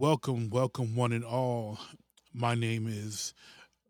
Welcome, 0.00 0.48
welcome, 0.48 0.96
one 0.96 1.12
and 1.12 1.26
all. 1.26 1.78
My 2.32 2.54
name 2.54 2.86
is 2.88 3.34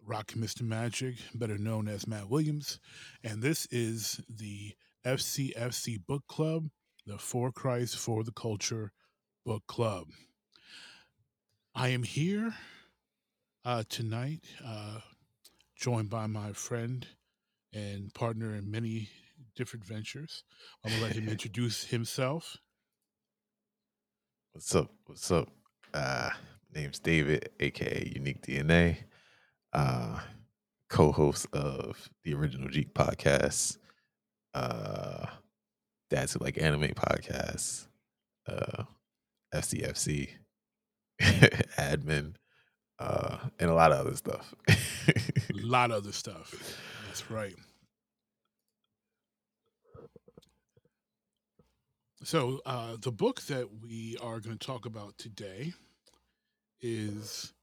Rockin 0.04 0.42
Mr. 0.42 0.62
Magic, 0.62 1.14
better 1.36 1.56
known 1.56 1.86
as 1.86 2.08
Matt 2.08 2.28
Williams, 2.28 2.80
and 3.22 3.40
this 3.40 3.68
is 3.70 4.20
the 4.28 4.72
FCFC 5.06 6.04
Book 6.04 6.24
Club, 6.26 6.66
the 7.06 7.16
For 7.16 7.52
Christ 7.52 7.96
for 7.96 8.24
the 8.24 8.32
Culture 8.32 8.90
Book 9.46 9.62
Club. 9.68 10.08
I 11.76 11.90
am 11.90 12.02
here 12.02 12.54
uh, 13.64 13.84
tonight, 13.88 14.40
uh, 14.66 14.98
joined 15.76 16.10
by 16.10 16.26
my 16.26 16.52
friend 16.54 17.06
and 17.72 18.12
partner 18.14 18.56
in 18.56 18.68
many 18.68 19.10
different 19.54 19.84
ventures. 19.84 20.42
I'm 20.84 20.90
gonna 20.90 21.04
let 21.04 21.12
him 21.12 21.28
introduce 21.28 21.84
himself. 21.84 22.56
What's 24.50 24.74
up? 24.74 24.90
What's 25.06 25.30
up? 25.30 25.48
Uh, 25.92 26.30
name's 26.74 26.98
David, 26.98 27.50
aka 27.60 28.04
UniqDNA, 28.16 28.96
uh, 29.72 30.20
co-host 30.88 31.46
of 31.52 32.08
the 32.24 32.34
Original 32.34 32.68
Geek 32.68 32.94
podcast, 32.94 33.78
uh, 34.54 35.26
Dads 36.10 36.32
Who 36.32 36.40
Like 36.40 36.60
Anime 36.60 36.90
podcast, 36.94 37.86
uh, 38.48 38.84
FCFC, 39.54 40.30
admin, 41.22 42.34
uh, 42.98 43.38
and 43.58 43.70
a 43.70 43.74
lot 43.74 43.92
of 43.92 44.06
other 44.06 44.16
stuff. 44.16 44.54
A 44.68 44.76
lot 45.54 45.90
of 45.90 45.98
other 45.98 46.12
stuff. 46.12 46.54
That's 47.06 47.30
right. 47.30 47.56
So, 52.22 52.60
uh, 52.66 52.96
the 53.00 53.12
book 53.12 53.40
that 53.42 53.80
we 53.82 54.14
are 54.20 54.40
going 54.40 54.58
to 54.58 54.66
talk 54.66 54.84
about 54.84 55.16
today 55.16 55.72
is 56.82 57.54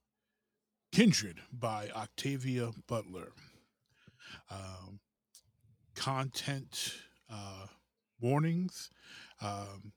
Kindred 0.91 1.41
by 1.53 1.89
Octavia 1.95 2.71
Butler. 2.87 3.33
Um, 4.49 4.99
content 5.95 6.95
uh, 7.31 7.67
warnings. 8.19 8.89
Um, 9.41 9.93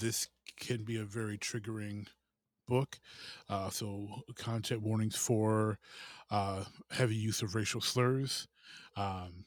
this 0.00 0.28
can 0.58 0.84
be 0.84 0.96
a 0.96 1.04
very 1.04 1.36
triggering 1.36 2.06
book. 2.66 2.98
Uh, 3.50 3.68
so, 3.68 4.22
content 4.36 4.80
warnings 4.80 5.16
for 5.16 5.78
uh, 6.30 6.64
heavy 6.92 7.16
use 7.16 7.42
of 7.42 7.54
racial 7.54 7.82
slurs, 7.82 8.48
um, 8.96 9.44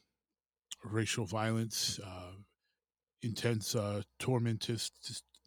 racial 0.83 1.25
violence, 1.25 1.99
uh, 2.05 2.33
intense 3.21 3.75
uh, 3.75 4.01
tormentous 4.19 4.91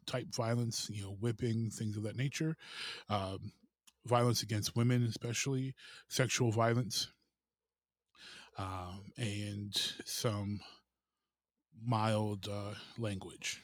type 0.07 0.27
violence, 0.35 0.89
you 0.93 1.03
know, 1.03 1.17
whipping, 1.21 1.71
things 1.71 1.97
of 1.97 2.03
that 2.03 2.17
nature, 2.17 2.57
um, 3.09 3.53
violence 4.07 4.43
against 4.43 4.77
women, 4.77 5.03
especially 5.05 5.75
sexual 6.09 6.51
violence, 6.51 7.09
um, 8.59 9.13
and 9.17 9.75
some 10.05 10.61
mild 11.85 12.49
uh, 12.51 12.75
language, 12.99 13.63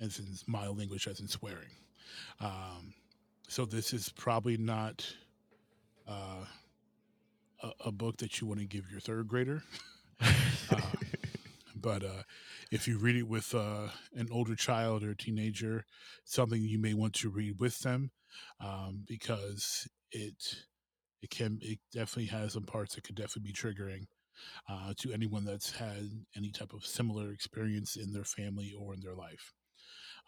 as 0.00 0.18
in 0.18 0.26
mild 0.46 0.78
language, 0.78 1.08
as 1.08 1.20
in 1.20 1.28
swearing. 1.28 1.70
Um, 2.40 2.94
so 3.48 3.64
this 3.64 3.92
is 3.92 4.10
probably 4.10 4.56
not 4.56 5.06
uh, 6.08 6.44
a, 7.62 7.70
a 7.86 7.92
book 7.92 8.18
that 8.18 8.40
you 8.40 8.46
want 8.46 8.60
to 8.60 8.66
give 8.66 8.90
your 8.90 9.00
third 9.00 9.28
grader. 9.28 9.62
uh, 10.20 10.80
but 11.82 12.04
uh, 12.04 12.22
if 12.70 12.86
you 12.86 12.98
read 12.98 13.16
it 13.16 13.28
with 13.28 13.54
uh, 13.54 13.88
an 14.14 14.28
older 14.30 14.54
child 14.54 15.02
or 15.02 15.14
teenager, 15.14 15.84
something 16.24 16.62
you 16.62 16.78
may 16.78 16.94
want 16.94 17.14
to 17.14 17.28
read 17.28 17.58
with 17.58 17.80
them 17.80 18.12
um, 18.60 19.04
because 19.06 19.88
it 20.10 20.64
it 21.20 21.30
can 21.30 21.58
it 21.62 21.78
definitely 21.92 22.26
has 22.26 22.54
some 22.54 22.64
parts 22.64 22.94
that 22.94 23.04
could 23.04 23.16
definitely 23.16 23.50
be 23.50 23.52
triggering 23.52 24.06
uh, 24.68 24.94
to 24.98 25.12
anyone 25.12 25.44
that's 25.44 25.72
had 25.72 26.10
any 26.36 26.50
type 26.50 26.72
of 26.72 26.86
similar 26.86 27.32
experience 27.32 27.96
in 27.96 28.12
their 28.12 28.24
family 28.24 28.74
or 28.78 28.94
in 28.94 29.00
their 29.00 29.14
life 29.14 29.52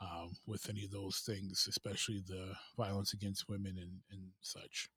um, 0.00 0.36
with 0.46 0.68
any 0.68 0.84
of 0.84 0.90
those 0.90 1.18
things, 1.18 1.66
especially 1.68 2.22
the 2.26 2.54
violence 2.76 3.12
against 3.12 3.48
women 3.48 3.76
and, 3.80 4.00
and 4.10 4.30
such. 4.40 4.88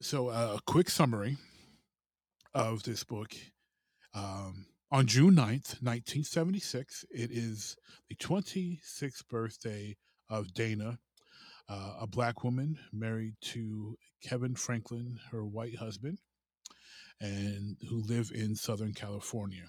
So, 0.00 0.28
uh, 0.28 0.56
a 0.56 0.60
quick 0.64 0.88
summary 0.88 1.36
of 2.54 2.82
this 2.82 3.04
book 3.04 3.34
um, 4.14 4.66
on 4.90 5.06
June 5.06 5.34
9th, 5.34 5.80
1976, 5.82 7.04
it 7.10 7.30
is 7.30 7.76
the 8.08 8.16
26th 8.16 9.26
birthday 9.28 9.96
of 10.28 10.52
Dana, 10.52 10.98
uh, 11.68 11.94
a 12.00 12.06
black 12.06 12.42
woman 12.42 12.78
married 12.92 13.34
to 13.40 13.96
Kevin 14.22 14.56
Franklin, 14.56 15.20
her 15.30 15.44
white 15.44 15.76
husband, 15.76 16.18
and 17.20 17.76
who 17.88 18.02
live 18.02 18.32
in 18.34 18.56
Southern 18.56 18.92
California. 18.92 19.66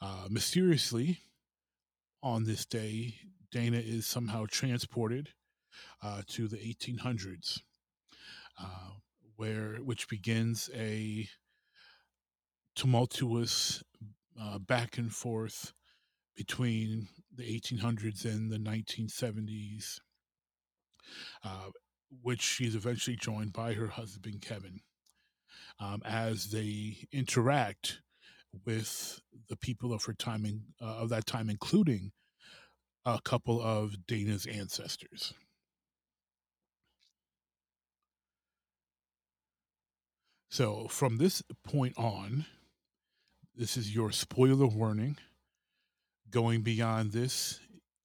Uh, 0.00 0.26
mysteriously, 0.30 1.20
on 2.22 2.44
this 2.44 2.64
day, 2.64 3.16
Dana 3.50 3.78
is 3.78 4.06
somehow 4.06 4.46
transported 4.48 5.30
uh, 6.02 6.22
to 6.28 6.46
the 6.46 6.56
1800s, 6.56 7.60
uh, 8.60 8.90
where 9.36 9.76
which 9.76 10.08
begins 10.08 10.70
a 10.74 11.28
tumultuous 12.74 13.82
uh, 14.40 14.58
back 14.58 14.98
and 14.98 15.12
forth 15.12 15.72
between 16.36 17.08
the 17.34 17.42
1800s 17.44 18.24
and 18.24 18.50
the 18.50 18.58
1970s, 18.58 20.00
uh, 21.44 21.70
which 22.22 22.42
she's 22.42 22.74
eventually 22.74 23.16
joined 23.16 23.52
by 23.52 23.74
her 23.74 23.88
husband 23.88 24.40
Kevin 24.40 24.80
um, 25.80 26.02
as 26.04 26.50
they 26.50 26.96
interact 27.12 28.00
with 28.64 29.20
the 29.48 29.56
people 29.56 29.92
of 29.92 30.04
her 30.04 30.12
time 30.12 30.44
in, 30.44 30.62
uh, 30.80 30.96
of 30.96 31.08
that 31.08 31.26
time, 31.26 31.48
including 31.48 32.12
a 33.04 33.20
couple 33.22 33.60
of 33.60 34.06
Dana's 34.06 34.46
ancestors. 34.46 35.34
So 40.50 40.86
from 40.88 41.16
this 41.16 41.42
point 41.64 41.94
on, 41.96 42.44
this 43.54 43.76
is 43.76 43.94
your 43.94 44.12
spoiler 44.12 44.66
warning. 44.66 45.18
Going 46.30 46.62
beyond 46.62 47.12
this, 47.12 47.60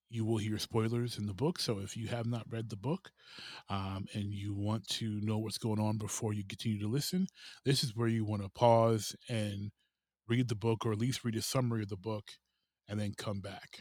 you 0.09 0.25
will 0.25 0.37
hear 0.37 0.57
spoilers 0.57 1.17
in 1.17 1.27
the 1.27 1.33
book. 1.33 1.59
So 1.59 1.79
if 1.79 1.95
you 1.95 2.07
have 2.07 2.25
not 2.25 2.45
read 2.49 2.69
the 2.69 2.75
book 2.75 3.11
um, 3.69 4.05
and 4.13 4.33
you 4.33 4.53
want 4.53 4.87
to 4.89 5.19
know 5.21 5.37
what's 5.37 5.57
going 5.57 5.79
on 5.79 5.97
before 5.97 6.33
you 6.33 6.43
continue 6.47 6.79
to 6.81 6.87
listen, 6.87 7.27
this 7.65 7.83
is 7.83 7.95
where 7.95 8.07
you 8.07 8.25
want 8.25 8.43
to 8.43 8.49
pause 8.49 9.15
and 9.29 9.71
read 10.27 10.49
the 10.49 10.55
book 10.55 10.85
or 10.85 10.91
at 10.91 10.99
least 10.99 11.23
read 11.23 11.35
a 11.35 11.41
summary 11.41 11.83
of 11.83 11.89
the 11.89 11.97
book 11.97 12.31
and 12.87 12.99
then 12.99 13.13
come 13.17 13.39
back. 13.39 13.79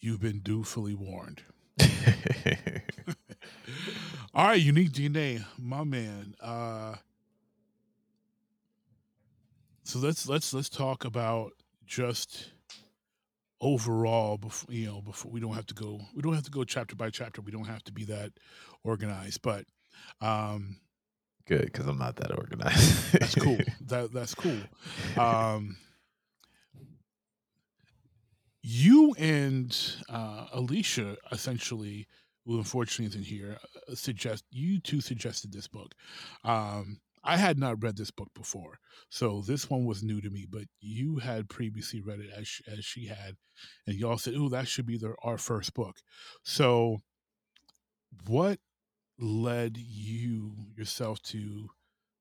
You've 0.00 0.20
been 0.20 0.40
dutifully 0.40 0.94
warned. 0.94 1.42
All 4.34 4.46
right, 4.46 4.62
UniqDNA, 4.62 5.44
my 5.58 5.84
man. 5.84 6.34
Uh, 6.40 6.96
so 9.92 9.98
let's 9.98 10.26
let's 10.26 10.54
let's 10.54 10.70
talk 10.70 11.04
about 11.04 11.52
just 11.84 12.52
overall 13.60 14.38
before 14.38 14.72
you 14.72 14.86
know 14.86 15.02
before 15.02 15.30
we 15.30 15.38
don't 15.38 15.52
have 15.52 15.66
to 15.66 15.74
go 15.74 16.00
we 16.14 16.22
don't 16.22 16.32
have 16.32 16.44
to 16.44 16.50
go 16.50 16.64
chapter 16.64 16.96
by 16.96 17.10
chapter. 17.10 17.42
We 17.42 17.52
don't 17.52 17.66
have 17.66 17.84
to 17.84 17.92
be 17.92 18.04
that 18.04 18.32
organized 18.84 19.42
but 19.42 19.66
um 20.22 20.78
Good, 21.46 21.66
because 21.66 21.86
I'm 21.86 21.98
not 21.98 22.16
that 22.16 22.30
organized. 22.38 23.12
that's 23.12 23.34
cool. 23.34 23.58
That 23.88 24.14
that's 24.14 24.34
cool. 24.34 24.56
Um 25.18 25.76
you 28.62 29.14
and 29.18 29.78
uh 30.08 30.46
alicia 30.54 31.18
essentially 31.32 32.06
who 32.46 32.56
unfortunately 32.56 33.06
isn't 33.06 33.26
here 33.26 33.58
uh, 33.90 33.94
suggest 33.94 34.44
you 34.50 34.80
two 34.80 35.02
suggested 35.02 35.52
this 35.52 35.68
book. 35.68 35.92
Um 36.44 37.00
I 37.24 37.36
had 37.36 37.58
not 37.58 37.82
read 37.82 37.96
this 37.96 38.10
book 38.10 38.30
before, 38.34 38.78
so 39.10 39.42
this 39.42 39.70
one 39.70 39.84
was 39.84 40.02
new 40.02 40.20
to 40.20 40.30
me. 40.30 40.46
But 40.48 40.64
you 40.80 41.18
had 41.18 41.48
previously 41.48 42.00
read 42.00 42.20
it 42.20 42.30
as 42.30 42.48
sh- 42.48 42.62
as 42.66 42.84
she 42.84 43.06
had, 43.06 43.36
and 43.86 43.96
y'all 43.96 44.18
said, 44.18 44.34
"Oh, 44.36 44.48
that 44.50 44.68
should 44.68 44.86
be 44.86 45.00
our 45.22 45.38
first 45.38 45.74
book." 45.74 45.98
So, 46.44 46.98
what 48.26 48.58
led 49.18 49.76
you 49.78 50.66
yourself 50.76 51.22
to 51.22 51.70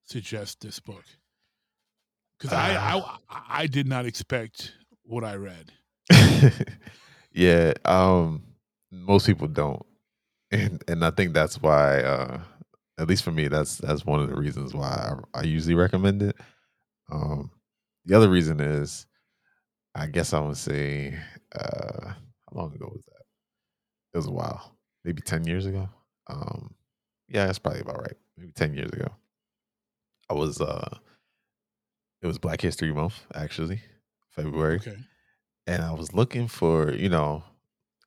suggest 0.05 0.61
this 0.61 0.79
book? 0.79 1.05
Because 2.37 2.53
I, 2.53 2.75
Uh, 2.75 3.01
I 3.29 3.43
I 3.63 3.67
did 3.67 3.87
not 3.87 4.05
expect 4.05 4.73
what 5.03 5.23
I 5.23 5.35
read. 5.35 5.73
yeah, 7.31 7.73
um, 7.85 8.43
most 8.91 9.25
people 9.25 9.47
don't, 9.47 9.85
and 10.51 10.83
and 10.87 11.05
I 11.05 11.11
think 11.11 11.33
that's 11.33 11.61
why, 11.61 12.01
uh, 12.01 12.43
at 13.01 13.09
least 13.09 13.23
for 13.23 13.31
me, 13.33 13.49
that's 13.49 13.79
that's 13.79 14.05
one 14.05 14.21
of 14.21 14.29
the 14.29 14.35
reasons 14.37 14.73
why 14.73 15.13
I, 15.35 15.41
I 15.41 15.43
usually 15.43 15.75
recommend 15.75 16.23
it. 16.23 16.37
Um, 17.11 17.51
the 18.05 18.15
other 18.15 18.29
reason 18.29 18.61
is, 18.61 19.07
I 19.95 20.07
guess 20.07 20.33
I 20.33 20.39
would 20.41 20.57
say, 20.57 21.17
uh, 21.55 22.09
how 22.09 22.53
long 22.53 22.73
ago 22.75 22.89
was 22.93 23.03
that? 23.05 23.23
it 24.13 24.17
was 24.17 24.27
a 24.27 24.31
while, 24.31 24.77
maybe 25.05 25.21
ten 25.21 25.45
years 25.45 25.65
ago. 25.65 25.89
Um, 26.29 26.75
yeah, 27.29 27.45
that's 27.47 27.59
probably 27.59 27.81
about 27.81 28.01
right. 28.01 28.17
Maybe 28.37 28.51
ten 28.53 28.73
years 28.73 28.91
ago. 28.91 29.09
I 30.29 30.33
was 30.33 30.61
uh, 30.61 30.97
it 32.21 32.27
was 32.27 32.37
Black 32.37 32.61
History 32.61 32.93
Month 32.93 33.25
actually, 33.33 33.81
February, 34.29 34.77
Okay. 34.77 34.97
and 35.67 35.83
I 35.83 35.93
was 35.93 36.13
looking 36.13 36.47
for 36.47 36.91
you 36.93 37.09
know, 37.09 37.43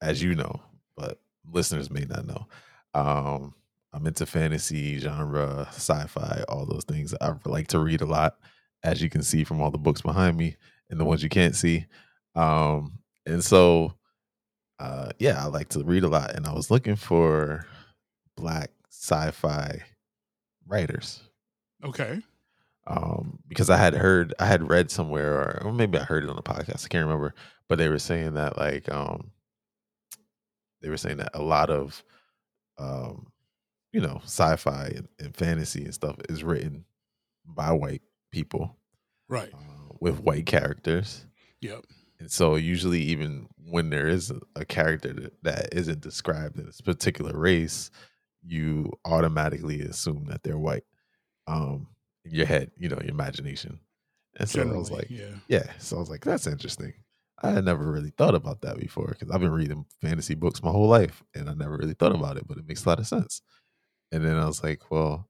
as 0.03 0.23
you 0.23 0.35
know, 0.35 0.61
but 0.97 1.21
listeners 1.51 1.91
may 1.91 2.05
not 2.05 2.27
know. 2.27 2.47
Um, 2.95 3.55
I'm 3.95 4.07
into 4.07 4.27
fantasy 4.27 4.99
genre, 4.99 5.69
sci-fi, 5.71 6.45
all 6.49 6.67
those 6.67 6.85
things. 6.85 7.15
I 7.21 7.35
like 7.47 7.69
to 7.69 7.79
read 7.79 8.01
a 8.01 8.07
lot, 8.07 8.37
as 8.83 9.01
you 9.01 9.09
can 9.09 9.23
see 9.23 9.45
from 9.45 9.63
all 9.63 9.71
the 9.71 9.79
books 9.79 10.03
behind 10.03 10.37
me 10.37 10.57
and 10.91 10.99
the 11.01 11.05
ones 11.05 11.23
you 11.23 11.29
can't 11.29 11.55
see. 11.55 11.87
Um, 12.35 12.99
and 13.27 13.43
so 13.43 13.95
uh 14.79 15.11
yeah, 15.19 15.43
I 15.43 15.47
like 15.47 15.69
to 15.71 15.85
read 15.85 16.05
a 16.05 16.09
lot 16.09 16.35
and 16.35 16.47
I 16.47 16.53
was 16.53 16.71
looking 16.71 16.97
for 16.97 17.67
black 18.37 18.71
sci-fi 18.91 19.81
writers. 20.67 21.23
Okay. 21.85 22.21
Um 22.87 23.39
because 23.49 23.71
I 23.71 23.77
had 23.77 23.95
heard 23.95 24.35
I 24.39 24.47
had 24.47 24.69
read 24.69 24.91
somewhere 24.91 25.35
or, 25.35 25.63
or 25.65 25.73
maybe 25.73 25.99
I 25.99 26.05
heard 26.05 26.25
it 26.25 26.31
on 26.31 26.39
a 26.39 26.43
podcast, 26.43 26.85
I 26.85 26.89
can't 26.89 27.07
remember, 27.07 27.35
but 27.69 27.79
they 27.79 27.89
were 27.89 27.99
saying 27.99 28.35
that 28.35 28.59
like 28.59 28.91
um 28.93 29.31
they 30.83 30.89
were 30.89 30.97
saying 30.97 31.19
that 31.19 31.31
a 31.35 31.43
lot 31.43 31.71
of 31.71 32.03
um 32.79 33.29
you 33.95 34.01
know, 34.01 34.21
sci-fi 34.25 34.87
and, 34.97 35.09
and 35.21 35.37
fantasy 35.37 35.85
and 35.85 35.95
stuff 35.95 36.17
is 36.29 36.43
written 36.43 36.85
by 37.47 37.71
white 37.73 38.03
people 38.33 38.77
Right. 39.29 39.53
uh, 39.55 39.95
with 40.01 40.21
white 40.21 40.47
characters. 40.47 41.27
Yep. 41.61 41.85
And 42.19 42.31
so 42.31 42.57
usually 42.57 43.01
even 43.01 43.49
when 43.57 43.91
there 43.91 44.09
is 44.09 44.31
a, 44.31 44.41
a 44.57 44.65
character 44.65 45.31
that, 45.43 45.73
isn't 45.73 46.01
described 46.01 46.59
in 46.59 46.67
this 46.67 46.81
particular 46.81 47.39
race, 47.39 47.91
you 48.43 48.93
automatically 49.05 49.81
assume 49.83 50.27
that 50.27 50.43
they're 50.43 50.59
white. 50.59 50.85
Um 51.47 51.89
in 52.25 52.33
your 52.35 52.47
head, 52.47 52.71
you 52.79 52.89
know, 52.89 52.99
your 53.01 53.11
imagination. 53.11 53.79
And 54.41 54.49
so 54.49 54.63
I 54.63 54.77
was 54.77 54.91
like, 54.91 55.11
yeah. 55.11 55.35
yeah. 55.47 55.73
So 55.79 55.97
I 55.97 56.01
was 56.01 56.11
like, 56.11 56.25
that's 56.25 56.47
interesting. 56.47 56.95
I 57.43 57.51
had 57.51 57.65
never 57.65 57.85
really 57.91 58.11
thought 58.11 58.35
about 58.35 58.63
that 58.63 58.79
before 58.79 59.09
because 59.09 59.31
I've 59.31 59.41
been 59.41 59.53
reading 59.53 59.85
fantasy 60.01 60.35
books 60.35 60.63
my 60.63 60.71
whole 60.71 60.89
life 60.89 61.23
and 61.35 61.51
I 61.51 61.55
never 61.55 61.77
really 61.77 61.93
thought 61.95 62.15
about 62.15 62.39
it, 62.39 62.49
but 62.49 62.57
it 62.57 62.67
makes 62.67 62.85
a 62.85 62.89
lot 62.89 62.99
of 62.99 63.07
sense. 63.07 63.43
And 64.15 64.25
then 64.25 64.37
I 64.37 64.47
was 64.47 64.63
like, 64.63 64.93
well, 64.93 65.29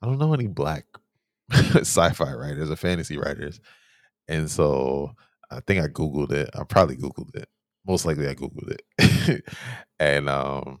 I 0.00 0.06
don't 0.06 0.18
know 0.18 0.32
any 0.32 0.46
black 0.46 0.86
sci-fi 1.50 2.32
writers 2.32 2.70
or 2.70 2.76
fantasy 2.76 3.18
writers. 3.18 3.60
And 4.26 4.50
so 4.50 5.14
I 5.50 5.60
think 5.60 5.84
I 5.84 5.88
Googled 5.88 6.32
it. 6.32 6.48
I 6.54 6.64
probably 6.64 6.96
Googled 6.96 7.36
it. 7.36 7.50
Most 7.86 8.06
likely 8.06 8.26
I 8.28 8.34
Googled 8.34 8.74
it. 8.98 9.44
and 10.00 10.30
um 10.30 10.80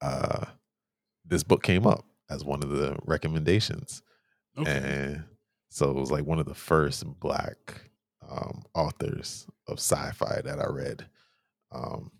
uh 0.00 0.46
this 1.24 1.42
book 1.42 1.64
came 1.64 1.84
up 1.84 2.04
as 2.30 2.44
one 2.44 2.62
of 2.62 2.70
the 2.70 2.96
recommendations. 3.06 4.00
Okay. 4.56 4.70
And 4.70 5.24
so 5.68 5.90
it 5.90 5.96
was 5.96 6.12
like 6.12 6.26
one 6.26 6.38
of 6.38 6.46
the 6.46 6.54
first 6.54 7.04
black 7.18 7.90
um 8.30 8.62
authors 8.72 9.48
of 9.66 9.78
sci-fi 9.78 10.42
that 10.44 10.60
I 10.60 10.66
read. 10.66 11.06
Um 11.72 12.12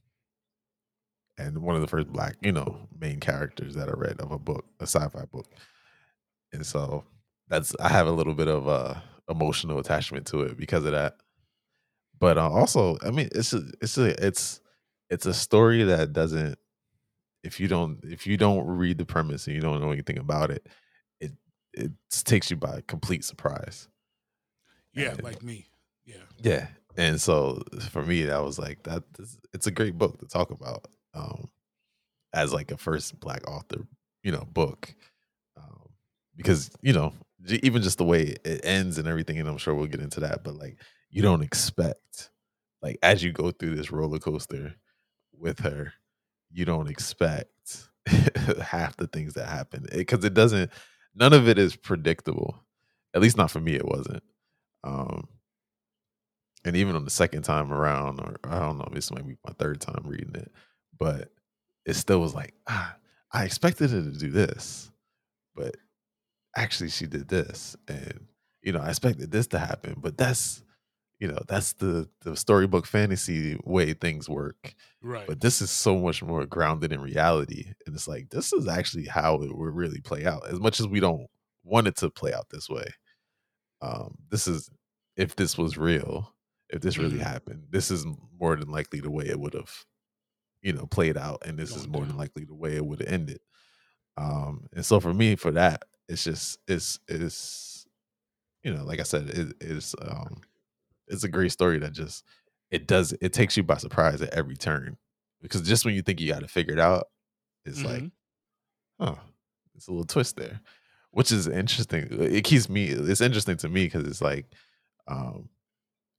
and 1.41 1.59
one 1.59 1.75
of 1.75 1.81
the 1.81 1.89
first 1.89 2.09
black, 2.09 2.37
you 2.43 2.53
know, 2.53 2.89
main 2.99 3.21
characters 3.21 3.75
that 3.75 3.89
I 3.89 3.93
read 3.93 4.21
of 4.21 4.33
a 4.33 4.39
book, 4.39 4.67
a 4.81 4.85
sci-fi 4.85 5.25
book. 5.27 5.47
And 6.53 6.67
so 6.67 7.05
that's 7.49 7.75
I 7.81 7.89
have 7.89 8.07
a 8.07 8.13
little 8.13 8.35
bit 8.35 8.49
of 8.49 8.67
a 8.67 9.03
emotional 9.29 9.79
attachment 9.79 10.27
to 10.29 10.43
it 10.43 10.57
because 10.57 10.85
of 10.85 10.93
that. 10.93 11.17
But 12.19 12.39
uh, 12.39 12.51
also, 12.51 12.99
I 13.03 13.11
mean, 13.11 13.29
it's 13.33 13.53
a, 13.53 13.63
it's 13.81 13.97
a, 13.99 14.27
it's 14.27 14.61
it's 15.09 15.27
a 15.27 15.35
story 15.35 15.83
that 15.85 16.13
doesn't 16.13 16.59
if 17.43 17.61
you 17.61 17.69
don't 17.69 18.01
if 18.05 18.27
you 18.27 18.37
don't 18.37 18.67
read 18.67 18.99
the 18.99 19.07
premise 19.07 19.47
and 19.47 19.57
you 19.57 19.63
don't 19.63 19.81
know 19.81 19.93
anything 19.93 20.19
about 20.19 20.51
it, 20.51 20.69
it 21.21 21.33
it 21.73 21.93
takes 22.11 22.51
you 22.51 22.57
by 22.57 22.83
complete 22.87 23.25
surprise. 23.25 23.89
Yeah, 24.93 25.13
And 25.13 25.23
like 25.23 25.43
me. 25.43 25.67
Yeah. 26.05 26.25
yeah, 26.39 26.69
and 26.97 27.21
so 27.21 27.63
for 27.91 28.03
me, 28.03 28.25
that 28.25 28.43
was 28.43 28.59
like 28.59 28.83
that. 28.85 29.05
It's 29.53 29.67
a 29.67 29.71
great 29.71 29.97
book 29.97 30.19
to 30.21 30.27
talk 30.27 30.51
about 30.51 30.87
um, 31.15 31.49
as 32.33 32.53
like 32.53 32.71
a 32.71 32.77
first 32.77 33.19
black 33.21 33.49
author, 33.49 33.87
you 34.23 34.33
know, 34.33 34.47
book 34.53 34.95
um, 35.57 35.89
because 36.37 36.71
you 36.83 36.93
know 36.93 37.13
even 37.63 37.83
just 37.83 37.99
the 37.99 38.05
way 38.05 38.37
it 38.45 38.61
ends 38.65 38.99
and 38.99 39.09
everything, 39.09 39.39
and 39.39 39.49
I'm 39.49 39.59
sure 39.59 39.75
we'll 39.75 39.87
get 39.87 40.01
into 40.01 40.21
that. 40.21 40.45
But 40.45 40.57
like 40.57 40.79
you 41.11 41.23
don't 41.23 41.43
expect 41.43 42.31
like 42.83 42.99
as 43.03 43.23
you 43.23 43.33
go 43.33 43.51
through 43.51 43.77
this 43.77 43.91
roller 43.91 44.19
coaster 44.19 44.75
with 45.39 45.61
her, 45.61 45.93
you 46.51 46.65
don't 46.65 46.89
expect 46.91 47.89
half 48.63 48.97
the 48.97 49.07
things 49.07 49.35
that 49.35 49.49
happen 49.49 49.87
because 49.93 50.25
it 50.25 50.35
doesn't. 50.35 50.71
None 51.15 51.33
of 51.33 51.49
it 51.49 51.59
is 51.59 51.77
predictable. 51.77 52.63
At 53.15 53.23
least 53.23 53.37
not 53.37 53.51
for 53.51 53.61
me, 53.61 53.75
it 53.75 53.87
wasn't. 53.87 54.23
Um, 54.85 55.29
and 56.65 56.77
even 56.77 56.95
on 56.95 57.05
the 57.05 57.11
second 57.11 57.43
time 57.43 57.73
around, 57.73 58.21
or 58.21 58.37
I 58.45 58.61
don't 58.61 58.79
know, 58.79 58.89
this 58.93 59.11
might 59.11 59.27
be 59.27 59.37
my 59.47 59.53
third 59.59 59.81
time 59.81 60.03
reading 60.05 60.35
it, 60.35 60.53
but 61.01 61.31
it 61.87 61.95
still 61.97 62.21
was 62.21 62.35
like, 62.35 62.55
ah, 62.69 62.97
I 63.33 63.47
expected 63.47 63.91
her 63.93 64.03
to 64.03 64.13
do 64.13 64.31
this, 64.31 64.93
but 65.55 65.77
actually 66.57 66.91
she 66.91 67.07
did 67.07 67.29
this, 67.29 67.77
and 67.89 68.27
you 68.63 68.73
know, 68.73 68.81
I 68.81 68.89
expected 68.91 69.31
this 69.31 69.47
to 69.49 69.59
happen, 69.59 69.97
but 69.99 70.17
that's 70.19 70.63
you 71.21 71.29
know, 71.29 71.41
that's 71.49 71.75
the 71.75 72.11
the 72.23 72.37
storybook 72.37 72.87
fantasy 72.87 73.59
way 73.65 73.95
things 73.95 74.29
work. 74.29 74.75
Right. 75.03 75.29
But 75.29 75.41
this 75.41 75.63
is 75.63 75.71
so 75.71 75.99
much 75.99 76.23
more 76.23 76.47
grounded 76.47 76.93
in 76.93 77.01
reality, 77.01 77.73
and 77.87 77.95
it's 77.97 78.09
like 78.09 78.31
this 78.31 78.53
is 78.53 78.69
actually 78.69 79.07
how 79.07 79.37
it 79.43 79.57
would 79.57 79.75
really 79.75 80.01
play 80.03 80.27
out. 80.27 80.49
As 80.49 80.61
much 80.61 80.81
as 80.81 80.89
we 80.89 81.01
don't 81.01 81.29
want 81.65 81.89
it 81.89 81.97
to 81.99 82.11
play 82.11 82.35
out 82.35 82.49
this 82.51 82.69
way, 82.71 82.87
um, 83.83 84.17
this 84.31 84.47
is 84.49 84.71
if 85.17 85.37
this 85.37 85.59
was 85.59 85.77
real, 85.79 86.35
if 86.71 86.81
this 86.83 86.99
really 86.99 87.19
Mhm. 87.19 87.21
happened, 87.21 87.67
this 87.71 87.91
is 87.91 88.07
more 88.39 88.57
than 88.57 88.71
likely 88.71 89.01
the 89.01 89.11
way 89.11 89.27
it 89.27 89.41
would 89.41 89.55
have, 89.55 89.73
you 90.63 90.73
know, 90.73 90.87
played 90.87 91.17
out, 91.17 91.43
and 91.47 91.59
this 91.59 91.77
is 91.77 91.89
more 91.89 92.07
than 92.07 92.17
likely 92.17 92.45
the 92.45 92.55
way 92.55 92.77
it 92.77 92.85
would 92.87 93.01
have 93.01 93.09
ended. 93.13 93.41
Um, 94.17 94.67
and 94.75 94.85
so 94.85 95.01
for 95.01 95.15
me, 95.15 95.37
for 95.37 95.51
that, 95.53 95.85
it's 96.09 96.25
just 96.25 96.59
it's 96.69 96.99
it's 97.09 97.87
you 98.63 98.75
know, 98.75 98.85
like 98.85 99.01
I 99.01 99.05
said, 99.05 99.31
it 99.31 99.55
is 99.61 99.95
um, 100.03 100.43
it's 101.09 101.25
a 101.25 101.29
great 101.29 101.53
story 101.53 101.79
that 101.81 101.93
just 101.93 102.25
it 102.71 102.87
does 102.87 103.15
it 103.21 103.33
takes 103.33 103.57
you 103.57 103.63
by 103.63 103.77
surprise 103.77 104.23
at 104.23 104.35
every 104.35 104.57
turn 104.57 104.97
because 105.43 105.63
just 105.63 105.85
when 105.85 105.95
you 105.95 106.03
think 106.03 106.21
you 106.21 106.29
got 106.33 106.41
to 106.41 106.49
figure 106.49 106.75
it 106.75 106.81
out, 106.81 107.09
it's 107.67 107.85
like 107.85 108.05
Mhm. 108.05 108.13
oh, 109.01 109.21
it's 109.75 109.89
a 109.89 109.93
little 109.93 110.07
twist 110.07 110.37
there, 110.37 110.61
which 111.13 111.33
is 111.33 111.49
interesting. 111.49 112.09
It 112.11 112.45
keeps 112.45 112.69
me. 112.69 112.87
It's 112.89 113.21
interesting 113.21 113.57
to 113.59 113.69
me 113.69 113.87
because 113.87 114.07
it's 114.07 114.23
like, 114.23 114.47
um, 115.09 115.51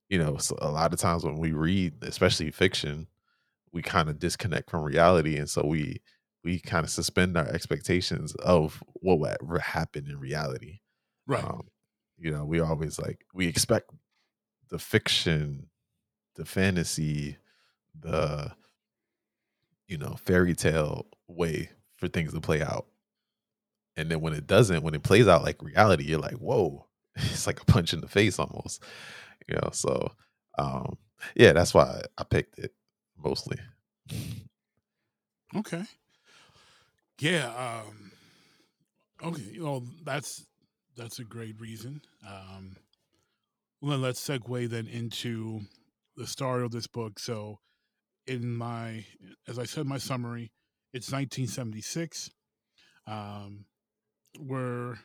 you 0.08 0.18
know, 0.18 0.36
so 0.38 0.56
a 0.60 0.70
lot 0.70 0.92
of 0.92 1.00
times 1.00 1.24
when 1.24 1.36
we 1.38 1.52
read, 1.52 1.94
especially 2.04 2.50
fiction, 2.50 3.06
we 3.72 3.82
kind 3.82 4.08
of 4.08 4.18
disconnect 4.18 4.70
from 4.70 4.82
reality, 4.82 5.36
and 5.36 5.48
so 5.48 5.64
we 5.64 6.00
we 6.44 6.58
kind 6.58 6.84
of 6.84 6.90
suspend 6.90 7.36
our 7.36 7.46
expectations 7.48 8.34
of 8.36 8.82
what 8.94 9.18
would 9.18 9.60
happen 9.60 10.06
in 10.08 10.18
reality. 10.18 10.80
Right. 11.26 11.44
Um, 11.44 11.68
you 12.18 12.30
know, 12.30 12.44
we 12.44 12.60
always 12.60 12.98
like 12.98 13.24
we 13.32 13.46
expect 13.46 13.90
the 14.70 14.78
fiction, 14.78 15.68
the 16.36 16.44
fantasy, 16.44 17.36
the 17.98 18.52
you 19.88 19.98
know 19.98 20.16
fairy 20.18 20.54
tale 20.54 21.06
way 21.28 21.70
for 21.96 22.08
things 22.08 22.32
to 22.32 22.40
play 22.40 22.62
out 22.62 22.86
and 23.96 24.10
then 24.10 24.20
when 24.20 24.32
it 24.32 24.46
doesn't 24.46 24.82
when 24.82 24.94
it 24.94 25.02
plays 25.02 25.28
out 25.28 25.42
like 25.42 25.62
reality 25.62 26.04
you're 26.04 26.18
like 26.18 26.34
whoa 26.34 26.86
it's 27.16 27.46
like 27.46 27.60
a 27.60 27.64
punch 27.64 27.92
in 27.92 28.00
the 28.00 28.08
face 28.08 28.38
almost 28.38 28.82
you 29.48 29.54
know 29.54 29.68
so 29.72 30.10
um 30.58 30.96
yeah 31.36 31.52
that's 31.52 31.74
why 31.74 32.02
i 32.18 32.24
picked 32.24 32.58
it 32.58 32.72
mostly 33.24 33.56
Okay. 35.54 35.84
Yeah. 37.20 37.48
Um, 37.48 38.12
okay. 39.22 39.58
Well, 39.60 39.84
that's 40.04 40.46
that's 40.96 41.18
a 41.18 41.24
great 41.24 41.60
reason. 41.60 42.02
Um, 42.26 42.76
well, 43.80 43.92
then 43.92 44.02
let's 44.02 44.26
segue 44.26 44.68
then 44.68 44.86
into 44.86 45.60
the 46.16 46.26
story 46.26 46.64
of 46.64 46.70
this 46.70 46.86
book. 46.86 47.18
So, 47.18 47.58
in 48.26 48.54
my, 48.54 49.04
as 49.48 49.58
I 49.58 49.64
said, 49.64 49.86
my 49.86 49.98
summary, 49.98 50.52
it's 50.92 51.10
1976. 51.10 52.30
Um, 53.06 53.66
we're 54.38 54.96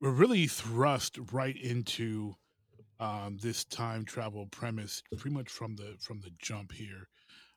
we're 0.00 0.10
really 0.10 0.46
thrust 0.46 1.18
right 1.32 1.56
into 1.56 2.34
um, 3.00 3.38
this 3.40 3.64
time 3.64 4.04
travel 4.04 4.46
premise, 4.46 5.02
pretty 5.16 5.34
much 5.34 5.50
from 5.50 5.76
the 5.76 5.96
from 6.00 6.20
the 6.20 6.30
jump 6.38 6.72
here 6.72 7.08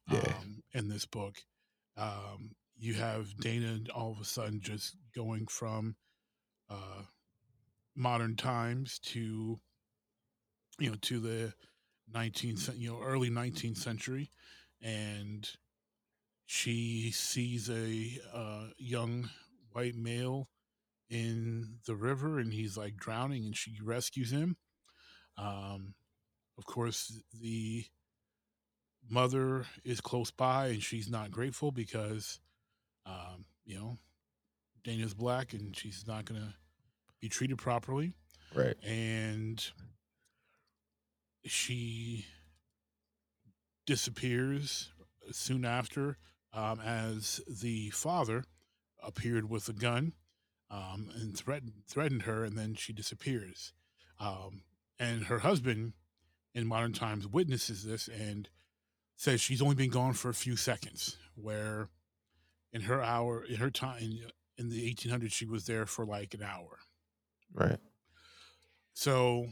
yeah 0.09 0.19
um, 0.19 0.61
in 0.73 0.87
this 0.87 1.05
book. 1.05 1.35
Um, 1.97 2.51
you 2.77 2.93
have 2.95 3.35
Dana 3.37 3.79
all 3.93 4.11
of 4.11 4.19
a 4.19 4.25
sudden 4.25 4.59
just 4.61 4.95
going 5.15 5.47
from 5.47 5.95
uh, 6.69 7.03
modern 7.95 8.35
times 8.35 8.99
to 8.99 9.59
you 10.79 10.89
know 10.89 10.95
to 11.01 11.19
the 11.19 11.53
19th 12.13 12.77
you 12.77 12.89
know 12.91 12.99
early 13.01 13.29
19th 13.29 13.77
century 13.77 14.31
and 14.81 15.49
she 16.45 17.11
sees 17.11 17.69
a 17.69 18.19
uh, 18.33 18.65
young 18.77 19.29
white 19.71 19.95
male 19.95 20.49
in 21.09 21.77
the 21.85 21.95
river 21.95 22.39
and 22.39 22.51
he's 22.53 22.75
like 22.75 22.97
drowning 22.97 23.45
and 23.45 23.55
she 23.55 23.77
rescues 23.81 24.31
him. 24.31 24.57
Um, 25.41 25.95
of 26.57 26.65
course, 26.65 27.11
the 27.41 27.85
mother 29.09 29.65
is 29.83 29.99
close 29.99 30.31
by 30.31 30.67
and 30.67 30.83
she's 30.83 31.09
not 31.09 31.31
grateful 31.31 31.71
because, 31.71 32.39
um, 33.05 33.45
you 33.65 33.75
know, 33.75 33.97
Dana's 34.83 35.13
black 35.13 35.53
and 35.53 35.75
she's 35.75 36.05
not 36.07 36.25
going 36.25 36.39
to 36.39 36.53
be 37.19 37.29
treated 37.29 37.57
properly. 37.57 38.13
Right. 38.53 38.75
And 38.83 39.63
she 41.45 42.25
disappears 43.85 44.89
soon 45.31 45.65
after 45.65 46.17
um, 46.53 46.79
as 46.79 47.41
the 47.47 47.89
father 47.91 48.43
appeared 49.03 49.49
with 49.49 49.67
a 49.69 49.73
gun 49.73 50.13
um, 50.69 51.09
and 51.15 51.35
threatened 51.37 51.73
threatened 51.87 52.23
her, 52.23 52.43
and 52.43 52.57
then 52.57 52.75
she 52.75 52.93
disappears. 52.93 53.73
Um, 54.19 54.61
and 55.01 55.23
her 55.25 55.39
husband, 55.39 55.93
in 56.53 56.67
modern 56.67 56.93
times, 56.93 57.27
witnesses 57.27 57.83
this 57.83 58.07
and 58.07 58.47
says 59.15 59.41
she's 59.41 59.61
only 59.61 59.75
been 59.75 59.89
gone 59.89 60.13
for 60.13 60.29
a 60.29 60.33
few 60.33 60.55
seconds. 60.55 61.17
Where 61.35 61.89
in 62.71 62.81
her 62.81 63.01
hour, 63.01 63.43
in 63.43 63.55
her 63.55 63.71
time, 63.71 64.01
in, 64.03 64.19
in 64.57 64.69
the 64.69 64.93
1800s, 64.93 65.31
she 65.31 65.45
was 65.45 65.65
there 65.65 65.87
for 65.87 66.05
like 66.05 66.35
an 66.35 66.43
hour. 66.43 66.77
Right. 67.51 67.79
So 68.93 69.47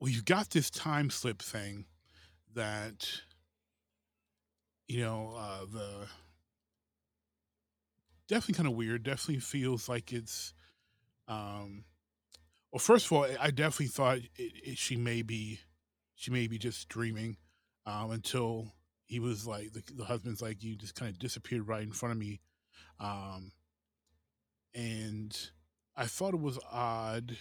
we've 0.00 0.24
got 0.24 0.50
this 0.50 0.70
time 0.70 1.10
slip 1.10 1.42
thing 1.42 1.86
that 2.54 3.22
you 4.86 5.00
know 5.00 5.34
uh, 5.36 5.64
the 5.72 6.06
definitely 8.28 8.54
kind 8.54 8.68
of 8.68 8.76
weird. 8.76 9.02
Definitely 9.02 9.40
feels 9.40 9.88
like 9.88 10.12
it's. 10.12 10.54
Um, 11.26 11.84
well, 12.72 12.80
first 12.80 13.06
of 13.06 13.12
all, 13.12 13.26
I 13.38 13.50
definitely 13.50 13.88
thought 13.88 14.18
it, 14.18 14.30
it, 14.36 14.78
she 14.78 14.96
may 14.96 15.22
be, 15.22 15.60
she 16.14 16.30
may 16.30 16.46
be 16.46 16.58
just 16.58 16.88
dreaming, 16.88 17.36
um, 17.84 18.10
until 18.10 18.72
he 19.06 19.20
was 19.20 19.46
like 19.46 19.72
the, 19.72 19.82
the 19.94 20.04
husband's 20.04 20.40
like 20.40 20.62
you 20.62 20.74
just 20.76 20.94
kind 20.94 21.10
of 21.10 21.18
disappeared 21.18 21.68
right 21.68 21.82
in 21.82 21.92
front 21.92 22.12
of 22.12 22.18
me, 22.18 22.40
um, 22.98 23.52
and 24.74 25.38
I 25.96 26.06
thought 26.06 26.34
it 26.34 26.40
was 26.40 26.58
odd 26.70 27.36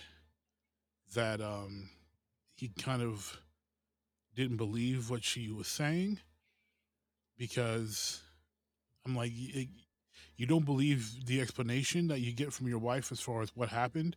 that 1.14 1.40
um, 1.42 1.90
he 2.56 2.70
kind 2.80 3.02
of 3.02 3.40
didn't 4.36 4.58
believe 4.58 5.10
what 5.10 5.24
she 5.24 5.50
was 5.50 5.68
saying 5.68 6.20
because 7.38 8.22
I'm 9.06 9.16
like, 9.16 9.32
you 9.34 10.46
don't 10.46 10.66
believe 10.66 11.26
the 11.26 11.42
explanation 11.42 12.08
that 12.10 12.20
you 12.20 12.34
get 12.34 12.54
from 12.54 12.68
your 12.68 12.80
wife 12.80 13.12
as 13.12 13.20
far 13.20 13.42
as 13.42 13.56
what 13.56 13.70
happened, 13.70 14.16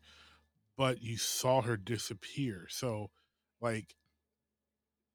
but 0.76 1.02
you 1.02 1.16
saw 1.16 1.62
her 1.62 1.76
disappear. 1.76 2.66
So, 2.68 3.10
like, 3.60 3.94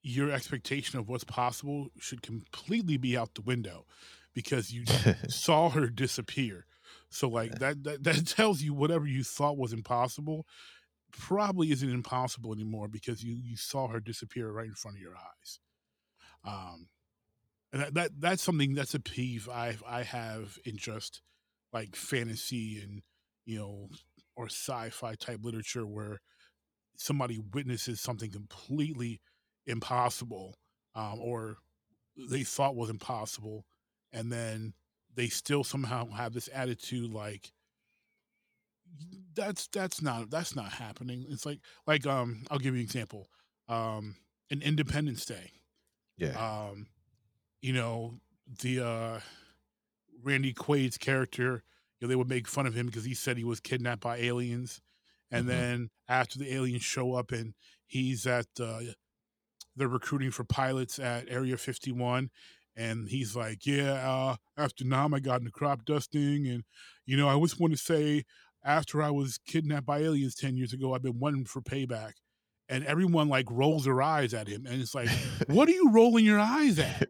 your 0.02 0.32
expectation 0.32 0.98
of 0.98 1.10
what's 1.10 1.24
possible 1.24 1.90
should 2.00 2.22
completely 2.22 2.98
be 2.98 3.18
out 3.18 3.36
the 3.36 3.42
window 3.42 3.86
because 4.34 4.72
you 4.72 4.86
saw 5.28 5.70
her 5.70 5.88
disappear. 5.88 6.66
So, 7.10 7.28
like, 7.28 7.60
that, 7.60 7.84
that, 7.84 8.04
that 8.04 8.28
tells 8.38 8.62
you 8.62 8.74
whatever 8.74 9.06
you 9.06 9.24
thought 9.24 9.58
was 9.58 9.74
impossible 9.74 10.46
probably 11.12 11.72
isn't 11.72 11.90
impossible 11.90 12.54
anymore 12.54 12.88
because 12.88 13.24
you 13.24 13.36
you 13.36 13.56
saw 13.58 13.88
her 13.88 14.00
disappear 14.00 14.52
right 14.52 14.68
in 14.68 14.76
front 14.76 14.98
of 14.98 15.02
your 15.02 15.16
eyes. 15.16 15.60
Um, 16.46 16.88
and 17.74 17.82
that, 17.82 17.94
that 17.94 18.12
that's 18.20 18.44
something 18.44 18.74
that's 18.74 18.94
a 18.94 19.00
peeve 19.00 19.50
I 19.50 19.78
I 19.88 20.04
have 20.04 20.58
in 20.66 20.78
just 20.78 21.22
like 21.74 21.96
fantasy 21.96 22.82
and 22.82 23.02
you 23.46 23.60
know 23.60 23.90
or 24.40 24.46
sci-fi 24.46 25.16
type 25.16 25.40
literature 25.44 25.86
where 25.86 26.20
somebody 26.96 27.40
witnesses 27.54 28.02
something 28.02 28.32
completely 28.32 29.22
impossible 29.68 30.56
um, 30.96 31.20
or 31.20 31.58
they 32.18 32.44
thought 32.44 32.76
was 32.76 32.90
impossible 32.90 33.66
and 34.12 34.32
then 34.32 34.74
they 35.16 35.28
still 35.28 35.64
somehow 35.64 36.10
have 36.10 36.34
this 36.34 36.50
attitude 36.54 37.12
like 37.12 37.52
that's 39.36 39.68
that's 39.68 40.02
not 40.02 40.30
that's 40.32 40.56
not 40.56 40.72
happening. 40.74 41.26
It's 41.30 41.46
like 41.46 41.60
like 41.86 42.08
um 42.08 42.44
i'll 42.50 42.58
give 42.58 42.74
you 42.74 42.80
an 42.80 42.86
example 42.86 43.30
um 43.68 44.16
in 44.50 44.64
independence 44.64 45.26
day 45.26 45.52
yeah. 46.18 46.70
um 46.70 46.88
you 47.62 47.74
know, 47.74 48.16
the 48.62 48.80
uh, 48.80 49.20
Randy 50.24 50.54
Quaid's 50.54 50.98
character, 50.98 51.64
you 52.00 52.08
know, 52.08 52.10
they 52.10 52.16
would 52.16 52.30
make 52.30 52.48
fun 52.48 52.66
of 52.66 52.74
him 52.74 52.86
because 52.86 53.06
he 53.06 53.14
said 53.14 53.38
he 53.38 53.44
was 53.44 53.60
kidnapped 53.60 54.02
by 54.02 54.18
aliens. 54.18 54.82
And 55.32 55.46
mm-hmm. 55.46 55.60
then 55.60 55.90
after 56.08 56.40
the 56.40 56.54
aliens 56.54 56.84
show 56.84 57.14
up 57.14 57.32
and 57.32 57.54
he's 57.86 58.26
at 58.26 58.48
uh, 58.60 58.80
they're 59.76 59.88
recruiting 59.88 60.32
for 60.32 60.44
pilots 60.44 61.00
at 61.00 61.30
Area 61.30 61.58
51 61.58 62.30
and 62.80 63.10
he's 63.10 63.36
like, 63.36 63.66
"Yeah, 63.66 63.94
uh, 63.94 64.36
after 64.58 64.86
Nam, 64.86 65.14
I 65.14 65.20
got 65.20 65.42
into 65.42 65.52
crop 65.52 65.84
dusting, 65.86 66.48
and 66.48 66.64
you 67.06 67.18
know, 67.18 67.28
I 67.28 67.38
just 67.40 67.60
want 67.60 67.74
to 67.74 67.78
say, 67.78 68.24
after 68.64 69.04
I 69.04 69.10
was 69.10 69.38
kidnapped 69.38 69.86
by 69.86 70.00
aliens 70.00 70.34
ten 70.34 70.56
years 70.56 70.72
ago, 70.72 70.94
I've 70.94 71.02
been 71.04 71.20
wanting 71.20 71.46
for 71.46 71.62
payback." 71.62 72.14
And 72.70 72.86
everyone 72.86 73.30
like 73.30 73.48
rolls 73.50 73.84
their 73.86 74.02
eyes 74.02 74.34
at 74.34 74.48
him, 74.48 74.66
and 74.66 74.82
it's 74.82 74.96
like, 74.96 75.10
"What 75.48 75.68
are 75.68 75.74
you 75.74 75.92
rolling 75.92 76.26
your 76.26 76.40
eyes 76.40 76.80
at?" 76.80 77.10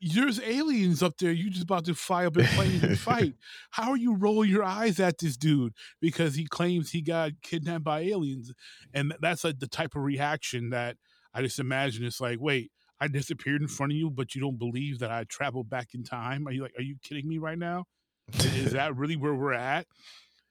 There's 0.00 0.40
aliens 0.40 1.02
up 1.02 1.18
there. 1.18 1.30
You 1.32 1.50
just 1.50 1.64
about 1.64 1.84
to 1.84 1.94
fly 1.94 2.24
up 2.26 2.36
in 2.36 2.46
planes 2.46 2.82
and 2.82 2.98
fight. 2.98 3.34
How 3.70 3.90
are 3.90 3.96
you 3.96 4.16
rolling 4.16 4.50
your 4.50 4.64
eyes 4.64 4.98
at 4.98 5.18
this 5.18 5.36
dude 5.36 5.74
because 6.00 6.34
he 6.34 6.46
claims 6.46 6.90
he 6.90 7.02
got 7.02 7.32
kidnapped 7.42 7.84
by 7.84 8.00
aliens? 8.00 8.52
And 8.94 9.14
that's 9.20 9.44
like 9.44 9.58
the 9.58 9.68
type 9.68 9.94
of 9.94 10.02
reaction 10.02 10.70
that 10.70 10.96
I 11.34 11.42
just 11.42 11.58
imagine. 11.58 12.04
It's 12.04 12.20
like, 12.20 12.38
wait, 12.40 12.72
I 13.00 13.08
disappeared 13.08 13.60
in 13.60 13.68
front 13.68 13.92
of 13.92 13.96
you, 13.96 14.10
but 14.10 14.34
you 14.34 14.40
don't 14.40 14.58
believe 14.58 14.98
that 15.00 15.10
I 15.10 15.24
traveled 15.24 15.68
back 15.68 15.88
in 15.94 16.02
time? 16.02 16.46
Are 16.46 16.52
you 16.52 16.62
like, 16.62 16.74
are 16.78 16.82
you 16.82 16.96
kidding 17.02 17.28
me 17.28 17.38
right 17.38 17.58
now? 17.58 17.84
Is 18.32 18.72
that 18.72 18.96
really 18.96 19.16
where 19.16 19.34
we're 19.34 19.52
at? 19.52 19.86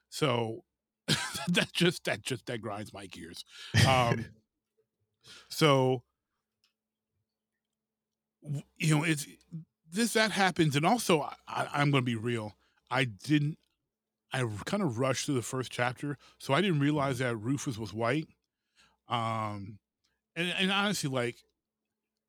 So 0.09 0.63
that 1.07 1.69
just 1.73 2.03
that 2.05 2.21
just 2.21 2.45
that 2.45 2.61
grinds 2.61 2.93
my 2.93 3.07
gears. 3.07 3.43
Um, 3.87 4.25
so 5.49 6.03
you 8.77 8.95
know, 8.95 9.03
it's 9.03 9.27
this 9.91 10.13
that 10.13 10.31
happens, 10.31 10.75
and 10.75 10.85
also 10.85 11.21
I, 11.47 11.67
I'm 11.73 11.91
going 11.91 12.03
to 12.03 12.05
be 12.05 12.15
real. 12.15 12.55
I 12.89 13.05
didn't. 13.05 13.57
I 14.31 14.47
kind 14.65 14.83
of 14.83 14.99
rushed 14.99 15.25
through 15.25 15.35
the 15.35 15.41
first 15.41 15.71
chapter, 15.71 16.17
so 16.37 16.53
I 16.53 16.61
didn't 16.61 16.79
realize 16.79 17.19
that 17.19 17.35
Rufus 17.35 17.77
was 17.77 17.93
white. 17.93 18.27
Um, 19.07 19.79
and 20.35 20.53
and 20.59 20.71
honestly, 20.71 21.09
like, 21.09 21.37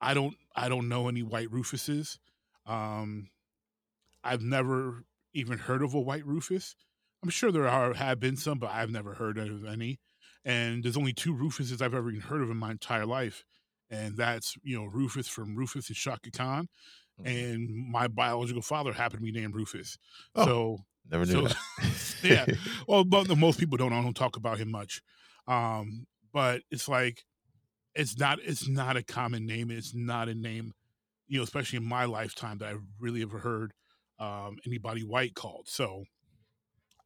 I 0.00 0.14
don't 0.14 0.36
I 0.56 0.68
don't 0.68 0.88
know 0.88 1.08
any 1.08 1.22
white 1.22 1.48
Rufuses. 1.48 2.18
Um, 2.66 3.28
I've 4.24 4.42
never 4.42 5.04
even 5.34 5.58
heard 5.58 5.82
of 5.82 5.94
a 5.94 6.00
white 6.00 6.26
Rufus. 6.26 6.74
I'm 7.22 7.30
sure 7.30 7.52
there 7.52 7.68
are 7.68 7.94
have 7.94 8.20
been 8.20 8.36
some, 8.36 8.58
but 8.58 8.70
I've 8.70 8.90
never 8.90 9.14
heard 9.14 9.38
of 9.38 9.64
any. 9.64 10.00
And 10.44 10.82
there's 10.82 10.96
only 10.96 11.12
two 11.12 11.34
Rufuses 11.34 11.82
I've 11.82 11.94
ever 11.94 12.08
even 12.10 12.22
heard 12.22 12.40
of 12.42 12.50
in 12.50 12.56
my 12.56 12.70
entire 12.70 13.04
life, 13.04 13.44
and 13.90 14.16
that's 14.16 14.56
you 14.62 14.78
know 14.78 14.86
Rufus 14.86 15.28
from 15.28 15.54
Rufus 15.54 15.88
and 15.88 15.96
Chaka 15.96 16.30
Khan, 16.30 16.68
mm-hmm. 17.24 17.26
and 17.26 17.90
my 17.90 18.08
biological 18.08 18.62
father 18.62 18.92
happened 18.92 19.20
to 19.20 19.32
be 19.32 19.38
named 19.38 19.54
Rufus. 19.54 19.98
Oh, 20.34 20.44
so 20.44 20.78
never 21.10 21.26
knew 21.26 21.48
so, 21.48 21.56
yeah, 22.22 22.46
well, 22.86 23.04
but 23.04 23.28
most 23.36 23.58
people 23.58 23.76
don't. 23.76 23.92
I 23.92 24.02
don't 24.02 24.16
talk 24.16 24.36
about 24.36 24.58
him 24.58 24.70
much, 24.70 25.02
um, 25.46 26.06
but 26.32 26.62
it's 26.70 26.88
like 26.88 27.24
it's 27.94 28.18
not 28.18 28.38
it's 28.42 28.68
not 28.68 28.96
a 28.96 29.02
common 29.02 29.46
name. 29.46 29.70
It's 29.70 29.94
not 29.94 30.28
a 30.28 30.34
name, 30.34 30.72
you 31.28 31.38
know, 31.38 31.44
especially 31.44 31.78
in 31.78 31.84
my 31.84 32.04
lifetime 32.04 32.58
that 32.58 32.74
I 32.74 32.76
really 32.98 33.22
ever 33.22 33.38
heard 33.38 33.72
um, 34.18 34.58
anybody 34.66 35.02
white 35.02 35.34
called. 35.34 35.68
So 35.68 36.04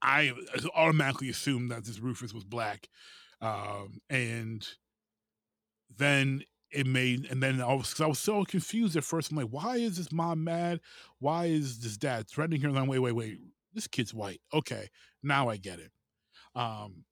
I 0.02 0.33
automatically 0.75 1.30
assumed 1.30 1.71
that 1.71 1.85
this 1.85 2.00
Rufus 2.00 2.35
was 2.35 2.44
black, 2.44 2.88
um, 3.40 3.99
and 4.11 4.66
then 5.97 6.42
it 6.75 6.87
made 6.87 7.26
and 7.31 7.43
then 7.43 7.61
I 7.61 7.73
was 7.75 8.00
I 8.00 8.07
was 8.07 8.19
so 8.19 8.45
confused 8.45 8.97
at 8.97 9.04
first. 9.04 9.31
I'm 9.31 9.37
like, 9.37 9.49
why 9.50 9.76
is 9.76 9.97
this 9.97 10.12
mom 10.12 10.45
mad? 10.45 10.81
Why 11.19 11.47
is 11.47 11.78
this 11.78 11.97
dad 11.97 12.28
threatening 12.28 12.61
her? 12.62 12.69
I'm 12.69 12.75
like, 12.75 12.88
wait, 12.88 12.99
wait, 12.99 13.12
wait. 13.12 13.38
This 13.73 13.87
kid's 13.87 14.14
white. 14.14 14.40
Okay, 14.52 14.88
now 15.23 15.49
I 15.49 15.57
get 15.57 15.78
it. 15.78 15.90
Um, 16.54 17.04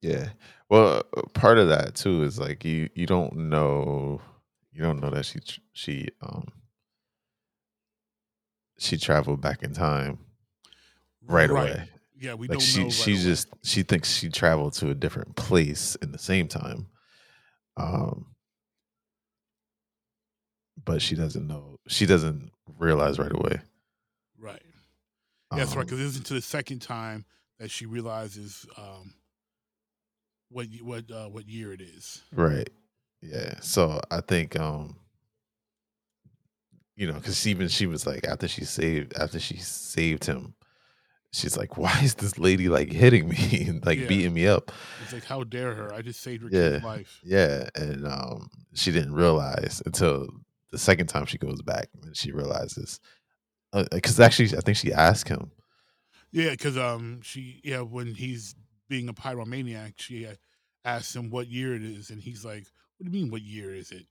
yeah. 0.00 0.28
Well, 0.68 1.02
uh, 1.16 1.22
part 1.34 1.58
of 1.58 1.68
that 1.68 1.94
too 1.94 2.22
is 2.22 2.38
like 2.38 2.64
you 2.64 2.88
you 2.94 3.06
don't 3.06 3.34
know 3.36 4.20
you 4.72 4.82
don't 4.82 5.00
know 5.00 5.10
that 5.10 5.24
she 5.24 5.40
she 5.72 6.08
um 6.22 6.46
she 8.78 8.96
traveled 8.96 9.40
back 9.40 9.62
in 9.62 9.72
time 9.72 10.18
right, 11.26 11.50
right. 11.50 11.70
away. 11.70 11.90
Yeah, 12.20 12.34
we 12.34 12.48
like 12.48 12.60
she 12.60 12.84
right 12.84 12.92
she 12.92 13.12
away. 13.12 13.22
just 13.22 13.48
she 13.64 13.82
thinks 13.82 14.14
she 14.14 14.28
traveled 14.28 14.74
to 14.74 14.90
a 14.90 14.94
different 14.94 15.36
place 15.36 15.96
in 15.96 16.12
the 16.12 16.18
same 16.18 16.48
time. 16.48 16.86
Um 17.76 18.26
but 20.84 21.02
she 21.02 21.14
doesn't 21.14 21.46
know 21.46 21.76
she 21.88 22.06
doesn't 22.06 22.50
realize 22.78 23.18
right 23.18 23.32
away. 23.32 23.60
Right. 24.38 24.62
Yeah, 25.52 25.60
that's 25.60 25.74
right. 25.74 25.82
Um, 25.82 25.86
Because 25.86 26.00
it 26.00 26.04
isn't 26.04 26.20
until 26.20 26.36
the 26.36 26.42
second 26.42 26.80
time 26.82 27.24
that 27.58 27.70
she 27.70 27.86
realizes 27.86 28.66
um, 28.76 29.14
what 30.50 30.66
what 30.82 31.10
uh, 31.10 31.28
what 31.28 31.48
year 31.48 31.72
it 31.72 31.80
is. 31.80 32.22
right. 32.32 32.68
Yeah. 33.20 33.60
So 33.60 34.00
I 34.10 34.20
think 34.20 34.58
um 34.58 34.96
you 36.96 37.06
know, 37.06 37.14
because 37.14 37.46
even 37.46 37.68
she 37.68 37.86
was 37.86 38.06
like 38.06 38.26
after 38.26 38.48
she 38.48 38.64
saved 38.64 39.16
after 39.16 39.38
she 39.38 39.56
saved 39.58 40.24
him, 40.24 40.54
she's 41.32 41.56
like, 41.56 41.76
Why 41.76 42.00
is 42.02 42.14
this 42.14 42.38
lady 42.38 42.68
like 42.68 42.92
hitting 42.92 43.28
me 43.28 43.66
and 43.68 43.84
like 43.86 44.00
Yeah. 44.00 44.06
beating 44.06 44.34
me 44.34 44.46
up? 44.46 44.72
It's 45.00 45.12
like, 45.12 45.24
how 45.24 45.44
dare 45.44 45.74
her? 45.74 45.92
I 45.92 46.02
just 46.02 46.20
saved 46.20 46.42
her 46.42 46.50
Yeah. 46.50 46.80
life. 46.82 47.20
Yeah. 47.24 47.68
And 47.74 48.06
um 48.06 48.50
she 48.74 48.92
didn't 48.92 49.14
realize 49.14 49.82
until 49.86 50.28
the 50.70 50.78
second 50.78 51.06
time 51.06 51.26
she 51.26 51.38
goes 51.38 51.62
back 51.62 51.88
and 52.02 52.16
she 52.16 52.32
realizes 52.32 53.00
because 53.92 54.18
actually 54.18 54.56
I 54.56 54.60
think 54.60 54.76
she 54.76 54.92
asked 54.92 55.28
him 55.28 55.50
Yeah, 56.32 56.50
because 56.50 56.76
um, 56.78 57.20
she 57.22 57.60
yeah 57.64 57.80
when 57.80 58.14
he's 58.14 58.54
being 58.88 59.08
a 59.08 59.12
pyromaniac, 59.14 59.94
she 59.96 60.26
uh, 60.26 60.34
asks 60.84 61.14
him 61.14 61.30
what 61.30 61.48
year 61.48 61.74
it 61.74 61.82
is, 61.82 62.10
and 62.10 62.20
he's 62.22 62.44
like, 62.44 62.64
"What 62.96 63.04
do 63.04 63.16
you 63.16 63.22
mean? 63.22 63.30
What 63.30 63.42
year 63.42 63.74
is 63.74 63.90
it? 63.92 64.06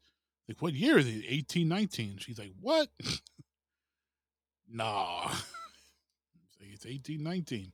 Like, 0.48 0.62
what 0.62 0.74
year 0.74 0.98
is 0.98 1.08
it? 1.08 1.26
Eighteen 1.28 1.68
nineteen? 1.68 2.18
She's 2.18 2.38
like, 2.40 2.54
"What? 2.62 2.90
nah, 4.70 5.30
It's 5.32 6.62
like, 6.62 6.70
it's 6.74 6.86
eighteen 6.86 7.24
nineteen. 7.24 7.72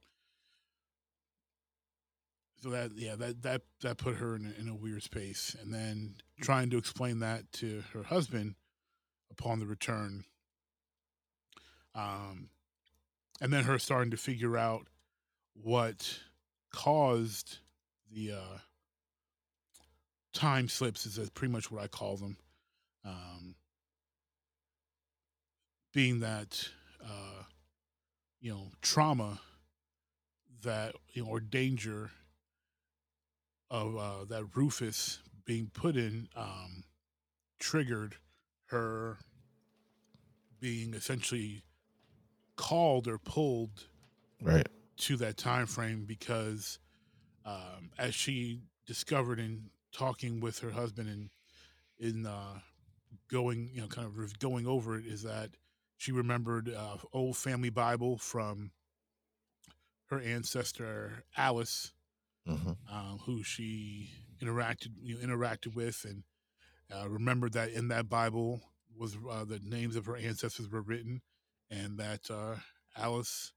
So 2.62 2.70
that 2.70 2.92
yeah 2.96 3.16
that 3.18 3.42
that 3.42 3.62
that 3.82 3.98
put 3.98 4.16
her 4.16 4.36
in 4.38 4.46
a, 4.46 4.62
in 4.62 4.70
a 4.70 4.75
weird 4.75 5.04
space, 5.04 5.56
and 5.62 5.74
then 5.74 6.16
trying 6.42 6.70
to 6.70 6.78
explain 6.78 7.20
that 7.20 7.52
to 7.54 7.84
her 7.94 8.04
husband 8.04 8.56
upon 9.40 9.60
the 9.60 9.66
return. 9.66 10.24
Um, 11.96 12.50
and 13.42 13.52
then 13.52 13.66
her 13.66 13.78
starting 13.78 14.12
to 14.12 14.18
figure 14.18 14.58
out 14.58 14.88
what 15.54 16.20
caused 16.72 17.58
the 18.12 18.32
uh, 18.32 18.58
time 20.34 20.68
slips 20.68 21.06
is 21.06 21.30
pretty 21.32 21.52
much 21.52 21.72
what 21.72 21.84
I 21.84 21.88
call 21.88 22.18
them. 22.18 22.38
Um, 23.06 23.56
being 25.94 26.22
that 26.22 26.70
uh, 27.04 27.44
you 28.40 28.52
know 28.52 28.72
trauma 28.82 29.40
that 30.63 30.96
you 31.12 31.24
know 31.24 31.30
or 31.30 31.40
danger 31.40 32.12
of 33.70 33.98
uh, 33.98 34.25
that 34.30 34.46
Rufus 34.56 35.20
being 35.46 35.70
put 35.74 35.96
in 35.98 36.30
um, 36.36 36.86
triggered 37.60 38.16
her 38.74 39.18
being 40.60 40.94
essentially 40.94 41.63
called 42.56 43.08
or 43.08 43.18
pulled 43.18 43.86
right. 44.42 44.68
to 44.98 45.15
that 45.18 45.38
time 45.38 45.65
frame 45.68 46.06
because 46.06 46.80
um, 47.46 47.92
as 47.98 48.15
she 48.15 48.62
discovered 48.88 49.39
in 49.39 49.70
talking 49.92 50.39
with 50.39 50.60
her 50.60 50.72
husband 50.72 51.08
and 51.08 51.30
in 52.00 52.25
uh, 52.25 52.60
going 53.30 53.70
you 53.74 53.82
know 53.82 53.88
kind 53.88 54.08
of 54.08 54.39
going 54.39 54.65
over 54.65 54.98
it 54.98 55.06
is 55.06 55.24
that 55.24 55.51
she 55.98 56.12
remembered 56.12 56.74
uh, 56.74 56.98
old 57.13 57.38
family 57.38 57.70
bible 57.70 58.18
from 58.18 58.72
her 60.10 60.20
ancestor 60.20 61.24
alice 61.38 61.94
hmm 62.48 62.72
um, 62.92 63.20
who 63.25 63.44
she 63.44 64.10
interacted 64.42 64.89
you 65.01 65.15
know, 65.15 65.25
interacted 65.25 65.75
with 65.75 66.06
and 66.08 66.24
uh, 66.94 67.10
remembered 67.10 67.54
that 67.54 67.72
in 67.72 67.88
that 67.88 68.10
bible 68.10 68.62
was 68.98 69.18
uh, 69.30 69.44
the 69.44 69.60
names 69.64 69.96
of 69.96 70.06
her 70.06 70.16
ancestors 70.16 70.70
were 70.70 70.82
written 70.82 71.22
and 71.70 71.98
that 71.98 72.30
uh, 72.30 72.56
alice 72.96 73.54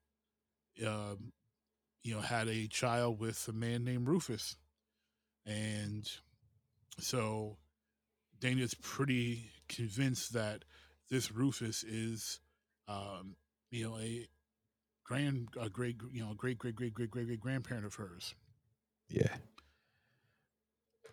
um, 0.84 1.32
you 2.02 2.14
know, 2.14 2.20
had 2.20 2.48
a 2.48 2.68
child 2.68 3.18
with 3.18 3.48
a 3.48 3.52
man 3.52 3.84
named 3.84 4.06
Rufus. 4.06 4.56
And 5.44 6.08
so 7.00 7.56
Dana's 8.38 8.74
pretty 8.74 9.50
convinced 9.68 10.32
that 10.34 10.64
this 11.10 11.32
Rufus 11.32 11.82
is, 11.82 12.38
um, 12.86 13.34
you 13.70 13.88
know, 13.88 13.98
a 13.98 14.26
grand, 15.04 15.48
a 15.60 15.68
great, 15.68 15.96
you 16.12 16.24
know, 16.24 16.34
great, 16.34 16.58
great, 16.58 16.76
great, 16.76 16.94
great, 16.94 17.10
great, 17.10 17.26
great 17.26 17.40
grandparent 17.40 17.86
of 17.86 17.94
hers. 17.94 18.34
Yeah. 19.08 19.34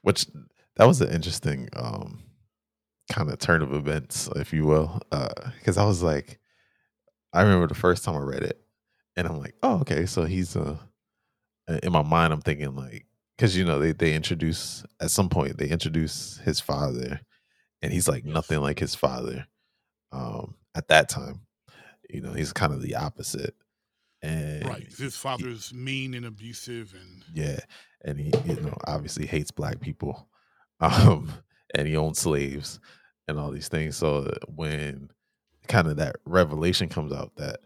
Which 0.02 0.28
that 0.75 0.86
was 0.88 1.01
an 1.01 1.09
interesting 1.09 1.69
um 1.75 2.19
kind 3.12 3.29
of 3.29 3.38
turn 3.39 3.62
of 3.62 3.73
events, 3.73 4.29
if 4.36 4.53
you 4.53 4.65
will. 4.65 5.01
Uh 5.12 5.29
because 5.57 5.77
I 5.77 5.86
was 5.86 6.01
like 6.03 6.39
I 7.33 7.41
remember 7.41 7.67
the 7.67 7.75
first 7.75 8.03
time 8.03 8.15
I 8.15 8.19
read 8.19 8.43
it 8.43 8.59
and 9.15 9.27
I'm 9.27 9.39
like, 9.39 9.55
oh 9.63 9.79
okay, 9.81 10.05
so 10.05 10.25
he's 10.25 10.55
uh 10.55 10.77
in 11.81 11.91
my 11.91 12.03
mind 12.03 12.33
I'm 12.33 12.41
thinking 12.41 12.75
like 12.75 13.05
because 13.38 13.57
you 13.57 13.65
know 13.65 13.79
they 13.79 13.91
they 13.91 14.13
introduce 14.13 14.83
at 15.01 15.12
some 15.12 15.29
point 15.29 15.57
they 15.57 15.67
introduce 15.69 16.38
his 16.39 16.59
father 16.59 17.21
and 17.81 17.91
he's 17.91 18.07
like 18.07 18.25
nothing 18.25 18.62
like 18.62 18.79
his 18.79 18.95
father 18.95 19.45
um 20.12 20.55
at 20.75 20.88
that 20.89 21.09
time. 21.09 21.41
You 22.09 22.21
know, 22.21 22.33
he's 22.33 22.53
kind 22.53 22.73
of 22.73 22.81
the 22.81 22.95
opposite. 22.95 23.55
And 24.21 24.65
Right. 24.65 24.88
His 24.97 25.15
father's 25.15 25.73
mean 25.73 26.13
and 26.13 26.25
abusive 26.25 26.93
and 26.93 27.23
Yeah, 27.33 27.59
and 28.05 28.19
he, 28.19 28.31
you 28.45 28.59
know, 28.62 28.77
obviously 28.86 29.25
hates 29.25 29.51
black 29.51 29.79
people, 29.81 30.27
um, 30.79 31.31
and 31.75 31.88
he 31.88 31.97
owns 31.97 32.19
slaves 32.19 32.79
and 33.27 33.39
all 33.39 33.51
these 33.51 33.67
things. 33.69 33.97
So 33.97 34.17
uh, 34.17 34.36
when 34.47 35.09
kind 35.67 35.88
of 35.88 35.97
that 35.97 36.17
revelation 36.25 36.89
comes 36.89 37.13
out 37.13 37.33
that, 37.38 37.59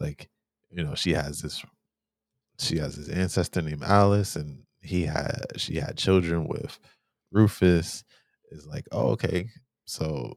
like, 0.00 0.28
you 0.70 0.84
know, 0.84 0.94
she 0.94 1.12
has 1.14 1.40
this, 1.40 1.64
she 2.58 2.78
has 2.78 2.96
this 2.96 3.08
ancestor 3.08 3.62
named 3.62 3.82
Alice, 3.82 4.36
and 4.36 4.62
he 4.82 5.04
had, 5.04 5.44
she 5.56 5.76
had 5.76 5.96
children 5.96 6.46
with 6.46 6.78
Rufus. 7.32 8.04
Is 8.50 8.66
like, 8.66 8.86
oh, 8.92 9.08
okay, 9.10 9.48
so 9.86 10.34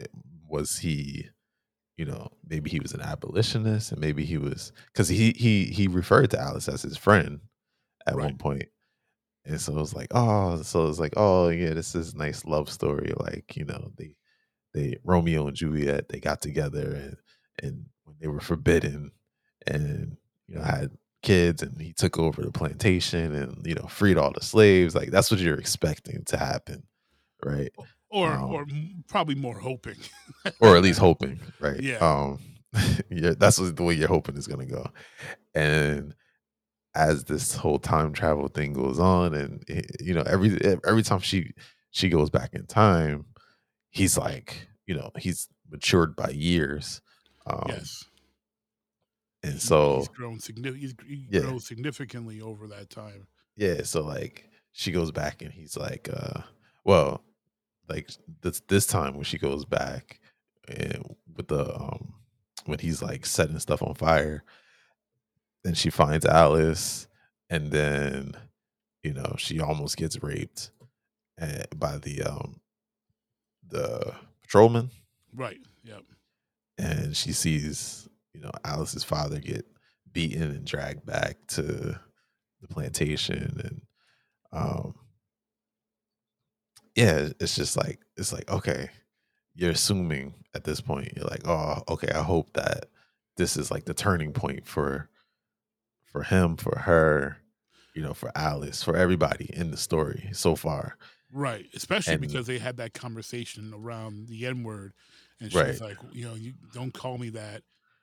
it- 0.00 0.10
was 0.48 0.78
he? 0.78 1.26
You 1.98 2.06
know, 2.06 2.28
maybe 2.48 2.70
he 2.70 2.80
was 2.80 2.94
an 2.94 3.02
abolitionist, 3.02 3.92
and 3.92 4.00
maybe 4.00 4.24
he 4.24 4.38
was 4.38 4.72
because 4.92 5.08
he 5.08 5.32
he 5.36 5.66
he 5.66 5.88
referred 5.88 6.30
to 6.32 6.40
Alice 6.40 6.68
as 6.68 6.82
his 6.82 6.96
friend 6.96 7.40
at 8.06 8.16
one 8.18 8.38
point. 8.38 8.64
And 9.48 9.58
so 9.58 9.72
it 9.72 9.80
was 9.80 9.94
like, 9.94 10.08
oh, 10.10 10.60
so 10.62 10.86
it's 10.88 10.98
like, 10.98 11.14
oh 11.16 11.48
yeah, 11.48 11.72
this 11.72 11.94
is 11.94 12.12
a 12.12 12.18
nice 12.18 12.44
love 12.44 12.68
story. 12.70 13.12
Like, 13.16 13.56
you 13.56 13.64
know, 13.64 13.90
they 13.96 14.14
they 14.74 14.98
Romeo 15.04 15.48
and 15.48 15.56
Juliet, 15.56 16.08
they 16.08 16.20
got 16.20 16.42
together 16.42 16.94
and 16.94 17.16
and 17.62 17.86
when 18.04 18.16
they 18.20 18.28
were 18.28 18.40
forbidden 18.40 19.10
and 19.66 20.16
you 20.46 20.56
know 20.56 20.62
had 20.62 20.90
kids 21.22 21.62
and 21.62 21.80
he 21.80 21.92
took 21.92 22.18
over 22.18 22.42
the 22.42 22.52
plantation 22.52 23.34
and 23.34 23.66
you 23.66 23.74
know 23.74 23.86
freed 23.88 24.18
all 24.18 24.32
the 24.32 24.42
slaves. 24.42 24.94
Like 24.94 25.10
that's 25.10 25.30
what 25.30 25.40
you're 25.40 25.58
expecting 25.58 26.24
to 26.26 26.36
happen, 26.36 26.82
right? 27.42 27.72
or 28.10 28.32
Um, 28.32 28.50
or 28.50 28.66
probably 29.08 29.34
more 29.34 29.58
hoping. 29.58 29.96
Or 30.60 30.76
at 30.76 30.82
least 30.82 30.98
hoping, 30.98 31.40
right? 31.58 31.80
Yeah. 31.82 31.96
Um 31.98 32.38
yeah, 33.10 33.32
that's 33.38 33.58
what 33.58 33.76
the 33.76 33.82
way 33.82 33.94
you're 33.94 34.08
hoping 34.08 34.36
is 34.36 34.46
gonna 34.46 34.66
go. 34.66 34.86
And 35.54 36.14
as 36.94 37.24
this 37.24 37.54
whole 37.54 37.78
time 37.78 38.12
travel 38.12 38.48
thing 38.48 38.72
goes 38.72 38.98
on 38.98 39.34
and 39.34 39.62
eh, 39.68 39.82
you 40.00 40.14
know 40.14 40.22
every 40.26 40.60
eh, 40.62 40.76
every 40.86 41.02
time 41.02 41.20
she 41.20 41.52
she 41.90 42.08
goes 42.08 42.30
back 42.30 42.54
in 42.54 42.66
time 42.66 43.24
he's 43.90 44.16
like 44.18 44.68
you 44.86 44.94
know 44.94 45.10
he's 45.18 45.48
matured 45.70 46.16
by 46.16 46.28
years 46.30 47.00
um 47.46 47.64
yes. 47.68 48.04
and 49.42 49.60
so 49.60 49.98
he's 49.98 50.08
grown. 50.08 50.38
He's, 50.76 50.94
he 51.06 51.26
Yeah. 51.30 51.40
grows 51.42 51.66
significantly 51.66 52.40
over 52.40 52.66
that 52.68 52.90
time. 52.90 53.26
yeah 53.56 53.82
so 53.82 54.02
like 54.02 54.48
she 54.72 54.92
goes 54.92 55.10
back 55.10 55.42
and 55.42 55.52
he's 55.52 55.76
like 55.76 56.08
uh 56.12 56.40
well 56.84 57.22
like 57.88 58.10
this 58.42 58.60
this 58.68 58.86
time 58.86 59.14
when 59.14 59.24
she 59.24 59.38
goes 59.38 59.64
back 59.64 60.20
and 60.68 61.04
with 61.36 61.48
the 61.48 61.74
um 61.74 62.14
when 62.66 62.78
he's 62.78 63.00
like 63.02 63.24
setting 63.24 63.58
stuff 63.58 63.82
on 63.82 63.94
fire 63.94 64.44
then 65.64 65.74
she 65.74 65.90
finds 65.90 66.24
alice 66.24 67.06
and 67.50 67.70
then 67.70 68.32
you 69.02 69.12
know 69.12 69.34
she 69.38 69.60
almost 69.60 69.96
gets 69.96 70.22
raped 70.22 70.70
uh, 71.40 71.64
by 71.76 71.98
the 71.98 72.22
um 72.22 72.60
the 73.66 74.12
patrolman 74.42 74.90
Right. 75.34 75.58
Yep. 75.84 76.02
and 76.78 77.16
she 77.16 77.32
sees 77.32 78.08
you 78.34 78.40
know 78.40 78.50
alice's 78.64 79.04
father 79.04 79.38
get 79.40 79.66
beaten 80.12 80.42
and 80.42 80.64
dragged 80.64 81.04
back 81.04 81.36
to 81.48 81.62
the 81.62 82.68
plantation 82.68 83.60
and 83.62 83.80
um 84.52 84.94
yeah 86.96 87.28
it's 87.40 87.54
just 87.54 87.76
like 87.76 88.00
it's 88.16 88.32
like 88.32 88.50
okay 88.50 88.88
you're 89.54 89.70
assuming 89.70 90.34
at 90.54 90.64
this 90.64 90.80
point 90.80 91.12
you're 91.14 91.26
like 91.26 91.46
oh 91.46 91.82
okay 91.88 92.10
i 92.14 92.22
hope 92.22 92.52
that 92.54 92.86
this 93.36 93.56
is 93.56 93.70
like 93.70 93.84
the 93.84 93.94
turning 93.94 94.32
point 94.32 94.66
for 94.66 95.08
for 96.12 96.22
him 96.22 96.56
for 96.56 96.78
her 96.80 97.38
you 97.94 98.02
know 98.02 98.14
for 98.14 98.30
alice 98.34 98.82
for 98.82 98.96
everybody 98.96 99.50
in 99.54 99.70
the 99.70 99.76
story 99.76 100.28
so 100.32 100.54
far 100.56 100.96
Right, 101.30 101.66
especially 101.74 102.14
And 102.14 102.22
because 102.22 102.46
they 102.46 102.58
had 102.58 102.78
that 102.78 102.94
conversation 102.94 103.74
around 103.74 104.28
the 104.28 104.46
N 104.46 104.62
word, 104.62 104.94
and 105.40 105.52
right, 105.52 105.66
she's 105.66 105.80
like, 105.80 105.98
you 106.10 106.24
know, 106.24 106.34
you 106.34 106.54
don't 106.72 106.94
call 106.94 107.18
me 107.18 107.28
that, 107.30 107.62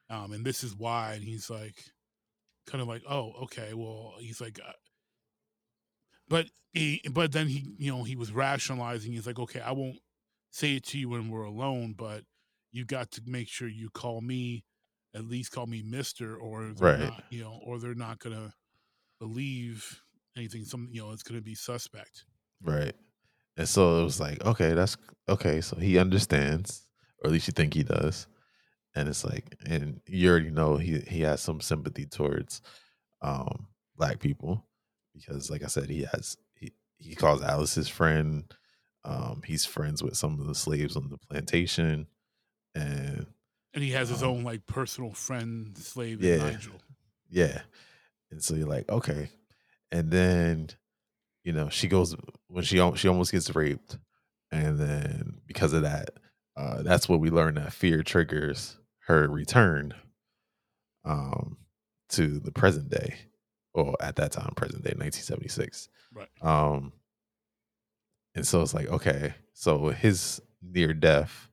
um, 0.10 0.32
and 0.32 0.46
this 0.46 0.64
is 0.64 0.76
why. 0.76 1.14
And 1.14 1.24
he's 1.24 1.50
like, 1.50 1.84
kind 2.68 2.82
of 2.82 2.88
like, 2.88 3.04
oh, 3.10 3.32
okay, 3.44 3.74
well, 3.74 4.16
he's 4.20 4.42
like, 4.42 4.60
uh, 4.66 4.74
but 6.28 6.48
he, 6.74 7.02
but 7.12 7.32
then 7.32 7.48
he, 7.48 7.74
you 7.78 7.92
know, 7.92 8.04
he 8.04 8.16
was 8.16 8.32
rationalizing. 8.32 9.14
He's 9.14 9.28
like, 9.28 9.40
okay, 9.40 9.62
I 9.62 9.72
won't 9.72 10.00
say 10.52 10.76
it 10.76 10.84
to 10.86 11.00
you 11.00 11.10
when 11.10 11.30
we're 11.30 11.44
alone, 11.44 11.94
but 11.98 12.24
you 12.72 12.86
got 12.86 13.12
to 13.12 13.22
make 13.26 13.48
sure 13.48 13.68
you 13.68 13.90
call 13.90 14.22
me, 14.22 14.66
at 15.16 15.26
least 15.26 15.52
call 15.52 15.66
me 15.66 15.82
Mister, 15.84 16.36
or 16.38 16.74
right, 16.80 17.00
not, 17.00 17.24
you 17.30 17.42
know, 17.44 17.60
or 17.66 17.80
they're 17.80 17.96
not 17.96 18.20
gonna 18.20 18.54
believe 19.20 20.02
anything. 20.38 20.66
Some, 20.66 20.90
you 20.92 21.02
know, 21.02 21.12
it's 21.12 21.24
gonna 21.24 21.42
be 21.42 21.56
suspect. 21.56 22.26
right. 22.62 22.94
And 23.58 23.68
so 23.70 24.02
it 24.02 24.04
was 24.04 24.20
like, 24.20 24.44
okay, 24.46 24.74
that's 24.74 24.98
okay. 25.30 25.62
So 25.62 25.78
he 25.78 25.98
understands, 25.98 26.84
or 27.24 27.28
at 27.28 27.34
least 27.34 27.48
you 27.48 27.54
think 27.54 27.74
he 27.74 27.84
does. 27.84 28.28
And 28.96 29.08
it's 29.10 29.24
like, 29.24 29.56
and 29.66 30.02
you 30.08 30.30
already 30.30 30.52
know 30.52 30.78
he 30.78 31.00
he 31.00 31.22
has 31.22 31.42
some 31.42 31.62
sympathy 31.62 32.06
towards 32.06 32.62
um 33.22 33.68
black 33.98 34.20
people 34.20 34.66
because, 35.14 35.50
like 35.50 35.64
I 35.64 35.68
said, 35.68 35.90
he 35.90 36.06
has 36.12 36.38
he 36.56 36.74
he 36.98 37.16
calls 37.16 37.42
Alice 37.42 37.76
his 37.76 37.88
friend. 37.90 38.44
Um, 39.06 39.44
he's 39.46 39.66
friends 39.66 40.04
with 40.04 40.18
some 40.18 40.40
of 40.40 40.48
the 40.48 40.56
slaves 40.56 40.96
on 40.98 41.10
the 41.10 41.18
plantation, 41.18 42.08
and 42.74 43.28
And 43.76 43.84
he 43.84 43.92
has 43.92 44.10
his 44.10 44.24
um, 44.24 44.30
own 44.30 44.44
like 44.44 44.66
personal 44.66 45.12
friend, 45.12 45.78
slave, 45.78 46.24
yeah, 46.24 46.38
Nigel. 46.38 46.74
yeah. 47.30 47.62
And 48.32 48.42
so 48.42 48.56
you're 48.56 48.68
like, 48.68 48.90
okay. 48.90 49.30
And 49.92 50.10
then 50.10 50.70
you 51.44 51.52
know 51.52 51.70
she 51.70 51.88
goes 51.88 52.16
when 52.48 52.64
she 52.64 52.78
she 52.96 53.08
almost 53.08 53.32
gets 53.32 53.54
raped, 53.54 53.98
and 54.52 54.80
then 54.80 55.42
because 55.46 55.74
of 55.74 55.84
that, 55.84 56.10
uh, 56.58 56.82
that's 56.82 57.08
what 57.08 57.20
we 57.20 57.30
learn 57.30 57.56
that 57.56 57.74
fear 57.74 58.02
triggers 58.02 58.78
her 59.08 59.28
return 59.28 59.94
um 61.04 61.58
to 62.10 62.40
the 62.40 62.52
present 62.52 62.90
day, 62.90 63.16
or 63.74 63.96
at 64.00 64.16
that 64.16 64.32
time, 64.32 64.54
present 64.56 64.84
day, 64.84 64.94
1976. 64.96 65.90
Right. 66.14 66.30
Um, 66.42 66.94
and 68.36 68.48
so 68.48 68.62
it's 68.62 68.74
like, 68.74 68.88
okay, 68.88 69.34
so 69.54 69.90
his 69.90 70.42
near 70.62 70.94
death 70.94 71.50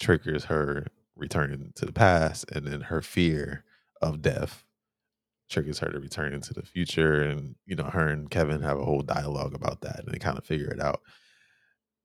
triggers 0.00 0.44
her 0.44 0.86
returning 1.18 1.72
to 1.76 1.86
the 1.86 1.92
past, 1.92 2.46
and 2.52 2.66
then 2.66 2.82
her 2.82 3.02
fear 3.02 3.64
of 4.00 4.22
death 4.22 4.64
triggers 5.50 5.78
her 5.78 5.90
to 5.90 5.98
return 5.98 6.32
into 6.32 6.54
the 6.54 6.62
future. 6.62 7.22
And 7.22 7.56
you 7.66 7.76
know, 7.76 7.84
her 7.84 8.08
and 8.08 8.30
Kevin 8.30 8.62
have 8.62 8.78
a 8.78 8.84
whole 8.84 9.02
dialogue 9.02 9.54
about 9.54 9.82
that, 9.82 10.00
and 10.00 10.08
they 10.08 10.18
kind 10.18 10.38
of 10.38 10.44
figure 10.44 10.70
it 10.70 10.80
out. 10.80 11.00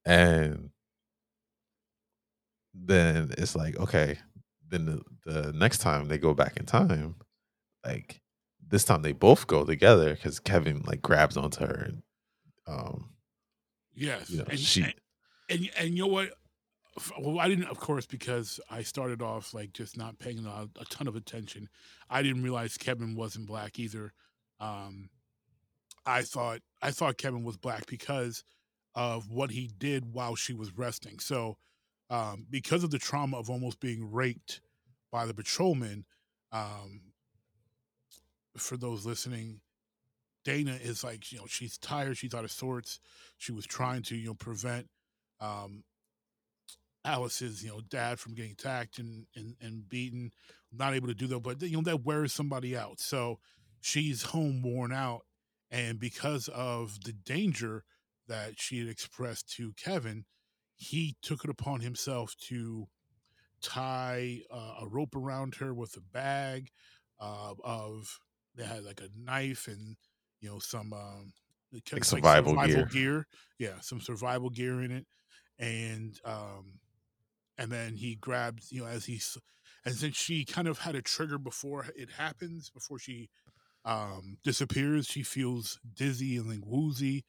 And 0.05 0.71
then 2.73 3.31
it's 3.37 3.55
like, 3.55 3.77
okay, 3.79 4.17
then 4.69 4.85
the, 4.85 5.01
the 5.25 5.53
next 5.53 5.79
time 5.79 6.07
they 6.07 6.17
go 6.17 6.33
back 6.33 6.57
in 6.57 6.65
time, 6.65 7.15
like 7.85 8.21
this 8.67 8.83
time 8.83 9.01
they 9.01 9.11
both 9.11 9.47
go 9.47 9.63
together 9.63 10.15
because 10.15 10.39
Kevin 10.39 10.81
like 10.87 11.01
grabs 11.01 11.37
onto 11.37 11.65
her 11.65 11.85
and 11.87 12.03
um, 12.67 13.09
Yes, 13.95 14.29
you 14.29 14.39
know, 14.39 14.45
and 14.49 14.59
she 14.59 14.83
and 14.83 14.93
and, 15.49 15.69
and 15.77 15.89
you 15.93 16.03
know 16.03 16.07
what? 16.07 16.33
Well, 17.19 17.39
I 17.39 17.47
didn't, 17.47 17.65
of 17.65 17.79
course, 17.79 18.05
because 18.05 18.59
I 18.69 18.83
started 18.83 19.21
off 19.21 19.53
like 19.53 19.73
just 19.73 19.97
not 19.97 20.19
paying 20.19 20.45
a, 20.45 20.69
a 20.79 20.85
ton 20.85 21.07
of 21.07 21.15
attention. 21.15 21.69
I 22.09 22.21
didn't 22.21 22.43
realize 22.43 22.77
Kevin 22.77 23.15
wasn't 23.15 23.47
black 23.47 23.79
either. 23.79 24.13
Um, 24.59 25.09
I 26.05 26.21
thought 26.21 26.59
I 26.81 26.91
thought 26.91 27.17
Kevin 27.17 27.43
was 27.43 27.57
black 27.57 27.87
because 27.87 28.43
of 28.95 29.31
what 29.31 29.51
he 29.51 29.71
did 29.77 30.13
while 30.13 30.35
she 30.35 30.53
was 30.53 30.77
resting. 30.77 31.19
So, 31.19 31.57
um, 32.09 32.45
because 32.49 32.83
of 32.83 32.91
the 32.91 32.99
trauma 32.99 33.37
of 33.37 33.49
almost 33.49 33.79
being 33.79 34.11
raped 34.11 34.61
by 35.11 35.25
the 35.25 35.33
patrolman, 35.33 36.05
um, 36.51 37.01
for 38.55 38.77
those 38.77 39.05
listening, 39.05 39.61
Dana 40.45 40.77
is 40.81 41.03
like, 41.03 41.31
you 41.31 41.39
know, 41.39 41.45
she's 41.47 41.77
tired, 41.77 42.17
she's 42.17 42.35
out 42.35 42.43
of 42.43 42.51
sorts. 42.51 42.99
She 43.37 43.51
was 43.51 43.65
trying 43.65 44.03
to, 44.03 44.15
you 44.15 44.27
know, 44.27 44.33
prevent 44.35 44.89
um, 45.39 45.83
Alice's, 47.05 47.63
you 47.63 47.69
know, 47.69 47.81
dad 47.81 48.19
from 48.19 48.33
getting 48.33 48.51
attacked 48.51 48.99
and, 48.99 49.25
and 49.35 49.55
and 49.61 49.87
beaten. 49.89 50.31
Not 50.71 50.93
able 50.95 51.07
to 51.07 51.13
do 51.13 51.27
that, 51.27 51.39
but 51.39 51.61
you 51.61 51.77
know 51.77 51.83
that 51.83 52.03
wears 52.03 52.33
somebody 52.33 52.75
out. 52.75 52.99
So 52.99 53.39
she's 53.81 54.23
home 54.23 54.61
worn 54.61 54.91
out, 54.91 55.21
and 55.69 55.99
because 55.99 56.47
of 56.47 57.03
the 57.03 57.13
danger 57.13 57.83
that 58.27 58.59
she 58.59 58.79
had 58.79 58.87
expressed 58.87 59.49
to 59.57 59.73
Kevin, 59.73 60.25
he 60.75 61.15
took 61.21 61.43
it 61.43 61.49
upon 61.49 61.81
himself 61.81 62.35
to 62.47 62.87
tie 63.61 64.41
uh, 64.51 64.75
a 64.81 64.87
rope 64.87 65.15
around 65.15 65.55
her 65.55 65.73
with 65.73 65.95
a 65.97 66.01
bag 66.01 66.69
uh, 67.19 67.53
of 67.63 68.19
they 68.55 68.65
had 68.65 68.83
like 68.83 69.01
a 69.01 69.09
knife 69.15 69.67
and 69.67 69.95
you 70.41 70.49
know 70.49 70.59
some 70.59 70.93
um 70.93 71.31
like 71.71 71.85
kept- 71.85 71.93
like 71.93 72.23
survival 72.23 72.51
survival 72.51 72.85
gear. 72.85 72.85
gear 72.85 73.27
yeah 73.57 73.79
some 73.81 74.01
survival 74.01 74.49
gear 74.49 74.81
in 74.81 74.91
it 74.91 75.07
and 75.59 76.19
um 76.25 76.79
and 77.57 77.71
then 77.71 77.95
he 77.95 78.15
grabs 78.15 78.71
you 78.71 78.81
know 78.81 78.87
as 78.87 79.05
he's 79.05 79.37
and 79.85 79.95
since 79.95 80.15
she 80.15 80.45
kind 80.45 80.67
of 80.67 80.79
had 80.79 80.95
a 80.95 81.01
trigger 81.01 81.37
before 81.37 81.87
it 81.95 82.09
happens 82.17 82.69
before 82.69 82.99
she 82.99 83.29
um 83.85 84.37
disappears 84.43 85.05
she 85.07 85.23
feels 85.23 85.79
dizzy 85.95 86.37
and 86.37 86.47
like 86.49 86.65
woozy 86.65 87.25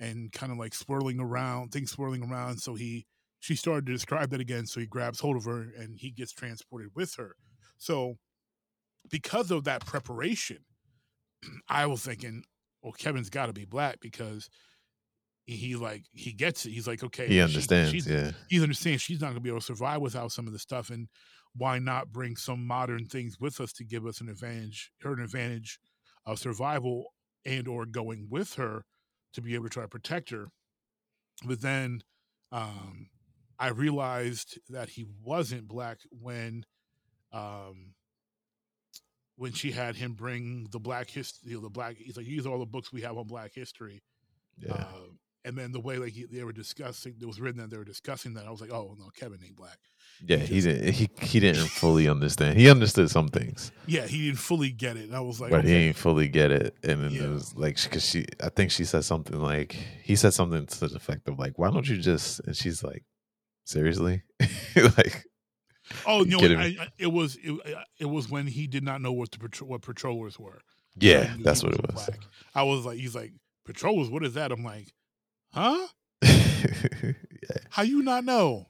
and 0.00 0.32
kind 0.32 0.52
of 0.52 0.58
like 0.58 0.74
swirling 0.74 1.20
around 1.20 1.72
things 1.72 1.90
swirling 1.90 2.22
around. 2.22 2.58
So 2.58 2.74
he 2.74 3.06
she 3.40 3.54
started 3.54 3.86
to 3.86 3.92
describe 3.92 4.30
that 4.30 4.40
again 4.40 4.66
so 4.66 4.80
he 4.80 4.86
grabs 4.86 5.20
hold 5.20 5.36
of 5.36 5.44
her 5.44 5.62
and 5.76 5.98
he 5.98 6.10
gets 6.10 6.32
transported 6.32 6.90
with 6.94 7.14
her. 7.16 7.36
So 7.78 8.16
because 9.10 9.50
of 9.50 9.64
that 9.64 9.86
preparation 9.86 10.58
i 11.68 11.86
was 11.86 12.02
thinking 12.02 12.42
well 12.82 12.92
kevin's 12.92 13.30
got 13.30 13.46
to 13.46 13.52
be 13.52 13.64
black 13.64 13.98
because 14.00 14.48
he 15.46 15.76
like 15.76 16.04
he 16.12 16.32
gets 16.32 16.66
it 16.66 16.70
he's 16.72 16.86
like 16.88 17.02
okay 17.04 17.26
He 17.26 17.34
she- 17.34 17.40
understands, 17.40 17.92
she's 17.92 18.06
yeah. 18.06 18.32
he 18.48 18.60
understands 18.60 19.00
she's 19.02 19.20
not 19.20 19.28
going 19.28 19.36
to 19.36 19.40
be 19.40 19.48
able 19.48 19.60
to 19.60 19.64
survive 19.66 20.00
without 20.00 20.32
some 20.32 20.46
of 20.46 20.52
the 20.52 20.58
stuff 20.58 20.90
and 20.90 21.08
why 21.54 21.78
not 21.78 22.12
bring 22.12 22.36
some 22.36 22.66
modern 22.66 23.06
things 23.06 23.38
with 23.40 23.60
us 23.60 23.72
to 23.74 23.84
give 23.84 24.04
us 24.06 24.20
an 24.20 24.28
advantage 24.28 24.90
her 25.02 25.12
an 25.12 25.20
advantage 25.22 25.78
of 26.26 26.38
survival 26.38 27.14
and 27.44 27.68
or 27.68 27.86
going 27.86 28.26
with 28.28 28.54
her 28.54 28.84
to 29.32 29.40
be 29.40 29.54
able 29.54 29.64
to 29.64 29.70
try 29.70 29.82
to 29.84 29.88
protect 29.88 30.30
her 30.30 30.48
but 31.44 31.60
then 31.60 32.00
um 32.50 33.08
i 33.60 33.68
realized 33.68 34.58
that 34.68 34.88
he 34.88 35.06
wasn't 35.22 35.68
black 35.68 35.98
when 36.10 36.64
um 37.32 37.94
when 39.36 39.52
she 39.52 39.70
had 39.70 39.96
him 39.96 40.12
bring 40.14 40.66
the 40.72 40.78
black 40.80 41.08
history 41.10 41.50
you 41.50 41.56
know, 41.56 41.62
the 41.62 41.68
black 41.70 41.96
he's 41.98 42.16
like 42.16 42.26
these 42.26 42.46
are 42.46 42.50
all 42.52 42.58
the 42.58 42.66
books 42.66 42.92
we 42.92 43.02
have 43.02 43.16
on 43.16 43.26
black 43.26 43.52
history 43.54 44.02
Yeah. 44.58 44.72
uh, 44.72 44.86
and 45.46 45.56
then 45.56 45.72
the 45.72 45.80
way 45.80 45.96
like 45.98 46.12
he, 46.12 46.24
they 46.26 46.42
were 46.44 46.52
discussing, 46.52 47.14
it 47.20 47.26
was 47.26 47.40
written 47.40 47.60
that 47.60 47.70
they 47.70 47.78
were 47.78 47.84
discussing 47.84 48.34
that. 48.34 48.46
I 48.46 48.50
was 48.50 48.60
like, 48.60 48.70
oh 48.72 48.94
no, 48.98 49.06
Kevin 49.18 49.38
ain't 49.44 49.56
black. 49.56 49.78
yeah, 50.26 50.36
he 50.36 50.56
he 50.56 50.60
didn't 50.60 50.92
he 50.92 51.08
he 51.20 51.40
didn't 51.40 51.68
fully 51.68 52.08
understand. 52.08 52.58
He 52.58 52.68
understood 52.68 53.10
some 53.10 53.28
things, 53.28 53.72
Yeah, 53.86 54.06
he 54.06 54.26
didn't 54.26 54.38
fully 54.40 54.70
get 54.70 54.96
it. 54.96 55.04
And 55.04 55.14
I 55.16 55.20
was 55.20 55.40
like, 55.40 55.50
but 55.50 55.64
he 55.64 55.70
okay. 55.72 55.86
ain't 55.88 55.96
fully 55.96 56.28
get 56.28 56.50
it. 56.50 56.76
And 56.82 57.02
then 57.04 57.10
Yeah. 57.12 57.24
it 57.24 57.28
was 57.30 57.54
like 57.56 57.82
because 57.82 58.04
she, 58.04 58.26
I 58.42 58.48
think 58.50 58.70
she 58.70 58.84
said 58.84 59.04
something 59.04 59.38
like 59.40 59.72
he 60.02 60.16
said 60.16 60.34
something 60.34 60.66
to 60.66 60.80
the 60.88 60.94
effect 60.96 61.28
of 61.28 61.38
like, 61.38 61.58
"Why 61.58 61.70
don't 61.70 61.88
you 61.88 61.96
just?" 61.98 62.40
And 62.40 62.54
she's 62.56 62.82
like, 62.82 63.04
"Seriously?" 63.64 64.22
like, 64.76 65.24
oh 66.06 66.22
no, 66.26 66.38
I. 66.40 66.76
I, 66.80 66.88
it 66.98 67.08
was 67.12 67.36
it, 67.42 67.78
it 68.00 68.06
was 68.06 68.28
when 68.30 68.46
he 68.46 68.66
did 68.66 68.82
not 68.84 69.00
know 69.00 69.12
what 69.12 69.30
the 69.32 69.38
patro- 69.38 69.66
what 69.66 69.82
patrollers 69.82 70.38
were. 70.38 70.60
Yeah, 70.98 71.34
that's 71.42 71.62
what 71.62 71.74
it 71.74 71.82
was. 71.94 72.06
black. 72.06 72.20
I 72.54 72.62
was 72.62 72.86
like, 72.86 72.98
he's 72.98 73.14
like 73.14 73.32
patrollers. 73.66 74.08
What 74.08 74.24
is 74.24 74.34
that? 74.34 74.50
I'm 74.50 74.64
like, 74.64 74.92
huh? 75.52 75.86
yeah, 76.22 77.12
How 77.70 77.82
you 77.82 78.02
not 78.02 78.24
know? 78.24 78.66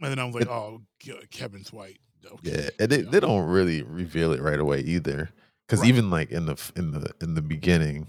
And 0.00 0.10
then 0.10 0.18
I 0.18 0.24
was 0.24 0.34
like, 0.34 0.48
oh, 0.48 0.82
Kevin's 1.30 1.72
white. 1.72 1.98
Okay. 2.24 2.50
yeah, 2.64 2.70
and 2.80 2.90
they, 2.90 3.02
they 3.02 3.20
don't 3.20 3.46
really 3.46 3.82
reveal 3.82 4.32
it 4.32 4.40
right 4.42 4.58
away 4.58 4.80
either, 4.80 5.30
because 5.66 5.80
Right. 5.80 5.88
even 5.88 6.10
like 6.10 6.30
in 6.30 6.46
the 6.46 6.72
in 6.76 6.90
the 6.90 7.10
in 7.22 7.34
the 7.34 7.42
beginning, 7.42 8.08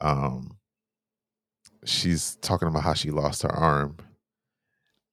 um, 0.00 0.58
she's 1.84 2.36
talking 2.36 2.68
about 2.68 2.82
how 2.82 2.94
she 2.94 3.10
lost 3.10 3.42
her 3.42 3.52
arm, 3.52 3.96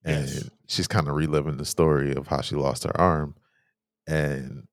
and 0.04 0.26
Yes. 0.28 0.50
she's 0.68 0.86
kind 0.88 1.08
of 1.08 1.14
reliving 1.14 1.56
the 1.56 1.64
story 1.64 2.14
of 2.14 2.26
how 2.26 2.40
she 2.40 2.56
lost 2.56 2.84
her 2.84 3.00
arm, 3.00 3.36
and 4.06 4.66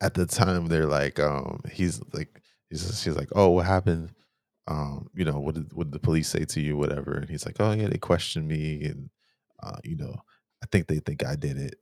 at 0.00 0.14
the 0.14 0.26
time 0.26 0.66
they're 0.66 0.86
like, 0.86 1.18
um, 1.20 1.60
he's 1.72 2.00
like, 2.12 2.42
he's 2.68 3.00
she's 3.00 3.16
like, 3.16 3.28
oh, 3.36 3.50
what 3.50 3.66
happened? 3.66 4.10
Um, 4.68 5.10
you 5.14 5.24
know, 5.24 5.40
what 5.40 5.54
did 5.56 5.72
what 5.72 5.84
did 5.86 5.92
the 5.94 5.98
police 6.00 6.28
say 6.28 6.44
to 6.44 6.60
you, 6.60 6.76
whatever? 6.76 7.12
And 7.14 7.28
he's 7.30 7.46
like, 7.46 7.56
oh 7.60 7.72
yeah, 7.72 7.88
they 7.88 7.98
questioned 7.98 8.48
me, 8.48 8.84
and 8.84 9.10
uh, 9.62 9.78
you 9.84 9.96
know, 9.96 10.14
I 10.62 10.66
think 10.70 10.86
they 10.88 11.00
think 11.00 11.24
I 11.24 11.36
did 11.36 11.58
it 11.58 11.76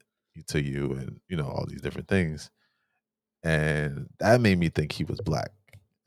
to 0.48 0.62
you, 0.62 0.92
and 0.94 1.20
you 1.28 1.36
know, 1.36 1.46
all 1.48 1.66
these 1.68 1.82
different 1.82 2.08
things, 2.08 2.50
and 3.42 4.08
that 4.18 4.40
made 4.40 4.58
me 4.58 4.68
think 4.68 4.92
he 4.92 5.04
was 5.04 5.20
black 5.20 5.52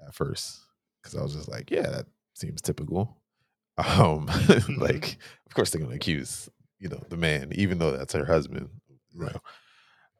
at 0.05 0.13
first, 0.13 0.61
because 1.01 1.17
I 1.17 1.23
was 1.23 1.33
just 1.35 1.49
like, 1.49 1.71
yeah, 1.71 1.89
that 1.89 2.05
seems 2.35 2.61
typical, 2.61 3.17
Um, 3.77 4.27
Mhm. 4.29 4.79
like, 4.79 5.17
of 5.47 5.55
course, 5.55 5.71
they're 5.71 5.81
gonna 5.81 5.95
accuse 5.95 6.49
you 6.79 6.89
know 6.89 7.01
the 7.09 7.17
man, 7.17 7.51
even 7.53 7.79
though 7.79 7.91
that's 7.91 8.13
her 8.13 8.25
husband. 8.25 8.69
Right. 9.15 9.35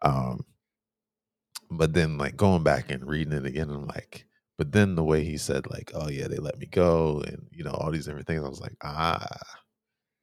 Um, 0.04 0.46
but 1.70 1.94
then 1.94 2.18
like 2.18 2.36
going 2.36 2.64
back 2.64 2.92
and 2.92 3.06
reading 3.08 3.34
it 3.34 3.46
again, 3.46 3.70
I'm 3.70 3.88
like, 3.88 4.26
but 4.58 4.72
then 4.72 4.96
the 4.96 5.04
way 5.04 5.24
he 5.24 5.38
said 5.38 5.70
like, 5.70 5.92
oh 5.94 6.10
yeah, 6.10 6.28
they 6.28 6.38
let 6.38 6.58
me 6.60 6.68
go, 6.68 7.22
and 7.26 7.48
you 7.52 7.64
know 7.64 7.72
all 7.72 7.92
these 7.92 8.06
different 8.06 8.28
things. 8.28 8.44
I 8.44 8.50
was 8.50 8.62
like, 8.62 8.76
ah, 8.84 9.26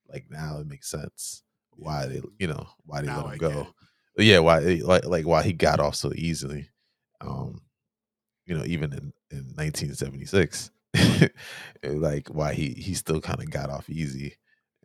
like 0.09 0.27
now 0.31 0.59
it 0.59 0.67
makes 0.67 0.89
sense 0.89 1.43
why 1.77 2.07
they, 2.07 2.21
you 2.39 2.47
know, 2.47 2.67
why 2.85 3.01
they 3.01 3.07
Now 3.07 3.17
let 3.19 3.27
him 3.27 3.33
I 3.33 3.37
go. 3.37 3.67
Yeah, 4.19 4.41
why 4.41 4.63
eh, 4.63 4.81
like 4.83 5.07
like 5.07 5.27
why 5.27 5.43
he 5.43 5.53
got 5.53 5.81
off 5.81 5.95
so 5.95 6.13
easily. 6.15 6.69
Um, 7.21 7.63
you 8.47 8.57
know, 8.57 8.65
even 8.65 8.93
in, 8.93 9.13
in 9.31 9.45
1976, 9.55 10.71
like 11.85 12.29
why 12.29 12.55
he 12.55 12.71
he 12.71 12.95
still 12.95 13.21
kind 13.21 13.41
of 13.41 13.51
got 13.51 13.71
off 13.71 13.89
easy 13.89 14.37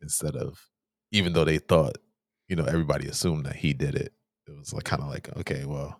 instead 0.01 0.35
of 0.35 0.69
even 1.11 1.33
though 1.33 1.45
they 1.45 1.57
thought, 1.57 1.97
you 2.47 2.55
know, 2.55 2.65
everybody 2.65 3.07
assumed 3.07 3.45
that 3.45 3.55
he 3.55 3.73
did 3.73 3.95
it. 3.95 4.13
It 4.47 4.55
was 4.55 4.73
like 4.73 4.83
kind 4.83 5.01
of 5.01 5.09
like, 5.09 5.35
okay, 5.37 5.65
well, 5.65 5.99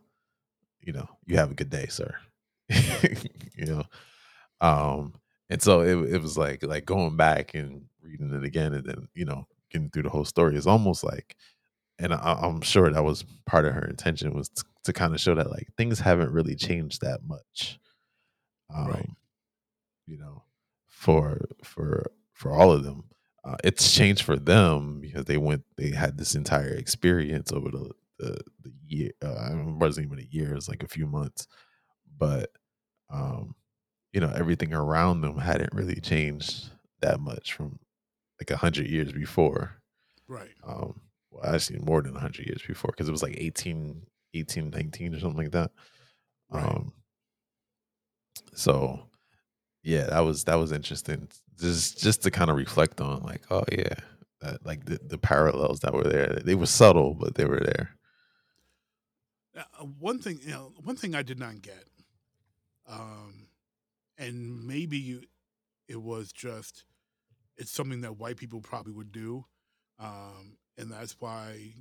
you 0.82 0.94
know, 0.94 1.08
you 1.26 1.38
have 1.38 1.52
a 1.52 1.56
good 1.56 1.70
day, 1.70 1.88
sir. 1.88 2.16
you 3.56 3.66
know. 3.66 3.84
Um, 4.62 5.16
and 5.50 5.62
so 5.62 5.82
it 5.82 6.14
it 6.16 6.22
was 6.22 6.38
like 6.38 6.64
like 6.64 6.86
going 6.86 7.18
back 7.18 7.54
and 7.54 7.86
reading 8.02 8.34
it 8.34 8.44
again 8.44 8.74
and 8.74 8.86
then, 8.86 9.08
you 9.14 9.26
know, 9.26 9.48
getting 9.72 9.90
through 9.90 10.04
the 10.04 10.10
whole 10.10 10.26
story 10.26 10.56
is 10.56 10.68
almost 10.68 11.04
like 11.04 11.36
and 12.00 12.14
I, 12.14 12.40
I'm 12.42 12.62
sure 12.62 12.92
that 12.92 13.04
was 13.04 13.26
part 13.46 13.66
of 13.66 13.74
her 13.74 13.86
intention 13.88 14.34
was 14.36 14.50
to, 14.50 14.64
to 14.86 14.94
kind 14.94 15.14
of 15.14 15.22
show 15.22 15.36
that 15.36 15.52
like 15.52 15.68
things 15.78 16.00
haven't 16.00 16.32
really 16.34 16.56
changed 16.56 17.02
that 17.02 17.22
much, 17.26 17.80
um, 18.76 18.88
Right. 18.88 19.10
you 20.08 20.18
know, 20.18 20.44
for 20.88 21.42
for 21.64 22.12
for 22.34 22.52
all 22.52 22.72
of 22.72 22.84
them. 22.84 23.06
Uh, 23.44 23.56
it's 23.64 23.94
changed 23.94 24.24
for 24.24 24.36
them 24.38 25.00
because 25.00 25.26
they 25.26 25.38
went, 25.38 25.64
they 25.78 25.92
had 25.92 26.18
this 26.18 26.34
entire 26.36 26.74
experience 26.74 27.52
over 27.52 27.70
the 27.70 27.92
the, 28.20 28.40
the 28.64 28.72
year. 28.88 29.12
Uh, 29.24 29.50
it 29.52 29.66
wasn't 29.78 30.06
even 30.06 30.20
a 30.20 30.28
year; 30.32 30.52
it 30.52 30.56
was 30.56 30.70
like 30.70 30.84
a 30.84 30.88
few 30.88 31.06
months, 31.08 31.48
but 32.18 32.52
um, 33.10 33.56
you 34.14 34.22
know, 34.22 34.32
everything 34.36 34.74
around 34.74 35.22
them 35.22 35.38
hadn't 35.38 35.74
really 35.74 36.00
changed 36.00 36.70
that 37.02 37.20
much 37.20 37.54
from 37.54 37.80
like 38.40 38.50
a 38.52 38.58
hundred 38.58 38.88
years 38.88 39.12
before. 39.12 39.76
Right. 40.28 40.56
um 40.66 41.02
well 41.30 41.54
actually 41.54 41.80
more 41.80 42.02
than 42.02 42.14
100 42.14 42.48
years 42.48 42.64
before 42.68 42.90
because 42.92 43.08
it 43.08 43.12
was 43.12 43.22
like 43.22 43.36
18 43.38 44.02
18 44.34 44.70
19 44.72 45.14
or 45.16 45.20
something 45.20 45.38
like 45.38 45.52
that. 45.52 45.72
Right. 46.50 46.64
um 46.64 46.94
so 48.56 49.02
yeah 49.84 50.06
that 50.08 50.22
was 50.22 50.46
that 50.46 50.56
was 50.56 50.72
interesting. 50.72 51.28
Just 51.60 52.02
just 52.02 52.24
to 52.24 52.32
kind 52.32 52.50
of 52.50 52.58
reflect 52.58 53.02
on 53.02 53.22
like 53.22 53.44
oh 53.52 53.64
yeah 53.72 53.94
that, 54.42 54.66
like 54.66 54.86
the, 54.86 55.00
the 55.04 55.18
parallels 55.18 55.82
that 55.82 55.94
were 55.94 56.04
there. 56.04 56.40
They 56.44 56.56
were 56.56 56.66
subtle 56.66 57.14
but 57.14 57.36
they 57.36 57.46
were 57.46 57.60
there. 57.60 57.92
Uh, 59.56 59.86
one 60.00 60.20
thing, 60.20 60.40
you 60.42 60.52
know, 60.52 60.74
one 60.84 60.96
thing 60.98 61.16
I 61.16 61.22
did 61.22 61.40
not 61.40 61.62
get, 61.62 61.86
um, 62.90 63.48
and 64.18 64.66
maybe 64.68 64.98
you, 64.98 65.24
it 65.88 66.02
was 66.02 66.32
just, 66.32 66.86
it's 67.58 67.72
something 67.72 68.02
that 68.02 68.18
white 68.18 68.38
people 68.38 68.62
probably 68.62 68.94
would 68.94 69.12
do, 69.12 69.46
um, 70.00 70.58
and 70.78 70.92
that's 70.92 71.16
why, 71.20 71.74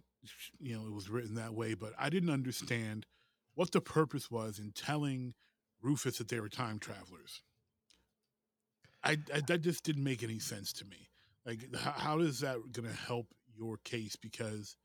you 0.61 0.77
know, 0.77 0.87
it 0.87 0.93
was 0.93 1.11
written 1.11 1.35
that 1.35 1.55
way. 1.55 1.75
But 1.75 1.93
I 1.99 2.09
didn't 2.09 2.31
understand 2.31 3.07
what 3.55 3.73
the 3.73 3.81
purpose 3.81 4.31
was 4.31 4.59
in 4.59 4.73
telling 4.73 5.35
Rufus 5.83 6.19
that 6.19 6.29
they 6.29 6.41
were 6.41 6.49
time 6.49 6.79
travelers. 6.79 7.43
I, 9.03 9.19
I 9.35 9.41
that 9.49 9.61
just 9.61 9.85
didn't 9.85 10.05
make 10.05 10.23
any 10.23 10.39
sense 10.39 10.73
to 10.75 10.85
me. 10.85 11.09
Like, 11.45 11.75
how, 11.77 11.91
how 11.91 12.19
is 12.21 12.41
that 12.41 12.57
going 12.73 12.89
to 12.89 12.97
help 12.97 13.27
your 13.55 13.77
case? 13.85 14.17
Because 14.17 14.77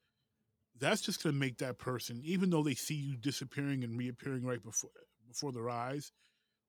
that's 0.77 1.01
just 1.01 1.23
going 1.23 1.33
to 1.33 1.39
make 1.39 1.59
that 1.59 1.77
person, 1.77 2.21
even 2.23 2.49
though 2.49 2.63
they 2.63 2.75
see 2.75 2.95
you 2.95 3.15
disappearing 3.15 3.83
and 3.83 3.97
reappearing 3.97 4.43
right 4.43 4.63
before 4.63 4.91
before 5.29 5.51
their 5.51 5.69
eyes, 5.69 6.11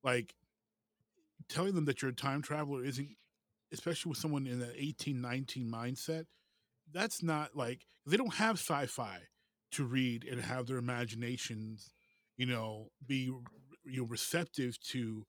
like 0.03 0.35
telling 1.49 1.75
them 1.75 1.85
that 1.87 2.03
you're 2.03 2.11
a 2.11 2.15
time 2.15 2.43
traveler 2.43 2.85
isn't, 2.85 3.09
especially 3.73 4.11
with 4.11 4.19
someone 4.19 4.47
in 4.47 4.61
that 4.61 4.77
1819 4.77 5.71
mindset. 5.71 6.27
That's 6.93 7.23
not 7.23 7.57
like 7.57 7.87
they 8.07 8.17
don't 8.17 8.35
have 8.35 8.57
sci-fi 8.57 9.19
to 9.73 9.85
read 9.85 10.25
and 10.25 10.41
have 10.41 10.67
their 10.67 10.79
imaginations, 10.79 11.91
you 12.37 12.47
know, 12.47 12.89
be 13.07 13.33
you 13.85 14.01
know 14.01 14.05
receptive 14.05 14.81
to 14.81 15.25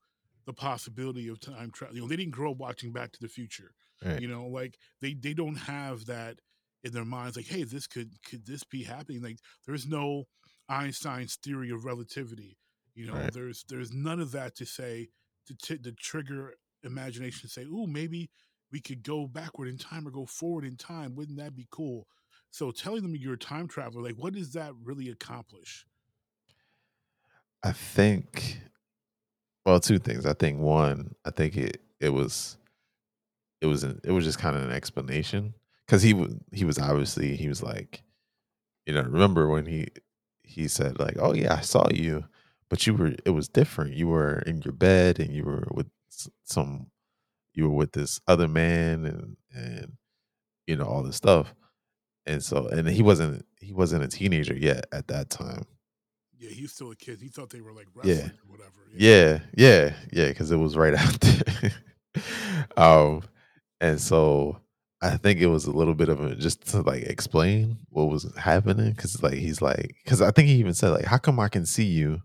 the 0.46 0.52
possibility 0.52 1.28
of 1.28 1.40
time 1.40 1.70
travel. 1.70 1.96
You 1.96 2.02
know, 2.02 2.08
they 2.08 2.16
didn't 2.16 2.32
grow 2.34 2.52
up 2.52 2.58
watching 2.58 2.92
Back 2.92 3.12
to 3.12 3.20
the 3.20 3.28
Future 3.28 3.72
right 4.04 4.20
you 4.20 4.28
know 4.28 4.46
like 4.46 4.78
they 5.00 5.14
they 5.14 5.34
don't 5.34 5.56
have 5.56 6.06
that 6.06 6.36
in 6.84 6.92
their 6.92 7.04
minds 7.04 7.36
like 7.36 7.46
hey 7.46 7.62
this 7.62 7.86
could 7.86 8.10
could 8.28 8.46
this 8.46 8.64
be 8.64 8.82
happening 8.82 9.22
like 9.22 9.38
there's 9.66 9.86
no 9.86 10.24
einstein's 10.68 11.36
theory 11.36 11.70
of 11.70 11.84
relativity 11.84 12.56
you 12.94 13.06
know 13.06 13.14
Right. 13.14 13.32
there's 13.32 13.64
there's 13.68 13.92
none 13.92 14.20
of 14.20 14.32
that 14.32 14.54
to 14.56 14.66
say 14.66 15.08
to, 15.46 15.54
t- 15.56 15.78
to 15.78 15.92
trigger 15.92 16.54
imagination 16.84 17.42
to 17.42 17.48
say 17.48 17.66
oh 17.70 17.86
maybe 17.86 18.30
we 18.70 18.80
could 18.80 19.02
go 19.02 19.26
backward 19.26 19.68
in 19.68 19.76
time 19.78 20.08
or 20.08 20.10
go 20.10 20.24
forward 20.24 20.64
in 20.64 20.76
time. 20.78 21.14
Wouldn't 21.14 21.36
that 21.38 21.54
be 21.54 21.66
cool? 21.70 22.06
So 22.50 22.70
telling 22.70 23.02
them 23.02 23.14
you're 23.14 23.34
a 23.34 23.38
time 23.38 23.68
traveler 23.68 24.02
like 24.02 24.16
what 24.16 24.32
does 24.34 24.52
that 24.54 24.72
really 24.82 25.08
accomplish? 25.10 25.86
I 27.62 27.72
think 27.72 28.60
well 29.64 29.80
two 29.80 29.98
things. 29.98 30.26
I 30.26 30.32
think 30.32 30.58
one 30.60 31.14
i 31.24 31.30
think 31.30 31.56
it 31.56 31.82
it 32.00 32.10
was 32.10 32.56
it 33.60 33.66
was 33.66 33.84
an, 33.84 34.00
it 34.04 34.10
was 34.10 34.24
just 34.24 34.38
kind 34.38 34.56
of 34.56 34.62
an 34.62 34.72
explanation 34.72 35.54
because 35.86 36.02
he 36.02 36.14
was 36.14 36.34
he 36.52 36.64
was 36.64 36.78
obviously 36.78 37.36
he 37.36 37.48
was 37.48 37.62
like 37.62 38.02
you 38.86 38.94
know 38.94 39.02
remember 39.02 39.48
when 39.48 39.66
he 39.66 39.88
he 40.42 40.68
said 40.68 40.98
like 40.98 41.16
oh 41.20 41.34
yeah 41.34 41.54
i 41.54 41.60
saw 41.60 41.88
you 41.90 42.24
but 42.72 42.86
you 42.86 42.94
were 42.94 43.12
it 43.26 43.30
was 43.32 43.48
different. 43.50 43.92
You 43.92 44.08
were 44.08 44.38
in 44.46 44.62
your 44.62 44.72
bed 44.72 45.20
and 45.20 45.30
you 45.30 45.44
were 45.44 45.68
with 45.72 45.88
some 46.44 46.86
you 47.52 47.64
were 47.68 47.76
with 47.76 47.92
this 47.92 48.18
other 48.26 48.48
man 48.48 49.04
and 49.04 49.36
and 49.54 49.92
you 50.66 50.76
know 50.76 50.86
all 50.86 51.02
this 51.02 51.16
stuff. 51.16 51.54
And 52.24 52.42
so 52.42 52.68
and 52.68 52.88
he 52.88 53.02
wasn't 53.02 53.44
he 53.60 53.74
wasn't 53.74 54.04
a 54.04 54.08
teenager 54.08 54.54
yet 54.56 54.86
at 54.90 55.08
that 55.08 55.28
time. 55.28 55.66
Yeah 56.38 56.48
he's 56.48 56.72
still 56.72 56.90
a 56.92 56.96
kid. 56.96 57.20
He 57.20 57.28
thought 57.28 57.50
they 57.50 57.60
were 57.60 57.74
like 57.74 57.88
Yeah. 58.04 58.28
or 58.28 58.32
whatever. 58.48 58.88
Yeah. 58.96 59.40
Yeah 59.54 59.92
yeah 60.10 60.28
because 60.28 60.50
it 60.50 60.56
was 60.56 60.74
right 60.74 60.94
out 61.02 61.20
there. 61.20 61.72
Um 62.78 63.22
and 63.82 64.00
so 64.00 64.58
i 65.02 65.16
think 65.18 65.40
it 65.40 65.48
was 65.48 65.66
a 65.66 65.70
little 65.72 65.94
bit 65.94 66.08
of 66.08 66.20
a 66.24 66.36
just 66.36 66.64
to 66.70 66.80
like 66.82 67.02
explain 67.02 67.76
what 67.90 68.04
was 68.08 68.32
happening 68.38 68.92
because 68.92 69.20
like 69.22 69.34
he's 69.34 69.60
like 69.60 69.96
because 70.04 70.22
i 70.22 70.30
think 70.30 70.46
he 70.48 70.54
even 70.54 70.72
said 70.72 70.90
like 70.90 71.04
how 71.04 71.18
come 71.18 71.40
i 71.40 71.48
can 71.48 71.66
see 71.66 71.84
you 71.84 72.22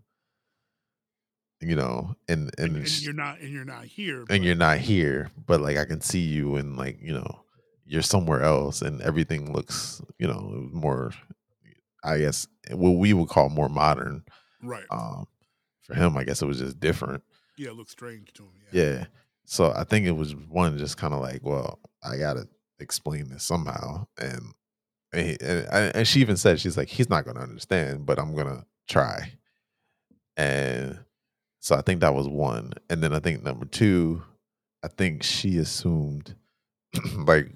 you 1.60 1.74
know 1.74 2.14
and 2.28 2.50
and, 2.58 2.68
and, 2.68 2.76
and 2.78 3.02
you're 3.02 3.12
not 3.12 3.38
and 3.40 3.50
you're 3.52 3.64
not 3.64 3.84
here 3.84 4.18
and 4.20 4.28
but- 4.28 4.42
you're 4.42 4.54
not 4.54 4.78
here 4.78 5.30
but 5.46 5.60
like 5.60 5.76
i 5.76 5.84
can 5.84 6.00
see 6.00 6.20
you 6.20 6.56
and 6.56 6.76
like 6.76 6.98
you 7.02 7.12
know 7.12 7.40
you're 7.84 8.02
somewhere 8.02 8.42
else 8.42 8.80
and 8.82 9.00
everything 9.02 9.52
looks 9.52 10.00
you 10.18 10.26
know 10.26 10.68
more 10.72 11.10
i 12.04 12.18
guess 12.18 12.46
what 12.72 12.90
we 12.92 13.12
would 13.12 13.28
call 13.28 13.48
more 13.48 13.68
modern 13.68 14.22
right. 14.62 14.84
um 14.90 15.26
for 15.82 15.94
him 15.94 16.16
i 16.16 16.22
guess 16.24 16.42
it 16.42 16.46
was 16.46 16.58
just 16.58 16.78
different. 16.78 17.22
Yeah 17.56 17.70
it 17.70 17.74
looks 17.76 17.92
strange 17.92 18.32
to 18.34 18.44
him 18.44 18.50
yeah. 18.72 18.82
Yeah 18.82 19.04
so 19.44 19.72
i 19.74 19.82
think 19.84 20.06
it 20.06 20.12
was 20.12 20.36
one 20.36 20.76
just 20.78 20.96
kind 20.96 21.12
of 21.14 21.20
like 21.20 21.40
well 21.42 21.80
i 22.04 22.16
gotta 22.18 22.46
explain 22.78 23.30
this 23.30 23.42
somehow 23.42 24.06
and 24.20 24.42
and, 25.12 25.26
he- 25.26 25.38
and 25.40 25.66
and 25.96 26.06
she 26.06 26.20
even 26.20 26.36
said 26.36 26.60
she's 26.60 26.76
like 26.76 26.88
he's 26.88 27.08
not 27.10 27.24
gonna 27.24 27.40
understand 27.40 28.06
but 28.06 28.18
i'm 28.20 28.36
gonna 28.36 28.64
try 28.88 29.32
and 30.36 30.98
so 31.60 31.74
i 31.76 31.80
think 31.80 32.00
that 32.00 32.14
was 32.14 32.28
one 32.28 32.72
and 32.90 33.02
then 33.02 33.12
i 33.12 33.18
think 33.18 33.42
number 33.42 33.66
two 33.66 34.22
i 34.82 34.88
think 34.88 35.22
she 35.22 35.58
assumed 35.58 36.34
like 37.26 37.48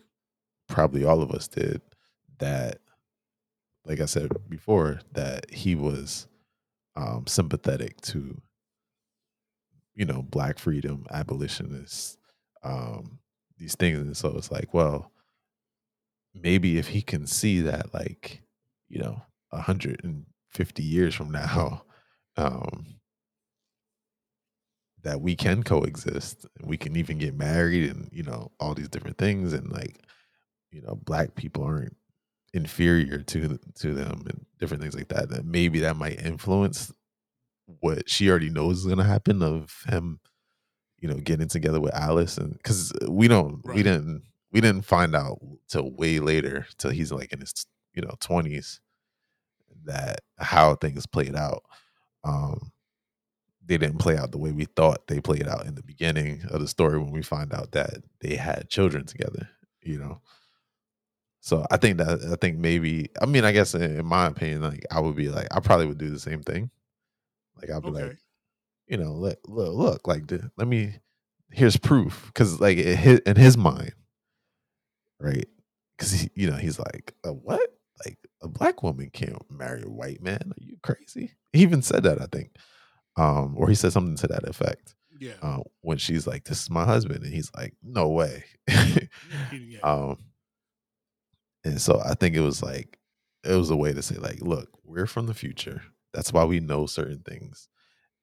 probably 0.69 1.05
all 1.05 1.23
of 1.23 1.31
us 1.31 1.49
did 1.49 1.81
that 2.39 2.79
like 3.85 4.01
i 4.01 4.07
said 4.07 4.31
before 4.49 5.01
that 5.13 5.51
he 5.51 5.75
was 5.75 6.27
um 6.97 7.25
sympathetic 7.27 8.01
to 8.01 8.41
you 9.95 10.05
know 10.05 10.23
black 10.23 10.59
freedom 10.59 11.07
abolitionists 11.11 12.17
um 12.63 13.19
these 13.59 13.75
things 13.77 13.99
and 13.99 14.17
so 14.17 14.35
it's 14.37 14.51
like 14.51 14.73
well 14.73 15.13
maybe 16.35 16.79
if 16.79 16.89
he 16.89 17.03
can 17.03 17.27
see 17.27 17.61
that 17.61 17.93
like 17.93 18.43
you 18.89 18.99
know 18.99 19.23
150 19.51 20.83
years 20.83 21.15
from 21.15 21.31
now 21.31 21.85
um 22.37 22.87
that 25.03 25.21
we 25.21 25.35
can 25.35 25.63
coexist 25.63 26.47
we 26.63 26.77
can 26.77 26.97
even 26.97 27.19
get 27.19 27.37
married 27.37 27.91
and 27.91 28.09
you 28.13 28.23
know 28.23 28.51
all 28.61 28.75
these 28.75 28.89
different 28.89 29.19
things 29.19 29.53
and 29.53 29.71
like 29.73 29.99
you 30.71 30.83
know 30.83 30.95
black 31.05 31.35
people 31.35 31.65
aren't 31.65 31.97
inferior 32.55 33.19
to 33.19 33.59
to 33.75 33.95
them 33.95 34.25
and 34.29 34.47
different 34.59 34.83
things 34.83 34.95
like 34.95 35.09
that 35.09 35.29
that 35.29 35.45
maybe 35.45 35.81
that 35.81 35.97
might 35.97 36.21
influence 36.25 36.93
what 37.81 38.09
she 38.09 38.29
already 38.31 38.51
knows 38.51 38.79
is 38.79 38.87
going 38.87 38.99
to 38.99 39.05
happen 39.05 39.43
of 39.43 39.85
him 39.89 40.21
you 41.03 41.09
know, 41.09 41.17
getting 41.17 41.49
together 41.49 41.81
with 41.81 41.93
Alice, 41.95 42.39
and 42.39 42.57
because 42.57 42.93
we 43.09 43.27
don't, 43.27 43.61
we 43.67 43.83
didn't, 43.83 44.23
we 44.53 44.61
didn't 44.61 44.85
find 44.85 45.17
out 45.17 45.39
till 45.69 45.91
way 45.91 46.21
later, 46.21 46.65
till 46.79 46.93
he's 46.93 47.11
like 47.11 47.33
in 47.33 47.41
his, 47.41 47.67
you 47.93 48.01
know, 48.03 48.15
twenties, 48.21 48.81
that 49.85 50.21
how 50.39 50.77
things 50.77 51.05
played 51.07 51.35
out. 51.35 51.65
Um, 52.23 52.71
they 53.65 53.79
didn't 53.79 53.99
play 53.99 54.17
out 54.17 54.33
the 54.33 54.39
way 54.39 54.53
we 54.53 54.65
thought 54.65 55.07
they 55.07 55.21
played 55.21 55.47
out 55.49 55.67
in 55.67 55.75
the 55.75 55.83
beginning 55.83 56.43
of 56.51 56.61
the 56.61 56.69
story 56.69 56.99
when 56.99 57.13
we 57.13 57.23
find 57.23 57.53
out 57.55 57.73
that 57.73 58.03
they 58.21 58.37
had 58.37 58.69
children 58.69 59.07
together. 59.07 59.49
You 59.83 59.99
know, 59.99 60.21
so 61.41 61.67
I 61.71 61.77
think 61.77 61.99
that 61.99 62.21
I 62.33 62.37
think 62.37 62.59
maybe 62.59 63.09
I 63.21 63.27
mean 63.27 63.45
I 63.45 63.53
guess 63.53 63.75
in, 63.75 63.83
in 63.83 64.07
my 64.07 64.27
opinion, 64.27 64.63
like 64.63 64.85
I 64.91 65.01
would 65.01 65.17
be 65.17 65.29
like 65.29 65.49
I 65.51 65.61
probably 65.61 65.87
would 65.87 65.99
do 65.99 66.11
the 66.11 66.19
same 66.21 66.43
thing. 66.43 66.71
Like 67.57 67.71
I'd 67.71 67.85
be 67.85 67.91
Okay. 67.91 68.05
like, 68.09 68.19
you 68.89 68.99
know, 68.99 69.15
look, 69.15 69.41
look, 69.47 69.75
look 69.75 70.09
like 70.09 70.31
let 70.57 70.69
me 70.69 70.97
here's 71.51 71.77
proof 71.79 72.27
because 72.29 72.61
like 72.61 72.79
it 72.79 72.97
hit 72.97 73.25
in 73.27 73.37
his 73.37 73.57
mind, 73.57 73.95
right? 75.21 75.47
Because 75.97 76.29
you 76.35 76.51
know, 76.51 76.57
he's 76.57 76.79
like, 76.79 77.15
a 77.25 77.33
what? 77.33 77.71
Like 78.05 78.19
a 78.43 78.49
black 78.49 78.83
woman 78.83 79.11
can't 79.13 79.39
marry 79.51 79.83
a 79.83 79.89
white 79.91 80.23
man? 80.23 80.41
Are 80.51 80.63
you 80.63 80.77
crazy? 80.83 81.33
He 81.53 81.61
even 81.63 81.83
said 81.83 82.03
that 82.05 82.21
I 82.21 82.27
think, 82.27 82.57
um, 83.17 83.55
or 83.57 83.69
he 83.69 83.75
said 83.75 83.93
something 83.93 84.17
to 84.17 84.27
that 84.29 84.45
effect. 84.49 84.95
Yeah. 85.19 85.35
Uh, 85.41 85.59
when 85.83 85.99
she's 85.99 86.27
like, 86.27 86.45
"This 86.45 86.63
is 86.63 86.71
my 86.71 86.85
husband," 86.85 87.23
and 87.25 87.33
he's 87.33 87.51
like, 87.57 87.75
"No 87.83 88.09
way." 88.09 88.45
Yeah. 88.69 89.79
um, 89.83 90.19
and 91.65 91.81
so 91.81 92.01
I 92.05 92.15
think 92.15 92.35
it 92.35 92.41
was 92.41 92.63
like 92.63 92.99
it 93.45 93.55
was 93.55 93.71
a 93.71 93.77
way 93.77 93.93
to 93.93 94.03
say 94.03 94.17
like, 94.17 94.41
look, 94.41 94.69
we're 94.85 95.07
from 95.07 95.27
the 95.27 95.35
future. 95.35 95.83
That's 96.13 96.33
why 96.33 96.45
we 96.45 96.61
know 96.61 96.87
certain 96.87 97.21
things, 97.21 97.69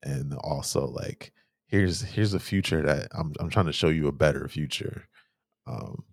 and 0.03 0.33
also 0.35 0.85
like 0.87 1.33
here's 1.67 2.01
here's 2.01 2.33
a 2.33 2.39
future 2.39 2.81
that 2.83 3.07
I'm 3.13 3.33
I'm 3.39 3.49
trying 3.49 3.67
to 3.67 3.73
show 3.73 3.89
you 3.89 4.07
a 4.07 4.11
better 4.11 4.47
future, 4.47 5.07
um, 5.67 6.03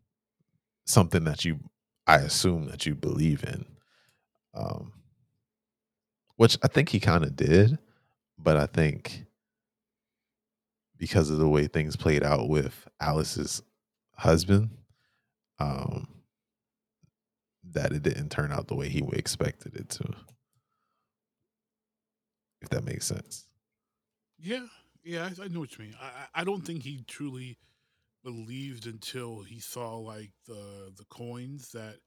something 0.87 1.25
that 1.25 1.45
you 1.45 1.59
I 2.07 2.17
assume 2.17 2.67
that 2.67 2.87
you 2.87 2.95
believe 2.95 3.45
in, 3.45 3.67
um, 4.55 4.93
which 6.37 6.57
I 6.63 6.69
think 6.69 6.91
he 6.91 7.01
kind 7.01 7.25
of 7.25 7.37
did, 7.37 7.79
but 8.39 8.57
I 8.57 8.67
think 8.67 9.25
because 10.99 11.31
of 11.31 11.39
the 11.39 11.49
way 11.49 11.67
things 11.67 11.97
played 11.97 12.23
out 12.23 12.49
with 12.49 12.89
Alice's 13.01 13.63
husband, 14.17 14.71
um, 15.59 16.09
that 17.73 17.93
it 17.93 18.03
didn't 18.03 18.31
turn 18.31 18.53
out 18.53 18.69
the 18.69 18.75
way 18.75 18.89
he 18.89 19.03
expected 19.13 19.77
it 19.77 19.89
to. 19.91 20.09
If 22.63 22.71
that 22.71 22.85
makes 22.85 23.07
sense. 23.07 23.47
Yeah, 24.39 24.67
yeah, 25.05 25.29
I, 25.39 25.45
I 25.45 25.49
know 25.49 25.61
what 25.61 25.77
you 25.79 25.85
mean. 25.85 25.95
I, 26.01 26.41
I 26.41 26.45
don't 26.45 26.63
think 26.63 26.83
he 26.83 27.03
truly 27.07 27.59
believed 28.25 28.87
until 28.87 29.43
he 29.43 29.61
saw 29.61 29.97
like 29.99 30.33
the 30.47 30.93
the 30.97 31.05
coins 31.11 31.71
that 31.73 31.99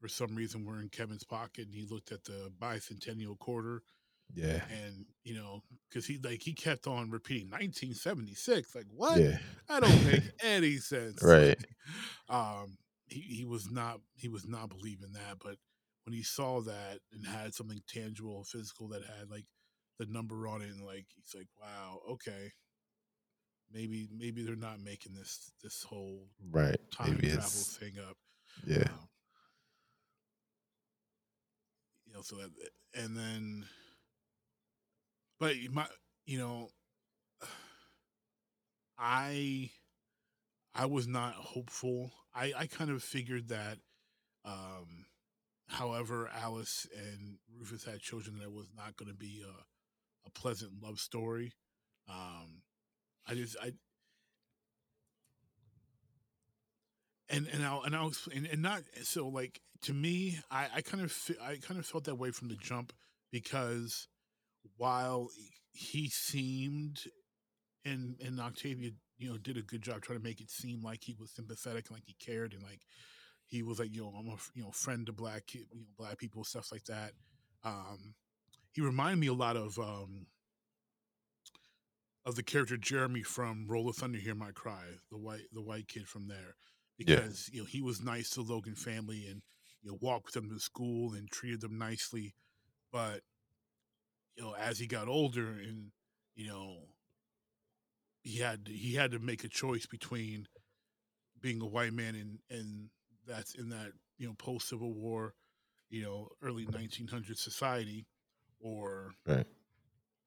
for 0.00 0.08
some 0.08 0.34
reason 0.34 0.64
were 0.64 0.80
in 0.80 0.88
Kevin's 0.88 1.24
pocket, 1.24 1.66
and 1.66 1.74
he 1.74 1.86
looked 1.88 2.10
at 2.10 2.24
the 2.24 2.50
bicentennial 2.60 3.38
quarter, 3.38 3.82
Yeah. 4.34 4.62
and 4.84 5.04
you 5.24 5.34
know, 5.34 5.62
because 5.88 6.06
he 6.06 6.18
like 6.22 6.42
he 6.42 6.52
kept 6.54 6.86
on 6.86 7.10
repeating 7.10 7.48
1976. 7.50 8.74
Like 8.74 8.86
what? 8.94 9.20
Yeah. 9.20 9.38
That 9.68 9.82
don't 9.82 10.04
make 10.06 10.22
any 10.42 10.76
sense. 10.78 11.22
Right. 11.22 11.58
um, 12.28 12.78
he 13.06 13.20
he 13.20 13.44
was 13.44 13.70
not 13.70 14.00
he 14.14 14.28
was 14.28 14.46
not 14.46 14.68
believing 14.70 15.12
that, 15.12 15.38
but 15.42 15.56
when 16.04 16.14
he 16.14 16.22
saw 16.22 16.60
that 16.62 16.98
and 17.12 17.26
had 17.26 17.54
something 17.54 17.80
tangible, 17.88 18.44
physical 18.44 18.88
that 18.88 19.02
had 19.04 19.30
like 19.30 19.44
the 19.98 20.06
number 20.06 20.48
on 20.48 20.62
it, 20.62 20.70
and 20.70 20.84
like 20.84 21.06
he's 21.14 21.34
like, 21.34 21.48
wow, 21.60 22.00
okay, 22.10 22.50
maybe 23.72 24.08
maybe 24.16 24.42
they're 24.42 24.56
not 24.56 24.80
making 24.80 25.14
this 25.14 25.52
this 25.62 25.82
whole 25.82 26.26
Right. 26.50 26.76
time 26.90 27.16
Maybe 27.16 27.28
travel 27.28 27.44
it's 27.44 27.76
thing 27.76 27.92
up. 27.98 28.16
yeah. 28.66 28.88
Um, 28.88 29.08
you 32.06 32.12
know, 32.12 32.22
so 32.22 32.36
that 32.36 32.50
and 32.94 33.16
then, 33.16 33.64
but 35.42 35.56
my 35.72 35.86
you 36.24 36.38
know, 36.38 36.68
I 38.96 39.70
I 40.72 40.86
was 40.86 41.08
not 41.08 41.34
hopeful. 41.34 42.12
I 42.32 42.52
I 42.56 42.66
kind 42.68 42.92
of 42.92 43.02
figured 43.02 43.48
that, 43.48 43.78
um, 44.44 45.06
however 45.66 46.30
Alice 46.32 46.86
and 46.96 47.38
Rufus 47.58 47.84
had 47.84 47.98
children, 47.98 48.38
that 48.38 48.44
it 48.44 48.52
was 48.52 48.68
not 48.76 48.96
going 48.96 49.10
to 49.10 49.16
be 49.18 49.42
a 49.44 50.28
a 50.28 50.30
pleasant 50.30 50.80
love 50.80 51.00
story. 51.00 51.54
Um, 52.08 52.62
I 53.26 53.34
just 53.34 53.56
I 53.60 53.72
and 57.28 57.48
and 57.52 57.64
I'll 57.64 57.82
and 57.82 57.96
I'll 57.96 58.12
and 58.32 58.62
not 58.62 58.82
so 59.02 59.26
like 59.26 59.60
to 59.82 59.92
me 59.92 60.38
I 60.52 60.68
I 60.76 60.80
kind 60.82 61.02
of 61.02 61.12
I 61.42 61.56
kind 61.56 61.80
of 61.80 61.86
felt 61.86 62.04
that 62.04 62.14
way 62.14 62.30
from 62.30 62.46
the 62.46 62.54
jump 62.54 62.92
because 63.32 64.06
while 64.76 65.28
he 65.72 66.08
seemed 66.08 67.00
and 67.84 68.16
and 68.24 68.40
Octavia 68.40 68.90
you 69.18 69.30
know 69.30 69.38
did 69.38 69.56
a 69.56 69.62
good 69.62 69.82
job 69.82 70.02
trying 70.02 70.18
to 70.18 70.24
make 70.24 70.40
it 70.40 70.50
seem 70.50 70.82
like 70.82 71.02
he 71.02 71.14
was 71.18 71.30
sympathetic 71.30 71.86
and 71.88 71.96
like 71.96 72.04
he 72.06 72.14
cared 72.14 72.52
and 72.52 72.62
like 72.62 72.80
he 73.46 73.62
was 73.62 73.78
like 73.78 73.94
you 73.94 74.02
know 74.02 74.12
I'm 74.18 74.28
a 74.28 74.36
you 74.54 74.62
know 74.62 74.70
friend 74.70 75.06
to 75.06 75.12
black 75.12 75.54
you 75.54 75.60
know 75.60 75.80
black 75.98 76.18
people 76.18 76.44
stuff 76.44 76.70
like 76.72 76.84
that 76.84 77.12
um 77.64 78.14
he 78.72 78.80
reminded 78.80 79.18
me 79.20 79.26
a 79.28 79.32
lot 79.34 79.56
of 79.56 79.78
um 79.78 80.26
of 82.24 82.36
the 82.36 82.42
character 82.42 82.76
Jeremy 82.76 83.22
from 83.22 83.66
Roll 83.68 83.88
of 83.88 83.96
Thunder 83.96 84.18
Hear 84.18 84.34
My 84.34 84.52
Cry 84.52 84.84
the 85.10 85.18
white 85.18 85.42
the 85.52 85.62
white 85.62 85.88
kid 85.88 86.06
from 86.08 86.28
there 86.28 86.54
Yeah. 86.98 87.16
because 87.16 87.50
you 87.52 87.60
know 87.60 87.66
he 87.66 87.82
was 87.82 88.00
nice 88.02 88.30
to 88.30 88.42
Logan 88.42 88.74
family 88.76 89.26
and 89.26 89.42
you 89.82 89.90
know 89.90 89.98
walked 90.00 90.26
with 90.26 90.34
them 90.34 90.50
to 90.50 90.60
school 90.60 91.14
and 91.14 91.30
treated 91.30 91.60
them 91.60 91.78
nicely 91.78 92.34
but 92.92 93.22
you 94.36 94.42
know 94.42 94.54
as 94.54 94.78
he 94.78 94.86
got 94.86 95.08
older 95.08 95.48
and 95.48 95.90
you 96.34 96.48
know 96.48 96.76
he 98.22 98.38
had 98.38 98.68
he 98.68 98.94
had 98.94 99.10
to 99.10 99.18
make 99.18 99.44
a 99.44 99.48
choice 99.48 99.86
between 99.86 100.46
being 101.40 101.60
a 101.60 101.66
white 101.66 101.92
man 101.92 102.14
and 102.14 102.38
and 102.50 102.88
that's 103.26 103.54
in 103.54 103.68
that 103.68 103.92
you 104.18 104.26
know 104.26 104.34
post 104.38 104.68
Civil 104.68 104.92
War 104.94 105.34
you 105.90 106.02
know 106.02 106.28
early 106.42 106.66
1900s 106.66 107.38
society 107.38 108.06
or 108.60 109.12
Right. 109.26 109.46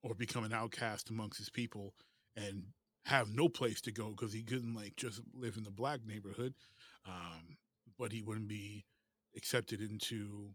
or 0.02 0.14
become 0.14 0.44
an 0.44 0.52
outcast 0.52 1.10
amongst 1.10 1.38
his 1.38 1.50
people 1.50 1.94
and 2.36 2.64
have 3.06 3.28
no 3.28 3.48
place 3.48 3.80
to 3.82 3.92
go 3.92 4.10
because 4.10 4.32
he 4.32 4.42
couldn't 4.42 4.74
like 4.74 4.96
just 4.96 5.20
live 5.34 5.56
in 5.56 5.64
the 5.64 5.70
black 5.70 6.00
neighborhood 6.06 6.54
um 7.06 7.56
but 7.98 8.12
he 8.12 8.22
wouldn't 8.22 8.48
be 8.48 8.84
accepted 9.36 9.80
into 9.80 10.50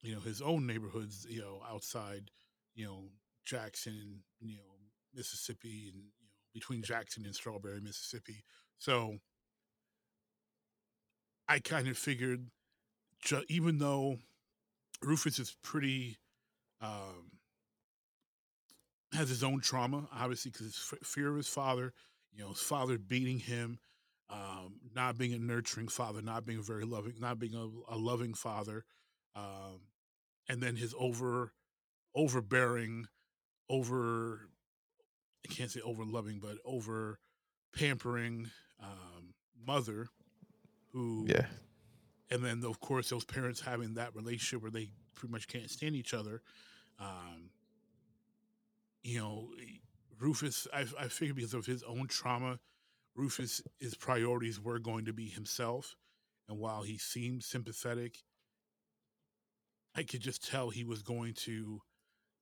you 0.00 0.14
know 0.14 0.20
his 0.20 0.40
own 0.40 0.66
neighborhoods 0.66 1.26
you 1.28 1.40
know 1.40 1.60
outside 1.70 2.30
you 2.74 2.84
know 2.84 3.04
jackson 3.44 4.22
and 4.40 4.50
you 4.50 4.56
know 4.56 4.62
mississippi 5.14 5.90
and 5.92 5.96
you 5.96 6.02
know 6.02 6.30
between 6.54 6.82
jackson 6.82 7.24
and 7.24 7.34
strawberry 7.34 7.80
mississippi. 7.80 8.44
So 8.78 9.16
i 11.48 11.58
kind 11.58 11.88
of 11.88 11.96
figured 11.98 12.46
ju- 13.22 13.44
even 13.48 13.78
though 13.78 14.18
rufus 15.02 15.38
is 15.38 15.56
pretty 15.62 16.18
um 16.82 17.32
has 19.12 19.28
his 19.28 19.44
own 19.44 19.60
trauma, 19.60 20.08
obviously, 20.12 20.50
because 20.50 20.66
his 20.68 20.88
f- 20.92 21.06
fear 21.06 21.28
of 21.30 21.36
his 21.36 21.48
father, 21.48 21.92
you 22.32 22.42
know, 22.42 22.50
his 22.50 22.60
father 22.60 22.98
beating 22.98 23.38
him, 23.38 23.78
um, 24.30 24.80
not 24.94 25.18
being 25.18 25.34
a 25.34 25.38
nurturing 25.38 25.88
father, 25.88 26.22
not 26.22 26.46
being 26.46 26.58
a 26.58 26.62
very 26.62 26.84
loving, 26.84 27.14
not 27.18 27.38
being 27.38 27.54
a, 27.54 27.94
a 27.94 27.96
loving 27.96 28.32
father, 28.32 28.84
um, 29.36 29.80
and 30.48 30.62
then 30.62 30.76
his 30.76 30.94
over 30.98 31.52
overbearing, 32.14 33.06
over 33.68 34.48
I 35.48 35.52
can't 35.52 35.70
say 35.70 35.80
over 35.80 36.04
loving, 36.04 36.38
but 36.40 36.56
over 36.64 37.18
pampering 37.76 38.50
um, 38.82 39.34
mother, 39.66 40.08
who 40.92 41.26
Yeah. 41.28 41.46
and 42.30 42.44
then 42.44 42.62
of 42.64 42.80
course 42.80 43.10
those 43.10 43.24
parents 43.24 43.60
having 43.60 43.94
that 43.94 44.14
relationship 44.14 44.62
where 44.62 44.70
they 44.70 44.90
pretty 45.14 45.32
much 45.32 45.48
can't 45.48 45.70
stand 45.70 45.94
each 45.94 46.14
other 46.14 46.42
um 46.98 47.50
you 49.02 49.18
know 49.18 49.48
rufus 50.18 50.66
i, 50.72 50.84
I 50.98 51.08
figured 51.08 51.36
because 51.36 51.54
of 51.54 51.66
his 51.66 51.82
own 51.82 52.06
trauma 52.08 52.58
rufus 53.16 53.62
his 53.80 53.94
priorities 53.94 54.60
were 54.60 54.78
going 54.78 55.04
to 55.06 55.12
be 55.12 55.28
himself 55.28 55.96
and 56.48 56.58
while 56.58 56.82
he 56.82 56.98
seemed 56.98 57.42
sympathetic 57.42 58.16
i 59.94 60.02
could 60.02 60.20
just 60.20 60.46
tell 60.48 60.70
he 60.70 60.84
was 60.84 61.02
going 61.02 61.34
to 61.34 61.80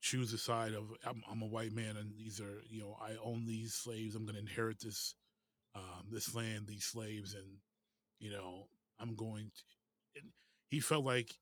choose 0.01 0.33
the 0.33 0.39
side 0.39 0.73
of 0.75 0.85
i'm, 1.07 1.23
I'm 1.31 1.43
a 1.43 1.47
white 1.47 1.73
man 1.73 1.97
and 1.97 2.13
these 2.17 2.41
are 2.41 2.63
you 2.71 2.81
know 2.81 2.97
i 3.03 3.13
own 3.23 3.47
these 3.47 3.75
slaves 3.75 4.15
i'm 4.15 4.25
going 4.25 4.35
to 4.35 4.41
inherit 4.41 4.81
this 4.81 5.15
um, 5.75 6.07
this 6.11 6.35
land 6.35 6.67
these 6.67 6.85
slaves 6.85 7.35
and 7.35 7.47
you 8.19 8.31
know 8.31 8.67
i'm 8.99 9.15
going 9.15 9.51
to 9.55 10.21
and 10.21 10.33
he 10.69 10.81
felt 10.81 11.05
like 11.05 11.35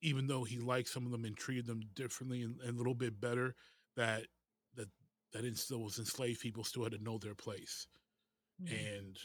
even 0.00 0.26
though 0.26 0.44
he 0.44 0.58
liked 0.58 0.88
some 0.88 1.06
of 1.06 1.12
them 1.12 1.24
and 1.24 1.36
treated 1.36 1.66
them 1.66 1.82
differently 1.94 2.42
and, 2.42 2.60
and 2.62 2.74
a 2.74 2.78
little 2.78 2.94
bit 2.94 3.20
better, 3.20 3.54
that 3.96 4.26
that 4.76 4.88
that 5.32 5.44
in 5.44 5.54
still 5.54 5.82
was 5.82 5.98
enslaved 5.98 6.40
people 6.40 6.64
still 6.64 6.82
had 6.82 6.92
to 6.92 7.02
know 7.02 7.18
their 7.18 7.34
place, 7.34 7.86
Mm-hmm. 8.62 8.74
and 8.74 9.18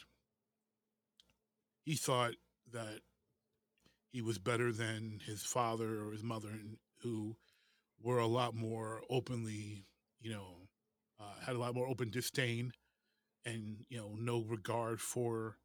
he 1.84 1.96
thought 1.96 2.34
that 2.72 3.00
he 4.10 4.22
was 4.22 4.38
better 4.38 4.72
than 4.72 5.20
his 5.26 5.42
father 5.42 6.00
or 6.00 6.12
his 6.12 6.22
mother, 6.22 6.48
and 6.48 6.78
who 7.02 7.36
were 8.02 8.18
a 8.18 8.26
lot 8.26 8.54
more 8.54 9.02
openly, 9.10 9.86
you 10.20 10.30
know, 10.30 10.68
uh, 11.20 11.34
had 11.44 11.56
a 11.56 11.58
lot 11.58 11.74
more 11.74 11.88
open 11.88 12.10
disdain 12.10 12.72
and 13.44 13.84
you 13.88 13.98
know 13.98 14.14
no 14.18 14.44
regard 14.44 15.00
for 15.00 15.56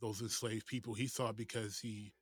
those 0.00 0.22
enslaved 0.22 0.66
people. 0.66 0.94
He 0.94 1.06
thought 1.06 1.36
because 1.36 1.80
he 1.80 2.12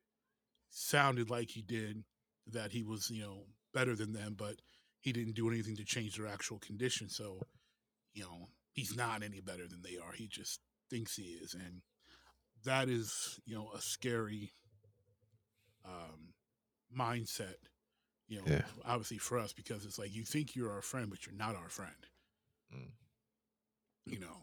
sounded 0.70 1.30
like 1.30 1.50
he 1.50 1.62
did 1.62 2.04
that 2.48 2.72
he 2.72 2.82
was 2.82 3.10
you 3.10 3.22
know 3.22 3.44
better 3.74 3.94
than 3.96 4.12
them, 4.12 4.34
but 4.38 4.56
he 5.00 5.12
didn't 5.12 5.36
do 5.36 5.48
anything 5.48 5.76
to 5.76 5.84
change 5.84 6.16
their 6.16 6.26
actual 6.26 6.58
condition. 6.58 7.08
So 7.08 7.40
you 8.14 8.24
know 8.24 8.48
he's 8.72 8.96
not 8.96 9.22
any 9.22 9.40
better 9.40 9.68
than 9.68 9.82
they 9.82 9.98
are. 9.98 10.12
He 10.12 10.28
just 10.28 10.60
thinks 10.90 11.16
he 11.16 11.24
is, 11.24 11.54
and 11.54 11.82
that 12.64 12.88
is 12.88 13.40
you 13.46 13.54
know 13.54 13.70
a 13.74 13.80
scary 13.80 14.52
um, 15.84 16.34
mindset. 16.96 17.56
You 18.28 18.38
know, 18.38 18.44
Yeah. 18.46 18.62
obviously 18.84 19.18
for 19.18 19.38
us 19.38 19.52
because 19.52 19.84
it's 19.84 19.98
like 19.98 20.14
you 20.14 20.24
think 20.24 20.54
you're 20.56 20.72
our 20.72 20.82
friend, 20.82 21.10
but 21.10 21.26
you're 21.26 21.34
not 21.36 21.56
our 21.56 21.68
friend 21.68 22.06
Mm. 22.74 22.90
you 24.06 24.18
know 24.18 24.38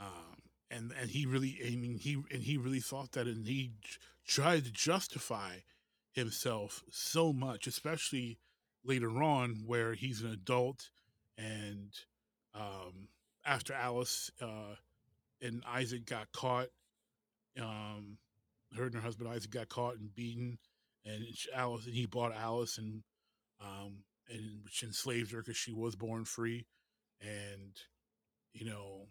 um 0.00 0.36
and 0.70 0.92
and 1.00 1.10
he 1.10 1.26
really 1.26 1.58
i 1.66 1.76
mean 1.76 1.98
he 1.98 2.14
and 2.30 2.42
he 2.42 2.56
really 2.56 2.80
thought 2.80 3.12
that 3.12 3.26
and 3.26 3.46
he 3.46 3.72
j- 3.80 3.96
tried 4.26 4.64
to 4.64 4.70
justify 4.72 5.56
himself 6.12 6.82
so 6.90 7.32
much 7.32 7.66
especially 7.66 8.38
later 8.84 9.22
on 9.22 9.62
where 9.66 9.94
he's 9.94 10.22
an 10.22 10.30
adult 10.30 10.90
and 11.38 11.92
um 12.54 13.08
after 13.44 13.72
alice 13.72 14.30
uh 14.40 14.74
and 15.40 15.62
isaac 15.66 16.04
got 16.06 16.30
caught 16.32 16.68
um 17.60 18.18
her 18.76 18.84
and 18.84 18.94
her 18.94 19.00
husband 19.00 19.28
isaac 19.28 19.50
got 19.50 19.68
caught 19.68 19.96
and 19.96 20.14
beaten 20.14 20.58
and 21.04 21.24
alice 21.54 21.86
and 21.86 21.94
he 21.94 22.06
bought 22.06 22.34
alice 22.34 22.78
and 22.78 23.02
um 23.60 24.04
and 24.28 24.62
which 24.64 24.82
enslaved 24.82 25.32
her 25.32 25.38
because 25.42 25.56
she 25.56 25.72
was 25.72 25.96
born 25.96 26.24
free 26.24 26.66
and 27.20 27.76
you 28.52 28.64
know 28.64 29.06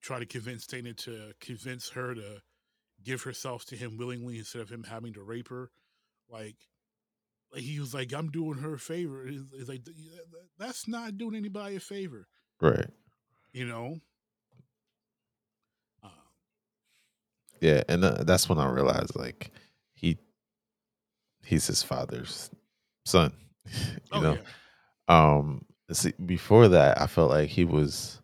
try 0.00 0.18
to 0.18 0.26
convince 0.26 0.66
Dana 0.66 0.94
to 0.94 1.32
convince 1.40 1.90
her 1.90 2.14
to 2.14 2.40
give 3.04 3.22
herself 3.22 3.64
to 3.66 3.76
him 3.76 3.96
willingly 3.96 4.38
instead 4.38 4.62
of 4.62 4.70
him 4.70 4.84
having 4.84 5.12
to 5.14 5.22
rape 5.22 5.48
her. 5.48 5.70
Like, 6.28 6.56
like 7.52 7.62
he 7.62 7.80
was 7.80 7.94
like, 7.94 8.12
"I'm 8.12 8.30
doing 8.30 8.58
her 8.58 8.74
a 8.74 8.78
favor." 8.78 9.26
It's, 9.26 9.68
like 9.68 9.82
that's 10.58 10.86
not 10.88 11.18
doing 11.18 11.34
anybody 11.34 11.76
a 11.76 11.80
favor, 11.80 12.28
Right. 12.60 12.86
you 13.52 13.66
know. 13.66 13.96
Uh, 16.02 16.08
Yeah, 17.60 17.82
and 17.88 18.04
uh, 18.04 18.24
that's 18.24 18.48
when 18.48 18.58
I 18.58 18.68
realized 18.70 19.16
like 19.16 19.50
he's 21.48 21.66
his 21.66 21.82
father's 21.82 22.50
son. 23.04 23.32
you 23.66 24.00
oh 24.12 24.20
know. 24.20 24.38
yeah, 25.08 25.32
Um 25.38 25.64
see 25.90 26.12
before 26.24 26.68
that 26.68 27.00
I 27.00 27.06
felt 27.06 27.30
like 27.30 27.48
he 27.48 27.64
was 27.64 28.20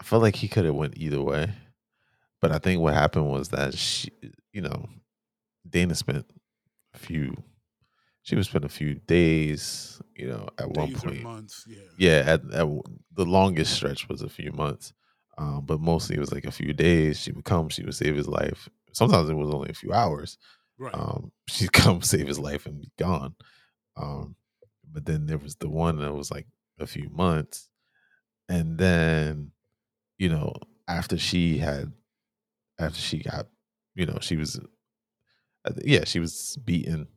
I 0.00 0.04
felt 0.04 0.22
like 0.22 0.36
he 0.36 0.48
could 0.48 0.64
have 0.64 0.74
went 0.74 0.96
either 0.96 1.20
way. 1.22 1.52
But 2.40 2.52
I 2.52 2.58
think 2.58 2.80
what 2.80 2.94
happened 2.94 3.28
was 3.28 3.48
that 3.48 3.74
she 3.74 4.10
you 4.52 4.60
know, 4.62 4.88
Dana 5.68 5.94
spent 5.94 6.24
a 6.94 6.98
few 6.98 7.42
she 8.22 8.36
would 8.36 8.44
spend 8.44 8.64
a 8.64 8.68
few 8.68 8.94
days, 8.94 10.02
you 10.14 10.28
know, 10.28 10.48
at 10.58 10.70
one 10.70 10.88
days 10.90 11.04
or 11.04 11.08
point. 11.08 11.22
months. 11.22 11.64
Yeah, 11.66 11.78
Yeah, 11.98 12.22
at, 12.26 12.44
at 12.52 12.68
the 13.14 13.24
longest 13.24 13.72
stretch 13.72 14.08
was 14.08 14.20
a 14.20 14.28
few 14.28 14.52
months, 14.52 14.92
um, 15.38 15.64
but 15.64 15.80
mostly 15.80 16.16
it 16.16 16.20
was 16.20 16.32
like 16.32 16.44
a 16.44 16.50
few 16.50 16.74
days. 16.74 17.18
She 17.20 17.32
would 17.32 17.44
come, 17.46 17.70
she 17.70 17.84
would 17.84 17.94
save 17.94 18.16
his 18.16 18.28
life. 18.28 18.68
Sometimes 18.92 19.30
it 19.30 19.34
was 19.34 19.48
only 19.54 19.70
a 19.70 19.74
few 19.74 19.92
hours. 19.94 20.36
Right. 20.78 20.94
Um, 20.94 21.32
she'd 21.48 21.72
come 21.72 22.02
save 22.02 22.26
his 22.26 22.38
life 22.38 22.66
and 22.66 22.80
be 22.80 22.90
gone. 22.98 23.34
Um, 23.96 24.36
but 24.90 25.04
then 25.04 25.26
there 25.26 25.38
was 25.38 25.56
the 25.56 25.68
one 25.68 25.98
that 25.98 26.14
was 26.14 26.30
like 26.30 26.46
a 26.78 26.86
few 26.86 27.08
months, 27.10 27.68
and 28.48 28.78
then 28.78 29.50
you 30.18 30.28
know 30.28 30.54
after 30.86 31.18
she 31.18 31.58
had 31.58 31.92
after 32.78 32.98
she 32.98 33.18
got 33.18 33.46
you 33.94 34.06
know 34.06 34.18
she 34.20 34.36
was 34.36 34.58
yeah 35.84 36.04
she 36.04 36.18
was 36.20 36.56
beaten 36.64 37.08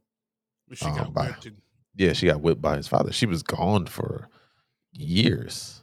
she 0.74 0.86
um, 0.86 0.96
got 0.96 1.14
by- 1.14 1.36
yeah 1.96 2.12
she 2.14 2.26
got 2.26 2.42
whipped 2.42 2.62
by 2.62 2.76
his 2.76 2.88
father 2.88 3.12
she 3.14 3.26
was 3.26 3.44
gone 3.44 3.86
for 3.86 4.28
years 4.94 5.78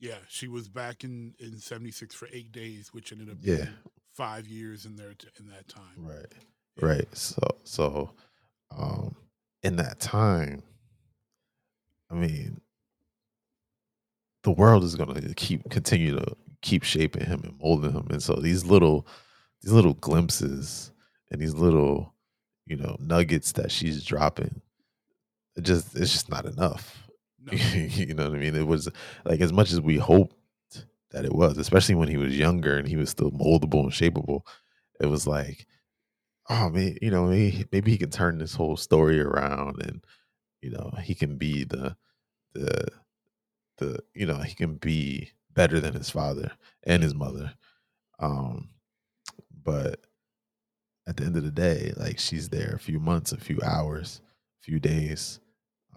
yeah, 0.00 0.18
she 0.28 0.48
was 0.48 0.68
back 0.68 1.02
in 1.02 1.34
in 1.38 1.56
'76 1.58 2.14
for 2.14 2.28
eight 2.30 2.52
days, 2.52 2.92
which 2.92 3.10
ended 3.10 3.30
up 3.30 3.36
Yeah. 3.40 3.56
being 3.56 3.68
five 4.12 4.46
years 4.46 4.84
in 4.84 4.96
there 4.96 5.14
in 5.38 5.46
that 5.48 5.66
time. 5.66 5.94
Right. 5.96 6.26
Right. 6.80 7.06
So 7.16 7.38
so 7.64 8.10
um 8.76 9.16
in 9.62 9.76
that 9.76 10.00
time, 10.00 10.62
I 12.10 12.14
mean 12.14 12.60
the 14.42 14.50
world 14.50 14.84
is 14.84 14.94
gonna 14.94 15.20
keep 15.34 15.68
continue 15.70 16.16
to 16.18 16.36
keep 16.62 16.82
shaping 16.82 17.24
him 17.26 17.40
and 17.44 17.58
molding 17.60 17.92
him. 17.92 18.06
And 18.10 18.22
so 18.22 18.34
these 18.34 18.64
little 18.64 19.06
these 19.62 19.72
little 19.72 19.94
glimpses 19.94 20.92
and 21.30 21.40
these 21.40 21.54
little, 21.54 22.14
you 22.66 22.76
know, 22.76 22.96
nuggets 23.00 23.52
that 23.52 23.70
she's 23.72 24.04
dropping, 24.04 24.60
it 25.56 25.62
just 25.62 25.96
it's 25.96 26.12
just 26.12 26.30
not 26.30 26.46
enough. 26.46 27.08
No, 27.40 27.52
you 27.74 28.14
know 28.14 28.24
what 28.30 28.36
I 28.36 28.40
mean? 28.40 28.54
It 28.56 28.66
was 28.66 28.88
like 29.24 29.40
as 29.40 29.52
much 29.52 29.72
as 29.72 29.80
we 29.80 29.96
hoped 29.98 30.36
that 31.12 31.24
it 31.24 31.32
was, 31.34 31.58
especially 31.58 31.94
when 31.94 32.08
he 32.08 32.16
was 32.16 32.36
younger 32.38 32.76
and 32.76 32.88
he 32.88 32.96
was 32.96 33.10
still 33.10 33.30
moldable 33.32 33.82
and 33.84 33.92
shapeable. 33.92 34.42
It 35.00 35.06
was 35.06 35.26
like, 35.26 35.66
oh 36.50 36.70
man, 36.70 36.96
you 37.02 37.10
know, 37.10 37.26
maybe, 37.26 37.64
maybe 37.72 37.90
he 37.92 37.98
can 37.98 38.10
turn 38.10 38.38
this 38.38 38.54
whole 38.54 38.76
story 38.76 39.20
around, 39.20 39.82
and 39.82 40.04
you 40.62 40.70
know, 40.70 40.92
he 41.02 41.14
can 41.14 41.36
be 41.36 41.64
the 41.64 41.96
the 42.54 42.88
the 43.78 44.00
you 44.14 44.26
know 44.26 44.38
he 44.38 44.54
can 44.54 44.76
be 44.76 45.30
better 45.52 45.80
than 45.80 45.94
his 45.94 46.10
father 46.10 46.52
and 46.84 47.02
his 47.02 47.14
mother. 47.14 47.54
Um, 48.20 48.70
but 49.64 50.00
at 51.06 51.16
the 51.16 51.24
end 51.24 51.36
of 51.36 51.44
the 51.44 51.50
day, 51.50 51.92
like 51.96 52.18
she's 52.18 52.48
there 52.48 52.72
a 52.74 52.78
few 52.78 52.98
months, 52.98 53.32
a 53.32 53.36
few 53.38 53.58
hours, 53.62 54.20
a 54.62 54.64
few 54.64 54.80
days. 54.80 55.40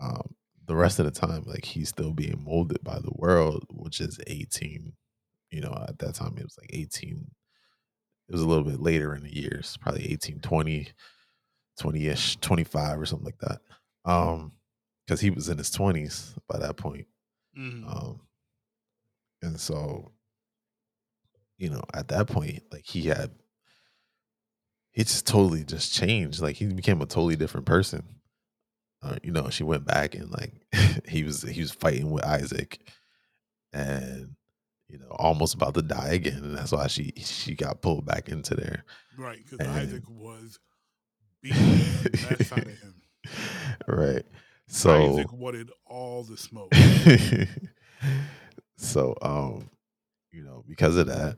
Um, 0.02 0.36
the 0.68 0.76
rest 0.76 1.00
of 1.00 1.06
the 1.06 1.12
time, 1.12 1.43
like 1.45 1.66
he's 1.66 1.89
still 1.89 2.14
being 2.14 2.43
molded 2.43 2.84
by 2.84 3.00
the 3.00 3.12
world, 3.16 3.66
which 3.70 4.02
is 4.02 4.20
18. 4.28 4.93
You 5.52 5.62
know, 5.62 5.86
at 5.88 6.00
that 6.00 6.16
time 6.16 6.36
it 6.38 6.43
was 6.43 6.58
like 6.60 6.70
18. 6.74 7.32
It 8.30 8.34
was 8.34 8.41
a 8.41 8.47
little 8.47 8.63
bit 8.63 8.82
later 8.82 9.15
in 9.15 9.23
the 9.23 9.36
years, 9.36 9.78
probably 9.78 10.11
18, 10.11 10.39
20, 10.41 10.89
20-ish, 11.80 12.38
25 12.38 12.99
or 12.99 13.05
something 13.05 13.25
like 13.25 13.39
that. 13.39 13.61
Um, 14.05 14.53
because 15.05 15.21
he 15.21 15.30
was 15.30 15.49
in 15.49 15.57
his 15.57 15.71
20s 15.71 16.36
by 16.49 16.59
that 16.59 16.78
point. 16.78 17.07
Mhm. 17.57 17.86
Um, 17.88 18.21
and 19.41 19.59
so, 19.59 20.11
you 21.57 21.69
know, 21.69 21.84
at 21.93 22.07
that 22.09 22.28
point, 22.28 22.63
like 22.71 22.86
he 22.86 23.03
had, 23.07 23.32
he 24.91 25.03
just 25.03 25.28
totally 25.28 25.63
just 25.63 25.93
changed. 25.93 26.41
Like 26.41 26.55
he 26.55 26.65
became 26.67 27.01
a 27.01 27.05
totally 27.05 27.36
different 27.36 27.65
person. 27.65 28.03
Uh, 29.01 29.17
you 29.23 29.32
know, 29.32 29.49
she 29.49 29.63
went 29.63 29.86
back 29.86 30.15
and 30.15 30.32
like 30.32 30.53
he 31.07 31.23
was 31.23 31.43
he 31.43 31.61
was 31.61 31.71
fighting 31.71 32.11
with 32.11 32.25
Isaac, 32.25 32.80
and 33.73 34.36
you 34.89 34.97
know, 34.99 35.07
almost 35.11 35.53
about 35.55 35.73
to 35.75 35.81
die 35.81 36.09
again, 36.13 36.43
and 36.43 36.57
that's 36.57 36.71
why 36.71 36.88
she 36.88 37.13
she 37.17 37.55
got 37.55 37.81
pulled 37.81 38.05
back 38.05 38.29
into 38.29 38.55
there. 38.55 38.83
right, 39.17 39.39
because 39.43 39.65
Isaac 39.67 40.03
was 40.09 40.59
beating 41.41 41.59
the 41.61 42.27
mess 42.39 42.51
out 42.51 42.59
of 42.59 42.79
him. 42.79 43.01
right. 43.88 44.25
So 44.69 45.13
Isaac 45.13 45.31
wanted 45.33 45.71
all 45.85 46.23
the 46.23 46.38
smoke. 46.38 46.73
so 48.77 49.15
um 49.21 49.69
you 50.31 50.43
know 50.43 50.63
because 50.67 50.95
of 50.97 51.07
that 51.07 51.35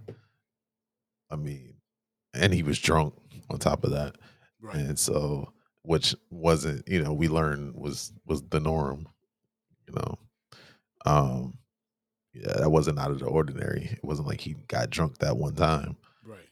i 1.31 1.35
mean 1.37 1.73
and 2.33 2.53
he 2.53 2.63
was 2.63 2.77
drunk 2.77 3.13
on 3.49 3.57
top 3.57 3.83
of 3.85 3.91
that 3.91 4.15
Right. 4.61 4.75
and 4.75 4.99
so 4.99 5.53
which 5.83 6.13
wasn't 6.29 6.85
you 6.87 7.01
know 7.01 7.13
we 7.13 7.29
learned 7.29 7.75
was 7.75 8.11
was 8.25 8.43
the 8.49 8.59
norm 8.59 9.07
you 9.87 9.93
know 9.95 10.19
um 11.05 11.57
yeah 12.33 12.53
that 12.57 12.69
wasn't 12.69 12.99
out 12.99 13.11
of 13.11 13.19
the 13.19 13.25
ordinary. 13.25 13.89
It 13.91 14.03
wasn't 14.03 14.27
like 14.27 14.41
he 14.41 14.53
got 14.67 14.89
drunk 14.89 15.17
that 15.19 15.37
one 15.37 15.55
time. 15.55 15.97
Right. 16.25 16.47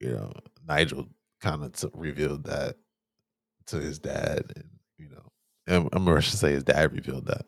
you 0.00 0.10
know 0.12 0.32
nigel 0.66 1.08
kind 1.40 1.64
of 1.64 1.72
t- 1.72 1.88
revealed 1.94 2.44
that 2.44 2.76
to 3.66 3.76
his 3.80 3.98
dad 3.98 4.52
and 4.56 4.68
you 4.98 5.08
know 5.08 5.22
and 5.66 5.88
i'm 5.92 6.04
gonna 6.04 6.22
say 6.22 6.52
his 6.52 6.64
dad 6.64 6.92
revealed 6.92 7.26
that 7.26 7.46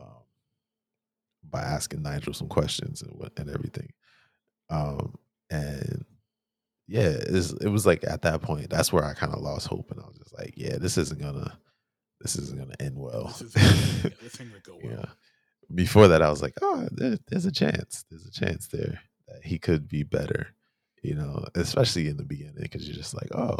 um, 0.00 0.06
by 1.48 1.60
asking 1.60 2.02
nigel 2.02 2.32
some 2.34 2.48
questions 2.48 3.02
and 3.02 3.12
what 3.12 3.32
and 3.38 3.48
everything. 3.50 3.90
Um 4.68 5.16
and 5.50 6.04
yeah 6.86 7.08
it 7.10 7.68
was 7.70 7.86
like 7.86 8.04
at 8.04 8.22
that 8.22 8.42
point 8.42 8.68
that's 8.70 8.92
where 8.92 9.04
i 9.04 9.14
kind 9.14 9.32
of 9.32 9.40
lost 9.40 9.66
hope 9.68 9.90
and 9.90 10.00
i 10.00 10.06
was 10.06 10.18
just 10.18 10.36
like 10.38 10.54
yeah 10.56 10.76
this 10.78 10.96
isn't 10.98 11.20
gonna 11.20 11.56
this 12.20 12.36
isn't 12.36 12.58
gonna 12.58 12.74
end 12.80 12.98
well. 12.98 13.24
This 13.28 13.42
is 13.42 13.56
yeah, 14.04 14.10
this 14.22 14.40
ain't 14.40 14.50
gonna 14.50 14.62
go 14.62 14.78
well. 14.82 14.92
yeah 15.00 15.10
before 15.74 16.08
that, 16.08 16.22
I 16.22 16.30
was 16.30 16.42
like, 16.42 16.54
oh, 16.62 16.88
there, 16.92 17.18
there's 17.28 17.46
a 17.46 17.52
chance. 17.52 18.04
There's 18.10 18.26
a 18.26 18.30
chance 18.30 18.68
there 18.68 19.00
that 19.28 19.44
he 19.44 19.58
could 19.58 19.88
be 19.88 20.02
better. 20.02 20.48
You 21.02 21.14
know, 21.14 21.46
especially 21.54 22.08
in 22.08 22.18
the 22.18 22.24
beginning, 22.24 22.56
because 22.60 22.86
you're 22.86 22.96
just 22.96 23.14
like, 23.14 23.34
oh, 23.34 23.56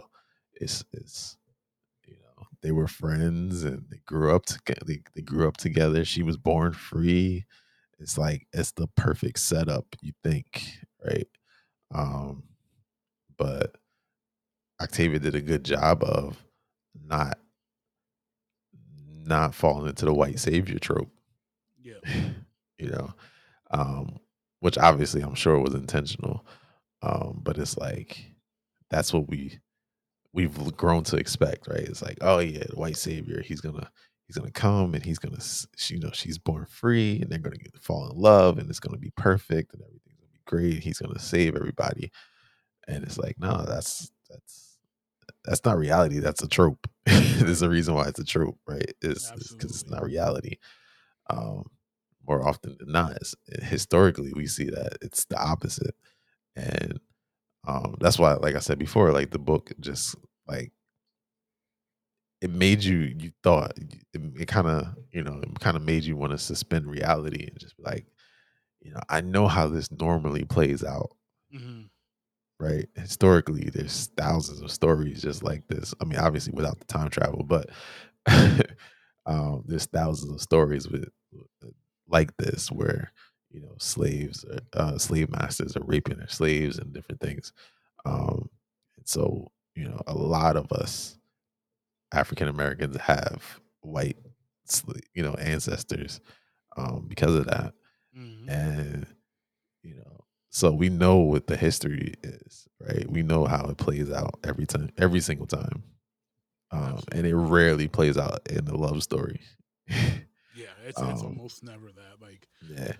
it's 0.54 0.84
it's 0.92 1.38
you 2.06 2.16
know 2.16 2.46
they 2.62 2.70
were 2.70 2.86
friends 2.86 3.64
and 3.64 3.86
they 3.90 4.00
grew 4.04 4.34
up 4.34 4.44
together. 4.44 4.82
They, 4.86 5.00
they 5.14 5.22
grew 5.22 5.48
up 5.48 5.56
together. 5.56 6.04
She 6.04 6.22
was 6.22 6.36
born 6.36 6.72
free. 6.72 7.46
It's 7.98 8.18
like 8.18 8.46
it's 8.52 8.72
the 8.72 8.88
perfect 8.88 9.38
setup. 9.38 9.86
You 10.02 10.12
think, 10.22 10.64
right? 11.02 11.28
Um, 11.94 12.44
but 13.38 13.76
Octavia 14.82 15.18
did 15.18 15.34
a 15.34 15.40
good 15.40 15.64
job 15.64 16.02
of 16.02 16.44
not 16.94 17.38
not 19.24 19.54
falling 19.54 19.88
into 19.88 20.04
the 20.04 20.12
white 20.12 20.38
savior 20.38 20.78
trope. 20.78 21.10
You 22.78 22.88
know, 22.88 23.12
um, 23.72 24.18
which 24.60 24.78
obviously 24.78 25.20
I'm 25.20 25.34
sure 25.34 25.58
was 25.58 25.74
intentional. 25.74 26.46
Um, 27.02 27.40
but 27.42 27.58
it's 27.58 27.76
like 27.76 28.32
that's 28.88 29.12
what 29.12 29.28
we 29.28 29.58
we've 30.32 30.76
grown 30.76 31.04
to 31.04 31.16
expect, 31.16 31.68
right? 31.68 31.80
It's 31.80 32.02
like, 32.02 32.18
oh 32.22 32.38
yeah, 32.38 32.64
white 32.74 32.96
savior, 32.96 33.42
he's 33.42 33.60
gonna 33.60 33.90
he's 34.26 34.36
gonna 34.36 34.50
come 34.50 34.94
and 34.94 35.04
he's 35.04 35.18
gonna 35.18 35.38
you 35.88 35.98
know 35.98 36.10
she's 36.12 36.38
born 36.38 36.66
free 36.66 37.20
and 37.20 37.30
they're 37.30 37.38
gonna 37.38 37.56
get, 37.56 37.76
fall 37.80 38.10
in 38.10 38.16
love 38.16 38.58
and 38.58 38.70
it's 38.70 38.80
gonna 38.80 38.98
be 38.98 39.12
perfect 39.16 39.74
and 39.74 39.82
everything's 39.82 40.16
gonna 40.18 40.32
be 40.32 40.40
great. 40.46 40.82
He's 40.82 40.98
gonna 40.98 41.18
save 41.18 41.56
everybody, 41.56 42.10
and 42.88 43.04
it's 43.04 43.18
like, 43.18 43.36
no, 43.38 43.64
that's 43.66 44.10
that's 44.28 44.78
that's 45.44 45.64
not 45.64 45.78
reality. 45.78 46.18
That's 46.18 46.42
a 46.42 46.48
trope. 46.48 46.86
There's 47.06 47.62
a 47.62 47.68
reason 47.70 47.94
why 47.94 48.06
it's 48.08 48.20
a 48.20 48.24
trope, 48.24 48.58
right? 48.66 48.92
It's 49.02 49.30
because 49.52 49.70
it's 49.82 49.90
not 49.90 50.04
reality. 50.04 50.56
Um, 51.30 51.64
more 52.26 52.46
often 52.46 52.76
than 52.78 52.92
not, 52.92 53.12
it's, 53.16 53.34
historically 53.62 54.32
we 54.34 54.46
see 54.46 54.66
that 54.66 54.98
it's 55.02 55.24
the 55.26 55.38
opposite, 55.40 55.94
and 56.56 57.00
um, 57.66 57.96
that's 58.00 58.18
why, 58.18 58.34
like 58.34 58.56
I 58.56 58.60
said 58.60 58.78
before, 58.78 59.12
like 59.12 59.30
the 59.30 59.38
book 59.38 59.72
just 59.80 60.16
like 60.48 60.72
it 62.40 62.50
made 62.50 62.82
you 62.82 63.14
you 63.18 63.32
thought 63.42 63.72
it, 63.76 64.22
it 64.40 64.48
kind 64.48 64.66
of 64.66 64.88
you 65.12 65.22
know 65.22 65.40
it 65.42 65.60
kind 65.60 65.76
of 65.76 65.82
made 65.82 66.04
you 66.04 66.16
want 66.16 66.32
to 66.32 66.38
suspend 66.38 66.86
reality 66.86 67.46
and 67.46 67.58
just 67.58 67.76
be 67.76 67.82
like 67.82 68.06
you 68.80 68.92
know 68.92 69.00
i 69.08 69.20
know 69.20 69.46
how 69.48 69.66
this 69.66 69.90
normally 69.92 70.44
plays 70.44 70.84
out 70.84 71.10
mm-hmm 71.54 71.82
right? 72.60 72.88
Historically, 72.94 73.70
there's 73.72 74.10
thousands 74.16 74.60
of 74.60 74.70
stories 74.70 75.22
just 75.22 75.42
like 75.42 75.66
this. 75.68 75.94
I 76.00 76.04
mean, 76.04 76.18
obviously 76.18 76.52
without 76.52 76.78
the 76.78 76.84
time 76.84 77.10
travel, 77.10 77.42
but 77.42 77.70
um, 79.26 79.64
there's 79.66 79.86
thousands 79.86 80.32
of 80.32 80.40
stories 80.40 80.88
with 80.88 81.08
like 82.10 82.36
this 82.36 82.70
where 82.70 83.12
you 83.50 83.60
know 83.60 83.74
slaves, 83.78 84.44
uh, 84.74 84.98
slave 84.98 85.30
masters 85.30 85.76
are 85.76 85.84
raping 85.84 86.18
their 86.18 86.28
slaves 86.28 86.78
and 86.78 86.92
different 86.92 87.20
things. 87.20 87.52
Um, 88.04 88.48
and 88.96 89.06
so 89.06 89.50
you 89.74 89.84
know, 89.84 90.00
a 90.06 90.14
lot 90.14 90.56
of 90.56 90.70
us 90.72 91.18
African 92.12 92.48
Americans 92.48 92.96
have 92.98 93.60
white, 93.80 94.16
you 95.14 95.22
know, 95.22 95.34
ancestors 95.34 96.20
um, 96.76 97.06
because 97.08 97.34
of 97.34 97.46
that, 97.46 97.74
mm-hmm. 98.16 98.48
and 98.48 99.06
you 99.82 99.94
know 99.94 100.24
so 100.50 100.72
we 100.72 100.88
know 100.88 101.16
what 101.16 101.46
the 101.46 101.56
history 101.56 102.14
is, 102.24 102.68
right? 102.80 103.08
We 103.08 103.22
know 103.22 103.44
how 103.44 103.66
it 103.66 103.76
plays 103.76 104.10
out 104.10 104.40
every 104.44 104.66
time, 104.66 104.90
every 104.98 105.20
single 105.20 105.46
time. 105.46 105.84
Um, 106.72 107.00
and 107.12 107.26
it 107.26 107.36
rarely 107.36 107.86
plays 107.86 108.18
out 108.18 108.40
in 108.48 108.64
the 108.64 108.76
love 108.76 109.02
story. 109.02 109.40
it's, 110.90 111.00
it's 111.00 111.22
um, 111.22 111.28
almost 111.28 111.64
never 111.64 111.86
that. 111.86 112.20
Like, 112.20 112.48
yeah. 112.68 112.92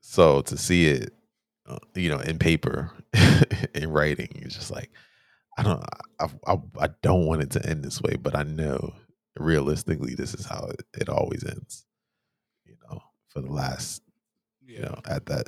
So 0.00 0.42
to 0.42 0.56
see 0.56 0.88
it, 0.88 1.12
uh, 1.66 1.78
you 1.94 2.10
know, 2.10 2.18
in 2.18 2.38
paper, 2.38 2.92
in 3.74 3.90
writing, 3.90 4.28
it's 4.36 4.54
just 4.54 4.70
like, 4.70 4.90
I 5.56 5.62
don't, 5.62 5.84
I, 6.20 6.28
I, 6.46 6.56
I, 6.80 6.88
don't 7.02 7.26
want 7.26 7.42
it 7.42 7.50
to 7.52 7.66
end 7.66 7.84
this 7.84 8.00
way, 8.00 8.16
but 8.16 8.36
I 8.36 8.44
know 8.44 8.94
realistically, 9.38 10.14
this 10.14 10.34
is 10.34 10.46
how 10.46 10.66
it, 10.66 10.84
it 11.00 11.08
always 11.08 11.44
ends. 11.44 11.84
You 12.64 12.76
know, 12.88 13.02
for 13.28 13.40
the 13.40 13.52
last, 13.52 14.02
yeah. 14.64 14.76
you 14.76 14.82
know, 14.82 15.00
at 15.08 15.26
that 15.26 15.46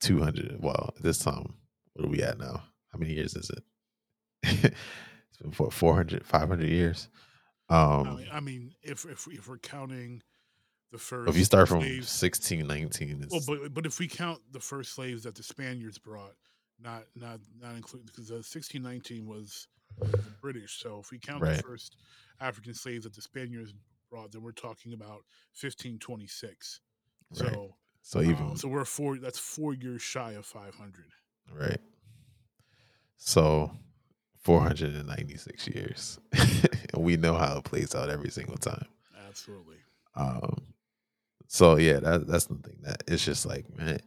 200. 0.00 0.58
Well, 0.60 0.92
this 1.00 1.18
time, 1.18 1.54
what 1.94 2.06
are 2.06 2.10
we 2.10 2.22
at 2.22 2.38
now? 2.38 2.62
How 2.92 2.98
many 2.98 3.14
years 3.14 3.36
is 3.36 3.50
it? 3.50 3.62
it's 4.74 5.38
been 5.40 5.52
for 5.52 5.70
400, 5.70 6.26
500 6.26 6.68
years. 6.68 7.08
Um, 7.68 8.06
I 8.06 8.14
mean, 8.14 8.28
I 8.32 8.40
mean, 8.40 8.74
if 8.82 9.04
if 9.06 9.26
if 9.30 9.48
we're 9.48 9.58
counting 9.58 10.22
the 10.94 11.00
first, 11.00 11.28
if 11.28 11.36
you 11.36 11.44
start 11.44 11.66
from 11.66 11.80
slaves, 11.80 12.22
1619, 12.22 13.26
well, 13.28 13.40
but 13.44 13.74
but 13.74 13.84
if 13.84 13.98
we 13.98 14.06
count 14.06 14.40
the 14.52 14.60
first 14.60 14.94
slaves 14.94 15.24
that 15.24 15.34
the 15.34 15.42
Spaniards 15.42 15.98
brought, 15.98 16.34
not 16.80 17.02
not 17.16 17.40
not 17.60 17.74
including 17.74 18.06
because 18.06 18.30
uh, 18.30 18.44
1619 18.46 19.26
was, 19.26 19.66
the 19.98 20.18
British. 20.40 20.80
So 20.80 21.00
if 21.02 21.10
we 21.10 21.18
count 21.18 21.42
right. 21.42 21.56
the 21.56 21.62
first 21.64 21.96
African 22.40 22.74
slaves 22.74 23.02
that 23.04 23.12
the 23.12 23.22
Spaniards 23.22 23.74
brought, 24.08 24.30
then 24.30 24.42
we're 24.42 24.52
talking 24.52 24.92
about 24.92 25.24
1526. 25.60 26.80
Right. 27.40 27.50
So 27.50 27.74
so 28.02 28.20
even 28.20 28.36
um, 28.36 28.56
so 28.56 28.68
we're 28.68 28.84
four. 28.84 29.18
That's 29.18 29.38
four 29.38 29.74
years 29.74 30.00
shy 30.00 30.32
of 30.34 30.46
five 30.46 30.76
hundred. 30.76 31.06
Right. 31.52 31.80
So 33.16 33.72
four 34.38 34.60
hundred 34.60 34.94
and 34.94 35.08
ninety 35.08 35.38
six 35.38 35.66
years. 35.66 36.20
we 36.96 37.16
know 37.16 37.34
how 37.34 37.58
it 37.58 37.64
plays 37.64 37.96
out 37.96 38.10
every 38.10 38.30
single 38.30 38.58
time. 38.58 38.86
Absolutely. 39.26 39.78
Um. 40.14 40.73
So 41.46 41.76
yeah, 41.76 42.00
that 42.00 42.26
that's 42.26 42.46
the 42.46 42.56
thing. 42.56 42.78
That 42.82 43.02
it's 43.06 43.24
just 43.24 43.46
like 43.46 43.66
man, 43.76 44.00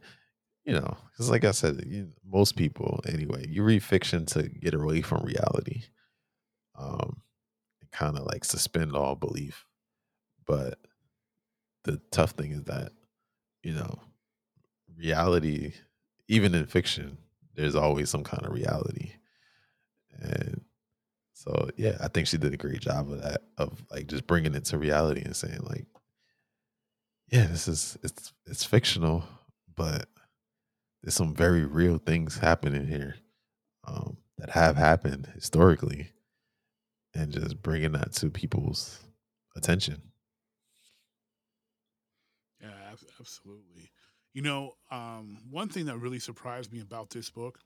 you 0.64 0.74
know, 0.74 0.96
because 1.10 1.30
like 1.30 1.44
I 1.44 1.52
said, 1.52 1.84
you, 1.86 2.10
most 2.26 2.56
people 2.56 3.00
anyway, 3.06 3.46
you 3.48 3.62
read 3.62 3.82
fiction 3.82 4.26
to 4.26 4.42
get 4.44 4.74
away 4.74 5.02
from 5.02 5.24
reality. 5.24 5.82
Um, 6.76 7.22
and 7.80 7.90
kind 7.90 8.16
of 8.16 8.24
like 8.26 8.44
suspend 8.44 8.94
all 8.94 9.16
belief. 9.16 9.64
But 10.46 10.78
the 11.84 12.00
tough 12.12 12.32
thing 12.32 12.52
is 12.52 12.64
that 12.64 12.92
you 13.62 13.74
know, 13.74 13.98
reality, 14.96 15.72
even 16.28 16.54
in 16.54 16.66
fiction, 16.66 17.18
there's 17.54 17.74
always 17.74 18.10
some 18.10 18.24
kind 18.24 18.46
of 18.46 18.52
reality. 18.52 19.12
And 20.20 20.62
so, 21.34 21.70
yeah, 21.76 21.96
I 22.00 22.08
think 22.08 22.26
she 22.26 22.38
did 22.38 22.54
a 22.54 22.56
great 22.56 22.80
job 22.80 23.10
of 23.10 23.22
that, 23.22 23.42
of 23.58 23.84
like 23.90 24.06
just 24.06 24.26
bringing 24.26 24.54
it 24.54 24.64
to 24.66 24.78
reality 24.78 25.22
and 25.24 25.36
saying, 25.36 25.60
like, 25.62 25.86
yeah, 27.30 27.46
this 27.46 27.68
is, 27.68 27.98
it's, 28.02 28.32
it's 28.46 28.64
fictional, 28.64 29.24
but 29.74 30.08
there's 31.02 31.14
some 31.14 31.34
very 31.34 31.64
real 31.64 31.98
things 31.98 32.38
happening 32.38 32.86
here 32.86 33.16
um, 33.86 34.16
that 34.38 34.50
have 34.50 34.76
happened 34.76 35.30
historically 35.34 36.10
and 37.14 37.32
just 37.32 37.62
bringing 37.62 37.92
that 37.92 38.12
to 38.12 38.30
people's 38.30 39.00
attention. 39.56 40.02
Yeah, 42.60 42.68
absolutely. 43.20 43.90
You 44.34 44.42
know, 44.42 44.72
um, 44.90 45.38
one 45.50 45.68
thing 45.68 45.86
that 45.86 45.98
really 45.98 46.18
surprised 46.18 46.72
me 46.72 46.80
about 46.80 47.10
this 47.10 47.30
book 47.30 47.58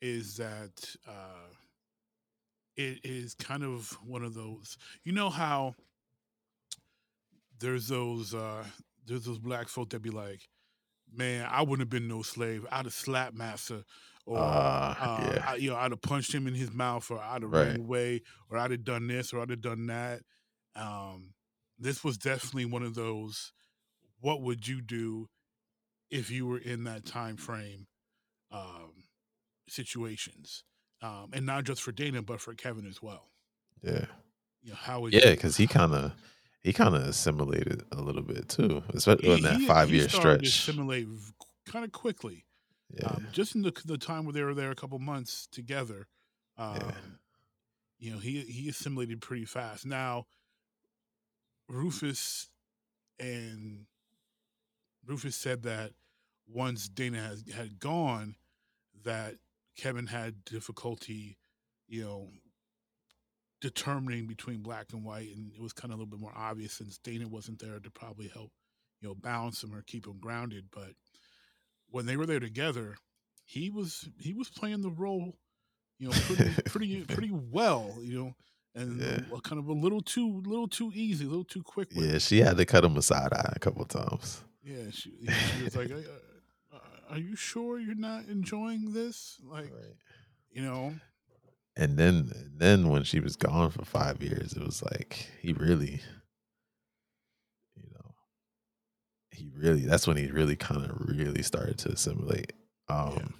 is 0.00 0.36
that 0.36 0.94
uh, 1.08 1.48
it 2.76 3.00
is 3.04 3.34
kind 3.34 3.62
of 3.62 3.90
one 4.04 4.22
of 4.22 4.34
those. 4.34 4.76
You 5.04 5.12
know 5.12 5.30
how 5.30 5.74
there's 7.64 7.88
those 7.88 8.34
uh, 8.34 8.64
there's 9.06 9.24
those 9.24 9.38
black 9.38 9.68
folk 9.68 9.90
that 9.90 10.02
be 10.02 10.10
like, 10.10 10.42
"Man, 11.12 11.48
I 11.50 11.62
wouldn't 11.62 11.80
have 11.80 11.90
been 11.90 12.08
no 12.08 12.22
slave. 12.22 12.66
I'd 12.70 12.84
have 12.84 12.94
slapped 12.94 13.34
master." 13.34 13.84
Or 14.26 14.38
uh, 14.38 14.94
uh, 15.00 15.30
yeah. 15.34 15.44
I, 15.46 15.54
you 15.56 15.70
know, 15.70 15.76
I'd 15.76 15.90
have 15.90 16.02
punched 16.02 16.34
him 16.34 16.46
in 16.46 16.54
his 16.54 16.72
mouth, 16.72 17.10
or 17.10 17.18
I'd 17.18 17.42
have 17.42 17.50
right. 17.50 17.68
ran 17.68 17.80
away, 17.80 18.22
or 18.50 18.58
I'd 18.58 18.70
have 18.70 18.84
done 18.84 19.06
this, 19.06 19.32
or 19.32 19.40
I'd 19.40 19.50
have 19.50 19.60
done 19.62 19.86
that. 19.86 20.20
Um, 20.76 21.34
this 21.78 22.04
was 22.04 22.18
definitely 22.18 22.66
one 22.66 22.82
of 22.82 22.94
those 22.94 23.52
what 24.20 24.40
would 24.42 24.66
you 24.66 24.80
do 24.80 25.28
if 26.10 26.30
you 26.30 26.46
were 26.46 26.58
in 26.58 26.84
that 26.84 27.04
time 27.04 27.36
frame 27.36 27.86
um, 28.50 29.04
situations, 29.68 30.64
um, 31.02 31.30
and 31.32 31.44
not 31.44 31.64
just 31.64 31.82
for 31.82 31.92
Dana, 31.92 32.22
but 32.22 32.40
for 32.40 32.54
Kevin 32.54 32.86
as 32.86 33.02
well. 33.02 33.30
Yeah. 33.82 34.06
You 34.62 34.70
know, 34.70 34.76
how 34.76 35.00
would 35.00 35.12
yeah, 35.12 35.30
because 35.30 35.58
he 35.58 35.66
kind 35.66 35.92
of 35.92 36.12
he 36.64 36.72
kind 36.72 36.96
of 36.96 37.02
assimilated 37.02 37.84
a 37.92 38.00
little 38.00 38.22
bit 38.22 38.48
too, 38.48 38.82
especially 38.94 39.28
he, 39.28 39.34
in 39.34 39.42
that 39.42 39.60
five 39.60 39.92
year 39.92 40.08
stretch. 40.08 40.42
assimilate 40.42 41.06
kind 41.66 41.84
of 41.84 41.92
quickly. 41.92 42.46
Yeah. 42.90 43.08
Um, 43.08 43.26
just 43.32 43.54
in 43.54 43.62
the 43.62 43.72
the 43.84 43.98
time 43.98 44.24
where 44.24 44.32
they 44.32 44.42
were 44.42 44.54
there 44.54 44.70
a 44.70 44.74
couple 44.74 44.98
months 44.98 45.46
together, 45.52 46.08
um, 46.56 46.76
yeah. 46.76 46.92
you 47.98 48.12
know, 48.12 48.18
he 48.18 48.40
he 48.40 48.68
assimilated 48.70 49.20
pretty 49.20 49.44
fast. 49.44 49.84
Now, 49.84 50.26
Rufus 51.68 52.48
and 53.20 53.84
Rufus 55.06 55.36
said 55.36 55.64
that 55.64 55.92
once 56.48 56.88
Dana 56.88 57.20
had, 57.20 57.54
had 57.54 57.78
gone, 57.78 58.36
that 59.04 59.34
Kevin 59.76 60.06
had 60.06 60.44
difficulty, 60.46 61.36
you 61.88 62.04
know, 62.04 62.28
determining 63.64 64.26
between 64.26 64.60
black 64.62 64.92
and 64.92 65.02
white, 65.02 65.34
and 65.34 65.50
it 65.54 65.60
was 65.62 65.72
kind 65.72 65.90
of 65.90 65.98
a 65.98 66.02
little 66.02 66.10
bit 66.10 66.20
more 66.20 66.36
obvious 66.36 66.74
since 66.74 66.98
Dana 66.98 67.26
wasn't 67.26 67.58
there 67.58 67.80
to 67.80 67.90
probably 67.90 68.28
help, 68.28 68.52
you 69.00 69.08
know 69.08 69.14
balance 69.14 69.64
him 69.64 69.74
or 69.74 69.80
keep 69.82 70.06
him 70.06 70.18
grounded. 70.20 70.66
But 70.70 70.90
when 71.88 72.04
they 72.04 72.18
were 72.18 72.26
there 72.26 72.40
together, 72.40 72.96
he 73.46 73.70
was 73.70 74.06
he 74.20 74.34
was 74.34 74.50
playing 74.50 74.82
the 74.82 74.90
role, 74.90 75.38
you 75.98 76.08
know, 76.08 76.12
pretty 76.26 76.54
pretty 76.66 77.04
pretty 77.04 77.30
well, 77.32 77.96
you 78.02 78.18
know, 78.18 78.34
and 78.74 79.00
Yeah. 79.00 79.38
kind 79.42 79.58
of 79.58 79.68
a 79.68 79.72
little 79.72 80.02
too 80.02 80.42
little 80.44 80.68
too 80.68 80.92
easy, 80.94 81.24
a 81.24 81.28
little 81.28 81.44
too 81.44 81.62
quick. 81.62 81.88
With 81.94 82.04
Yeah, 82.04 82.18
she 82.18 82.40
had 82.40 82.58
to 82.58 82.66
cut 82.66 82.84
him 82.84 82.96
a 82.98 83.02
side 83.02 83.32
eye 83.32 83.52
a 83.56 83.58
couple 83.58 83.84
times. 83.86 84.42
Yeah, 84.62 84.90
she, 84.90 85.10
she 85.26 85.64
was 85.64 85.76
like, 85.76 85.90
uh, 85.90 86.78
"Are 87.08 87.18
you 87.18 87.34
sure 87.36 87.78
you're 87.78 87.94
not 87.94 88.26
enjoying 88.26 88.92
this?" 88.92 89.38
Like, 89.42 89.72
you 90.50 90.62
know, 90.62 90.94
And 91.76 91.98
then 91.98 92.32
then 92.56 92.88
when 92.88 93.02
she 93.02 93.20
was 93.20 93.36
gone 93.36 93.70
for 93.70 93.84
five 93.84 94.22
years, 94.22 94.52
it 94.52 94.62
was 94.62 94.82
like 94.82 95.28
he 95.40 95.52
really, 95.52 96.00
you 97.76 97.90
know, 97.94 98.14
he 99.30 99.50
really 99.56 99.84
that's 99.86 100.06
when 100.06 100.16
he 100.16 100.28
really 100.30 100.56
kind 100.56 100.84
of 100.84 100.96
really 101.08 101.42
started 101.42 101.78
to 101.78 101.90
assimilate. 101.90 102.52
Um 102.88 103.34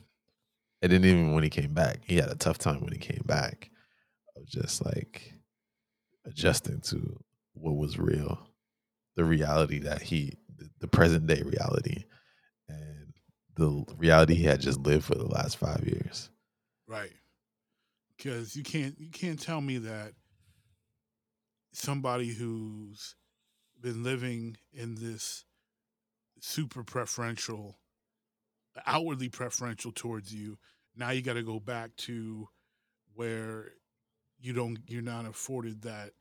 and 0.83 0.93
then 0.93 1.05
even 1.05 1.33
when 1.33 1.45
he 1.45 1.51
came 1.51 1.73
back, 1.73 2.01
he 2.05 2.17
had 2.17 2.31
a 2.31 2.35
tough 2.35 2.59
time 2.59 2.81
when 2.81 2.93
he 2.93 2.99
came 2.99 3.23
back 3.25 3.71
of 4.37 4.47
just 4.47 4.85
like 4.85 5.33
adjusting 6.27 6.81
to 6.83 7.23
what 7.55 7.77
was 7.77 7.99
real, 7.99 8.49
the 9.17 9.25
reality 9.25 9.79
that 9.81 10.03
he 10.03 10.37
the, 10.57 10.69
the 10.81 10.89
present 10.89 11.27
day 11.27 11.43
reality 11.43 12.05
and 12.69 13.13
the 13.57 13.85
reality 13.97 14.35
he 14.35 14.45
had 14.45 14.61
just 14.61 14.81
lived 14.81 15.05
for 15.05 15.15
the 15.15 15.27
last 15.27 15.57
five 15.57 15.85
years. 15.87 16.31
right? 16.89 17.13
Because 18.25 18.57
you 18.57 18.63
can't 18.63 18.99
you 18.99 19.11
can't 19.11 19.39
tell 19.39 19.61
me 19.61 19.77
that 19.79 20.13
somebody 21.75 22.29
who's 22.33 23.17
been 23.83 24.03
living 24.03 24.57
in 24.73 24.95
this 24.95 25.45
super 26.41 26.83
preferential, 26.83 27.79
outwardly 28.87 29.29
preferential 29.29 29.93
towards 29.93 30.33
you, 30.33 30.57
now 30.97 31.11
you 31.11 31.21
got 31.21 31.35
to 31.35 31.43
go 31.43 31.61
back 31.61 31.95
to 31.97 32.49
where 33.15 33.73
you 34.41 34.55
don't 34.55 34.79
you're 34.89 35.03
not 35.03 35.27
afforded 35.27 35.83
that 35.83 36.13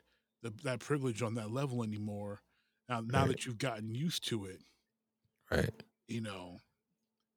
the, 0.42 0.52
that 0.66 0.82
privilege 0.82 1.22
on 1.22 1.36
that 1.36 1.52
level 1.52 1.84
anymore. 1.84 2.42
Now, 2.90 3.00
now 3.00 3.20
Right. 3.22 3.28
that 3.30 3.46
you've 3.46 3.58
gotten 3.58 3.96
used 3.96 4.28
to 4.28 4.44
it, 4.44 4.60
Right. 5.50 5.84
you 6.10 6.20
know, 6.20 6.60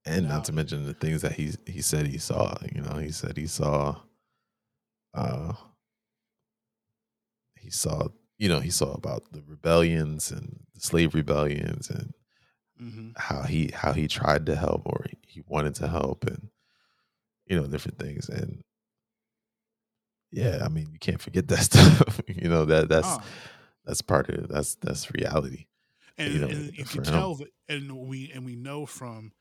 and 0.05 0.25
Now- 0.27 0.39
not 0.39 0.45
to 0.47 0.53
mention 0.53 0.85
the 0.87 0.95
things 0.95 1.23
that 1.23 1.35
he 1.35 1.53
he 1.69 1.83
said 1.83 2.09
he 2.09 2.19
saw. 2.19 2.57
You 2.75 2.81
know, 2.81 2.99
he 2.99 3.13
said 3.13 3.37
he 3.37 3.47
saw, 3.47 4.01
uh, 5.17 5.55
he 7.59 7.71
saw. 7.71 8.09
You 8.39 8.51
know, 8.51 8.61
he 8.61 8.71
saw 8.71 8.93
about 8.93 9.33
the 9.33 9.43
rebellions 9.47 10.31
and 10.31 10.61
the 10.75 10.81
slave 10.81 11.15
rebellions 11.15 11.89
and 11.91 12.13
hmm 12.79 13.11
how 13.17 13.43
he 13.45 13.71
how 13.75 13.93
he 13.93 14.09
tried 14.09 14.45
to 14.47 14.57
help 14.57 14.83
or 14.87 15.07
he- 15.27 15.43
wanted 15.47 15.75
to 15.77 15.89
help 15.89 16.27
and 16.27 16.51
you 17.47 17.57
know 17.57 17.67
different 17.67 17.99
things 17.99 18.29
and 18.29 18.63
yeah, 20.31 20.61
I 20.65 20.69
mean 20.69 20.89
you 20.93 20.99
can't 20.99 21.21
forget 21.21 21.49
that 21.49 21.59
stuff. 21.65 22.21
you 22.29 22.49
know 22.49 22.65
that 22.67 22.89
that's 22.89 23.19
that's 23.85 24.03
part 24.03 24.29
of 24.29 24.45
it. 24.45 24.49
That's 24.51 24.75
that's 24.77 25.13
reality. 25.15 25.67
and, 26.19 26.35
you 26.35 26.41
know, 26.41 26.49
and 26.49 26.77
you 26.77 26.85
can 26.85 26.99
him. 27.03 27.05
tell 27.05 27.35
that, 27.37 27.49
and 27.69 28.09
we 28.09 28.31
and 28.35 28.45
we 28.45 28.57
know 28.57 28.87
from 28.87 29.33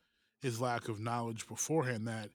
his 0.41 0.61
lack 0.61 0.87
of 0.89 0.99
knowledge 0.99 1.47
beforehand 1.47 2.07
that 2.07 2.29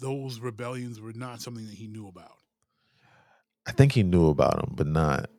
those 0.00 0.40
rebellions 0.40 1.00
were 1.00 1.12
not 1.12 1.40
something 1.40 1.66
that 1.66 1.74
he 1.74 1.86
knew 1.86 2.08
about. 2.08 2.36
I 3.66 3.72
think 3.72 3.92
he 3.92 4.02
knew 4.02 4.28
about 4.28 4.56
them, 4.56 4.72
but 4.76 4.86
not. 4.86 5.30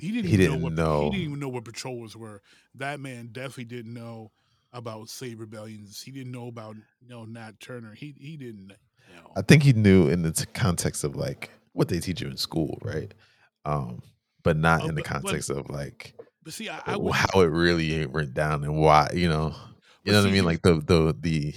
He 0.00 0.12
didn't, 0.12 0.30
He 0.30 0.36
didn't 0.36 0.58
know 0.60 0.64
what 0.64 0.72
know. 0.74 1.00
he 1.04 1.10
didn't 1.10 1.24
even 1.24 1.40
know 1.40 1.48
what 1.48 1.64
patrollers 1.64 2.16
were. 2.16 2.42
That 2.76 3.00
man 3.00 3.30
definitely 3.32 3.64
didn't 3.64 3.94
know 3.94 4.30
about 4.72 5.08
slave 5.08 5.40
rebellions. 5.40 6.00
He 6.02 6.10
didn't 6.12 6.32
know 6.32 6.46
about 6.48 6.76
you 7.00 7.08
know 7.08 7.24
Nat 7.24 7.58
Turner. 7.60 7.94
He 7.94 8.14
he 8.18 8.36
didn't 8.36 8.68
know. 8.68 8.74
I 9.36 9.42
think 9.42 9.62
he 9.62 9.72
knew 9.72 10.08
in 10.08 10.22
the 10.22 10.46
context 10.54 11.02
of 11.04 11.16
like 11.16 11.50
what 11.72 11.88
they 11.88 11.98
teach 12.00 12.20
you 12.20 12.28
in 12.28 12.36
school, 12.36 12.78
right? 12.82 13.12
Um, 13.64 14.02
but 14.44 14.56
not 14.56 14.82
Oh, 14.82 14.88
in 14.88 14.94
the 14.94 15.02
but- 15.02 15.10
but- 15.10 15.22
context 15.22 15.50
of 15.50 15.68
like 15.70 16.14
But 16.44 16.52
see, 16.52 16.68
I, 16.68 16.80
I 16.86 16.96
would 16.96 17.14
how 17.14 17.40
it 17.40 17.46
really 17.46 18.06
went 18.06 18.34
down 18.34 18.62
and 18.64 18.76
why, 18.78 19.10
you 19.14 19.28
know, 19.28 19.54
you 20.04 20.12
know 20.12 20.20
what 20.22 20.28
I 20.28 20.32
mean? 20.32 20.44
Like 20.44 20.62
the 20.62 20.74
the 20.74 21.16
the 21.18 21.54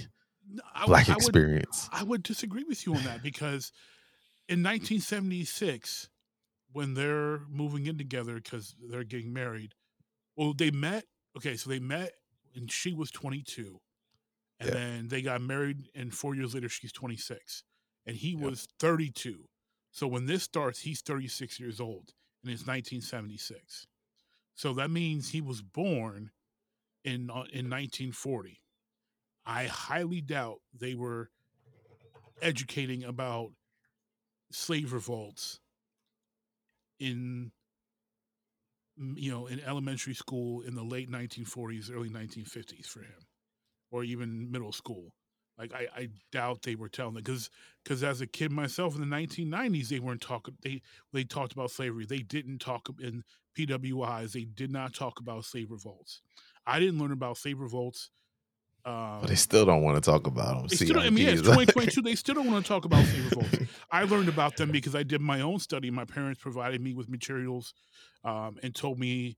I 0.74 0.86
black 0.86 1.08
I 1.08 1.12
would, 1.12 1.18
experience. 1.22 1.88
I 1.92 2.02
would 2.02 2.22
disagree 2.24 2.64
with 2.64 2.84
you 2.86 2.94
on 2.96 3.04
that 3.04 3.22
because 3.22 3.72
in 4.52 4.62
1976, 4.62 6.08
when 6.72 6.94
they're 6.94 7.40
moving 7.48 7.86
in 7.86 7.98
together 7.98 8.34
because 8.36 8.74
they're 8.90 9.04
getting 9.04 9.32
married, 9.32 9.74
well, 10.36 10.52
they 10.54 10.70
met. 10.70 11.04
Okay, 11.36 11.56
so 11.56 11.70
they 11.70 11.78
met 11.78 12.12
and 12.54 12.70
she 12.70 12.92
was 12.92 13.10
22, 13.10 13.80
and 14.60 14.68
Yeah. 14.68 14.74
then 14.74 15.08
they 15.08 15.22
got 15.22 15.40
married, 15.40 15.88
and 15.94 16.14
four 16.14 16.34
years 16.34 16.54
later, 16.54 16.68
she's 16.68 16.92
26, 16.92 17.64
and 18.06 18.16
he 18.16 18.34
Yep. 18.34 18.42
was 18.42 18.68
32. 18.78 19.48
So 19.90 20.06
when 20.06 20.26
this 20.26 20.42
starts, 20.42 20.80
he's 20.80 21.00
36 21.00 21.58
years 21.58 21.80
old, 21.80 22.12
and 22.42 22.52
it's 22.52 22.66
1976. 22.66 23.86
So 24.54 24.74
that 24.74 24.90
means 24.90 25.30
he 25.30 25.40
was 25.40 25.62
born 25.62 26.30
in 27.04 27.30
uh, 27.30 27.48
in 27.52 27.70
1940. 27.70 28.60
I 29.46 29.66
highly 29.66 30.20
doubt 30.20 30.60
they 30.74 30.94
were 30.94 31.30
educating 32.40 33.04
about 33.04 33.52
slave 34.54 34.92
revolts 34.92 35.60
in 37.00 37.52
you 39.16 39.30
know 39.30 39.46
in 39.46 39.60
elementary 39.60 40.14
school 40.14 40.60
in 40.62 40.74
the 40.74 40.82
late 40.82 41.10
1940s 41.10 41.90
early 41.94 42.10
1950s 42.10 42.86
for 42.86 43.00
him 43.00 43.26
or 43.90 44.04
even 44.04 44.50
middle 44.50 44.72
school. 44.72 45.12
Like 45.58 45.72
i, 45.74 45.86
I 45.96 46.08
doubt 46.30 46.62
they 46.62 46.74
were 46.74 46.88
telling 46.88 47.14
them 47.14 47.22
because 47.22 47.50
because 47.84 48.02
as 48.02 48.20
a 48.20 48.26
kid 48.26 48.52
myself 48.52 48.94
in 48.94 49.08
the 49.08 49.16
1990s 49.16 49.88
they 49.88 49.98
weren't 50.00 50.20
talking 50.20 50.54
they 50.62 50.82
they 51.12 51.24
talked 51.24 51.52
about 51.52 51.70
slavery. 51.70 52.06
They 52.06 52.18
didn't 52.18 52.58
talk 52.58 52.88
in 53.00 53.24
pwis 53.56 54.32
they 54.32 54.44
did 54.44 54.70
not 54.70 54.94
talk 54.94 55.20
about 55.20 55.44
slave 55.44 55.70
revolts. 55.70 56.22
I 56.66 56.78
didn't 56.78 56.98
learn 56.98 57.12
about 57.12 57.38
slave 57.38 57.60
revolts 57.60 58.10
um, 58.84 59.18
But 59.20 59.28
they 59.28 59.34
still 59.36 59.64
don't 59.64 59.82
want 59.82 60.02
to 60.02 60.10
talk 60.10 60.26
about 60.26 60.58
them. 60.58 60.66
they 60.68 60.76
still 60.76 60.98
I 60.98 61.10
mean, 61.10 61.26
yeah, 61.26 61.32
it's 61.32 61.42
2022. 61.42 62.02
They 62.02 62.14
still 62.14 62.34
don't 62.34 62.50
want 62.50 62.64
to 62.64 62.68
talk 62.68 62.84
about 62.84 63.04
slave 63.06 63.24
revolts. 63.24 63.58
I 63.90 64.04
learned 64.04 64.28
about 64.28 64.56
them 64.56 64.70
because 64.72 64.94
I 64.94 65.02
did 65.02 65.20
my 65.20 65.40
own 65.40 65.58
study. 65.60 65.90
My 65.90 66.04
parents 66.04 66.40
provided 66.40 66.80
me 66.80 66.92
with 66.94 67.08
materials 67.08 67.74
um, 68.24 68.58
and 68.62 68.74
told 68.74 68.98
me 68.98 69.36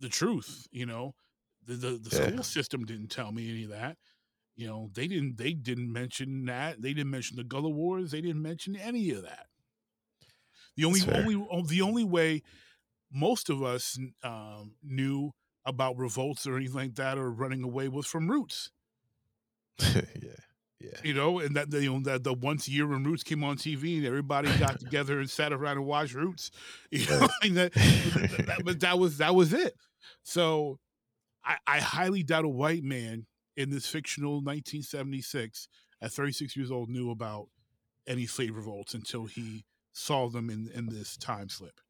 the 0.00 0.08
truth. 0.08 0.66
You 0.72 0.86
know, 0.86 1.14
the 1.66 1.74
the, 1.74 1.90
the 1.98 2.10
Yeah. 2.16 2.26
school 2.28 2.42
system 2.42 2.84
didn't 2.84 3.08
tell 3.10 3.32
me 3.32 3.48
any 3.50 3.64
of 3.64 3.70
that. 3.70 3.96
You 4.56 4.66
know, 4.66 4.90
they 4.92 5.06
didn't 5.06 5.38
they 5.38 5.54
didn't 5.54 5.90
mention 5.90 6.44
that. 6.46 6.82
They 6.82 6.92
didn't 6.92 7.10
mention 7.10 7.36
the 7.38 7.44
Gullah 7.44 7.70
Wars. 7.70 8.10
They 8.10 8.20
didn't 8.20 8.42
mention 8.42 8.76
any 8.76 9.10
of 9.10 9.22
that. 9.22 9.46
The 10.76 10.84
only 10.84 11.00
only 11.10 11.46
the 11.66 11.82
only 11.82 12.04
way 12.04 12.42
most 13.12 13.48
of 13.50 13.62
us 13.62 13.98
um, 14.22 14.72
knew 14.82 15.32
about 15.70 15.96
revolts 15.96 16.46
or 16.46 16.56
anything 16.56 16.74
like 16.76 16.94
that 16.96 17.16
or 17.16 17.30
running 17.30 17.62
away 17.62 17.88
was 17.88 18.06
from 18.06 18.30
Roots 18.30 18.70
yeah, 19.94 20.02
yeah, 20.78 20.90
you 21.02 21.14
know, 21.14 21.38
and 21.38 21.56
that 21.56 21.70
the, 21.70 21.82
you 21.82 21.92
know 21.92 22.00
that 22.02 22.22
the 22.22 22.34
once 22.34 22.68
year 22.68 22.86
when 22.86 23.02
Roots 23.04 23.22
came 23.22 23.42
on 23.42 23.56
TV 23.56 23.96
and 23.96 24.06
everybody 24.06 24.48
got 24.58 24.78
together 24.78 25.18
and 25.20 25.30
sat 25.30 25.52
around 25.52 25.78
and 25.78 25.86
watched 25.86 26.14
Roots, 26.14 26.50
you 26.90 27.06
know, 27.06 27.28
that, 27.54 27.72
but 28.36 28.46
that- 28.46 28.62
but 28.64 28.80
that 28.80 28.98
was 28.98 29.18
that 29.18 29.34
was 29.34 29.52
it. 29.54 29.74
So 30.22 30.78
I, 31.44 31.56
I 31.66 31.80
highly 31.80 32.22
doubt 32.22 32.44
a 32.44 32.48
white 32.48 32.82
man 32.82 33.26
in 33.56 33.70
this 33.70 33.86
fictional 33.86 34.34
1976 34.42 35.68
at 36.02 36.12
36 36.12 36.56
years 36.56 36.70
old 36.70 36.88
knew 36.90 37.10
about 37.10 37.48
any 38.06 38.26
slave 38.26 38.54
revolts 38.54 38.92
until 38.94 39.24
he 39.26 39.64
saw 39.92 40.28
them 40.28 40.50
in 40.50 40.68
in 40.74 40.86
this 40.86 41.16
time 41.16 41.48
slip. 41.48 41.80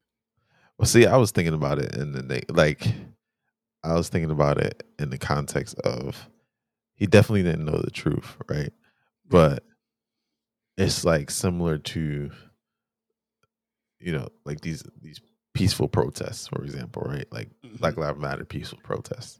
Well, 0.77 0.85
see, 0.87 1.05
I 1.05 1.17
was 1.17 1.31
thinking 1.31 1.53
about 1.53 1.79
it, 1.79 1.93
and 1.95 2.15
then 2.15 2.27
they 2.29 2.43
like, 2.49 2.87
I 3.83 3.93
was 3.93 4.09
thinking 4.09 4.31
about 4.31 4.57
it 4.59 4.83
in 4.99 5.09
the 5.09 5.17
context 5.17 5.79
of 5.79 6.29
he 6.93 7.07
definitely 7.07 7.43
didn't 7.43 7.65
know 7.65 7.79
the 7.79 7.91
truth, 7.91 8.37
right? 8.47 8.71
But 9.27 9.63
it's 10.77 11.03
like 11.03 11.31
similar 11.31 11.77
to, 11.77 12.31
you 13.99 14.11
know, 14.11 14.29
like 14.45 14.61
these 14.61 14.83
these 15.01 15.19
peaceful 15.53 15.87
protests, 15.87 16.47
for 16.47 16.63
example, 16.63 17.03
right? 17.05 17.25
Like 17.31 17.49
Mhm. 17.63 17.79
Black 17.79 17.97
Lives 17.97 18.19
Matter 18.19 18.45
peaceful 18.45 18.79
protests, 18.83 19.39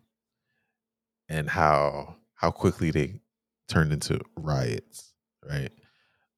and 1.29 1.49
how 1.49 2.15
how 2.35 2.51
quickly 2.51 2.91
they 2.91 3.19
turned 3.67 3.93
into 3.93 4.19
riots, 4.35 5.13
right? 5.47 5.71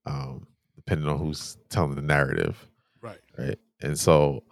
Um, 0.06 0.48
depending 0.76 1.08
on 1.08 1.18
who's 1.18 1.58
telling 1.70 1.96
the 1.96 2.02
narrative, 2.02 2.68
right. 3.02 3.20
right? 3.38 3.58
And 3.82 3.98
so 3.98 4.44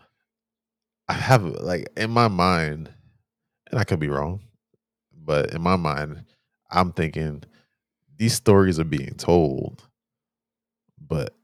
I 1.08 1.14
have 1.14 1.44
like 1.44 1.88
in 1.98 2.10
my 2.12 2.30
mind, 2.30 2.90
and 3.72 3.80
I 3.80 3.84
could 3.84 4.00
be 4.00 4.10
wrong, 4.10 4.42
but 5.12 5.54
in 5.54 5.62
my 5.62 5.76
mind, 5.76 6.26
I'm 6.70 6.92
thinking 6.92 7.44
these 8.18 8.34
stories 8.34 8.80
are 8.80 8.86
being 8.86 9.16
told, 9.16 9.88
but 11.00 11.36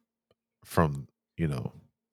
from 0.64 1.08
you 1.38 1.48
know, 1.48 1.72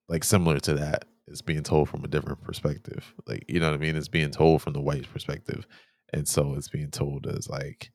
like 0.08 0.24
similar 0.24 0.60
to 0.60 0.74
that, 0.74 1.06
it's 1.26 1.42
being 1.42 1.62
told 1.62 1.88
from 1.88 2.04
a 2.04 2.08
different 2.08 2.42
perspective. 2.42 3.14
Like, 3.26 3.44
you 3.48 3.58
know 3.58 3.70
what 3.70 3.74
I 3.74 3.78
mean? 3.78 3.96
It's 3.96 4.08
being 4.08 4.30
told 4.30 4.62
from 4.62 4.74
the 4.74 4.80
white 4.80 5.10
perspective. 5.10 5.66
And 6.12 6.28
so 6.28 6.54
it's 6.54 6.68
being 6.68 6.90
told 6.90 7.26
as 7.26 7.48
like 7.48 7.90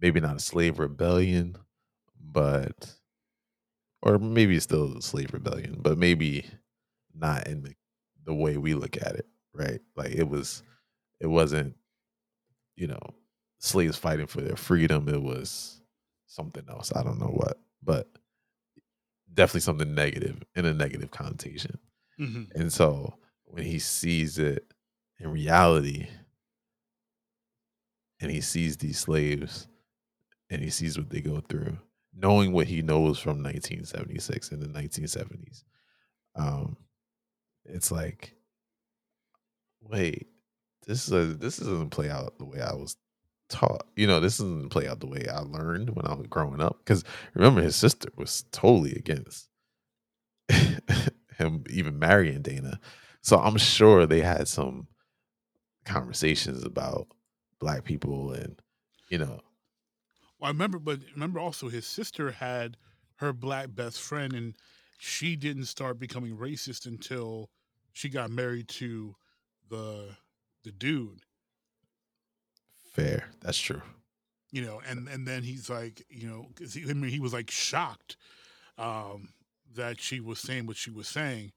maybe 0.00 0.20
not 0.20 0.36
a 0.36 0.40
slave 0.40 0.78
rebellion, 0.78 1.56
but 2.20 2.94
or 4.02 4.18
maybe 4.18 4.58
still 4.60 4.96
a 4.96 5.02
slave 5.02 5.32
rebellion, 5.32 5.76
but 5.80 5.98
maybe 5.98 6.46
not 7.14 7.48
in 7.48 7.62
the, 7.62 7.74
the 8.24 8.34
way 8.34 8.56
we 8.56 8.74
look 8.74 8.96
at 8.96 9.16
it, 9.16 9.26
right? 9.52 9.80
Like 9.96 10.12
it 10.12 10.28
was 10.28 10.62
it 11.20 11.26
wasn't, 11.26 11.74
you 12.76 12.86
know, 12.86 13.14
slaves 13.58 13.96
fighting 13.96 14.26
for 14.26 14.40
their 14.40 14.56
freedom. 14.56 15.08
It 15.08 15.22
was 15.22 15.80
something 16.26 16.64
else. 16.68 16.92
I 16.94 17.02
don't 17.02 17.18
know 17.18 17.26
what, 17.26 17.58
but 17.82 18.08
definitely 19.32 19.60
something 19.60 19.94
negative 19.94 20.42
in 20.54 20.64
a 20.64 20.74
negative 20.74 21.10
connotation. 21.10 21.78
Mm-hmm. 22.20 22.60
And 22.60 22.72
so 22.72 23.14
when 23.44 23.64
he 23.64 23.78
sees 23.78 24.38
it 24.38 24.72
in 25.18 25.30
reality, 25.30 26.08
and 28.20 28.30
he 28.30 28.40
sees 28.40 28.76
these 28.76 28.98
slaves 28.98 29.68
and 30.50 30.62
he 30.62 30.70
sees 30.70 30.98
what 30.98 31.10
they 31.10 31.20
go 31.20 31.40
through, 31.40 31.78
knowing 32.14 32.52
what 32.52 32.66
he 32.66 32.82
knows 32.82 33.18
from 33.18 33.42
1976 33.42 34.50
and 34.50 34.62
the 34.62 34.66
1970s, 34.66 35.62
um, 36.34 36.76
it's 37.64 37.90
like, 37.90 38.34
wait, 39.80 40.26
this 40.86 41.06
is 41.06 41.12
a, 41.12 41.26
this 41.26 41.58
doesn't 41.58 41.90
play 41.90 42.10
out 42.10 42.38
the 42.38 42.44
way 42.44 42.60
I 42.60 42.74
was 42.74 42.96
taught. 43.48 43.86
You 43.96 44.06
know, 44.06 44.20
this 44.20 44.38
doesn't 44.38 44.70
play 44.70 44.88
out 44.88 45.00
the 45.00 45.06
way 45.06 45.26
I 45.30 45.40
learned 45.40 45.90
when 45.90 46.06
I 46.06 46.14
was 46.14 46.26
growing 46.26 46.60
up. 46.60 46.78
Because 46.78 47.04
remember, 47.34 47.62
his 47.62 47.76
sister 47.76 48.08
was 48.16 48.44
totally 48.52 48.94
against 48.94 49.48
him 50.48 51.64
even 51.70 51.98
marrying 51.98 52.42
Dana. 52.42 52.80
So 53.22 53.38
I'm 53.38 53.56
sure 53.56 54.06
they 54.06 54.20
had 54.20 54.48
some 54.48 54.88
conversations 55.84 56.64
about 56.64 57.08
black 57.58 57.84
people 57.84 58.32
and 58.32 58.60
you 59.08 59.18
know 59.18 59.40
Well, 60.38 60.48
I 60.48 60.48
remember, 60.48 60.78
but 60.78 61.00
remember 61.14 61.40
also 61.40 61.68
his 61.68 61.86
sister 61.86 62.30
had 62.30 62.76
her 63.16 63.32
black 63.32 63.74
best 63.74 64.00
friend, 64.00 64.32
and 64.34 64.54
she 64.98 65.34
didn't 65.34 65.64
start 65.64 65.98
becoming 65.98 66.36
racist 66.36 66.86
until 66.86 67.50
she 67.92 68.08
got 68.08 68.30
married 68.30 68.68
to 68.68 69.16
the 69.70 70.16
the 70.64 70.72
dude. 70.72 71.20
fair. 72.92 73.28
That's 73.40 73.58
true. 73.58 73.82
You 74.50 74.62
know, 74.64 74.80
and 74.88 75.08
and 75.08 75.26
then 75.26 75.42
he's 75.42 75.68
like, 75.68 76.04
you 76.08 76.26
know, 76.28 76.46
'cause 76.54 76.72
he, 76.74 76.88
I 76.88 76.94
mean, 76.94 77.10
he 77.10 77.20
was 77.20 77.32
like 77.32 77.50
shocked 77.50 78.16
um, 78.78 79.28
that 79.74 80.00
she 80.00 80.20
was 80.20 80.38
saying 80.38 80.66
what 80.66 80.76
she 80.76 80.90
was 80.90 81.06
saying. 81.06 81.52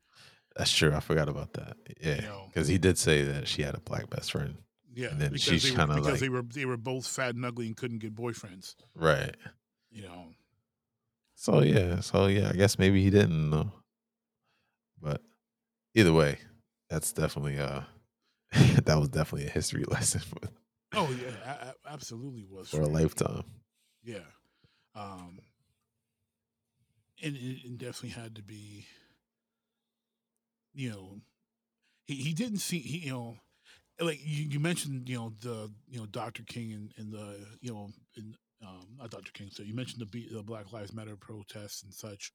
That's 0.57 0.71
true. 0.71 0.93
I 0.93 0.99
forgot 0.99 1.29
about 1.29 1.53
that. 1.53 1.77
Yeah, 2.01 2.19
know. 2.21 2.49
because 2.53 2.67
he 2.67 2.77
did 2.77 2.97
say 2.97 3.21
that 3.23 3.47
she 3.47 3.61
had 3.61 3.75
a 3.75 3.79
black 3.79 4.09
best 4.09 4.33
friend. 4.33 4.57
Yeah, 4.93 5.07
And 5.07 5.21
then 5.21 5.29
because 5.29 5.41
she's 5.43 5.63
they 5.63 5.71
were, 5.71 5.77
kinda 5.77 5.95
because 5.95 6.11
like- 6.11 6.19
they 6.19 6.29
were 6.29 6.41
they 6.41 6.65
were 6.65 6.75
both 6.77 7.07
fat 7.07 7.35
and 7.35 7.45
ugly 7.45 7.67
and 7.67 7.77
couldn't 7.77 7.99
get 7.99 8.13
boyfriends. 8.13 8.75
Right. 8.93 9.35
You 9.89 10.01
know, 10.03 10.25
So 11.35 11.61
yeah. 11.61 12.01
So 12.01 12.25
yeah. 12.27 12.49
I 12.49 12.53
guess 12.57 12.77
maybe 12.77 13.01
he 13.01 13.09
didn't 13.09 13.49
know. 13.49 13.71
But 15.01 15.21
either 15.95 16.11
way, 16.11 16.39
that's 16.89 17.13
definitely 17.13 17.57
uh 17.57 17.81
that 18.85 18.97
was 18.99 19.09
definitely 19.09 19.47
a 19.47 19.51
history 19.51 19.83
lesson 19.87 20.21
for, 20.21 20.49
oh 20.93 21.09
yeah, 21.11 21.71
absolutely 21.89 22.45
was 22.49 22.69
for 22.69 22.81
a 22.81 22.85
sure. 22.85 22.93
lifetime. 22.93 23.43
Yeah. 24.03 24.19
Um 24.95 25.39
and 27.23 27.35
it, 27.35 27.65
it 27.65 27.77
definitely 27.77 28.09
had 28.09 28.35
to 28.35 28.41
be 28.43 28.85
you 30.73 30.89
know 30.89 31.21
he, 32.07 32.15
he 32.15 32.33
didn't 32.33 32.59
see 32.59 32.79
he 32.79 32.99
you 32.99 33.11
know 33.11 33.37
like 33.99 34.19
you, 34.23 34.45
you 34.45 34.59
mentioned 34.59 35.07
you 35.07 35.17
know 35.17 35.33
the 35.41 35.71
you 35.87 35.99
know 35.99 36.05
Dr. 36.05 36.43
King 36.43 36.73
and, 36.73 36.91
and 36.97 37.13
the 37.13 37.45
you 37.61 37.71
know 37.71 37.89
in 38.17 38.35
um 38.63 38.85
not 38.97 39.09
Dr. 39.09 39.31
King 39.33 39.49
so 39.51 39.63
you 39.63 39.73
mentioned 39.73 40.01
the, 40.01 40.05
B, 40.05 40.27
the 40.31 40.43
Black 40.43 40.71
Lives 40.71 40.93
Matter 40.93 41.15
protests 41.15 41.83
and 41.83 41.93
such 41.93 42.31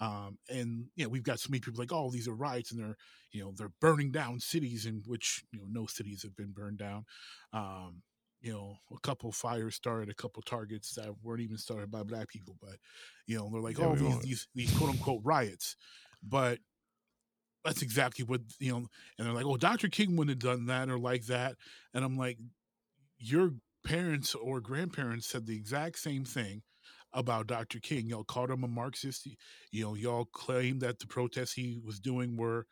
um 0.00 0.38
and 0.48 0.86
you 0.96 1.04
know 1.04 1.10
we've 1.10 1.22
got 1.22 1.40
so 1.40 1.48
many 1.50 1.60
people 1.60 1.80
like 1.80 1.92
oh 1.92 2.10
these 2.10 2.28
are 2.28 2.34
riots 2.34 2.72
and 2.72 2.80
they're 2.80 2.96
you 3.32 3.42
know 3.42 3.52
they're 3.56 3.72
burning 3.80 4.10
down 4.10 4.40
cities 4.40 4.86
in 4.86 5.02
which 5.06 5.44
you 5.52 5.58
know 5.58 5.66
no 5.68 5.86
cities 5.86 6.22
have 6.22 6.36
been 6.36 6.52
burned 6.52 6.78
down 6.78 7.04
um 7.52 8.02
you 8.44 8.52
know, 8.52 8.76
a 8.94 9.00
couple 9.00 9.32
fires 9.32 9.74
started, 9.74 10.10
a 10.10 10.14
couple 10.14 10.42
targets 10.42 10.94
that 10.96 11.08
weren't 11.22 11.40
even 11.40 11.56
started 11.56 11.90
by 11.90 12.02
black 12.02 12.28
people, 12.28 12.54
but 12.60 12.76
you 13.26 13.38
know, 13.38 13.48
they're 13.50 13.62
like, 13.62 13.78
Yeah, 13.78 13.86
oh, 13.86 13.94
these, 13.96 14.18
these 14.20 14.48
these 14.54 14.76
quote 14.76 14.90
unquote 14.90 15.22
riots, 15.24 15.76
but 16.22 16.58
that's 17.64 17.80
exactly 17.80 18.22
what 18.22 18.42
you 18.60 18.70
know. 18.70 18.86
And 19.18 19.26
they're 19.26 19.32
like, 19.32 19.46
oh, 19.46 19.56
Dr. 19.56 19.88
King 19.88 20.14
wouldn't 20.16 20.42
have 20.42 20.52
done 20.56 20.66
that 20.66 20.90
or 20.90 20.98
like 20.98 21.24
that, 21.26 21.56
and 21.94 22.04
I'm 22.04 22.18
like, 22.18 22.36
your 23.18 23.54
parents 23.84 24.34
or 24.34 24.60
grandparents 24.60 25.28
said 25.28 25.46
the 25.46 25.56
exact 25.56 25.98
same 25.98 26.24
thing 26.24 26.62
about 27.12 27.46
Dr. 27.46 27.78
King. 27.80 28.06
Y'all 28.08 28.24
called 28.24 28.50
him 28.50 28.64
a 28.64 28.68
Marxist. 28.68 29.28
You 29.70 29.84
know, 29.84 29.94
y'all 29.94 30.24
claimed 30.32 30.80
that 30.80 30.98
the 30.98 31.06
protests 31.06 31.52
he 31.52 31.80
was 31.84 32.00
doing 32.00 32.36
were 32.36 32.66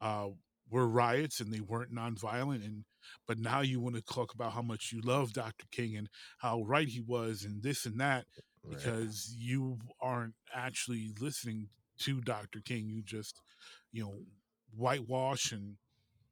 uh, 0.00 0.28
were 0.70 0.88
riots 0.88 1.40
and 1.40 1.52
they 1.52 1.60
weren't 1.60 1.94
nonviolent. 1.94 2.64
And 2.64 2.84
but 3.28 3.38
now 3.38 3.60
you 3.60 3.80
want 3.80 3.96
to 3.96 4.02
talk 4.02 4.32
about 4.34 4.52
how 4.52 4.62
much 4.62 4.90
you 4.92 5.00
love 5.02 5.32
Dr. 5.32 5.66
King 5.70 5.96
and 5.96 6.08
how 6.38 6.62
right 6.62 6.88
he 6.88 7.00
was 7.00 7.44
and 7.44 7.62
this 7.62 7.84
and 7.86 8.00
that 8.00 8.24
Right. 8.64 8.76
because 8.76 9.34
you 9.36 9.78
aren't 10.00 10.34
actually 10.54 11.10
listening 11.20 11.68
to 11.98 12.20
Dr. 12.20 12.60
King. 12.64 12.88
You 12.88 13.02
just, 13.02 13.40
you 13.90 14.04
know, 14.04 14.14
whitewash 14.76 15.50
and 15.50 15.74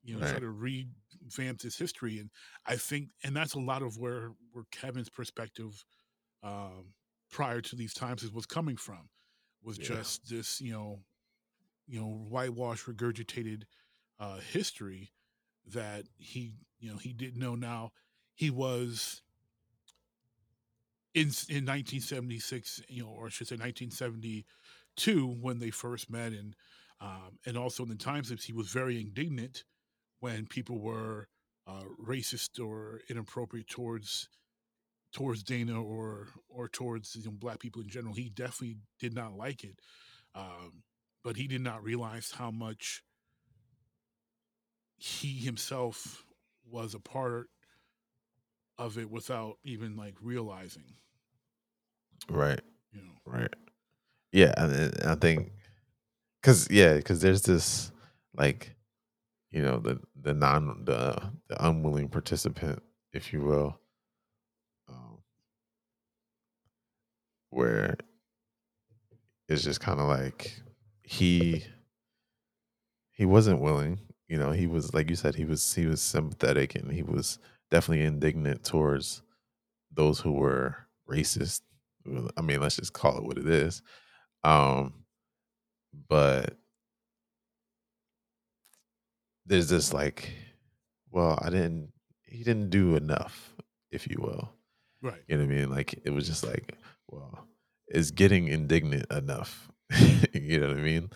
you 0.04 0.16
know 0.16 0.26
try 0.26 0.38
to 0.38 0.48
revamp 0.48 0.94
this 1.20 1.76
history. 1.78 2.18
And 2.18 2.30
I 2.66 2.76
think, 2.76 3.10
and 3.24 3.36
that's 3.36 3.54
a 3.54 3.60
lot 3.60 3.82
of 3.82 3.98
where 3.98 4.32
where 4.52 4.64
Kevin's 4.72 5.10
perspective 5.10 5.84
um, 6.42 6.94
prior 7.30 7.60
to 7.62 7.76
these 7.76 7.94
times 7.94 8.22
is 8.22 8.32
was 8.32 8.46
coming 8.46 8.76
from 8.76 9.10
was 9.62 9.78
Yeah. 9.78 9.86
just 9.86 10.28
this, 10.28 10.60
you 10.60 10.72
know, 10.72 11.04
you 11.86 12.00
know, 12.00 12.06
whitewash 12.08 12.84
regurgitated 12.84 13.64
uh, 14.18 14.38
history 14.40 15.12
that 15.66 16.06
he, 16.18 16.54
you 16.78 16.90
know, 16.90 16.98
he 16.98 17.12
didn't 17.12 17.40
know. 17.40 17.54
Now 17.54 17.92
he 18.34 18.50
was 18.50 19.22
in 21.14 21.30
in 21.48 21.64
1976, 21.64 22.82
you 22.88 23.02
know, 23.02 23.08
or 23.10 23.26
I 23.26 23.30
should 23.30 23.48
say 23.48 23.56
1972 23.56 25.26
when 25.26 25.58
they 25.58 25.70
first 25.70 26.10
met, 26.10 26.32
and 26.32 26.54
um, 27.00 27.38
and 27.46 27.56
also 27.56 27.82
in 27.82 27.88
the 27.88 27.96
times 27.96 28.30
he 28.44 28.52
was 28.52 28.68
very 28.68 29.00
indignant 29.00 29.64
when 30.20 30.46
people 30.46 30.78
were 30.78 31.28
uh, 31.66 31.84
racist 32.04 32.64
or 32.64 33.00
inappropriate 33.08 33.68
towards 33.68 34.28
towards 35.12 35.42
Dana 35.42 35.82
or 35.82 36.28
or 36.48 36.68
towards 36.68 37.16
you 37.16 37.24
know, 37.24 37.30
black 37.32 37.58
people 37.58 37.82
in 37.82 37.88
general. 37.88 38.14
He 38.14 38.28
definitely 38.28 38.78
did 38.98 39.14
not 39.14 39.36
like 39.36 39.64
it, 39.64 39.78
um, 40.34 40.82
but 41.24 41.36
he 41.36 41.46
did 41.46 41.60
not 41.60 41.82
realize 41.82 42.32
how 42.32 42.50
much 42.50 43.02
he 44.98 45.28
himself 45.38 46.24
was 46.70 46.94
a 46.94 47.00
part 47.00 47.48
of 48.78 48.98
it 48.98 49.10
without 49.10 49.58
even 49.64 49.96
like 49.96 50.14
realizing. 50.22 50.94
Right. 52.28 52.60
You 52.92 53.02
know, 53.02 53.12
Right. 53.24 53.54
Yeah, 54.32 54.54
and 54.56 54.94
I 55.04 55.16
think 55.16 55.50
because 56.40 56.70
yeah, 56.70 56.96
because 56.96 57.20
there's 57.20 57.42
this 57.42 57.90
like 58.36 58.76
you 59.50 59.62
know 59.62 59.78
the 59.78 60.00
the 60.20 60.34
non 60.34 60.84
the 60.84 61.32
the 61.48 61.66
unwilling 61.66 62.08
participant, 62.08 62.82
if 63.12 63.32
you 63.32 63.42
will, 63.42 63.80
um, 64.88 65.18
where 67.50 67.96
it's 69.48 69.62
just 69.64 69.80
kind 69.80 70.00
of 70.00 70.06
like 70.08 70.60
he 71.02 71.64
he 73.12 73.24
wasn't 73.24 73.60
willing. 73.60 74.00
You 74.28 74.38
know, 74.38 74.52
he 74.52 74.66
was 74.66 74.94
like 74.94 75.10
you 75.10 75.16
said, 75.16 75.34
he 75.34 75.44
was 75.44 75.74
he 75.74 75.86
was 75.86 76.00
sympathetic 76.00 76.74
and 76.74 76.92
he 76.92 77.02
was 77.02 77.38
definitely 77.70 78.04
indignant 78.04 78.64
towards 78.64 79.22
those 79.92 80.20
who 80.20 80.32
were 80.32 80.76
racist. 81.10 81.62
I 82.36 82.42
mean, 82.42 82.60
let's 82.60 82.76
just 82.76 82.92
call 82.92 83.18
it 83.18 83.24
what 83.24 83.38
it 83.38 83.48
is. 83.48 83.82
Um, 84.44 85.04
but 86.08 86.56
there's 89.46 89.68
this 89.68 89.92
like, 89.92 90.32
well, 91.10 91.38
I 91.42 91.50
didn't, 91.50 91.92
he 92.22 92.44
didn't 92.44 92.70
do 92.70 92.96
enough, 92.96 93.54
if 93.90 94.06
you 94.06 94.16
will. 94.20 94.52
right? 95.02 95.20
You 95.26 95.36
know 95.36 95.44
what 95.44 95.52
I 95.52 95.56
mean? 95.56 95.70
Like 95.70 96.00
it 96.04 96.10
was 96.10 96.26
just 96.26 96.46
like, 96.46 96.76
well, 97.08 97.46
is 97.88 98.10
getting 98.10 98.48
indignant 98.48 99.10
enough? 99.10 99.70
you 100.32 100.60
know 100.60 100.68
what 100.68 100.78
I 100.78 100.80
mean? 100.80 101.10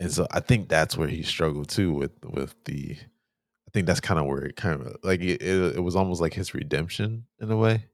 And 0.00 0.12
so 0.12 0.26
I 0.30 0.40
think 0.40 0.68
that's 0.68 0.96
where 0.96 1.08
he 1.08 1.22
struggled 1.22 1.68
too 1.68 1.92
with 1.92 2.12
with 2.24 2.54
the. 2.64 2.96
I 2.96 3.70
think 3.72 3.86
that's 3.86 4.00
kind 4.00 4.18
of 4.18 4.26
where 4.26 4.44
it 4.44 4.56
kind 4.56 4.80
of 4.80 4.96
like 5.02 5.20
it, 5.20 5.42
it, 5.42 5.76
it 5.76 5.80
was 5.80 5.94
almost 5.94 6.20
like 6.22 6.32
his 6.32 6.54
redemption 6.54 7.26
in 7.40 7.50
a 7.50 7.56
way, 7.56 7.84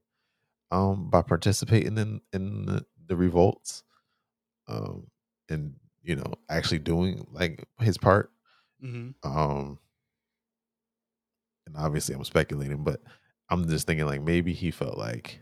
um, 0.71 1.09
by 1.09 1.21
participating 1.21 1.97
in 1.97 2.21
in 2.31 2.65
the, 2.65 2.85
the 3.07 3.17
revolts, 3.17 3.83
um, 4.67 5.07
and 5.49 5.73
you 6.01 6.15
know 6.15 6.33
actually 6.49 6.79
doing 6.79 7.27
like 7.31 7.67
his 7.79 7.97
part 7.97 8.31
hmm 8.85 9.09
Um, 9.23 9.79
and 11.65 11.75
obviously 11.77 12.15
I'm 12.15 12.23
speculating, 12.23 12.83
but 12.83 13.01
I'm 13.49 13.67
just 13.67 13.87
thinking 13.87 14.05
like 14.05 14.21
maybe 14.21 14.53
he 14.53 14.71
felt 14.71 14.97
like, 14.97 15.39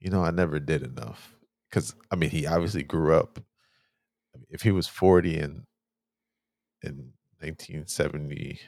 you 0.00 0.10
know, 0.10 0.22
I 0.22 0.30
never 0.30 0.58
did 0.58 0.82
enough. 0.82 1.34
Cause 1.70 1.94
I 2.10 2.16
mean, 2.16 2.30
he 2.30 2.46
obviously 2.46 2.82
grew 2.82 3.14
up. 3.14 3.38
If 4.50 4.62
he 4.62 4.70
was 4.70 4.86
40 4.86 5.36
in 5.38 5.66
in 6.82 7.12
1970, 7.40 8.60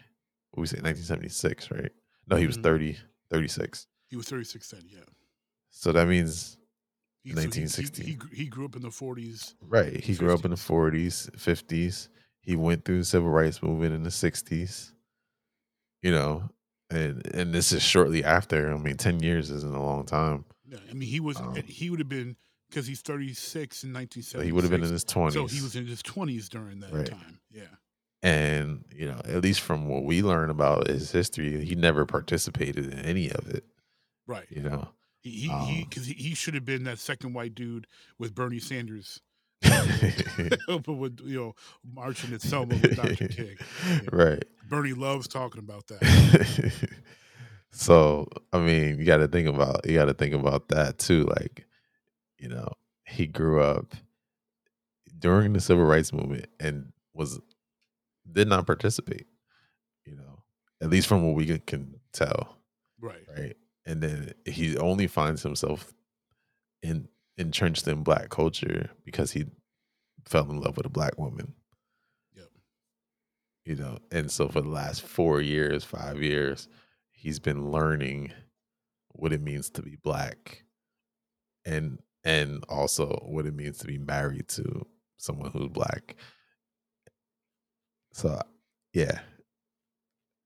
what 0.50 0.60
we 0.60 0.66
say 0.66 0.80
1976, 0.80 1.70
right? 1.70 1.92
No, 2.26 2.36
he 2.36 2.46
was 2.46 2.58
Mhm. 2.58 2.62
30, 2.62 2.98
36. 3.30 3.86
He 4.08 4.16
was 4.16 4.28
36 4.28 4.70
then, 4.70 4.82
yeah. 4.88 5.04
So 5.70 5.92
that 5.92 6.08
means 6.08 6.58
He, 7.22 7.30
so 7.34 7.40
he- 7.40 7.44
he- 7.44 7.60
1960. 7.60 8.02
He, 8.04 8.18
he 8.44 8.46
grew 8.48 8.64
up 8.64 8.76
in 8.76 8.82
the 8.82 8.90
40s. 8.90 9.54
right. 9.60 10.02
He 10.02 10.14
grew 10.16 10.32
up 10.32 10.44
in 10.44 10.50
the 10.50 10.56
40s, 10.56 11.30
50s. 11.36 12.08
He 12.48 12.56
went 12.56 12.86
through 12.86 13.00
the 13.00 13.04
civil 13.04 13.28
rights 13.28 13.62
movement 13.62 13.94
in 13.94 14.04
the 14.04 14.08
60s. 14.10 14.92
You 16.00 16.12
know, 16.12 16.48
and 16.88 17.26
and 17.34 17.52
this 17.52 17.72
is 17.72 17.82
shortly 17.82 18.24
after. 18.24 18.72
I 18.72 18.78
mean, 18.78 18.96
10 18.96 19.20
years 19.20 19.50
isn't 19.50 19.74
a 19.74 19.82
long 19.82 20.06
time. 20.06 20.46
Yeah, 20.66 20.78
I 20.90 20.94
mean, 20.94 21.08
he 21.10 21.20
was 21.20 21.36
Um, 21.36 21.54
he 21.66 21.90
would 21.90 21.98
have 21.98 22.08
been 22.08 22.36
because 22.70 22.86
he's 22.86 23.02
36 23.02 23.84
in 23.84 23.92
1970. 23.92 24.46
He 24.46 24.52
would 24.52 24.64
have 24.64 24.70
been 24.70 24.82
in 24.82 24.90
his 24.92 25.04
20s. 25.04 25.32
So 25.34 25.46
he 25.46 25.60
was 25.60 25.76
in 25.76 25.86
his 25.86 26.02
20s 26.02 26.48
during 26.48 26.80
that 26.80 26.92
Right. 26.92 27.06
time. 27.06 27.40
Yeah. 27.50 27.66
and 28.22 28.84
you 28.94 29.06
know, 29.06 29.20
at 29.24 29.42
least 29.42 29.60
from 29.60 29.86
what 29.86 30.04
we 30.04 30.22
learn 30.22 30.48
about 30.50 30.88
his 30.88 31.10
history, 31.12 31.62
he 31.64 31.74
never 31.74 32.06
participated 32.06 32.86
in 32.92 32.98
any 33.00 33.30
of 33.30 33.46
it. 33.48 33.64
Right. 34.26 34.46
You 34.50 34.62
know, 34.62 34.88
He 35.20 35.30
he 35.30 35.50
Um, 35.50 35.84
because 35.88 36.06
he, 36.06 36.14
he 36.14 36.34
should 36.34 36.54
have 36.54 36.64
been 36.64 36.84
that 36.84 36.98
second 36.98 37.34
white 37.34 37.54
dude 37.54 37.86
with 38.18 38.34
Bernie 38.34 38.58
Sanders, 38.60 39.20
but 40.68 40.88
with 40.88 41.20
you 41.24 41.38
know 41.38 41.54
marching 41.84 42.32
at 42.32 42.40
Selma 42.42 42.74
with 42.76 42.96
Dr. 42.96 43.28
King. 43.28 43.56
right. 44.12 44.42
Bernie 44.68 44.92
loves 44.92 45.26
talking 45.28 45.60
about 45.60 45.86
that. 45.88 46.72
so 47.70 48.28
I 48.52 48.58
mean, 48.58 48.98
you 48.98 49.04
got 49.04 49.18
to 49.18 49.28
think 49.28 49.48
about 49.48 49.86
you 49.86 49.94
got 49.94 50.06
to 50.06 50.14
think 50.14 50.34
about 50.34 50.68
that 50.68 50.98
too. 50.98 51.24
Like, 51.24 51.66
you 52.38 52.48
know, 52.48 52.68
he 53.06 53.26
grew 53.26 53.60
up 53.62 53.94
during 55.18 55.52
the 55.52 55.60
civil 55.60 55.84
rights 55.84 56.12
movement 56.12 56.46
and 56.60 56.92
was 57.14 57.40
did 58.30 58.48
not 58.48 58.66
participate. 58.66 59.26
You 60.04 60.16
know, 60.16 60.42
at 60.80 60.90
least 60.90 61.06
from 61.08 61.22
what 61.26 61.34
we 61.34 61.46
can- 61.46 61.58
can 61.60 62.00
tell, 62.12 62.56
Right. 63.00 63.24
right? 63.36 63.56
And 63.84 64.02
then 64.02 64.32
he 64.46 64.76
only 64.78 65.06
finds 65.06 65.42
himself 65.42 65.92
in 66.82 67.08
entrenched 67.38 67.86
in 67.88 68.02
black 68.02 68.28
culture 68.28 68.90
because 69.04 69.32
he 69.32 69.46
fell 70.26 70.50
in 70.50 70.60
love 70.60 70.76
with 70.76 70.86
a 70.86 70.90
black 70.90 71.18
woman. 71.18 71.54
Yep. 72.36 72.48
You 73.64 73.76
know, 73.76 73.98
and 74.12 74.30
so 74.30 74.48
for 74.48 74.60
the 74.60 74.68
last 74.68 75.02
four 75.02 75.40
years, 75.40 75.84
five 75.84 76.22
years, 76.22 76.68
he's 77.10 77.38
been 77.38 77.70
learning 77.70 78.32
what 79.12 79.32
it 79.32 79.40
means 79.42 79.70
to 79.70 79.82
be 79.82 79.96
black 80.02 80.64
and 81.64 81.98
and 82.24 82.64
also 82.68 83.22
what 83.26 83.46
it 83.46 83.54
means 83.54 83.78
to 83.78 83.86
be 83.86 83.98
married 83.98 84.48
to 84.48 84.86
someone 85.16 85.50
who's 85.50 85.68
black. 85.68 86.16
So 88.12 88.40
yeah. 88.92 89.20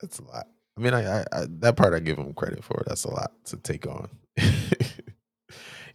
That's 0.01 0.19
a 0.19 0.25
lot. 0.25 0.47
I 0.77 0.81
mean, 0.81 0.95
I, 0.95 1.21
I, 1.21 1.25
I 1.33 1.47
that 1.61 1.77
part 1.77 1.95
I 1.95 2.01
give 2.01 2.19
him 2.19 2.35
credit 2.35 2.65
for. 2.65 2.83
That's 2.87 3.05
a 3.05 3.11
lot 3.11 3.33
to 3.47 3.57
take 3.57 3.87
on. 3.87 4.09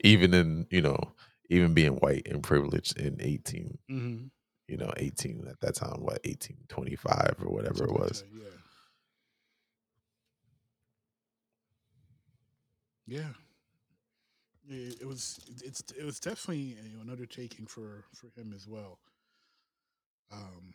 even 0.08 0.34
in, 0.34 0.68
you 0.70 0.82
know, 0.82 0.98
even 1.50 1.74
being 1.74 1.94
white 1.94 2.28
and 2.28 2.44
privileged 2.44 2.98
in 2.98 3.18
18 3.20 3.78
hmm 3.88 4.24
you 4.68 4.76
know, 4.76 4.92
18 4.98 5.48
at 5.50 5.62
that 5.62 5.76
time, 5.76 6.02
what, 6.02 6.20
1825 6.26 7.36
or 7.40 7.54
whatever 7.54 7.86
it 7.86 7.92
was. 7.94 8.26
Yeah. 8.34 8.44
Yeah. 13.08 13.30
It, 14.70 15.02
it 15.02 15.08
was 15.08 15.40
it's 15.64 15.82
it 15.98 16.04
was 16.04 16.20
definitely 16.20 16.76
you 16.84 16.96
know, 16.96 17.02
an 17.02 17.10
undertaking 17.10 17.66
for 17.66 18.04
for 18.14 18.28
him 18.38 18.52
as 18.54 18.68
well. 18.68 19.00
Um, 20.32 20.74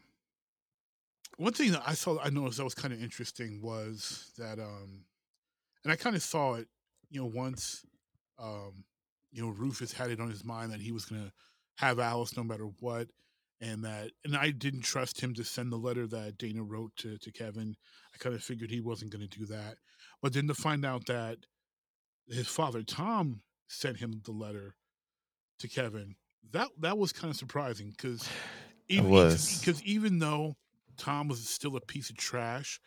one 1.37 1.53
thing 1.53 1.73
that 1.73 1.83
I 1.87 1.93
saw 1.93 2.19
I 2.19 2.31
noticed 2.31 2.57
that 2.57 2.65
was 2.65 2.75
kind 2.75 2.95
of 2.95 3.03
interesting 3.03 3.61
was 3.61 4.33
that 4.39 4.59
um, 4.59 5.05
and 5.85 5.93
I 5.93 5.97
kind 5.97 6.17
of 6.17 6.23
saw 6.23 6.55
it, 6.55 6.69
you 7.11 7.21
know, 7.21 7.27
once 7.27 7.85
um, 8.39 8.85
you 9.33 9.43
know, 9.43 9.51
Rufus 9.51 9.93
had 9.93 10.11
it 10.11 10.21
on 10.21 10.31
his 10.31 10.45
mind 10.45 10.73
that 10.73 10.81
he 10.81 10.93
was 10.93 11.07
gonna 11.07 11.33
have 11.77 11.99
Alice 11.99 12.37
no 12.37 12.45
matter 12.45 12.67
what, 12.81 13.09
and 13.61 13.85
that 13.85 14.11
and 14.25 14.37
I 14.37 14.51
didn't 14.51 14.83
trust 14.83 15.21
him 15.21 15.35
to 15.35 15.45
send 15.45 15.73
the 15.73 15.77
letter 15.77 16.07
that 16.07 16.39
Dana 16.39 16.63
wrote 16.63 16.95
to 16.99 17.19
to 17.19 17.33
Kevin. 17.33 17.77
I 18.15 18.19
kind 18.19 18.35
of 18.35 18.43
figured 18.43 18.71
he 18.71 18.81
wasn't 18.81 19.13
gonna 19.13 19.27
do 19.27 19.47
that, 19.47 19.77
but 20.21 20.33
then 20.33 20.47
to 20.49 20.55
find 20.55 20.85
out 20.85 21.07
that 21.07 21.39
his 22.29 22.47
father 22.47 22.83
Tom 22.83 23.43
sent 23.69 23.99
him 23.99 24.21
the 24.25 24.33
letter 24.33 24.77
to 25.59 25.69
Kevin, 25.69 26.17
that 26.53 26.69
that 26.81 26.99
was 26.99 27.13
kind 27.13 27.31
of 27.31 27.37
surprising 27.37 27.91
because 27.91 28.29
even 28.89 29.11
because 29.11 29.83
even 29.83 30.19
though 30.19 30.57
Tom 30.99 31.29
was 31.29 31.49
still 31.49 31.77
a 31.77 31.81
piece 31.81 32.11
of 32.11 32.17
trash, 32.17 32.81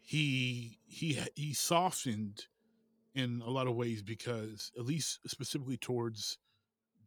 he 0.00 0.78
he 0.86 1.20
he 1.34 1.52
softened 1.52 2.46
in 3.14 3.42
a 3.44 3.50
lot 3.50 3.66
of 3.66 3.74
ways 3.74 4.02
because 4.02 4.70
at 4.78 4.84
least 4.84 5.18
specifically 5.26 5.76
towards 5.76 6.38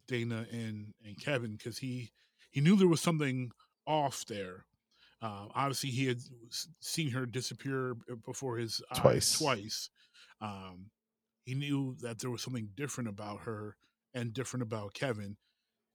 Dana 0.06 0.46
and 0.52 0.94
and 1.04 1.18
Kevin 1.20 1.56
because 1.56 1.78
he 1.78 2.12
he 2.50 2.60
knew 2.60 2.76
there 2.76 2.88
was 2.88 3.00
something 3.00 3.50
off 3.86 4.24
there. 4.26 4.66
Uh, 5.22 5.46
obviously, 5.54 5.90
he 5.90 6.06
had 6.06 6.18
seen 6.80 7.10
her 7.10 7.24
disappear 7.24 7.96
before 8.26 8.58
his 8.58 8.82
eyes 8.92 9.00
Twice. 9.00 9.38
Twice. 9.38 9.90
Um, 10.40 10.90
he 11.44 11.54
knew 11.54 11.96
that 12.02 12.18
there 12.18 12.30
was 12.30 12.42
something 12.42 12.68
different 12.76 13.08
about 13.08 13.40
her 13.40 13.76
and 14.12 14.32
different 14.32 14.62
about 14.62 14.94
Kevin. 14.94 15.36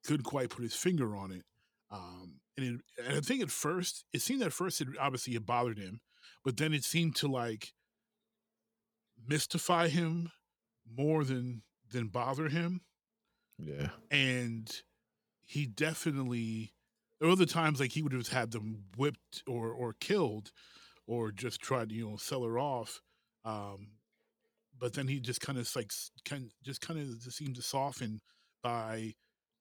Couldn't 0.03 0.23
quite 0.23 0.49
put 0.49 0.63
his 0.63 0.75
finger 0.75 1.15
on 1.15 1.31
it. 1.31 1.43
Um, 1.91 2.39
and, 2.57 2.65
it, 2.65 3.05
and 3.05 3.17
I 3.17 3.21
think 3.21 3.41
at 3.41 3.51
first, 3.51 4.05
it 4.13 4.21
seemed 4.21 4.41
at 4.41 4.53
first 4.53 4.81
it 4.81 4.87
obviously 4.99 5.35
it 5.35 5.45
bothered 5.45 5.77
him, 5.77 6.01
but 6.43 6.57
then 6.57 6.73
it 6.73 6.83
seemed 6.83 7.15
to 7.17 7.27
like 7.27 7.73
mystify 9.29 9.87
him 9.87 10.31
more 10.97 11.23
than 11.23 11.61
than 11.91 12.07
bother 12.07 12.49
him 12.49 12.81
Yeah. 13.57 13.89
and 14.11 14.69
he 15.45 15.65
definitely 15.65 16.73
there 17.19 17.27
were 17.27 17.33
other 17.33 17.45
times 17.45 17.79
like 17.79 17.91
he 17.91 18.01
would 18.01 18.13
have 18.13 18.27
had 18.27 18.51
them 18.51 18.85
whipped 18.97 19.43
or 19.47 19.69
or 19.71 19.93
killed 19.99 20.51
or 21.07 21.31
just 21.31 21.59
tried 21.61 21.89
to 21.89 21.95
you 21.95 22.09
know 22.09 22.17
sell 22.17 22.43
her 22.43 22.59
off 22.59 23.01
um 23.45 23.87
but 24.77 24.93
then 24.93 25.07
he 25.07 25.19
just 25.19 25.41
kind 25.41 25.57
of 25.59 25.69
like 25.75 25.91
kind 26.25 26.51
just 26.63 26.81
kind 26.81 26.99
of 26.99 27.33
seemed 27.33 27.55
to 27.55 27.61
soften 27.61 28.21
by 28.63 29.13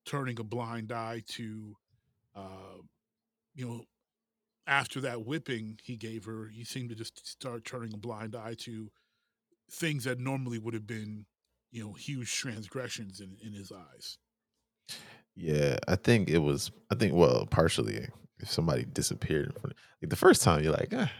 turning 0.05 0.39
a 0.39 0.43
blind 0.43 0.91
eye 0.91 1.21
to 1.27 1.75
uh 2.35 2.77
you 3.55 3.65
know 3.67 3.83
after 4.67 5.01
that 5.01 5.25
whipping 5.25 5.77
he 5.83 5.97
gave 5.97 6.25
her 6.25 6.47
he 6.53 6.63
seemed 6.63 6.89
to 6.89 6.95
just 6.95 7.25
start 7.27 7.65
turning 7.65 7.93
a 7.93 7.97
blind 7.97 8.35
eye 8.35 8.55
to 8.57 8.89
things 9.71 10.03
that 10.03 10.19
normally 10.19 10.57
would 10.57 10.73
have 10.73 10.87
been 10.87 11.25
you 11.71 11.83
know 11.83 11.93
huge 11.93 12.33
transgressions 12.33 13.19
in 13.19 13.37
in 13.43 13.53
his 13.53 13.71
eyes 13.71 14.17
Yeah, 15.35 15.77
I 15.87 15.95
think 15.95 16.29
it 16.29 16.39
was. 16.39 16.71
I 16.91 16.95
think 16.95 17.13
well, 17.13 17.45
partially 17.45 18.07
if 18.39 18.49
somebody 18.49 18.85
disappeared 18.85 19.47
in 19.47 19.51
front, 19.53 19.75
like 20.01 20.09
the 20.09 20.15
first 20.15 20.41
time 20.41 20.63
you're 20.63 20.73
like, 20.73 20.93
ah, 20.95 21.11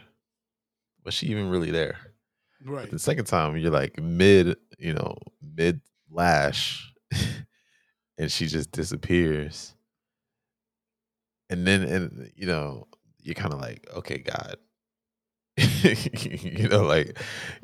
was 1.05 1.13
she 1.13 1.27
even 1.27 1.49
really 1.49 1.71
there? 1.71 1.97
right 2.65 2.83
But 2.83 2.91
the 2.91 2.99
second 2.99 3.25
time 3.25 3.55
you're 3.57 3.71
like 3.71 3.99
mid, 3.99 4.57
you 4.77 4.93
know, 4.93 5.17
mid 5.41 5.81
lash, 6.09 6.93
and 8.17 8.31
she 8.31 8.47
just 8.47 8.71
disappears, 8.71 9.73
and 11.49 11.65
then 11.65 11.83
and 11.83 12.31
you 12.35 12.47
know 12.47 12.87
you're 13.21 13.35
kind 13.35 13.53
of 13.53 13.59
like, 13.59 13.87
okay, 13.95 14.17
God, 14.17 14.57
you 16.41 16.69
know, 16.69 16.83
like, 16.83 17.17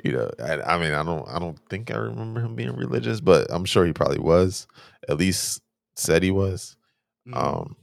you 0.03 0.11
know, 0.11 0.29
I, 0.39 0.61
I 0.61 0.77
mean, 0.79 0.93
I 0.93 1.03
don't, 1.03 1.27
I 1.29 1.39
don't 1.39 1.59
think 1.69 1.91
I 1.91 1.97
remember 1.97 2.41
him 2.41 2.55
being 2.55 2.75
religious, 2.75 3.21
but 3.21 3.47
I'm 3.49 3.65
sure 3.65 3.85
he 3.85 3.93
probably 3.93 4.19
was. 4.19 4.67
At 5.07 5.17
least 5.17 5.61
said 5.95 6.23
he 6.23 6.31
was. 6.31 6.75
Mhm. 7.27 7.35
Um, 7.37 7.75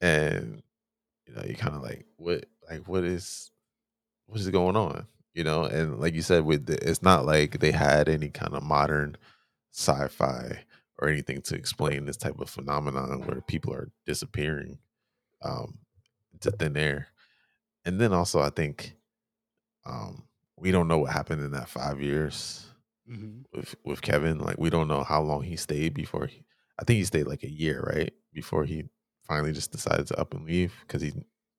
and 0.00 0.62
you 1.26 1.34
know, 1.34 1.44
you 1.46 1.54
kind 1.56 1.76
of 1.76 1.82
like, 1.82 2.06
what, 2.16 2.46
like, 2.70 2.88
what 2.88 3.04
is, 3.04 3.50
what 4.26 4.40
is 4.40 4.48
going 4.50 4.76
on? 4.76 5.06
You 5.34 5.44
know, 5.44 5.64
and 5.64 6.00
like 6.00 6.14
you 6.14 6.22
said, 6.22 6.44
with 6.44 6.66
the, 6.66 6.74
it's 6.88 7.02
not 7.02 7.26
like 7.26 7.60
they 7.60 7.72
had 7.72 8.08
any 8.08 8.30
kind 8.30 8.54
of 8.54 8.62
modern 8.62 9.16
sci-fi 9.72 10.64
or 10.98 11.08
anything 11.08 11.42
to 11.42 11.56
explain 11.56 12.06
this 12.06 12.18
type 12.18 12.40
of 12.40 12.50
phenomenon 12.50 13.22
where 13.26 13.40
people 13.42 13.74
are 13.74 13.90
disappearing 14.06 14.78
um 15.42 15.78
into 16.34 16.50
thin 16.52 16.76
air. 16.76 17.08
And 17.84 18.00
then 18.00 18.12
also, 18.12 18.40
I 18.40 18.50
think 18.50 18.94
um 19.84 20.24
we 20.56 20.70
don't 20.70 20.88
know 20.88 20.98
what 20.98 21.12
happened 21.12 21.42
in 21.42 21.50
that 21.52 21.68
five 21.68 22.00
years 22.00 22.66
Mhm. 23.08 23.44
with 23.52 23.74
with 23.84 24.00
Kevin. 24.02 24.38
Like 24.38 24.58
we 24.58 24.70
don't 24.70 24.88
know 24.88 25.02
how 25.02 25.20
long 25.22 25.42
he 25.42 25.56
stayed 25.56 25.94
before 25.94 26.26
he. 26.26 26.44
I 26.78 26.84
think 26.84 26.98
he 26.98 27.04
stayed 27.04 27.26
like 27.26 27.42
a 27.42 27.50
year, 27.50 27.80
right, 27.82 28.12
before 28.32 28.64
he 28.64 28.84
finally 29.24 29.52
just 29.52 29.72
decided 29.72 30.06
to 30.08 30.20
up 30.20 30.34
and 30.34 30.44
leave 30.46 30.72
because 30.82 31.02
he 31.02 31.12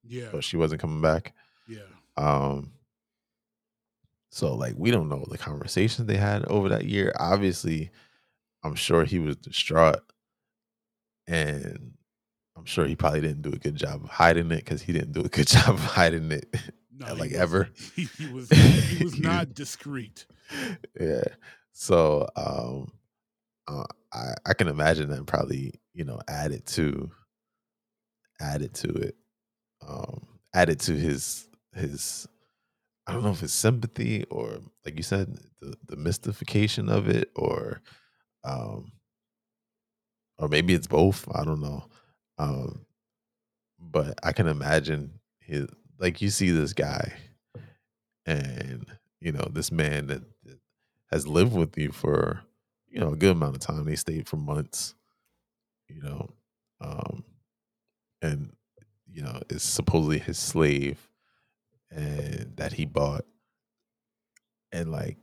Yeah. 0.03 0.29
but 0.31 0.43
she 0.43 0.57
wasn't 0.57 0.81
coming 0.81 1.01
back. 1.01 1.33
Yeah. 1.67 1.87
Um, 2.17 2.73
so 4.29 4.55
like 4.55 4.75
we 4.77 4.91
don't 4.91 5.09
know 5.09 5.25
the 5.29 5.37
conversations 5.37 6.07
they 6.07 6.17
had 6.17 6.45
over 6.45 6.69
that 6.69 6.85
year. 6.85 7.13
Obviously, 7.19 7.91
I'm 8.63 8.75
sure 8.75 9.03
he 9.03 9.19
was 9.19 9.35
distraught, 9.35 10.01
and 11.27 11.93
I'm 12.55 12.65
sure 12.65 12.85
he 12.85 12.95
probably 12.95 13.21
didn't 13.21 13.41
do 13.41 13.49
a 13.51 13.57
good 13.57 13.75
job 13.75 14.03
of 14.03 14.09
hiding 14.09 14.51
it 14.51 14.57
because 14.57 14.81
he 14.81 14.93
didn't 14.93 15.13
do 15.13 15.21
a 15.21 15.29
good 15.29 15.47
job 15.55 15.69
of 15.69 15.79
hiding 15.83 16.31
it, 16.31 16.53
No, 16.95 17.13
like 17.15 17.31
ever. 17.31 17.69
He, 17.95 18.05
he 18.17 18.27
was 18.27 18.49
he 18.49 19.03
was 19.03 19.17
not 19.19 19.53
discreet. 19.53 20.25
yeah. 20.99 21.23
So 21.71 22.27
um, 22.35 22.91
uh, 23.67 23.85
I 24.13 24.33
I 24.45 24.53
can 24.53 24.67
imagine 24.67 25.09
that 25.09 25.25
probably 25.25 25.73
you 25.93 26.03
know 26.05 26.19
added 26.27 26.65
to 26.67 27.09
added 28.39 28.73
to 28.75 28.89
it, 28.89 29.15
um, 29.87 30.27
added 30.53 30.79
to 30.81 30.93
his 30.93 31.47
his 31.73 32.27
I 33.07 33.13
don't 33.13 33.23
know 33.23 33.31
if 33.31 33.41
it's 33.43 33.53
sympathy 33.53 34.25
or 34.29 34.59
like 34.85 34.95
you 34.97 35.03
said 35.03 35.37
the 35.59 35.75
the 35.87 35.95
mystification 35.95 36.87
of 36.89 37.09
it 37.09 37.31
or 37.35 37.81
um 38.43 38.91
or 40.37 40.47
maybe 40.47 40.73
it's 40.73 40.87
both 40.87 41.27
I 41.33 41.43
don't 41.43 41.61
know 41.61 41.85
um 42.37 42.85
but 43.79 44.19
I 44.23 44.31
can 44.31 44.47
imagine 44.47 45.19
his 45.39 45.67
like 45.99 46.21
you 46.21 46.29
see 46.29 46.51
this 46.51 46.73
guy 46.73 47.13
and 48.25 48.85
you 49.19 49.31
know 49.31 49.47
this 49.51 49.71
man 49.71 50.07
that, 50.07 50.21
that 50.43 50.59
has 51.11 51.27
lived 51.27 51.53
with 51.53 51.77
you 51.77 51.91
for 51.91 52.41
you 52.87 52.99
know 52.99 53.09
a 53.13 53.15
good 53.15 53.31
amount 53.31 53.55
of 53.55 53.61
time. 53.61 53.85
They 53.85 53.95
stayed 53.95 54.27
for 54.27 54.37
months 54.37 54.95
you 55.89 56.01
know 56.01 56.29
um 56.81 57.23
and 58.21 58.55
you 59.11 59.21
know 59.21 59.39
is 59.49 59.63
supposedly 59.63 60.19
his 60.19 60.37
slave 60.39 61.09
and 61.91 62.53
that 62.57 62.73
he 62.73 62.85
bought. 62.85 63.25
And 64.71 64.91
like 64.91 65.17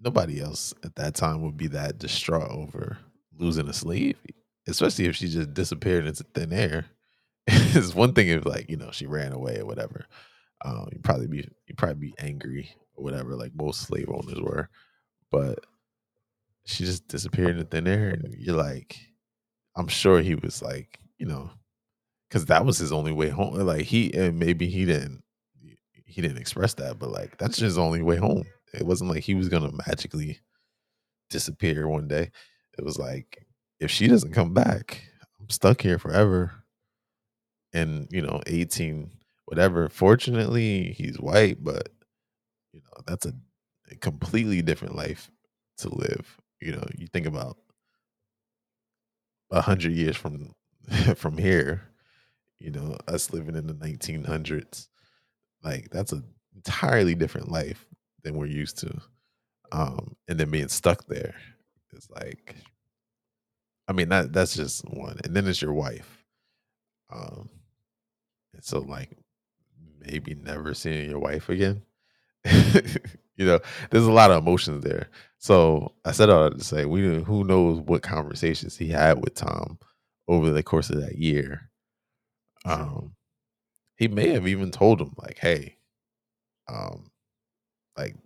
nobody 0.00 0.40
else 0.40 0.74
at 0.84 0.94
that 0.96 1.14
time 1.14 1.42
would 1.42 1.56
be 1.56 1.66
that 1.68 1.98
distraught 1.98 2.50
over 2.50 2.98
losing 3.36 3.68
a 3.68 3.72
slave 3.72 4.16
especially 4.68 5.06
if 5.06 5.16
she 5.16 5.28
just 5.28 5.54
disappeared 5.54 6.06
into 6.06 6.24
thin 6.34 6.52
air. 6.52 6.86
It's 7.48 7.94
one 7.94 8.12
thing 8.12 8.28
if 8.28 8.44
like 8.46 8.68
you 8.70 8.76
know 8.76 8.90
she 8.92 9.06
ran 9.06 9.32
away 9.32 9.58
or 9.58 9.66
whatever 9.66 10.06
um 10.64 10.88
you'd 10.92 11.04
probably 11.04 11.28
be 11.28 11.48
you'd 11.66 11.78
probably 11.78 12.08
be 12.08 12.14
angry 12.18 12.70
or 12.96 13.04
whatever 13.04 13.36
like 13.36 13.52
most 13.54 13.82
slave 13.82 14.08
owners 14.08 14.40
were 14.40 14.68
but 15.30 15.60
she 16.66 16.84
just 16.84 17.08
disappeared 17.08 17.50
into 17.50 17.64
thin 17.64 17.86
air 17.86 18.10
and 18.10 18.34
you're 18.38 18.56
like 18.56 18.98
i'm 19.76 19.88
sure 19.88 20.20
he 20.20 20.34
was 20.34 20.62
like 20.62 20.98
you 21.18 21.26
know 21.26 21.50
because 22.28 22.46
that 22.46 22.66
was 22.66 22.78
his 22.78 22.92
only 22.92 23.12
way 23.12 23.28
home 23.28 23.54
like 23.54 23.84
he 23.84 24.12
and 24.14 24.38
maybe 24.38 24.68
he 24.68 24.84
didn't 24.84 25.22
he 26.04 26.22
didn't 26.22 26.38
express 26.38 26.74
that 26.74 26.98
but 26.98 27.10
like 27.10 27.36
that's 27.38 27.58
his 27.58 27.78
only 27.78 28.02
way 28.02 28.16
home. 28.16 28.44
It 28.74 28.84
wasn't 28.84 29.10
like 29.10 29.22
he 29.22 29.34
was 29.34 29.48
gonna 29.48 29.70
magically 29.86 30.40
disappear 31.30 31.88
one 31.88 32.08
day. 32.08 32.30
It 32.78 32.84
was 32.84 32.98
like 32.98 33.46
if 33.80 33.90
she 33.90 34.08
doesn't 34.08 34.32
come 34.32 34.54
back 34.54 35.02
i'm 35.40 35.48
stuck 35.50 35.80
here 35.82 35.98
forever. 35.98 36.52
And 37.72 38.08
you 38.10 38.22
know 38.22 38.40
18 38.46 39.10
whatever. 39.46 39.88
Fortunately 39.88 40.92
he's 40.96 41.20
white 41.20 41.62
but 41.62 41.88
you 42.72 42.80
know 42.80 43.02
that's 43.06 43.26
a, 43.26 43.32
a 43.90 43.96
completely 43.96 44.62
different 44.62 44.96
life 44.96 45.30
to 45.78 45.94
live. 45.94 46.38
You 46.60 46.72
know 46.72 46.84
you 46.96 47.06
think 47.08 47.26
about 47.26 47.58
a 49.50 49.60
hundred 49.60 49.92
years 49.92 50.16
from 50.16 50.52
from 51.16 51.38
here 51.38 51.82
you 52.58 52.70
know 52.70 52.96
us 53.08 53.32
living 53.32 53.54
in 53.56 53.66
the 53.66 53.74
1900s 53.74 54.88
like 55.64 55.88
that's 55.90 56.12
an 56.12 56.24
entirely 56.56 57.14
different 57.14 57.50
life 57.50 57.86
than 58.24 58.34
we're 58.36 58.46
used 58.46 58.78
to. 58.78 59.00
Um 59.72 60.16
and 60.28 60.38
then 60.40 60.50
being 60.50 60.68
stuck 60.68 61.06
there 61.06 61.34
is 61.92 62.08
like 62.10 62.56
i 63.88 63.92
mean 63.92 64.08
that 64.10 64.32
that's 64.32 64.54
just 64.56 64.82
one 64.90 65.18
and 65.24 65.34
then 65.34 65.46
it's 65.48 65.62
your 65.62 65.74
wife. 65.74 66.24
Um 67.10 67.48
and 68.54 68.64
so 68.64 68.80
like 68.80 69.16
maybe 70.00 70.34
never 70.34 70.74
seeing 70.74 71.10
your 71.10 71.20
wife 71.20 71.48
again. 71.48 71.82
You 73.38 73.46
know 73.46 73.60
there's 73.90 74.06
a 74.06 74.12
lot 74.12 74.32
of 74.32 74.38
emotions 74.42 74.82
there. 74.84 75.08
So 75.38 75.94
i 76.04 76.12
said 76.12 76.30
all 76.30 76.44
that 76.50 76.58
to 76.58 76.64
say 76.64 76.86
we 76.86 77.22
who 77.22 77.44
knows 77.44 77.80
what 77.80 78.02
conversations 78.02 78.76
he 78.76 78.88
had 78.88 79.22
with 79.24 79.34
tom 79.34 79.78
over 80.28 80.50
the 80.50 80.62
course 80.64 80.90
of 80.90 81.00
that 81.00 81.18
year. 81.18 81.70
Um 82.64 83.14
he 83.96 84.08
may 84.08 84.28
have 84.30 84.48
even 84.48 84.70
told 84.72 85.00
him 85.00 85.14
like 85.18 85.38
hey 85.38 85.76
um 86.68 87.10
like 87.96 88.16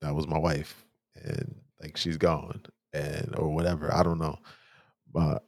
that 0.00 0.14
was 0.14 0.26
my 0.26 0.38
wife 0.38 0.84
and 1.14 1.54
like 1.80 1.96
she's 1.96 2.16
gone 2.16 2.62
and 2.92 3.34
or 3.36 3.48
whatever 3.54 3.92
i 3.94 4.02
don't 4.02 4.18
know 4.18 4.38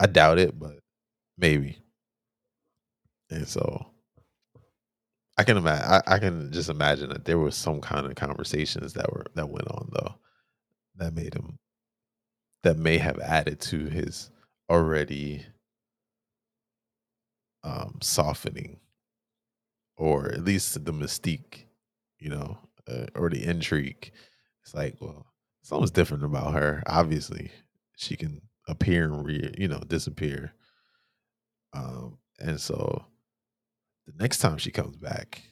i 0.01 0.07
doubt 0.07 0.39
it 0.39 0.59
but 0.59 0.79
maybe. 1.39 1.79
And 3.31 3.49
so 3.49 3.87
i 5.37 5.45
can 5.45 5.57
imagine 5.57 5.87
I, 5.91 6.03
I 6.07 6.19
can 6.19 6.53
just 6.53 6.69
imagine 6.71 7.11
that 7.11 7.25
there 7.25 7.39
was 7.39 7.57
some 7.57 7.81
kind 7.81 8.07
of 8.07 8.15
conversations 8.15 8.93
that 8.95 9.13
were 9.13 9.27
that 9.35 9.49
went 9.51 9.69
on 9.69 9.89
though 9.93 10.15
that 10.97 11.15
made 11.15 11.35
him 11.35 11.59
that 12.63 12.79
may 12.79 12.99
have 12.99 13.19
added 13.21 13.61
to 13.61 13.87
his 13.87 14.31
already 14.71 15.45
um 17.65 17.99
softening 18.03 18.79
or 19.97 20.31
at 20.33 20.45
least 20.45 20.85
the 20.85 20.93
mystique 20.93 21.65
you 22.19 22.29
know 22.29 22.59
uh, 22.89 23.07
or 23.15 23.31
the 23.31 23.45
intrigue. 23.45 24.13
It's 24.63 24.75
like 24.75 24.97
well 25.01 25.27
something's 25.65 25.91
different 25.91 26.25
about 26.25 26.55
her. 26.55 26.83
Obviously 26.87 27.51
she 27.97 28.17
can 28.17 28.41
appear 28.69 29.05
and 29.05 29.25
re- 29.27 29.55
you 29.59 29.67
know 29.67 29.81
disappear. 29.87 30.53
Um 31.73 32.19
and 32.39 32.61
so 32.61 33.05
the 34.07 34.13
next 34.21 34.39
time 34.39 34.59
she 34.59 34.71
comes 34.71 34.97
back 34.97 35.43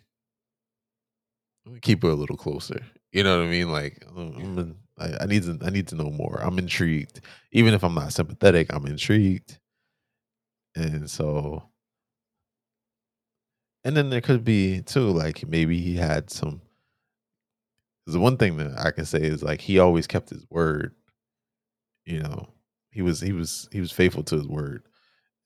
I'm 1.64 1.72
gonna 1.72 1.80
keep 1.80 2.02
her 2.02 2.10
a 2.10 2.14
little 2.14 2.36
closer. 2.36 2.80
You 3.10 3.24
know 3.24 3.38
what 3.38 3.46
i 3.46 3.50
mean? 3.50 3.72
Like 3.72 4.04
I'm 4.16 4.58
in, 4.58 4.76
I, 4.98 5.22
I 5.22 5.26
need 5.26 5.44
to 5.44 5.58
i 5.64 5.70
need 5.70 5.88
to 5.88 5.96
know 5.96 6.10
more. 6.10 6.40
I'm 6.42 6.58
intrigued. 6.58 7.20
Even 7.52 7.74
if 7.74 7.82
i'm 7.82 7.94
not 7.94 8.12
sympathetic 8.12 8.72
i'm 8.72 8.86
intrigued. 8.86 9.58
And 10.76 11.10
so 11.10 11.64
and 13.84 13.96
then 13.96 14.10
there 14.10 14.20
could 14.20 14.44
be 14.44 14.82
too 14.82 15.10
like 15.10 15.46
maybe 15.48 15.80
he 15.80 15.96
had 15.96 16.30
some 16.30 16.60
the 18.06 18.18
one 18.18 18.36
thing 18.36 18.56
that 18.56 18.78
i 18.78 18.90
can 18.90 19.04
say 19.04 19.20
is 19.20 19.42
like 19.42 19.60
he 19.60 19.78
always 19.78 20.06
kept 20.06 20.30
his 20.30 20.44
word 20.50 20.94
you 22.04 22.20
know? 22.20 22.48
He 22.90 23.02
was 23.02 23.20
he 23.20 23.32
was 23.32 23.68
he 23.72 23.80
was 23.80 23.92
faithful 23.92 24.22
to 24.24 24.36
his 24.36 24.46
word. 24.46 24.82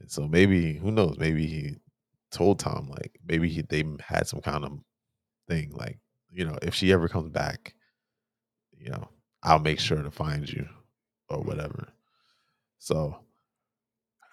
And 0.01 0.11
so 0.11 0.27
maybe 0.27 0.75
who 0.75 0.91
knows? 0.91 1.17
Maybe 1.19 1.47
he 1.47 1.77
told 2.33 2.59
tom 2.59 2.89
like 2.91 3.19
maybe 3.27 3.49
he, 3.49 3.63
they 3.63 3.85
had 4.01 4.27
some 4.27 4.41
kind 4.41 4.65
of 4.65 4.73
thing 5.49 5.71
like 5.73 6.01
you 6.29 6.45
know 6.45 6.59
if 6.61 6.75
she 6.75 6.93
ever 6.93 7.07
comes 7.07 7.31
back 7.31 7.73
you 8.77 8.91
know 8.91 9.09
i'll 9.45 9.61
make 9.61 9.79
sure 9.79 10.03
to 10.03 10.11
find 10.11 10.51
you 10.53 10.69
or 11.29 11.41
whatever. 11.41 11.89
So 12.79 13.21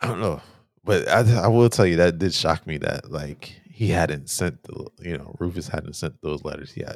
i 0.02 0.08
don't 0.08 0.22
know. 0.22 0.42
But 0.84 1.08
I, 1.08 1.44
I 1.44 1.48
will 1.48 1.70
tell 1.70 1.86
you 1.86 1.98
that 1.98 2.18
did 2.18 2.34
shock 2.34 2.66
me 2.68 2.78
that 2.80 3.12
like 3.12 3.62
he 3.72 3.90
hadn't 3.90 4.30
sent 4.30 4.64
the 4.64 4.88
you 5.00 5.18
know 5.18 5.36
rufus 5.40 5.68
hadn't 5.68 5.96
sent 5.96 6.20
those 6.22 6.44
letters 6.44 6.76
uh, 6.86 6.96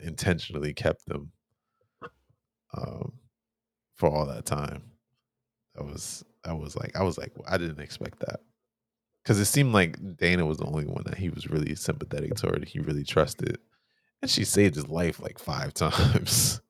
intentionally 0.00 0.72
kept 0.74 1.06
them 1.06 1.30
um 2.74 3.12
for 3.96 4.08
all 4.08 4.26
that 4.26 4.44
time. 4.46 4.82
That 5.74 5.84
was 5.84 6.24
i 6.44 6.52
was 6.52 6.76
like 6.76 6.96
i 6.96 7.02
was 7.02 7.18
like 7.18 7.32
i 7.48 7.56
didn't 7.58 7.80
expect 7.80 8.20
that. 8.20 8.40
Because 9.22 9.38
it 9.40 9.46
seemed 9.46 9.72
like 9.72 9.96
dana 10.16 10.46
was 10.46 10.58
the 10.58 10.66
only 10.66 10.86
one 10.86 11.04
that 11.06 11.18
he 11.18 11.28
was 11.30 11.48
really 11.50 11.74
sympathetic 11.74 12.34
toward 12.34 12.64
he 12.64 12.80
really 12.80 13.04
trusted. 13.04 13.58
And 14.22 14.30
she 14.30 14.44
saved 14.44 14.74
his 14.74 14.88
life 14.88 15.20
like 15.20 15.38
five 15.38 15.74
times. 15.84 16.60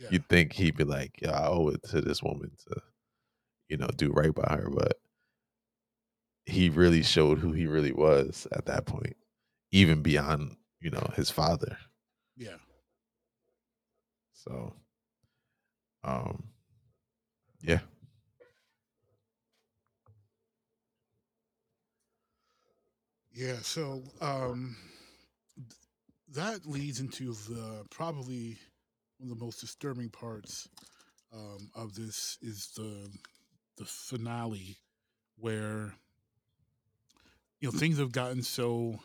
Yeah. 0.00 0.08
you'd 0.12 0.28
think 0.28 0.52
he'd 0.52 0.76
be 0.76 0.84
like 0.84 1.18
yeah 1.22 1.32
i 1.32 1.46
owe 1.48 1.68
it 1.68 1.82
to 1.84 2.00
this 2.02 2.22
woman 2.22 2.50
to 2.68 2.80
you 3.68 3.76
know 3.78 3.88
do 3.96 4.12
right 4.12 4.34
by 4.34 4.56
her 4.56 4.68
but 4.70 4.98
he 6.44 6.68
really 6.68 7.02
showed 7.02 7.38
who 7.38 7.52
he 7.52 7.66
really 7.66 7.92
was 7.92 8.46
at 8.52 8.66
that 8.66 8.84
point 8.86 9.16
even 9.72 10.02
beyond 10.02 10.54
you 10.80 10.90
know 10.90 11.10
his 11.16 11.30
father 11.30 11.78
yeah. 12.36 12.56
so 14.32 14.74
um 16.04 16.44
yeah 17.62 17.80
Yeah, 23.32 23.56
so 23.62 24.02
um, 24.20 24.76
th- 25.56 25.68
that 26.34 26.66
leads 26.66 27.00
into 27.00 27.32
the 27.32 27.84
probably 27.90 28.58
one 29.18 29.30
of 29.30 29.38
the 29.38 29.44
most 29.44 29.60
disturbing 29.60 30.08
parts 30.10 30.68
um, 31.32 31.70
of 31.74 31.94
this 31.94 32.38
is 32.42 32.68
the 32.76 33.08
the 33.76 33.84
finale 33.84 34.78
where 35.38 35.94
you 37.60 37.70
know 37.70 37.78
things 37.78 37.98
have 37.98 38.12
gotten 38.12 38.42
so 38.42 38.98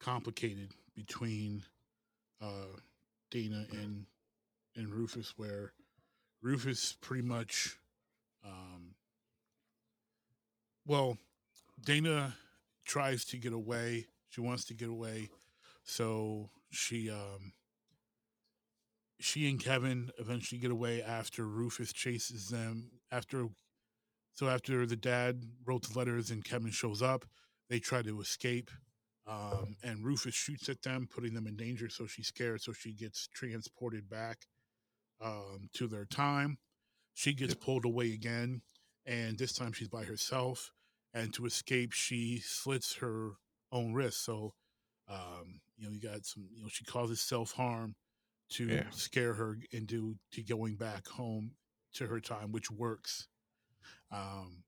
complicated 0.00 0.70
between 0.94 1.62
uh, 2.40 2.76
Dana 3.30 3.66
and 3.72 4.06
and 4.76 4.92
Rufus, 4.92 5.34
where 5.36 5.72
Rufus 6.42 6.96
pretty 7.00 7.26
much, 7.26 7.76
um, 8.44 8.94
well, 10.86 11.18
Dana 11.84 12.36
tries 12.84 13.24
to 13.26 13.36
get 13.36 13.52
away. 13.52 14.06
She 14.28 14.40
wants 14.40 14.64
to 14.66 14.74
get 14.74 14.88
away, 14.88 15.28
so 15.82 16.50
she 16.70 17.10
um, 17.10 17.52
she 19.18 19.48
and 19.50 19.62
Kevin 19.62 20.10
eventually 20.18 20.60
get 20.60 20.70
away 20.70 21.02
after 21.02 21.44
Rufus 21.44 21.92
chases 21.92 22.48
them. 22.48 22.90
After 23.12 23.48
so 24.34 24.48
after 24.48 24.86
the 24.86 24.96
dad 24.96 25.42
wrote 25.66 25.88
the 25.88 25.98
letters 25.98 26.30
and 26.30 26.44
Kevin 26.44 26.70
shows 26.70 27.02
up, 27.02 27.26
they 27.68 27.78
try 27.78 28.02
to 28.02 28.20
escape. 28.20 28.70
Um, 29.30 29.76
and 29.84 30.04
Rufus 30.04 30.34
shoots 30.34 30.68
at 30.70 30.82
them, 30.82 31.08
putting 31.10 31.34
them 31.34 31.46
in 31.48 31.56
danger. 31.56 31.88
So 31.90 32.06
she's 32.06 32.28
scared. 32.28 32.62
So 32.62 32.72
she 32.72 32.94
gets 32.94 33.28
transported 33.28 34.10
back 34.10 34.46
um, 35.20 35.68
to 35.74 35.88
their 35.88 36.06
time. 36.06 36.58
She 37.14 37.34
gets 37.34 37.54
Yep. 37.54 37.56
pulled 37.56 37.86
away 37.86 38.12
again, 38.12 38.62
and 39.06 39.38
this 39.38 39.52
time 39.52 39.72
she's 39.72 39.88
by 39.88 40.04
herself. 40.04 40.72
And 41.14 41.32
to 41.34 41.46
escape, 41.46 41.92
she 41.92 42.40
slits 42.40 42.94
her 42.96 43.32
own 43.72 43.94
wrist. 43.94 44.24
So, 44.24 44.54
um, 45.08 45.60
you 45.78 45.86
know, 45.86 45.92
you 45.92 46.00
got 46.00 46.26
some. 46.26 46.48
You 46.54 46.62
know, 46.64 46.68
she 46.70 46.84
causes 46.84 47.20
self 47.20 47.52
harm 47.52 47.94
to 48.52 48.68
Yeah. 48.68 48.90
scare 48.90 49.34
her 49.34 49.58
into 49.72 50.16
to 50.32 50.42
going 50.42 50.76
back 50.76 51.08
home 51.08 51.52
to 51.94 52.06
her 52.06 52.20
time, 52.20 52.52
which 52.52 52.70
works. 52.70 53.28
Um, 54.12 54.64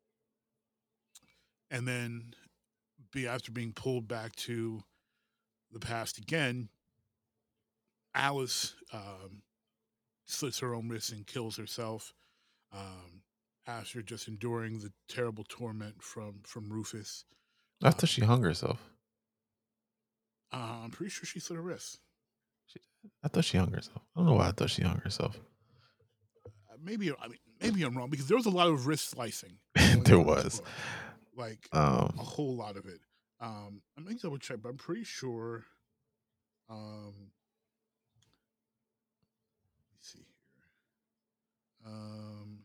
and 1.71 1.87
then, 1.89 2.35
be 3.13 3.27
after 3.27 3.53
being 3.53 3.73
pulled 3.73 4.09
back 4.09 4.35
to 4.37 4.83
the 5.73 5.79
past 5.81 6.19
again, 6.19 6.69
Alice 8.15 8.75
um, 8.93 9.43
slits 10.27 10.59
her 10.61 10.75
own 10.75 10.89
wrist 10.89 11.13
and 11.13 11.27
kills 11.27 11.57
herself 11.57 12.13
um, 12.73 13.23
after 13.67 14.03
just 14.03 14.29
enduring 14.29 14.79
the 14.81 14.93
terrible 15.09 15.45
torment 15.49 16.03
from 16.03 16.41
from 16.45 16.69
Rufus. 16.71 17.25
After 17.83 18.07
she 18.07 18.23
hung 18.23 18.43
herself. 18.43 18.81
Uh, 20.53 20.81
I'm 20.85 20.91
pretty 20.91 21.11
sure 21.11 21.25
she 21.25 21.41
slit 21.41 21.57
her 21.57 21.63
wrist. 21.63 21.99
I 23.25 23.29
thought 23.29 23.45
she 23.45 23.57
hung 23.59 23.73
herself. 23.73 24.03
I 24.15 24.21
don't 24.21 24.27
know 24.27 24.35
why 24.35 24.49
I 24.49 24.53
thought 24.53 24.71
she 24.71 24.83
hung 24.83 24.99
herself. 24.99 25.39
Uh, 26.47 26.77
Maybe 26.83 27.11
I 27.11 27.29
mean 27.29 27.39
maybe 27.61 27.83
I'm 27.83 27.97
wrong 27.97 28.11
because 28.11 28.27
there 28.29 28.37
was 28.37 28.47
a 28.47 28.51
lot 28.51 28.69
of 28.69 28.87
wrist 28.87 29.11
slicing. 29.11 29.59
there 29.75 29.97
going 30.03 30.29
on 30.29 30.37
in 30.39 30.45
this 30.45 30.45
was. 30.45 30.61
book. 30.61 30.69
Like 31.43 31.69
Um, 31.73 32.15
a 32.19 32.23
whole 32.23 32.57
lot 32.57 32.77
of 32.77 32.87
it. 32.87 33.01
Um, 33.41 33.83
I'm 33.97 34.05
gonna 34.05 34.17
double 34.19 34.39
check, 34.39 34.59
but 34.63 34.69
I'm 34.71 34.77
pretty 34.77 35.05
sure. 35.05 35.65
Um, 36.71 37.33
let's 39.93 40.13
see 40.13 40.21
here. 40.21 41.93
Um, 41.93 42.62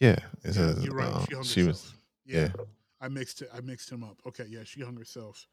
yeah, 0.00 0.16
yeah, 0.44 0.50
says 0.52 0.84
you're 0.84 0.94
right. 0.94 1.12
um, 1.12 1.26
She 1.28 1.34
hung 1.34 1.44
she 1.44 1.62
was. 1.64 1.94
Yeah, 2.24 2.48
Yeah, 2.56 2.64
I 3.00 3.08
mixed 3.08 3.42
it. 3.42 3.48
I 3.54 3.60
mixed 3.60 3.90
him 3.90 4.04
up. 4.04 4.20
Okay, 4.26 4.46
yeah, 4.48 4.64
she 4.64 4.80
hung 4.82 4.96
herself. 4.96 5.46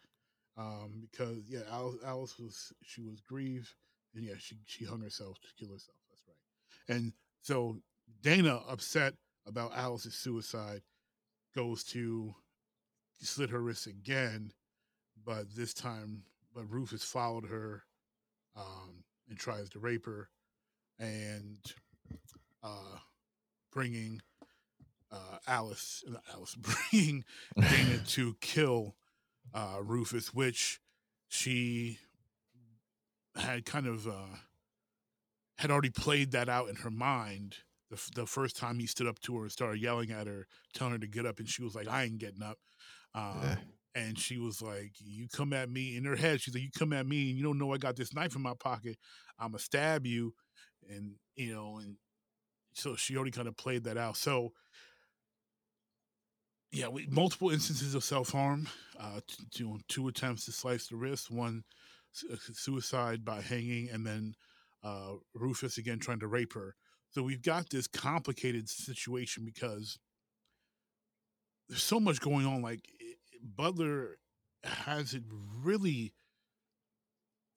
Um, 0.57 1.07
because 1.11 1.39
yeah, 1.49 1.61
Alice, 1.71 1.95
Alice 2.05 2.39
was 2.39 2.73
she 2.83 3.01
was 3.01 3.19
grieved, 3.21 3.69
and 4.15 4.23
yeah, 4.23 4.35
she 4.39 4.57
she 4.65 4.85
hung 4.85 5.01
herself 5.01 5.37
to 5.41 5.47
kill 5.57 5.73
herself. 5.73 5.97
That's 6.09 6.21
right. 6.27 6.95
And 6.97 7.13
so 7.41 7.77
Dana, 8.21 8.61
upset 8.69 9.13
about 9.47 9.75
Alice's 9.75 10.15
suicide, 10.15 10.81
goes 11.55 11.83
to 11.85 12.33
slit 13.21 13.49
her 13.49 13.61
wrist 13.61 13.87
again, 13.87 14.51
but 15.25 15.53
this 15.55 15.73
time, 15.73 16.23
but 16.53 16.71
Rufus 16.71 17.03
followed 17.03 17.45
her 17.47 17.83
um, 18.55 19.03
and 19.29 19.37
tries 19.37 19.69
to 19.71 19.79
rape 19.79 20.05
her, 20.05 20.29
and 20.99 21.57
uh, 22.63 22.97
bringing 23.71 24.21
uh, 25.15 25.37
Alice, 25.47 26.03
Alice, 26.33 26.55
bringing 26.91 27.23
Dana 27.59 27.99
to 28.07 28.35
kill 28.41 28.95
uh, 29.53 29.77
Rufus, 29.81 30.33
which 30.33 30.79
she 31.29 31.99
had 33.35 33.65
kind 33.65 33.87
of 33.87 34.07
uh, 34.07 34.37
had 35.57 35.71
already 35.71 35.89
played 35.89 36.31
that 36.31 36.49
out 36.49 36.69
in 36.69 36.77
her 36.77 36.91
mind. 36.91 37.57
The, 37.89 37.95
f- 37.97 38.09
the 38.15 38.25
first 38.25 38.57
time 38.57 38.79
he 38.79 38.87
stood 38.87 39.07
up 39.07 39.19
to 39.21 39.37
her 39.37 39.43
and 39.43 39.51
started 39.51 39.81
yelling 39.81 40.11
at 40.11 40.27
her, 40.27 40.47
telling 40.73 40.93
her 40.93 40.99
to 40.99 41.07
get 41.07 41.25
up, 41.25 41.39
and 41.39 41.47
she 41.47 41.63
was 41.63 41.75
like, 41.75 41.87
"I 41.87 42.03
ain't 42.03 42.17
getting 42.17 42.43
up." 42.43 42.57
Um, 43.13 43.39
Yeah. 43.41 43.55
And 43.97 44.19
she 44.19 44.37
was 44.37 44.61
like, 44.61 44.91
"You 44.99 45.27
come 45.29 45.53
at 45.53 45.69
me." 45.69 45.95
In 45.95 46.03
her 46.03 46.17
head, 46.17 46.41
she's 46.41 46.53
like, 46.53 46.63
"You 46.63 46.71
come 46.77 46.91
at 46.93 47.07
me, 47.07 47.29
and 47.29 47.37
you 47.37 47.43
don't 47.43 47.57
know 47.57 47.73
I 47.73 47.77
got 47.77 47.95
this 47.95 48.13
knife 48.13 48.35
in 48.35 48.41
my 48.41 48.53
pocket. 48.59 48.97
I'ma 49.39 49.57
stab 49.57 50.05
you." 50.05 50.33
And 50.89 51.15
you 51.35 51.53
know, 51.53 51.77
and 51.77 51.95
so 52.73 52.95
she 52.95 53.15
already 53.15 53.31
kind 53.31 53.47
of 53.47 53.55
played 53.57 53.85
that 53.85 53.97
out. 53.97 54.17
So 54.17 54.51
yeah, 56.75 56.89
we, 56.89 57.07
multiple 57.09 57.51
instances 57.51 57.95
of 57.95 58.03
self 58.03 58.31
harm. 58.31 58.67
Uh, 58.99 59.21
two, 59.51 59.79
two 59.87 60.07
attempts 60.07 60.45
to 60.45 60.51
slice 60.51 60.87
the 60.87 60.95
wrist, 60.95 61.31
one 61.31 61.63
uh, 62.31 62.35
suicide 62.53 63.23
by 63.23 63.41
hanging, 63.41 63.89
and 63.89 64.05
then 64.05 64.35
uh, 64.83 65.13
Rufus 65.33 65.77
again 65.77 65.99
trying 65.99 66.19
to 66.19 66.27
rape 66.27 66.53
her. 66.53 66.75
So 67.11 67.23
we've 67.23 67.41
got 67.41 67.69
this 67.69 67.87
complicated 67.87 68.67
situation 68.69 69.45
because 69.45 69.97
there's 71.69 71.81
so 71.83 71.99
much 71.99 72.19
going 72.19 72.45
on. 72.45 72.61
Like 72.61 72.81
Butler 73.41 74.17
has 74.63 75.13
it 75.13 75.23
really, 75.63 76.13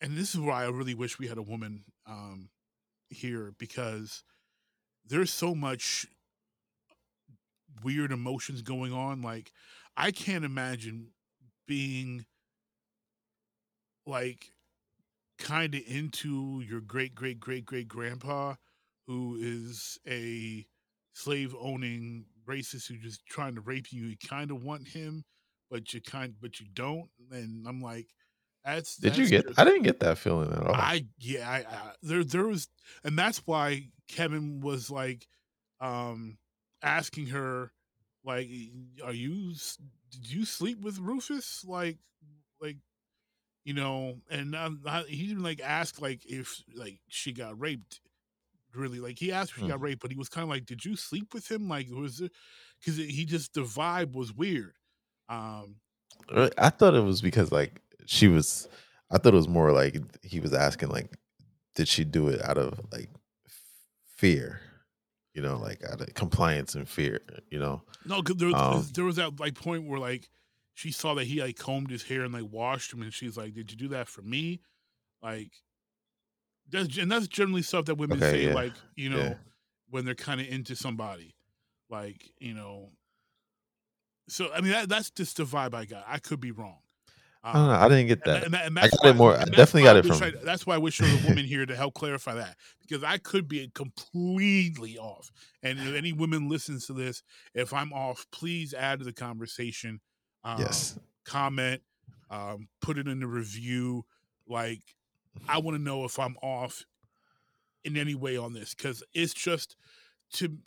and 0.01 0.17
this 0.17 0.35
is 0.35 0.41
why 0.41 0.65
I 0.65 0.69
really 0.69 0.95
wish 0.95 1.19
we 1.19 1.27
had 1.27 1.39
a 1.39 1.43
woman 1.43 1.85
um, 2.07 2.51
here 3.11 3.53
because 3.59 4.23
there's 5.05 5.33
so 5.33 5.55
much 5.57 6.07
weird 7.83 8.13
emotions 8.13 8.63
going 8.63 8.93
on. 8.93 9.23
Like, 9.23 9.53
I 9.97 10.11
can't 10.11 10.45
imagine 10.45 11.13
being 11.67 12.25
like 14.07 14.53
kind 15.39 15.75
of 15.75 15.83
into 15.87 16.63
your 16.67 16.81
great 16.81 17.15
great 17.15 17.39
great 17.41 17.65
great 17.65 17.89
grandpa 17.89 18.55
who 19.07 19.37
is 19.41 19.99
a 20.07 20.67
slave 21.15 21.55
owning 21.59 22.27
racist 22.47 22.89
who's 22.89 23.03
just 23.03 23.27
trying 23.27 23.55
to 23.55 23.61
rape 23.61 23.93
you. 23.93 24.07
You 24.07 24.17
kind 24.29 24.51
of 24.51 24.63
want 24.63 24.89
him, 24.89 25.25
but 25.71 25.93
you 25.93 26.01
kind 26.01 26.35
but 26.41 26.61
you 26.61 26.67
don't. 26.73 27.09
And 27.31 27.67
I'm 27.67 27.81
like, 27.81 28.07
that's 28.65 28.97
Did 28.97 29.17
you 29.17 29.27
get? 29.29 29.47
just- 29.47 29.59
I 29.59 29.65
didn't 29.65 29.83
get 29.83 30.01
that 30.01 30.19
feeling 30.19 30.53
at 30.53 30.67
all. 30.67 30.75
I 30.75 31.07
yeah, 31.19 31.49
I, 31.49 31.57
I 31.59 31.93
there 32.03 32.25
there 32.25 32.47
was, 32.47 32.69
and 33.05 33.19
that's 33.19 33.47
why 33.47 33.91
Kevin 34.09 34.61
was 34.61 34.91
like, 34.91 35.27
um, 35.81 36.39
asking 36.83 37.29
her, 37.29 37.73
like, 38.29 38.49
are 39.05 39.15
you 39.15 39.55
did 40.13 40.31
you 40.31 40.47
sleep 40.47 40.81
with 40.83 41.01
Rufus? 41.01 41.65
Like, 41.65 41.99
like, 42.61 42.79
you 43.65 43.75
know, 43.75 44.21
and 44.31 44.57
I, 44.57 45.05
he 45.09 45.27
didn't 45.29 45.43
like 45.45 45.61
ask 45.61 46.01
like 46.01 46.27
if 46.27 46.63
like 46.75 47.01
she 47.09 47.33
got 47.33 47.61
raped. 47.61 48.01
Really, 48.75 49.01
like 49.01 49.19
he 49.19 49.33
asked 49.33 49.53
if 49.53 49.59
she 49.59 49.67
got 49.67 49.81
raped, 49.81 50.03
but 50.03 50.13
he 50.13 50.19
was 50.19 50.29
kind 50.29 50.45
of 50.45 50.51
like, 50.51 50.67
"Did 50.67 50.85
you 50.85 50.97
sleep 50.97 51.35
with 51.35 51.51
him?" 51.51 51.69
Like, 51.69 51.89
was 51.91 52.21
it 52.21 52.33
because 52.81 52.99
he 52.99 53.25
just 53.25 53.55
the 53.55 53.63
vibe 53.63 54.13
was 54.13 54.33
weird. 54.33 54.75
Um, 55.29 55.81
Uh, 56.31 56.51
I 56.59 56.71
thought 56.71 56.95
it 56.95 57.01
was 57.03 57.23
because 57.23 57.53
like 57.53 57.81
she 58.07 58.29
was. 58.29 58.69
I 59.11 59.19
thought 59.19 59.33
it 59.33 59.37
was 59.37 59.49
more 59.49 59.73
like 59.73 59.97
he 60.23 60.41
was 60.41 60.53
asking 60.53 60.91
like, 60.91 61.17
did 61.75 61.89
she 61.89 62.05
do 62.05 62.29
it 62.29 62.43
out 62.43 62.59
of 62.59 62.81
like 62.93 63.09
fear? 64.17 64.61
You 65.39 65.45
know, 65.45 65.57
like 65.59 65.85
out 65.85 66.01
of 66.01 66.13
compliance 66.15 66.75
and 66.75 66.89
fear. 66.89 67.21
You 67.49 67.61
know, 67.61 67.83
No, 68.05 68.21
because 68.23 68.39
there, 68.39 68.49
was- 68.49 68.57
Um, 68.89 68.89
there 68.93 69.05
was 69.05 69.15
that 69.17 69.39
like 69.39 69.55
point 69.55 69.85
where 69.87 70.01
like 70.01 70.29
she 70.75 70.91
saw 70.91 71.15
that 71.15 71.27
he 71.27 71.41
like 71.41 71.57
combed 71.57 71.91
his 71.91 72.03
hair 72.03 72.23
and 72.25 72.35
like 72.35 72.51
washed 72.51 72.93
him, 72.93 73.03
and 73.03 73.15
she's 73.15 73.37
like, 73.37 73.55
"Did 73.55 73.71
you 73.71 73.77
do 73.77 73.87
that 73.89 74.09
for 74.09 74.21
me?" 74.23 74.61
Like, 75.23 75.53
that's 76.69 76.99
and 76.99 77.11
that's 77.11 77.29
generally 77.29 77.63
stuff 77.63 77.85
that 77.85 77.95
women 77.99 78.19
Okay, 78.19 78.31
say, 78.33 78.47
yeah, 78.49 78.55
like 78.55 78.73
you 78.97 79.11
know, 79.11 79.19
yeah. 79.19 79.35
when 79.91 80.05
they're 80.05 80.17
kind 80.17 80.41
of 80.41 80.49
into 80.49 80.75
somebody, 80.75 81.37
like 81.89 82.33
you 82.41 82.55
know. 82.55 82.91
So 84.29 84.51
I 84.53 84.61
mean, 84.61 84.73
that, 84.73 84.89
that's 84.89 85.11
just 85.13 85.37
the 85.37 85.45
vibe 85.45 85.73
I 85.73 85.85
got. 85.85 86.03
I 86.09 86.19
could 86.19 86.41
be 86.41 86.51
wrong. 86.51 86.79
I 87.49 87.53
don't 87.59 87.67
know. 87.69 87.75
I 87.75 87.89
didn't 87.89 88.07
get 88.09 88.25
that. 88.25 88.45
and, 88.45 88.55
and 88.55 88.79
I 88.79 88.83
that's 88.83 88.97
got 88.97 89.05
why 89.05 89.11
it 89.11 89.17
more. 89.17 89.37
I 89.37 89.45
definitely 89.45 89.85
got 89.85 89.97
it 89.97 90.07
from. 90.07 90.23
I, 90.23 90.33
that's 90.45 90.67
why 90.67 90.75
I 90.75 90.79
wish 90.79 90.99
there 90.99 91.11
was 91.11 91.25
a 91.25 91.29
woman 91.29 91.45
here 91.45 91.67
to 91.67 91.77
help 91.77 91.95
clarify 91.95 92.35
that 92.35 92.57
because 92.81 93.03
I 93.03 93.19
could 93.19 93.49
be 93.49 93.71
completely 93.75 94.99
off. 94.99 95.31
And 95.63 95.79
if 95.79 95.95
any 95.95 96.13
women 96.13 96.49
listens 96.49 96.87
to 96.87 96.93
this, 96.93 97.23
if 97.55 97.73
I'm 97.73 97.93
off, 97.93 98.27
please 98.33 98.75
add 98.75 98.99
to 99.01 99.05
the 99.05 99.13
conversation. 99.13 100.01
Um, 100.45 100.61
yes. 100.61 100.99
comment, 101.25 101.83
um, 102.31 102.69
put 102.81 102.99
it 102.99 103.09
in 103.09 103.21
the 103.21 103.27
review. 103.27 104.05
Like, 104.47 104.83
I 105.49 105.59
want 105.59 105.77
to 105.77 105.83
know 105.83 106.05
if 106.05 106.19
I'm 106.19 106.37
off 106.43 106.85
in 107.85 107.97
any 107.97 108.15
way 108.15 108.37
on 108.37 108.53
this 108.53 108.75
because 108.75 109.03
it's 109.15 109.35
just 109.35 109.77
to 110.35 110.59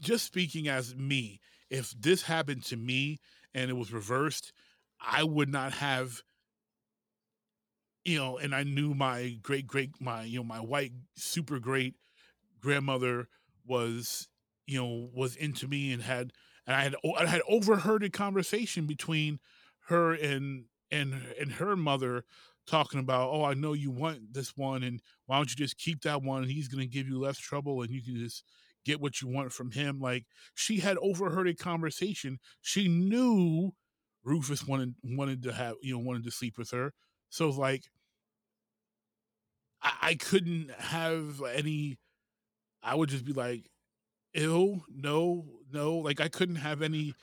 just 0.00 0.24
speaking 0.24 0.68
as 0.68 0.94
me. 0.96 1.40
If 1.70 1.94
this 1.98 2.22
happened 2.22 2.64
to 2.64 2.76
me 2.76 3.20
and 3.54 3.70
it 3.70 3.74
was 3.74 3.92
reversed, 3.92 4.52
I 5.04 5.24
would 5.24 5.48
not 5.48 5.72
have, 5.74 6.22
you 8.04 8.18
know, 8.18 8.38
and 8.38 8.54
I 8.54 8.62
knew 8.64 8.94
my 8.94 9.38
great 9.42 9.66
great 9.66 9.90
my 10.00 10.24
you 10.24 10.38
know 10.38 10.44
my 10.44 10.60
white 10.60 10.92
super 11.16 11.58
great 11.58 11.94
grandmother 12.60 13.28
was 13.66 14.28
you 14.66 14.80
know 14.80 15.10
was 15.14 15.36
into 15.36 15.68
me 15.68 15.92
and 15.92 16.02
had 16.02 16.32
and 16.66 16.76
I 16.76 16.82
had 16.84 16.96
I 17.18 17.26
had 17.26 17.42
overheard 17.48 18.04
a 18.04 18.10
conversation 18.10 18.86
between 18.86 19.40
her 19.88 20.14
and 20.14 20.66
and 20.90 21.14
and 21.40 21.52
her 21.54 21.76
mother 21.76 22.24
talking 22.66 23.00
about 23.00 23.30
oh 23.32 23.44
I 23.44 23.54
know 23.54 23.72
you 23.74 23.90
want 23.90 24.34
this 24.34 24.56
one 24.56 24.82
and 24.82 25.00
why 25.26 25.36
don't 25.36 25.50
you 25.50 25.56
just 25.56 25.78
keep 25.78 26.02
that 26.02 26.22
one? 26.22 26.44
He's 26.44 26.68
going 26.68 26.82
to 26.82 26.92
give 26.92 27.08
you 27.08 27.20
less 27.20 27.38
trouble 27.38 27.82
and 27.82 27.90
you 27.90 28.02
can 28.02 28.16
just 28.16 28.44
get 28.84 29.00
what 29.00 29.20
you 29.22 29.28
want 29.28 29.52
from 29.52 29.70
him. 29.72 30.00
Like 30.00 30.26
she 30.54 30.78
had 30.80 30.98
overheard 30.98 31.48
a 31.48 31.54
conversation. 31.54 32.38
She 32.62 32.88
knew 32.88 33.72
Rufus 34.24 34.66
wanted 34.66 34.94
wanted 35.04 35.42
to 35.44 35.52
have 35.52 35.76
you 35.82 35.94
know 35.94 36.00
wanted 36.04 36.24
to 36.24 36.30
sleep 36.30 36.58
with 36.58 36.70
her. 36.70 36.92
So 37.30 37.50
like 37.50 37.84
I, 39.82 39.92
I 40.02 40.14
couldn't 40.14 40.70
have 40.70 41.42
any 41.42 41.98
I 42.82 42.94
would 42.94 43.08
just 43.10 43.24
be 43.24 43.32
like 43.32 43.70
ill 44.34 44.84
no 44.90 45.46
no. 45.72 45.96
Like 45.98 46.20
i 46.20 46.28
couldn't 46.28 46.56
have 46.56 46.82
any 46.82 47.14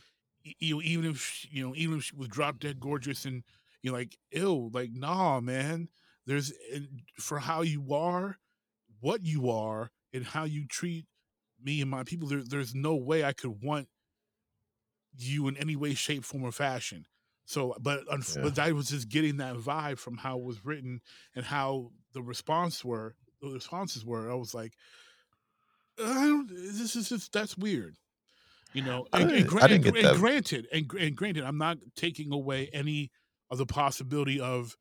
you 0.44 0.76
know 0.76 0.82
even 0.84 1.06
if 1.06 1.22
she, 1.22 1.50
you 1.52 1.68
know 1.68 1.76
even 1.76 2.00
if 2.00 2.06
she 2.06 2.16
was 2.16 2.28
drop 2.30 2.60
dead 2.60 2.80
gorgeous 2.80 3.26
and 3.26 3.44
you 3.84 3.92
know 3.92 3.98
like 3.98 4.18
ill 4.32 4.70
like 4.74 4.92
nah 4.94 5.40
man. 5.42 5.90
There's 6.28 6.54
for 7.20 7.40
how 7.40 7.62
you 7.64 7.94
are 7.94 8.38
what 9.02 9.26
you 9.26 9.50
are 9.50 9.92
and 10.14 10.26
how 10.26 10.46
you 10.46 10.66
treat 10.68 11.06
me 11.64 11.82
and 11.82 11.92
my 11.92 12.04
people 12.04 12.28
there, 12.28 12.44
there's 12.44 12.76
no 12.76 12.96
way 12.96 13.24
i 13.24 13.34
could 13.34 13.62
want 13.64 13.88
you 15.18 15.48
in 15.48 15.58
any 15.58 15.76
way 15.76 15.94
shape 15.94 16.24
form 16.24 16.44
or 16.44 16.52
fashion 16.52 17.06
so 17.46 17.76
but 17.80 18.04
yeah. 18.10 18.42
but 18.42 18.60
i 18.60 18.72
was 18.72 18.90
just 18.90 19.10
getting 19.10 19.38
that 19.38 19.56
vibe 19.56 19.98
from 19.98 20.18
how 20.18 20.38
it 20.38 20.44
was 20.44 20.66
written 20.66 21.02
and 21.36 21.46
how 21.46 21.92
the 22.14 22.22
response 22.22 22.84
were 22.86 23.16
the 23.42 23.50
responses 23.50 24.06
were 24.06 24.32
i 24.32 24.36
was 24.36 24.54
like 24.54 24.74
I 26.00 26.14
don't. 26.14 26.48
This 26.50 26.96
is 26.96 27.10
just 27.10 27.34
that's 27.34 27.58
weird. 27.58 27.96
You 28.74 28.84
know, 28.84 29.08
and, 29.14 29.32
and, 29.32 29.48
gra- 29.48 29.64
and, 29.64 29.84
and 29.84 30.18
granted, 30.20 30.68
and, 30.72 30.92
and 30.94 31.16
granted, 31.16 31.44
I'm 31.44 31.58
not 31.58 31.80
taking 31.96 32.32
away 32.32 32.70
any 32.72 33.12
of 33.50 33.58
the 33.58 33.66
possibility 33.66 34.40
of 34.40 34.76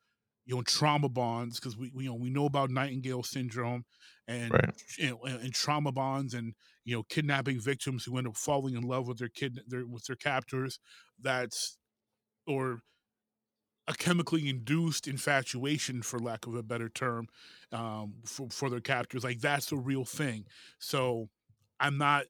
you 0.49 0.57
know 0.57 0.63
trauma 0.63 1.11
bonds 1.11 1.61
because 1.61 1.77
we, 1.77 1.93
we 1.95 2.05
you 2.05 2.11
know 2.11 2.17
we 2.17 2.31
know 2.31 2.47
about 2.47 2.71
Nightingale 2.71 3.23
syndrome 3.23 3.85
and 4.27 4.51
right. 4.51 4.83
you 4.99 5.11
know, 5.11 5.21
and, 5.25 5.41
and, 5.43 5.53
trauma 5.53 5.93
bonds 5.93 6.33
and 6.33 6.55
you 6.85 6.97
know 6.97 7.03
kidnapping 7.05 7.61
victims 7.61 8.05
who 8.05 8.17
end 8.17 8.27
up 8.27 8.37
falling 8.37 8.75
in 8.75 8.83
love 8.83 9.07
with 9.07 9.19
their 9.19 9.29
kid 9.29 9.61
their 9.69 9.87
with 9.87 10.05
their 10.07 10.17
captors. 10.17 10.81
That's 11.21 11.77
or 12.47 12.81
a 13.87 13.95
chemically 13.95 14.49
induced 14.49 15.07
infatuation, 15.07 16.03
for 16.03 16.19
lack 16.19 16.47
of 16.47 16.55
a 16.55 16.63
better 16.63 16.89
term, 16.89 17.27
um, 17.73 18.15
for, 18.25 18.49
for 18.51 18.71
their 18.71 18.81
captors. 18.81 19.25
Like 19.25 19.41
that's 19.41 19.71
a 19.73 19.77
real 19.77 20.05
thing. 20.05 20.45
So 20.79 21.29
I'm 21.81 21.97
not, 21.97 22.25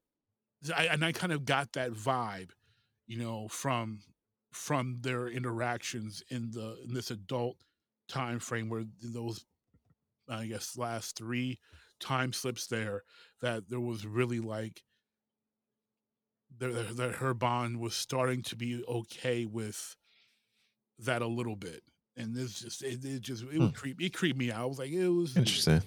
I, 0.76 0.84
and 0.86 1.04
I 1.04 1.10
kind 1.12 1.32
of 1.32 1.44
got 1.44 1.72
that 1.72 1.92
vibe, 1.92 2.50
you 3.06 3.18
know, 3.18 3.46
from 3.48 4.00
from 4.52 4.98
their 5.02 5.28
interactions 5.28 6.22
in 6.30 6.50
the 6.50 6.78
in 6.84 6.94
this 6.94 7.10
adult 7.12 7.56
time 8.08 8.38
frame 8.38 8.68
where 8.68 8.84
those, 9.02 9.44
I 10.28 10.46
guess, 10.46 10.76
last 10.76 11.16
three 11.16 11.58
time 12.00 12.32
slips 12.32 12.66
there 12.66 13.02
that 13.40 13.68
there 13.68 13.80
was 13.80 14.06
really 14.06 14.40
like 14.40 14.82
that, 16.58 16.96
that 16.96 17.16
her 17.16 17.34
bond 17.34 17.78
was 17.78 17.94
starting 17.94 18.42
to 18.42 18.56
be 18.56 18.82
okay 18.88 19.44
with 19.44 19.96
that 21.00 21.22
a 21.22 21.26
little 21.26 21.56
bit, 21.56 21.82
and 22.16 22.34
this 22.34 22.60
just 22.60 22.82
it, 22.82 23.04
it 23.04 23.20
just 23.20 23.44
it 23.44 23.58
would 23.58 23.70
hmm. 23.70 23.74
creep 23.74 24.00
it 24.00 24.14
creeped 24.14 24.38
me 24.38 24.50
out. 24.50 24.62
I 24.62 24.66
was 24.66 24.78
like, 24.78 24.90
it 24.90 25.08
was 25.08 25.36
interesting. 25.36 25.82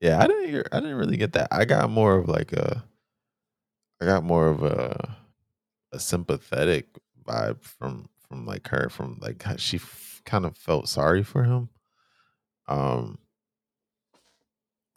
Yeah, 0.00 0.18
I 0.20 0.26
didn't 0.26 0.48
hear, 0.48 0.66
I 0.72 0.80
didn't 0.80 0.96
really 0.96 1.16
get 1.16 1.34
that. 1.34 1.46
I 1.52 1.64
got 1.64 1.88
more 1.88 2.16
of 2.16 2.28
like 2.28 2.52
a 2.52 2.82
I 4.00 4.04
got 4.04 4.24
more 4.24 4.48
of 4.48 4.64
a 4.64 5.16
a 5.92 6.00
sympathetic 6.00 6.88
vibe 7.24 7.62
from 7.62 8.08
from 8.28 8.44
like 8.44 8.66
her 8.68 8.88
from 8.90 9.18
like 9.22 9.44
she 9.58 9.76
f- 9.76 10.11
kind 10.24 10.44
of 10.44 10.56
felt 10.56 10.88
sorry 10.88 11.22
for 11.22 11.44
him. 11.44 11.68
Um 12.68 13.18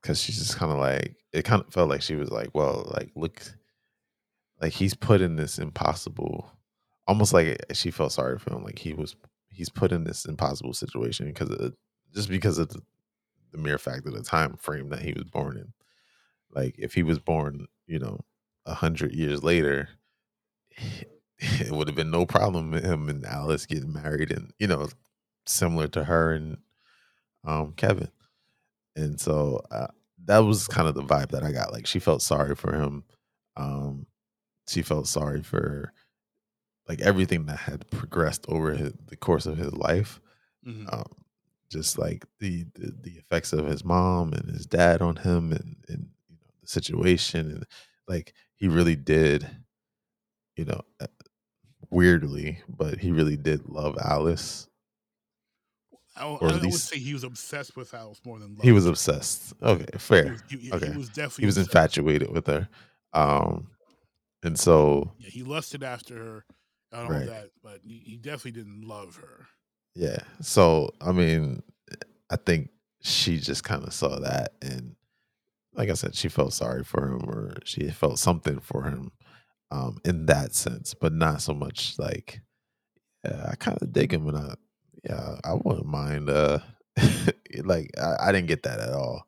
cuz 0.04 0.22
she's 0.22 0.38
just 0.38 0.58
kind 0.58 0.72
of 0.72 0.78
like 0.78 1.16
it 1.34 1.44
kind 1.46 1.62
of 1.62 1.74
felt 1.74 1.90
like 1.90 2.02
she 2.02 2.16
was 2.16 2.32
like, 2.32 2.50
well, 2.54 2.90
like 2.94 3.12
look 3.16 3.42
like 4.62 4.74
he's 4.74 4.94
put 4.94 5.22
in 5.22 5.36
this 5.36 5.60
impossible 5.60 6.52
almost 7.08 7.34
like 7.34 7.58
she 7.74 7.92
felt 7.92 8.12
sorry 8.12 8.40
for 8.40 8.54
him 8.54 8.64
like 8.64 8.80
he 8.80 8.94
was 8.94 9.16
he's 9.50 9.70
put 9.70 9.92
in 9.92 10.04
this 10.04 10.26
impossible 10.26 10.74
situation 10.74 11.28
because 11.28 11.50
of 11.50 11.74
just 12.14 12.30
because 12.30 12.58
of 12.58 12.70
the, 12.70 12.82
the 13.52 13.58
mere 13.58 13.78
fact 13.78 14.06
of 14.08 14.14
the 14.14 14.24
time 14.24 14.56
frame 14.58 14.90
that 14.90 15.02
he 15.02 15.14
was 15.14 15.24
born 15.26 15.58
in 15.58 15.74
like 16.52 16.76
if 16.78 16.94
he 16.94 17.04
was 17.04 17.20
born 17.20 17.68
you 17.88 18.00
know 18.00 18.20
a 18.66 18.74
hundred 18.74 19.14
years 19.14 19.44
later 19.44 19.90
it 21.40 21.72
would 21.72 21.88
have 21.88 21.96
been 21.96 22.12
no 22.12 22.26
problem 22.26 22.72
with 22.72 22.84
him 22.84 23.10
and 23.10 23.26
alice 23.26 23.66
getting 23.66 23.94
married 23.94 24.32
and 24.32 24.52
you 24.60 24.68
know 24.68 24.88
similar 25.46 25.88
to 25.88 26.04
her 26.04 26.34
and 26.34 26.58
um 27.46 27.74
kevin 27.76 28.10
and 28.96 29.20
so 29.20 29.62
uh, 29.72 29.88
that 30.26 30.40
was 30.40 30.68
kind 30.68 30.88
of 30.88 30.96
the 30.96 31.04
vibe 31.04 31.30
that 31.30 31.44
i 31.44 31.52
got 31.52 31.72
like 31.72 31.86
she 31.86 32.00
felt 32.00 32.22
sorry 32.22 32.56
for 32.56 32.74
him 32.74 33.04
um 33.58 34.06
she 34.68 34.82
felt 34.82 35.08
sorry 35.08 35.42
for 35.42 35.94
like 36.88 37.02
everything 37.02 37.46
that 37.46 37.58
had 37.58 37.90
progressed 37.90 38.46
over 38.48 38.74
his, 38.74 38.94
the 39.08 39.16
course 39.16 39.46
of 39.46 39.58
his 39.58 39.74
life. 39.74 40.20
Mm-hmm. 40.66 40.88
Um, 40.92 41.06
just 41.72 41.98
like 41.98 42.26
the, 42.40 42.66
the, 42.76 42.94
the 43.02 43.12
effects 43.12 43.52
of 43.52 43.66
his 43.66 43.84
mom 43.84 44.34
and 44.34 44.50
his 44.50 44.66
dad 44.66 45.02
on 45.02 45.16
him 45.18 45.52
and 45.52 45.76
and 45.90 46.08
you 46.30 46.36
know 46.36 46.52
the 46.62 46.68
situation 46.68 47.52
and 47.52 47.66
like 48.08 48.34
he 48.56 48.68
really 48.68 48.96
did 48.96 49.48
you 50.56 50.64
know 50.64 50.82
uh, 51.00 51.08
weirdly 51.90 52.60
but 52.70 53.00
he 53.00 53.12
really 53.12 53.36
did 53.36 53.68
love 53.68 53.98
alice 54.00 54.68
I, 56.18 56.26
or 56.26 56.48
at 56.48 56.54
I 56.54 56.56
least, 56.60 56.66
would 56.66 56.74
say 56.82 57.00
he 57.00 57.14
was 57.14 57.24
obsessed 57.24 57.76
with 57.76 57.94
Alice 57.94 58.22
more 58.26 58.40
than 58.40 58.56
love. 58.56 58.64
he 58.64 58.72
was 58.72 58.86
obsessed. 58.86 59.54
Okay, 59.62 59.86
fair. 59.98 60.24
He 60.24 60.32
was, 60.32 60.44
he, 60.50 60.72
okay, 60.72 60.92
he 60.92 60.98
was 60.98 61.10
definitely 61.10 61.42
he 61.42 61.46
was 61.46 61.58
obsessed. 61.58 61.76
infatuated 61.76 62.32
with 62.32 62.48
her, 62.48 62.70
um, 63.14 63.68
and 64.44 64.58
so 64.58 65.12
yeah, 65.20 65.30
he 65.30 65.44
lusted 65.44 65.84
after 65.84 66.16
her 66.16 66.46
and 66.92 67.02
all 67.02 67.10
right. 67.10 67.28
that, 67.28 67.50
but 67.62 67.80
he, 67.84 68.02
he 68.06 68.16
definitely 68.18 68.52
didn't 68.52 68.88
love 68.88 69.18
her. 69.18 69.48
Yeah. 69.96 70.20
So 70.42 70.92
I 71.02 71.12
mean, 71.12 71.64
I 72.30 72.38
think 72.38 72.70
she 73.02 73.38
just 73.40 73.64
kind 73.64 73.84
of 73.84 73.94
saw 73.94 74.20
that, 74.20 74.54
and 74.62 74.96
like 75.74 75.90
I 75.90 75.94
said, 75.94 76.16
she 76.16 76.30
felt 76.30 76.54
sorry 76.54 76.84
for 76.84 77.08
him, 77.08 77.30
or 77.30 77.56
she 77.66 77.90
felt 77.90 78.20
something 78.20 78.60
for 78.60 78.84
him, 78.84 79.12
um, 79.72 79.98
in 80.06 80.26
that 80.28 80.56
sense, 80.56 80.94
but 80.94 81.12
not 81.12 81.42
so 81.42 81.54
much 81.54 82.00
like, 82.00 82.42
yeah, 83.26 83.48
I 83.52 83.56
kind 83.56 83.78
of 83.82 83.92
dig 83.92 84.14
him, 84.14 84.28
and 84.30 84.38
I, 84.38 84.56
yeah, 85.06 85.38
I 85.44 85.54
wouldn't 85.54 85.86
mind. 85.86 86.30
Uh, 86.30 86.60
like 87.64 87.92
I, 87.98 88.16
I 88.28 88.32
didn't 88.32 88.48
get 88.48 88.64
that 88.64 88.80
at 88.80 88.94
all. 88.94 89.28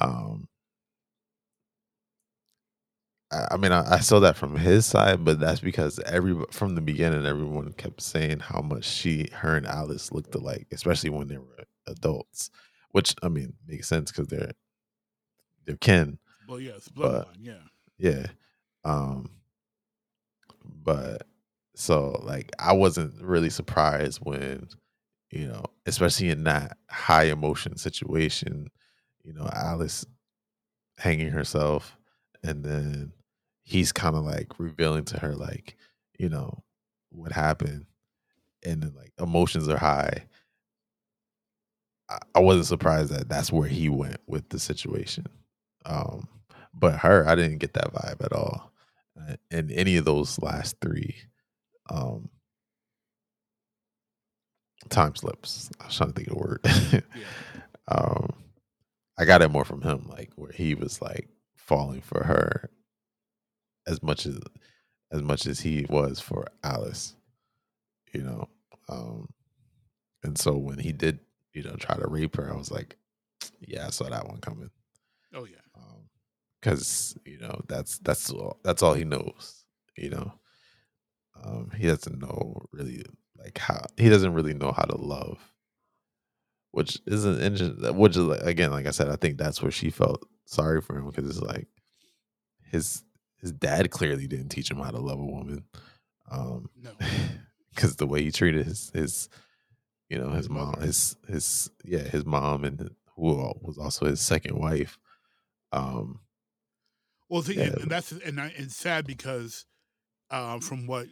Um, 0.00 0.48
I 3.32 3.56
mean, 3.58 3.70
I, 3.70 3.94
I, 3.94 4.00
saw 4.00 4.18
that 4.20 4.36
from 4.36 4.56
his 4.56 4.86
side, 4.86 5.24
but 5.24 5.38
that's 5.38 5.60
because 5.60 6.00
every 6.00 6.34
from 6.50 6.74
the 6.74 6.80
beginning, 6.80 7.26
everyone 7.26 7.72
kept 7.74 8.02
saying 8.02 8.40
how 8.40 8.60
much 8.60 8.84
she, 8.84 9.28
her, 9.32 9.56
and 9.56 9.66
Alice 9.66 10.10
looked 10.10 10.34
alike, 10.34 10.66
especially 10.72 11.10
when 11.10 11.28
they 11.28 11.38
were 11.38 11.64
adults. 11.86 12.50
Which 12.90 13.14
I 13.22 13.28
mean 13.28 13.54
makes 13.68 13.86
sense 13.88 14.10
because 14.10 14.26
they're 14.26 14.50
they're 15.64 15.76
kin. 15.76 16.18
Well, 16.48 16.58
yeah, 16.58 16.72
it's 16.76 16.88
bloodline. 16.88 17.26
Yeah, 17.38 17.62
yeah. 17.98 18.26
Um, 18.84 19.30
but 20.64 21.22
so 21.76 22.20
like 22.24 22.50
I 22.58 22.72
wasn't 22.72 23.22
really 23.22 23.50
surprised 23.50 24.18
when 24.22 24.68
you 25.30 25.46
know, 25.46 25.64
especially 25.86 26.30
in 26.30 26.44
that 26.44 26.76
high 26.90 27.24
emotion 27.24 27.76
situation, 27.76 28.68
you 29.22 29.32
know, 29.32 29.48
Alice 29.52 30.04
hanging 30.98 31.30
herself 31.30 31.96
and 32.42 32.64
then 32.64 33.12
he's 33.62 33.92
kind 33.92 34.16
of 34.16 34.24
like 34.24 34.58
revealing 34.58 35.04
to 35.04 35.18
her 35.18 35.34
like 35.34 35.76
you 36.18 36.28
know 36.28 36.62
what 37.10 37.32
happened 37.32 37.86
and 38.64 38.82
then, 38.82 38.92
like 38.96 39.12
emotions 39.18 39.68
are 39.68 39.78
high. 39.78 40.26
I, 42.08 42.18
I 42.34 42.40
wasn't 42.40 42.66
surprised 42.66 43.12
that 43.12 43.28
that's 43.28 43.52
where 43.52 43.68
he 43.68 43.88
went 43.88 44.18
with 44.26 44.48
the 44.50 44.58
situation. 44.58 45.26
Um, 45.86 46.28
but 46.74 46.96
her, 46.98 47.26
I 47.26 47.34
didn't 47.34 47.58
get 47.58 47.74
that 47.74 47.92
vibe 47.92 48.24
at 48.24 48.32
all. 48.32 48.72
Uh, 49.18 49.36
in 49.50 49.70
any 49.70 49.96
of 49.96 50.04
those 50.04 50.38
last 50.40 50.76
three 50.80 51.16
um, 51.90 52.28
time 54.88 55.14
slips, 55.14 55.70
I 55.80 55.86
was 55.86 55.96
trying 55.96 56.12
to 56.12 56.14
think 56.14 56.28
of 56.28 56.34
the 56.34 56.38
word. 56.38 57.04
Yeah. 57.14 57.22
um, 57.88 58.34
I 59.18 59.24
got 59.24 59.42
it 59.42 59.50
more 59.50 59.64
from 59.64 59.82
him, 59.82 60.06
like 60.08 60.30
where 60.36 60.52
he 60.52 60.74
was 60.74 61.02
like 61.02 61.28
falling 61.56 62.00
for 62.00 62.24
her 62.24 62.70
as 63.86 64.02
much 64.02 64.26
as 64.26 64.38
as 65.12 65.22
much 65.22 65.46
as 65.46 65.60
he 65.60 65.86
was 65.88 66.20
for 66.20 66.46
Alice, 66.62 67.14
you 68.12 68.22
know. 68.22 68.48
Um, 68.88 69.28
and 70.22 70.38
so 70.38 70.56
when 70.56 70.78
he 70.78 70.92
did, 70.92 71.20
you 71.52 71.62
know, 71.62 71.74
try 71.76 71.96
to 71.96 72.06
rape 72.08 72.36
her, 72.36 72.50
I 72.52 72.56
was 72.56 72.70
like, 72.70 72.96
yeah, 73.60 73.86
I 73.86 73.90
saw 73.90 74.08
that 74.08 74.26
one 74.28 74.40
coming. 74.40 74.70
Oh 75.34 75.44
yeah. 75.44 75.58
because 76.60 77.16
you 77.24 77.38
know 77.38 77.60
that's 77.68 77.98
that's 77.98 78.30
all 78.30 78.58
that's 78.62 78.82
all 78.82 78.94
he 78.94 79.04
knows. 79.04 79.64
You 79.96 80.10
know, 80.10 80.32
um, 81.44 81.70
he 81.76 81.86
doesn't 81.86 82.18
know 82.20 82.66
really 82.72 83.04
like 83.42 83.58
how 83.58 83.84
he 83.96 84.08
doesn't 84.08 84.34
really 84.34 84.54
know 84.54 84.72
how 84.72 84.84
to 84.84 84.96
love, 84.96 85.38
which 86.72 86.98
isn't 87.06 87.40
interesting. 87.40 87.96
Which 87.96 88.16
is 88.16 88.24
like, 88.24 88.42
again, 88.42 88.70
like 88.70 88.86
I 88.86 88.90
said, 88.90 89.08
I 89.08 89.16
think 89.16 89.38
that's 89.38 89.62
where 89.62 89.70
she 89.70 89.90
felt 89.90 90.26
sorry 90.44 90.80
for 90.80 90.96
him 90.98 91.06
because 91.06 91.28
it's 91.28 91.40
like 91.40 91.68
his 92.70 93.02
his 93.40 93.52
dad 93.52 93.90
clearly 93.90 94.26
didn't 94.26 94.48
teach 94.50 94.70
him 94.70 94.78
how 94.78 94.90
to 94.90 94.98
love 94.98 95.18
a 95.18 95.24
woman. 95.24 95.64
Um, 96.30 96.68
No. 96.80 96.90
because 97.74 97.96
the 97.96 98.06
way 98.06 98.22
he 98.22 98.30
treated 98.30 98.66
his 98.66 98.90
his 98.94 99.28
you 100.08 100.18
know 100.18 100.30
his, 100.30 100.48
mom 100.50 100.80
his 100.80 101.16
his 101.28 101.70
yeah 101.84 102.00
his 102.02 102.24
mom 102.26 102.64
and 102.64 102.90
who 103.16 103.52
was 103.62 103.78
also 103.78 104.06
his 104.06 104.20
second 104.20 104.58
wife 104.58 104.98
um 105.72 106.20
Well, 107.28 107.42
the, 107.42 107.54
Yeah. 107.54 107.62
and, 107.64 107.74
and 107.82 107.90
that's 107.90 108.12
and 108.12 108.40
I, 108.40 108.52
it's 108.56 108.76
sad 108.76 109.06
because 109.06 109.66
uh, 110.30 110.58
from 110.60 110.86
what 110.86 111.06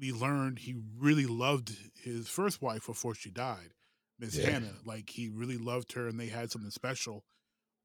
we 0.00 0.12
learned, 0.12 0.60
he 0.60 0.74
really 0.98 1.26
loved 1.26 1.76
his 2.02 2.28
first 2.28 2.62
wife 2.62 2.86
before 2.86 3.14
she 3.14 3.30
died, 3.30 3.74
Miss 4.18 4.36
Yeah. 4.36 4.50
Hannah. 4.50 4.74
Like 4.84 5.10
he 5.10 5.28
really 5.28 5.58
loved 5.58 5.92
her, 5.92 6.08
and 6.08 6.18
they 6.18 6.28
had 6.28 6.50
something 6.50 6.70
special. 6.70 7.24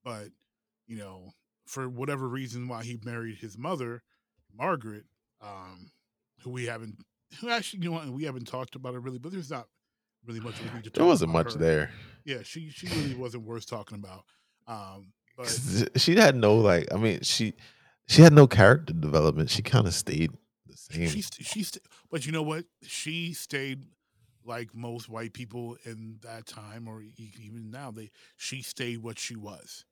But 0.04 0.28
you 0.86 0.96
know, 0.96 1.32
for 1.66 1.88
whatever 1.88 2.28
reason, 2.28 2.68
why 2.68 2.84
he 2.84 2.98
married 3.04 3.38
his 3.38 3.58
mother, 3.58 4.02
Margaret, 4.56 5.04
um, 5.42 5.90
who 6.42 6.50
we 6.50 6.66
haven't, 6.66 6.96
who 7.40 7.50
actually, 7.50 7.82
you 7.82 7.90
know, 7.90 7.96
what, 7.96 8.08
we 8.08 8.24
haven't 8.24 8.46
talked 8.46 8.76
about 8.76 8.94
it 8.94 9.00
really, 9.00 9.18
but 9.18 9.32
there's 9.32 9.50
not 9.50 9.66
really 10.26 10.40
much 10.40 10.54
we 10.60 10.66
need 10.74 10.84
to 10.84 10.90
talk 10.90 10.94
there 10.94 11.04
wasn't 11.04 11.30
about 11.30 11.44
much 11.46 11.52
her. 11.54 11.58
there 11.58 11.90
Yeah, 12.24 12.42
she 12.42 12.70
she 12.70 12.86
really 12.88 13.14
wasn't 13.14 13.44
worth 13.44 13.66
talking 13.68 13.98
about. 13.98 14.24
Um, 14.66 15.12
but 15.36 15.48
she 15.96 16.16
had 16.16 16.34
no 16.34 16.56
like 16.56 16.86
i 16.92 16.96
mean 16.96 17.20
she 17.20 17.52
she 18.08 18.22
had 18.22 18.32
no 18.32 18.46
character 18.46 18.94
development 18.94 19.50
she 19.50 19.60
kind 19.62 19.86
of 19.86 19.92
stayed 19.94 20.30
the 20.76 20.94
same 20.94 21.08
She 21.08 21.22
st- 21.22 21.46
she 21.46 21.62
st- 21.62 21.84
but 22.10 22.26
you 22.26 22.32
know 22.32 22.42
what? 22.42 22.64
She 22.82 23.32
stayed 23.32 23.84
like 24.44 24.74
most 24.74 25.08
white 25.08 25.32
people 25.32 25.76
in 25.84 26.18
that 26.22 26.46
time, 26.46 26.88
or 26.88 27.02
e- 27.02 27.14
even 27.40 27.70
now. 27.70 27.90
They 27.90 28.10
she 28.36 28.62
stayed 28.62 28.98
what 28.98 29.18
she 29.18 29.36
was. 29.36 29.84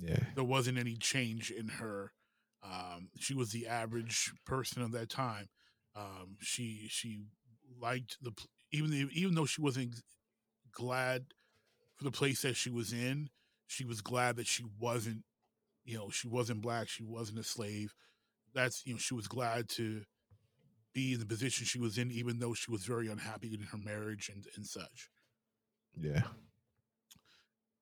yeah 0.00 0.18
There 0.34 0.44
wasn't 0.44 0.78
any 0.78 0.96
change 0.96 1.50
in 1.50 1.68
her. 1.68 2.12
Um, 2.62 3.10
she 3.18 3.34
was 3.34 3.50
the 3.52 3.66
average 3.66 4.32
person 4.46 4.82
of 4.82 4.92
that 4.92 5.08
time. 5.10 5.48
Um, 5.94 6.36
she 6.40 6.86
she 6.88 7.22
liked 7.80 8.18
the 8.22 8.32
even 8.72 9.10
even 9.12 9.34
though 9.34 9.46
she 9.46 9.60
wasn't 9.60 10.00
glad 10.72 11.26
for 11.96 12.04
the 12.04 12.10
place 12.12 12.42
that 12.42 12.56
she 12.56 12.70
was 12.70 12.92
in. 12.92 13.30
She 13.66 13.84
was 13.84 14.00
glad 14.00 14.36
that 14.36 14.46
she 14.46 14.64
wasn't, 14.78 15.24
you 15.84 15.96
know, 15.96 16.10
she 16.10 16.28
wasn't 16.28 16.60
black. 16.62 16.88
She 16.88 17.02
wasn't 17.04 17.38
a 17.38 17.44
slave. 17.44 17.94
That's 18.54 18.86
you 18.86 18.94
know, 18.94 18.98
she 18.98 19.14
was 19.14 19.28
glad 19.28 19.68
to 19.70 20.02
be 20.94 21.14
in 21.14 21.20
the 21.20 21.26
position 21.26 21.64
she 21.64 21.78
was 21.78 21.98
in, 21.98 22.10
even 22.10 22.38
though 22.38 22.54
she 22.54 22.70
was 22.70 22.84
very 22.84 23.08
unhappy 23.08 23.54
in 23.54 23.60
her 23.60 23.78
marriage 23.78 24.30
and, 24.32 24.44
and 24.56 24.66
such. 24.66 25.08
yeah 25.98 26.22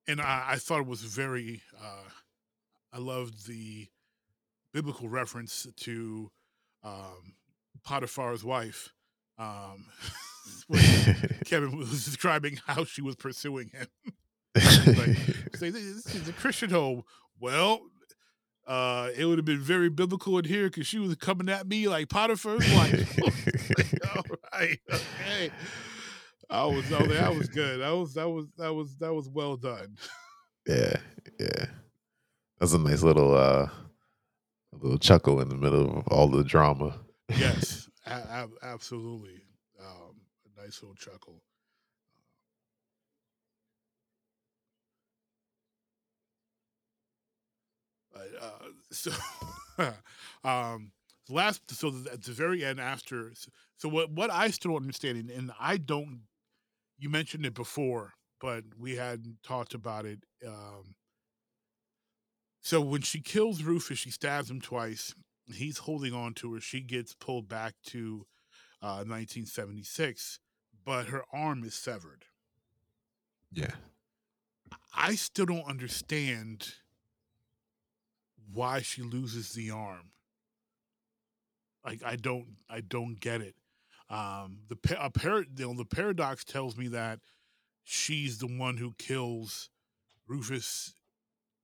And 0.07 0.21
I, 0.21 0.45
I 0.51 0.55
thought 0.55 0.81
it 0.81 0.87
was 0.87 1.01
very, 1.01 1.61
uh, 1.77 2.09
I 2.93 2.99
loved 2.99 3.47
the 3.47 3.87
biblical 4.73 5.09
reference 5.09 5.67
to 5.81 6.31
um, 6.83 7.33
Potiphar's 7.83 8.43
wife. 8.43 8.93
Um, 9.37 9.85
Kevin 11.45 11.77
was 11.77 12.05
describing 12.05 12.59
how 12.65 12.83
she 12.85 13.01
was 13.01 13.15
pursuing 13.15 13.69
him. 13.69 13.87
like, 14.55 15.17
Say, 15.55 15.69
this 15.69 16.15
is 16.15 16.27
a 16.27 16.33
Christian 16.33 16.69
home. 16.69 17.03
Well, 17.39 17.81
uh, 18.71 19.09
it 19.17 19.25
would 19.25 19.37
have 19.37 19.45
been 19.45 19.59
very 19.61 19.89
biblical 19.89 20.37
in 20.37 20.45
here 20.45 20.65
because 20.65 20.87
she 20.87 20.99
was 20.99 21.13
coming 21.15 21.49
at 21.49 21.67
me 21.67 21.87
like 21.87 22.07
Potiphar's 22.09 22.71
wife. 22.73 23.19
All 24.15 24.23
right, 24.53 24.79
okay. 24.91 25.51
I 26.49 26.65
was, 26.65 26.91
oh, 26.91 27.05
that 27.05 27.35
was 27.35 27.47
good. 27.49 27.79
That 27.81 27.91
was, 27.91 28.13
that 28.15 28.29
was, 28.29 28.47
that 28.57 28.73
was, 28.73 28.95
that 28.97 29.13
was 29.13 29.29
well 29.29 29.55
done. 29.57 29.97
yeah 30.67 30.95
yeah 31.39 31.65
that's 32.59 32.73
a 32.73 32.77
nice 32.77 33.01
little 33.01 33.33
uh 33.35 33.67
little 34.73 34.99
chuckle 34.99 35.41
in 35.41 35.49
the 35.49 35.55
middle 35.55 35.97
of 35.97 36.07
all 36.09 36.27
the 36.27 36.43
drama 36.43 36.99
Yes, 37.29 37.89
a- 38.05 38.11
a- 38.11 38.49
absolutely. 38.61 39.41
Um, 39.79 40.15
a 40.45 40.61
nice 40.61 40.81
little 40.83 40.95
chuckle. 40.95 41.41
Uh, 48.15 48.67
so, 48.91 49.11
um, 50.43 50.91
last, 51.29 51.61
so 51.71 51.93
at 52.11 52.23
the 52.23 52.31
very 52.31 52.63
end, 52.63 52.79
after, 52.79 53.31
so 53.77 53.89
what, 53.89 54.11
what 54.11 54.29
I 54.29 54.49
still 54.49 54.71
don't 54.71 54.81
understand, 54.81 55.17
and, 55.17 55.29
and 55.29 55.51
I 55.59 55.77
don't, 55.77 56.21
you 56.97 57.09
mentioned 57.09 57.45
it 57.45 57.53
before, 57.53 58.13
but 58.39 58.63
we 58.77 58.95
hadn't 58.95 59.37
talked 59.43 59.73
about 59.73 60.05
it. 60.05 60.19
Um, 60.45 60.95
so 62.61 62.79
when 62.81 63.01
she 63.01 63.21
kills 63.21 63.63
Rufus, 63.63 63.99
she 63.99 64.11
stabs 64.11 64.49
him 64.49 64.61
twice. 64.61 65.15
He's 65.51 65.79
holding 65.79 66.13
on 66.13 66.33
to 66.35 66.53
her. 66.53 66.61
She 66.61 66.81
gets 66.81 67.15
pulled 67.15 67.49
back 67.49 67.73
to 67.87 68.25
uh, 68.81 69.03
1976, 69.03 70.39
but 70.85 71.07
her 71.07 71.23
arm 71.33 71.63
is 71.63 71.73
severed. 71.73 72.25
yeah 73.51 73.71
I 74.95 75.15
still 75.15 75.45
don't 75.45 75.67
understand 75.67 76.73
why 78.53 78.81
she 78.81 79.01
loses 79.01 79.51
the 79.53 79.71
arm. 79.71 80.11
Like 81.85 82.03
I 82.05 82.15
don't, 82.15 82.47
I 82.69 82.81
don't 82.81 83.19
get 83.19 83.41
it. 83.41 83.55
Um, 84.09 84.59
the 84.67 84.77
a 84.99 85.09
par- 85.09 85.45
you 85.55 85.67
know, 85.67 85.73
the 85.73 85.85
paradox 85.85 86.43
tells 86.43 86.77
me 86.77 86.87
that 86.89 87.19
she's 87.83 88.37
the 88.37 88.47
one 88.47 88.77
who 88.77 88.93
kills 88.97 89.69
Rufus, 90.27 90.93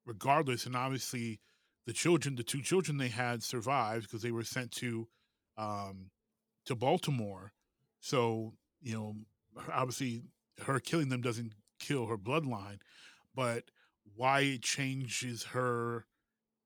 regardless, 0.05 0.65
and 0.65 0.75
obviously 0.75 1.39
the 1.85 1.93
children, 1.93 2.35
the 2.35 2.43
two 2.43 2.61
children 2.61 2.97
they 2.97 3.09
had 3.09 3.43
survived 3.43 4.03
because 4.03 4.21
they 4.21 4.31
were 4.31 4.43
sent 4.43 4.71
to, 4.71 5.07
um, 5.57 6.09
to 6.65 6.75
Baltimore. 6.75 7.51
So 7.99 8.53
you 8.81 8.93
know, 8.93 9.15
obviously 9.71 10.23
her 10.63 10.79
killing 10.79 11.09
them 11.09 11.21
doesn't 11.21 11.53
kill 11.79 12.07
her 12.07 12.17
bloodline, 12.17 12.79
but 13.35 13.65
why 14.15 14.41
it 14.41 14.61
changes 14.61 15.43
her 15.45 16.05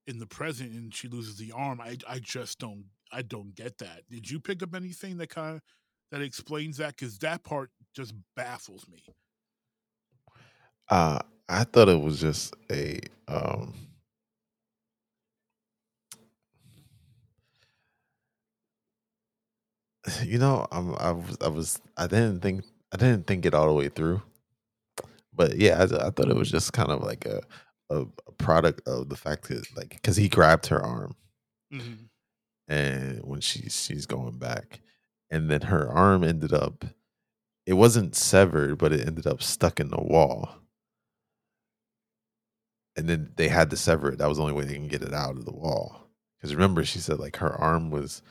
in 0.07 0.19
the 0.19 0.28
present 0.28 0.72
and 0.73 0.94
she 0.94 1.07
loses 1.07 1.38
the 1.38 1.52
arm, 1.52 1.82
I 1.82 1.98
I 2.07 2.19
just 2.19 2.60
don't 2.60 2.86
I 3.11 3.22
don't 3.22 3.56
get 3.56 3.78
that. 3.80 4.03
Did 4.10 4.30
you 4.30 4.40
pick 4.40 4.64
up 4.64 4.76
anything 4.76 5.18
that 5.18 5.30
kind 5.30 5.57
of 5.57 5.61
that 6.11 6.22
explains 6.22 6.78
that? 6.78 6.95
Because 6.98 7.19
that 7.19 7.44
part 7.44 7.72
just 7.95 8.14
baffles 8.36 8.88
me. 8.88 9.03
uh 10.90 11.19
i 11.49 11.64
thought 11.64 11.90
it 11.90 11.99
was 12.02 12.19
just 12.19 12.53
a 12.72 12.99
um 13.28 13.73
you 20.23 20.38
know 20.38 20.68
I'm, 20.72 20.95
i 20.95 21.11
was 21.11 21.38
i 21.41 21.48
was 21.48 21.82
i 21.98 22.07
didn't 22.07 22.41
think 22.41 22.65
i 22.94 22.98
didn't 22.98 23.28
think 23.28 23.45
it 23.45 23.53
all 23.53 23.68
the 23.68 23.73
way 23.73 23.90
through 23.90 24.22
but 25.34 25.57
yeah 25.57 25.80
i, 25.80 26.07
I 26.07 26.10
thought 26.11 26.30
it 26.30 26.36
was 26.36 26.52
just 26.52 26.73
kind 26.73 26.90
of 26.91 27.02
like 27.02 27.26
a 27.26 27.41
a, 27.91 28.01
a 28.27 28.31
product 28.38 28.88
of 28.88 29.09
the 29.09 29.15
fact 29.15 29.47
that 29.49 29.65
like 29.76 29.89
because 29.89 30.15
he 30.15 30.27
grabbed 30.30 30.68
her 30.68 30.81
arm 30.81 31.15
Mhm. 31.73 32.09
and 32.68 33.19
when 33.23 33.39
she 33.41 33.69
she's 33.69 34.05
going 34.05 34.38
back 34.38 34.80
and 35.30 35.49
then 35.49 35.61
her 35.61 35.89
arm 35.89 36.23
ended 36.23 36.53
up 36.53 36.85
it 37.65 37.73
wasn't 37.73 38.15
severed 38.15 38.77
but 38.77 38.91
it 38.91 39.05
ended 39.07 39.27
up 39.27 39.41
stuck 39.43 39.80
in 39.80 39.89
the 39.89 40.01
wall 40.01 40.55
and 42.97 43.07
then 43.07 43.31
they 43.38 43.47
had 43.47 43.69
to 43.69 43.77
sever 43.77 44.11
it 44.11 44.18
that 44.18 44.27
was 44.27 44.38
the 44.38 44.43
only 44.43 44.53
way 44.55 44.65
they 44.65 44.73
can 44.73 44.88
get 44.88 45.01
it 45.01 45.13
out 45.13 45.38
of 45.38 45.45
the 45.45 45.53
wall 45.53 46.07
because 46.38 46.53
remember 46.53 46.84
she 46.84 46.99
said 46.99 47.19
like 47.19 47.38
her 47.38 47.53
arm 47.53 47.89
was 47.91 48.22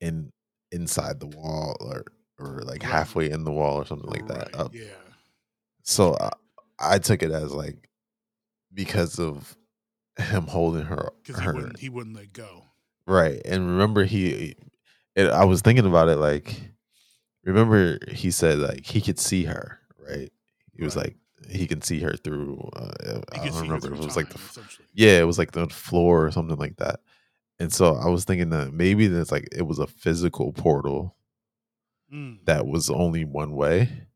in 0.00 0.30
inside 0.72 1.20
the 1.20 1.26
wall 1.26 1.76
or 1.80 2.04
or 2.38 2.62
like 2.64 2.82
halfway 2.82 3.30
in 3.30 3.44
the 3.44 3.52
wall 3.52 3.76
or 3.76 3.86
something 3.86 4.10
like 4.10 4.26
that. 4.28 4.54
Right. 4.54 4.68
Yeah. 4.74 4.84
So 5.84 6.14
I, 6.20 6.30
I 6.78 6.98
took 6.98 7.22
it 7.22 7.30
as 7.30 7.52
like 7.54 7.88
because 8.76 9.18
of 9.18 9.56
him 10.18 10.44
holding 10.46 10.84
her 10.86 11.10
Because 11.24 11.40
he 11.40 11.48
wouldn't 11.48 11.78
he 11.80 11.88
wouldn't 11.88 12.16
let 12.16 12.32
go. 12.32 12.64
right. 13.06 13.40
And 13.44 13.66
remember 13.68 14.04
he 14.04 14.54
it, 15.16 15.28
I 15.30 15.44
was 15.44 15.62
thinking 15.62 15.86
about 15.86 16.08
it 16.08 16.16
like 16.16 16.54
remember 17.44 17.98
he 18.10 18.30
said 18.30 18.58
like 18.58 18.84
he 18.86 19.00
could 19.00 19.18
see 19.18 19.44
her, 19.44 19.80
right? 19.98 20.30
He 20.74 20.84
was 20.84 20.96
Right. 20.96 21.06
like 21.06 21.16
he 21.50 21.66
can 21.66 21.82
see 21.82 22.00
her 22.00 22.14
through 22.16 22.58
uh, 22.76 23.20
He 23.34 23.40
I 23.40 23.44
don't 23.50 23.58
remember 23.62 23.88
if 23.88 24.00
it 24.00 24.04
was 24.04 24.16
like 24.16 24.28
the 24.28 24.34
time, 24.34 24.44
f- 24.44 24.50
essentially. 24.50 24.88
yeah, 24.94 25.18
it 25.20 25.24
was 25.26 25.38
like 25.38 25.52
the 25.52 25.68
floor 25.68 26.26
or 26.26 26.30
something 26.32 26.56
like 26.58 26.76
that. 26.78 27.00
And 27.60 27.72
so 27.72 27.96
I 27.96 28.08
was 28.08 28.24
thinking 28.24 28.50
that 28.50 28.72
maybe 28.72 29.06
that's 29.08 29.32
like 29.32 29.48
it 29.52 29.62
was 29.62 29.78
a 29.78 29.86
physical 29.86 30.52
portal 30.52 31.16
Mm, 32.12 32.44
that 32.46 32.66
was 32.66 32.88
only 32.90 33.24
one 33.24 33.52
way, 33.52 34.06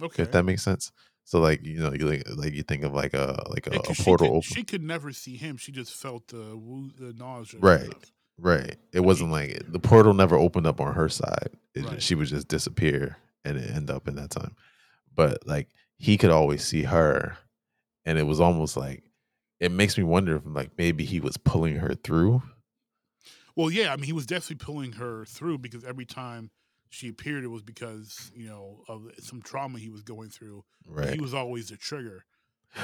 okay. 0.00 0.22
if 0.22 0.30
that 0.32 0.44
makes 0.44 0.62
sense. 0.62 0.92
So 1.24 1.40
like 1.40 1.64
you 1.64 1.78
know 1.78 1.92
you 1.92 2.06
like, 2.08 2.24
like 2.34 2.52
you 2.52 2.62
think 2.62 2.84
of 2.84 2.92
like 2.94 3.14
a 3.14 3.42
like 3.48 3.66
a, 3.66 3.70
Yeah, 3.72 3.78
a 3.78 3.82
'cause 3.82 3.96
she 3.96 4.02
portal 4.04 4.34
could, 4.42 4.44
she 4.44 4.64
could 4.64 4.82
never 4.82 5.12
see 5.12 5.36
him. 5.36 5.56
She 5.56 5.72
just 5.72 5.94
felt 5.94 6.28
the 6.28 6.56
woo, 6.56 6.90
the 6.98 7.12
nausea. 7.14 7.60
Right. 7.60 7.92
right. 8.38 8.70
It 8.70 8.78
But 8.94 9.02
wasn't 9.04 9.28
he- 9.30 9.34
like 9.34 9.62
the 9.72 9.78
portal 9.78 10.14
never 10.14 10.36
opened 10.36 10.66
up 10.66 10.80
on 10.80 10.94
her 10.94 11.08
side. 11.08 11.50
It, 11.74 11.84
Right. 11.84 12.02
She 12.02 12.14
would 12.14 12.26
just 12.28 12.48
disappear 12.48 13.16
and 13.44 13.56
it 13.56 13.70
end 13.70 13.88
up 13.90 14.08
in 14.08 14.16
that 14.16 14.30
time. 14.30 14.56
But 15.14 15.46
like 15.46 15.68
he 15.98 16.16
could 16.18 16.30
always 16.30 16.64
see 16.64 16.82
her, 16.82 17.36
and 18.04 18.18
it 18.18 18.24
was 18.26 18.40
almost 18.40 18.76
like 18.76 19.04
it 19.60 19.70
makes 19.70 19.96
me 19.96 20.02
wonder 20.04 20.36
if 20.36 20.42
like 20.44 20.70
maybe 20.76 21.04
he 21.04 21.20
was 21.20 21.36
pulling 21.36 21.76
her 21.76 21.94
through. 21.94 22.42
Well, 23.54 23.70
yeah. 23.70 23.92
I 23.92 23.96
mean, 23.96 24.04
he 24.06 24.12
was 24.12 24.26
definitely 24.26 24.64
pulling 24.64 24.92
her 24.92 25.24
through 25.26 25.58
because 25.58 25.84
every 25.84 26.06
time 26.06 26.50
she 26.92 27.08
appeared, 27.08 27.42
it 27.42 27.48
was 27.48 27.62
because 27.62 28.30
you 28.36 28.48
know 28.48 28.82
of 28.88 29.08
some 29.18 29.40
trauma 29.42 29.78
he 29.78 29.88
was 29.88 30.02
going 30.02 30.28
through. 30.28 30.64
Right. 30.86 31.14
He 31.14 31.20
was 31.20 31.34
always 31.34 31.70
the 31.70 31.76
trigger. 31.76 32.24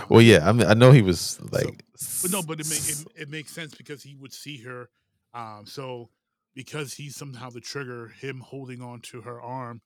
Well, 0.08 0.22
yeah. 0.22 0.48
I 0.48 0.52
mean, 0.52 0.66
I 0.66 0.74
know 0.74 0.92
he 0.92 1.02
was 1.02 1.40
like, 1.52 1.84
But 2.22 2.30
no, 2.30 2.42
but 2.42 2.60
it, 2.60 2.68
make, 2.68 2.88
it 2.88 3.22
it 3.22 3.30
makes 3.30 3.52
sense 3.52 3.74
because 3.74 4.02
he 4.02 4.14
would 4.16 4.32
see 4.32 4.62
her. 4.62 4.88
Um, 5.34 5.64
so 5.66 6.10
because 6.54 6.94
he's 6.94 7.16
somehow 7.16 7.50
the 7.50 7.60
trigger, 7.60 8.08
him 8.20 8.40
holding 8.40 8.82
on 8.82 9.00
to 9.00 9.20
her 9.22 9.40
arm, 9.40 9.80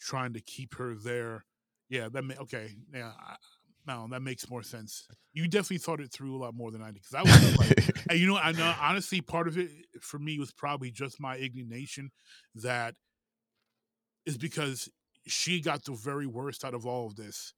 trying 0.00 0.32
to 0.32 0.40
keep 0.40 0.74
her 0.76 0.94
there. 0.94 1.44
Yeah, 1.88 2.08
that 2.12 2.24
may, 2.24 2.36
okay. 2.36 2.70
Yeah, 2.92 3.12
I, 3.18 3.36
no, 3.86 4.08
that 4.10 4.20
makes 4.20 4.50
more 4.50 4.62
sense. 4.62 5.06
You 5.32 5.46
definitely 5.46 5.78
thought 5.78 6.00
it 6.00 6.10
through 6.10 6.34
a 6.36 6.38
lot 6.38 6.54
more 6.54 6.70
than 6.70 6.82
I 6.82 6.86
did 6.86 7.02
because 7.02 7.14
I 7.14 7.22
was 7.22 7.58
like, 7.58 8.06
and 8.10 8.18
you 8.18 8.26
know, 8.26 8.36
I 8.36 8.52
know 8.52 8.74
honestly, 8.80 9.20
part 9.20 9.46
of 9.48 9.58
it 9.58 9.70
for 10.00 10.18
me 10.18 10.38
was 10.38 10.50
probably 10.50 10.90
just 10.90 11.20
my 11.20 11.36
indignation 11.36 12.10
that 12.56 12.94
is 14.26 14.36
because 14.38 14.88
she 15.26 15.60
got 15.60 15.84
the 15.84 15.92
very 15.92 16.26
worst 16.26 16.64
out 16.64 16.74
of 16.74 16.86
all 16.86 17.06
of 17.06 17.16
this, 17.16 17.54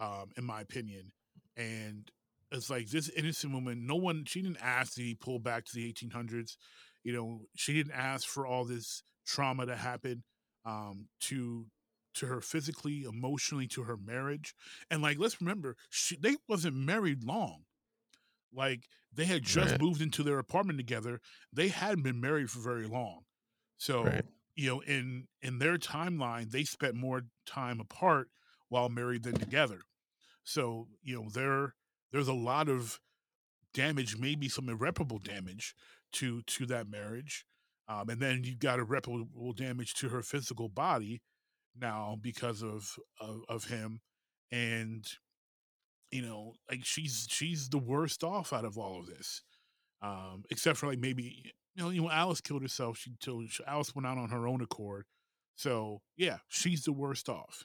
um, 0.00 0.30
in 0.36 0.44
my 0.44 0.60
opinion. 0.60 1.12
And 1.56 2.10
it's 2.50 2.70
like 2.70 2.88
this 2.88 3.08
innocent 3.10 3.52
woman, 3.52 3.86
no 3.86 3.96
one, 3.96 4.24
she 4.26 4.42
didn't 4.42 4.62
ask 4.62 4.94
to 4.94 5.00
be 5.00 5.14
pulled 5.14 5.42
back 5.44 5.64
to 5.66 5.74
the 5.74 5.92
1800s. 5.92 6.56
You 7.04 7.12
know, 7.12 7.40
she 7.56 7.72
didn't 7.72 7.92
ask 7.92 8.26
for 8.28 8.46
all 8.46 8.64
this 8.64 9.02
trauma 9.26 9.66
to 9.66 9.76
happen 9.76 10.24
um, 10.64 11.08
to 11.22 11.66
to 12.14 12.26
her 12.26 12.42
physically, 12.42 13.04
emotionally, 13.04 13.66
to 13.66 13.84
her 13.84 13.96
marriage. 13.96 14.54
And 14.90 15.00
like, 15.02 15.18
let's 15.18 15.40
remember, 15.40 15.76
she, 15.88 16.14
they 16.16 16.36
wasn't 16.46 16.76
married 16.76 17.24
long. 17.24 17.64
Like 18.54 18.86
they 19.12 19.24
had 19.24 19.42
just 19.42 19.72
Right. 19.72 19.80
moved 19.80 20.00
into 20.02 20.22
their 20.22 20.38
apartment 20.38 20.78
together. 20.78 21.20
They 21.52 21.68
hadn't 21.68 22.02
been 22.02 22.20
married 22.20 22.50
for 22.50 22.60
very 22.60 22.86
long. 22.86 23.22
So, 23.78 24.04
Right. 24.04 24.24
You 24.54 24.68
know, 24.68 24.80
in 24.80 25.28
in 25.40 25.58
their 25.58 25.78
timeline, 25.78 26.50
they 26.50 26.64
spent 26.64 26.94
more 26.94 27.22
time 27.46 27.80
apart 27.80 28.28
while 28.68 28.88
married 28.88 29.22
than 29.22 29.34
together. 29.34 29.80
So, 30.44 30.88
you 31.02 31.14
know, 31.14 31.28
there 31.32 31.74
there's 32.12 32.28
a 32.28 32.34
lot 32.34 32.68
of 32.68 33.00
damage, 33.74 34.16
maybe 34.18 34.48
some 34.48 34.68
irreparable 34.68 35.18
damage 35.18 35.74
to 36.14 36.42
to 36.42 36.66
that 36.66 36.88
marriage. 36.88 37.44
Um, 37.88 38.08
and 38.08 38.20
then 38.20 38.44
you've 38.44 38.58
got 38.58 38.78
irreparable 38.78 39.52
damage 39.54 39.94
to 39.94 40.08
her 40.08 40.22
physical 40.22 40.68
body 40.68 41.22
now 41.78 42.16
because 42.20 42.62
of 42.62 42.96
of, 43.20 43.42
of 43.48 43.64
him. 43.64 44.00
And 44.50 45.04
you 46.10 46.22
know, 46.22 46.54
like 46.70 46.84
she's 46.84 47.26
she's 47.30 47.70
the 47.70 47.78
worst 47.78 48.22
off 48.22 48.52
out 48.52 48.64
of 48.64 48.76
all 48.76 49.00
of 49.00 49.06
this. 49.06 49.42
Um, 50.02 50.44
except 50.50 50.78
for 50.78 50.88
like 50.88 50.98
maybe 50.98 51.52
you 51.74 51.82
know, 51.82 51.90
you 51.90 52.02
know, 52.02 52.10
Alice 52.10 52.40
killed 52.40 52.62
herself. 52.62 52.98
She 52.98 53.12
told 53.22 53.48
Alice 53.66 53.94
went 53.94 54.06
out 54.06 54.18
on 54.18 54.30
her 54.30 54.46
own 54.46 54.60
accord. 54.60 55.04
So 55.54 56.02
yeah, 56.16 56.38
she's 56.48 56.84
the 56.84 56.92
worst 56.92 57.28
off. 57.28 57.64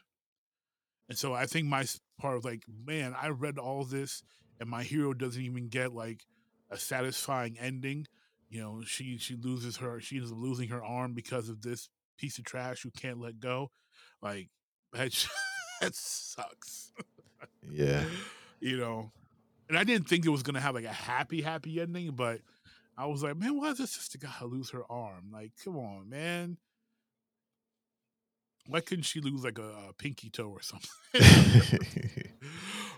And 1.09 1.17
so 1.17 1.33
I 1.33 1.45
think 1.45 1.67
my 1.67 1.85
part 2.19 2.37
of 2.37 2.45
like, 2.45 2.63
man, 2.85 3.15
I 3.19 3.29
read 3.29 3.57
all 3.57 3.83
this, 3.85 4.23
and 4.59 4.69
my 4.69 4.83
hero 4.83 5.13
doesn't 5.13 5.41
even 5.41 5.69
get 5.69 5.93
like 5.93 6.25
a 6.69 6.77
satisfying 6.77 7.57
ending. 7.59 8.07
You 8.49 8.61
know, 8.61 8.81
she 8.85 9.17
she 9.17 9.35
loses 9.35 9.77
her, 9.77 9.99
she 9.99 10.17
ends 10.17 10.31
up 10.31 10.37
losing 10.37 10.69
her 10.69 10.83
arm 10.83 11.13
because 11.13 11.49
of 11.49 11.61
this 11.61 11.89
piece 12.17 12.37
of 12.37 12.45
trash 12.45 12.83
who 12.83 12.91
can't 12.91 13.19
let 13.19 13.39
go. 13.39 13.71
Like 14.21 14.49
that, 14.93 15.27
that 15.81 15.95
sucks. 15.95 16.91
Yeah. 17.69 18.03
you 18.59 18.77
know, 18.77 19.11
and 19.69 19.77
I 19.77 19.83
didn't 19.83 20.07
think 20.07 20.25
it 20.25 20.29
was 20.29 20.43
gonna 20.43 20.61
have 20.61 20.75
like 20.75 20.85
a 20.85 20.89
happy, 20.89 21.41
happy 21.41 21.79
ending, 21.79 22.11
but 22.15 22.39
I 22.97 23.05
was 23.05 23.23
like, 23.23 23.37
man, 23.37 23.57
why 23.57 23.69
does 23.69 23.77
this 23.77 23.91
sister 23.91 24.17
gotta 24.17 24.45
lose 24.45 24.71
her 24.71 24.83
arm? 24.91 25.29
Like, 25.31 25.51
come 25.63 25.77
on, 25.77 26.09
man. 26.09 26.57
Why 28.65 28.81
couldn't 28.81 29.03
she 29.03 29.21
lose 29.21 29.43
like 29.43 29.59
a, 29.59 29.89
a 29.89 29.93
pinky 29.97 30.29
toe 30.29 30.49
or 30.49 30.61
something? 30.61 30.89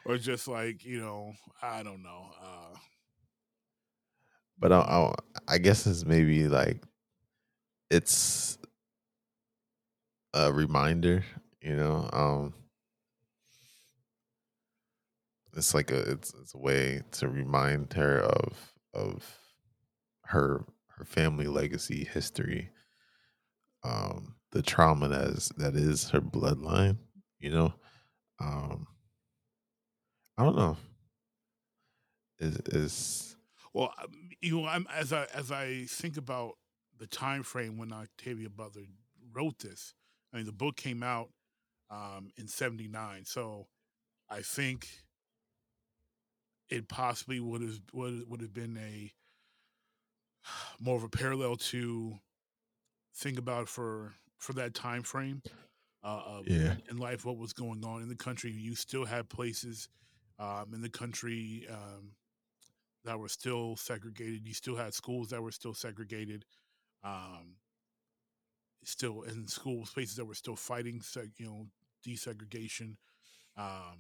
or 0.05 0.17
just 0.17 0.47
like, 0.47 0.83
you 0.83 0.99
know, 0.99 1.33
I 1.61 1.83
don't 1.83 2.01
know. 2.01 2.31
Uh 2.41 2.77
but 4.59 4.71
I, 4.71 4.79
I, 4.79 5.13
I 5.47 5.57
guess 5.57 5.87
it's 5.87 6.05
maybe 6.05 6.47
like 6.47 6.83
it's 7.89 8.57
a 10.33 10.51
reminder, 10.51 11.23
you 11.61 11.75
know. 11.75 12.09
Um, 12.11 12.53
it's 15.55 15.73
like 15.73 15.91
a 15.91 16.11
it's, 16.11 16.33
it's 16.41 16.53
a 16.53 16.57
way 16.57 17.01
to 17.11 17.29
remind 17.29 17.93
her 17.93 18.19
of 18.19 18.73
of 18.93 19.38
her 20.29 20.65
her 20.97 21.05
family 21.05 21.47
legacy 21.47 22.05
history 22.05 22.69
um 23.83 24.35
the 24.51 24.61
trauma 24.61 25.07
that 25.07 25.27
is 25.27 25.51
that 25.57 25.75
is 25.75 26.09
her 26.09 26.21
bloodline 26.21 26.97
you 27.39 27.49
know 27.49 27.73
um 28.39 28.87
i 30.37 30.43
don't 30.43 30.55
know 30.55 30.77
is 32.39 32.57
is 32.67 33.35
well, 33.73 33.93
um, 34.01 34.11
you 34.41 34.57
know, 34.57 34.65
I'm 34.65 34.87
as 34.93 35.13
I 35.13 35.27
as 35.33 35.51
I 35.51 35.85
think 35.87 36.17
about 36.17 36.53
the 36.97 37.07
time 37.07 37.43
frame 37.43 37.77
when 37.77 37.93
Octavia 37.93 38.49
Butler 38.49 38.83
wrote 39.31 39.59
this. 39.59 39.93
I 40.33 40.37
mean, 40.37 40.45
the 40.45 40.51
book 40.51 40.75
came 40.75 41.03
out 41.03 41.29
um 41.89 42.29
in 42.37 42.47
79. 42.47 43.25
So 43.25 43.67
I 44.29 44.41
think 44.41 44.87
it 46.69 46.87
possibly 46.87 47.39
would 47.39 47.61
have 47.61 47.79
would 47.93 48.29
would 48.29 48.41
have 48.41 48.53
been 48.53 48.77
a 48.77 49.11
more 50.79 50.95
of 50.95 51.03
a 51.03 51.09
parallel 51.09 51.55
to 51.55 52.19
think 53.15 53.37
about 53.37 53.67
for 53.67 54.13
for 54.37 54.53
that 54.53 54.73
time 54.73 55.03
frame 55.03 55.41
uh, 56.03 56.21
of 56.25 56.45
Yeah. 56.47 56.75
in, 56.89 56.97
life 56.97 57.25
what 57.25 57.37
was 57.37 57.53
going 57.53 57.83
on 57.85 58.01
in 58.01 58.09
the 58.09 58.15
country 58.15 58.51
you 58.51 58.75
still 58.75 59.05
had 59.05 59.29
places 59.29 59.87
um, 60.39 60.73
in 60.73 60.81
the 60.81 60.89
country 60.89 61.65
um, 61.71 62.11
that 63.05 63.19
were 63.19 63.29
still 63.29 63.75
segregated 63.75 64.45
you 64.47 64.53
still 64.53 64.75
had 64.75 64.93
schools 64.93 65.29
that 65.29 65.41
were 65.41 65.51
still 65.51 65.73
segregated 65.73 66.45
um, 67.03 67.55
still 68.83 69.21
in 69.23 69.47
schools 69.47 69.91
places 69.91 70.15
that 70.15 70.25
were 70.25 70.33
still 70.35 70.55
fighting 70.55 70.99
seg- 70.99 71.31
you 71.37 71.45
know 71.45 71.67
desegregation 72.05 72.95
um, 73.57 73.99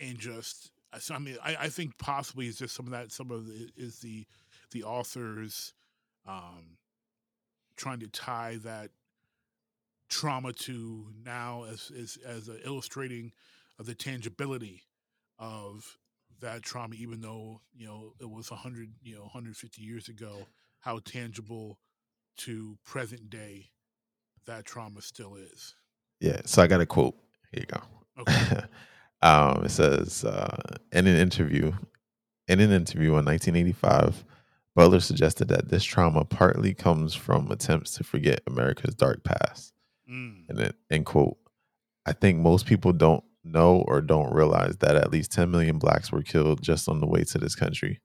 and 0.00 0.18
just 0.18 0.70
I 0.94 0.96
s- 0.96 1.10
I 1.10 1.18
mean 1.18 1.36
I, 1.44 1.56
I 1.62 1.68
think 1.68 1.98
possibly 1.98 2.46
it's 2.46 2.58
just 2.58 2.74
some 2.74 2.86
of 2.86 2.92
that 2.92 3.12
some 3.12 3.30
of 3.30 3.46
the, 3.46 3.68
is 3.76 3.98
the 3.98 4.24
the 4.70 4.84
authors 4.84 5.74
um 6.26 6.78
trying 7.76 8.00
to 8.00 8.08
tie 8.08 8.56
that 8.62 8.90
trauma 10.08 10.52
to 10.52 11.06
now 11.24 11.64
as 11.64 11.90
as 11.98 12.18
as 12.24 12.48
a 12.48 12.64
illustrating 12.66 13.32
of 13.78 13.86
the 13.86 13.94
tangibility 13.94 14.82
of 15.38 15.98
that 16.40 16.62
trauma 16.62 16.94
even 16.94 17.20
though 17.20 17.60
you 17.74 17.86
know 17.86 18.12
it 18.20 18.30
was 18.30 18.50
100 18.50 18.92
you 19.02 19.14
know 19.16 19.22
150 19.22 19.82
years 19.82 20.08
ago 20.08 20.46
how 20.80 20.98
tangible 21.04 21.78
to 22.36 22.76
present 22.84 23.30
day 23.30 23.70
that 24.46 24.64
trauma 24.66 25.00
still 25.00 25.34
is. 25.36 25.74
Yeah 26.20 26.42
so 26.44 26.62
i 26.62 26.66
got 26.66 26.80
a 26.80 26.86
quote. 26.86 27.16
Here 27.52 27.60
you 27.62 27.66
go. 27.66 27.82
Okay 28.22 28.64
um 29.24 29.64
it 29.64 29.70
says 29.70 30.24
uh 30.24 30.56
in 30.92 31.06
an 31.06 31.16
interview 31.16 31.72
in 32.46 32.60
an 32.60 32.70
interview 32.70 33.16
in 33.16 33.24
1985 33.24 34.24
Butler 34.74 35.00
suggested 35.00 35.48
that 35.48 35.68
this 35.68 35.84
trauma 35.84 36.24
partly 36.24 36.74
comes 36.74 37.14
from 37.14 37.50
attempts 37.50 37.92
to 37.92 38.04
forget 38.04 38.40
America's 38.46 38.94
dark 38.94 39.22
past. 39.22 39.72
Mm. 40.10 40.48
And 40.48 40.58
then, 40.58 40.72
end 40.90 41.06
quote. 41.06 41.36
I 42.06 42.12
think 42.12 42.40
most 42.40 42.66
people 42.66 42.92
don't 42.92 43.24
know 43.44 43.84
or 43.86 44.00
don't 44.00 44.34
realize 44.34 44.76
that 44.78 44.96
at 44.96 45.12
least 45.12 45.32
10 45.32 45.50
million 45.50 45.78
blacks 45.78 46.10
were 46.10 46.22
killed 46.22 46.62
just 46.62 46.88
on 46.88 47.00
the 47.00 47.06
way 47.06 47.22
to 47.24 47.38
this 47.38 47.54
country 47.54 48.00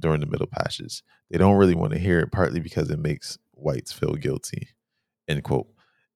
during 0.00 0.20
the 0.20 0.26
Middle 0.26 0.46
Passage. 0.46 1.02
They 1.30 1.38
don't 1.38 1.56
really 1.56 1.74
want 1.74 1.92
to 1.92 1.98
hear 1.98 2.20
it, 2.20 2.32
partly 2.32 2.60
because 2.60 2.90
it 2.90 2.98
makes 2.98 3.38
whites 3.52 3.92
feel 3.92 4.14
guilty. 4.14 4.68
End 5.28 5.44
quote. 5.44 5.68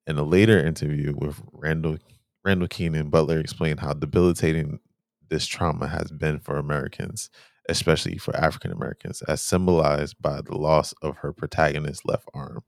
In 0.07 0.19
a 0.19 0.23
later 0.23 0.59
interview 0.59 1.15
with 1.17 1.41
Randall 1.53 1.99
Randall 2.45 2.69
Kenan, 2.69 3.11
Butler 3.11 3.39
explained 3.39 3.81
how 3.81 3.93
debilitating 3.93 4.81
this 5.29 5.47
trauma 5.47 5.87
has 5.89 6.11
been 6.11 6.41
for 6.41 6.59
Americans, 6.59 7.31
especially 7.69 8.19
for 8.19 8.35
African 8.37 8.73
Americans, 8.73 9.23
as 9.23 9.41
symbolized 9.41 10.17
by 10.21 10.41
the 10.41 10.57
loss 10.57 10.95
of 11.03 11.19
her 11.19 11.33
protagonist's 11.33 12.05
left 12.05 12.29
arm. 12.35 12.63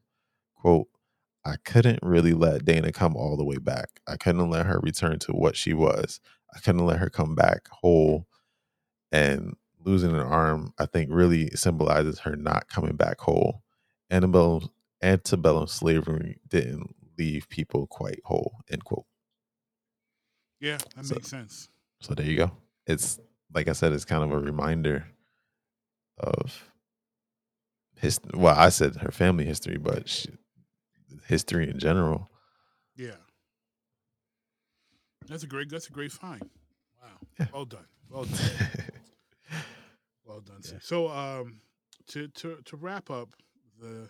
Quote, 0.54 0.88
I 1.44 1.56
couldn't 1.64 1.98
really 2.02 2.34
let 2.34 2.64
Dana 2.64 2.92
come 2.92 3.16
all 3.16 3.36
the 3.36 3.44
way 3.44 3.56
back. 3.56 4.00
I 4.06 4.16
couldn't 4.16 4.48
let 4.50 4.66
her 4.66 4.78
return 4.80 5.18
to 5.20 5.32
what 5.32 5.56
she 5.56 5.74
was. 5.74 6.20
I 6.54 6.60
couldn't 6.60 6.86
let 6.86 6.98
her 6.98 7.10
come 7.10 7.34
back 7.34 7.68
whole. 7.68 8.26
And 9.10 9.56
losing 9.84 10.10
an 10.12 10.20
arm, 10.20 10.72
I 10.78 10.86
think, 10.86 11.10
really 11.12 11.48
symbolizes 11.50 12.20
her 12.20 12.36
not 12.36 12.68
coming 12.68 12.94
back 12.94 13.20
whole. 13.20 13.62
Antebellum, 14.10 14.68
antebellum 15.02 15.66
slavery 15.66 16.38
didn't 16.48 16.94
leave 17.18 17.48
people 17.48 17.86
quite 17.88 18.20
whole. 18.24 18.60
End 18.70 18.84
quote. 18.84 19.06
Yeah, 20.62 20.78
that 20.96 21.04
So- 21.04 21.14
makes 21.16 21.28
sense. 21.28 21.68
So 22.00 22.14
there 22.14 22.24
you 22.26 22.36
go. 22.36 22.56
It's 22.86 23.18
like 23.54 23.68
I 23.68 23.72
said, 23.72 23.92
it's 23.92 24.04
kind 24.04 24.22
of 24.24 24.30
a 24.32 24.38
reminder 24.38 25.06
of 26.18 26.70
his. 28.00 28.18
Well, 28.32 28.54
I 28.56 28.70
said 28.70 28.96
her 28.96 29.10
family 29.10 29.44
history, 29.44 29.76
but 29.76 30.08
she, 30.08 30.30
history 31.26 31.68
in 31.68 31.78
general. 31.78 32.30
Yeah. 32.96 33.16
That's 35.28 35.42
a 35.42 35.46
great 35.46 35.68
that's 35.68 35.88
a 35.88 35.92
great 35.92 36.12
find. 36.12 36.42
Wow. 37.00 37.08
Yeah. 37.38 37.46
Well 37.52 37.64
done. 37.66 37.86
Well 38.08 38.24
done. 38.24 38.38
Well 40.24 40.40
done. 40.40 40.60
Yeah. 40.64 40.78
So 40.80 41.08
um 41.08 41.60
to 42.08 42.28
to 42.28 42.58
to 42.64 42.76
wrap 42.76 43.10
up 43.10 43.34
the 43.80 44.08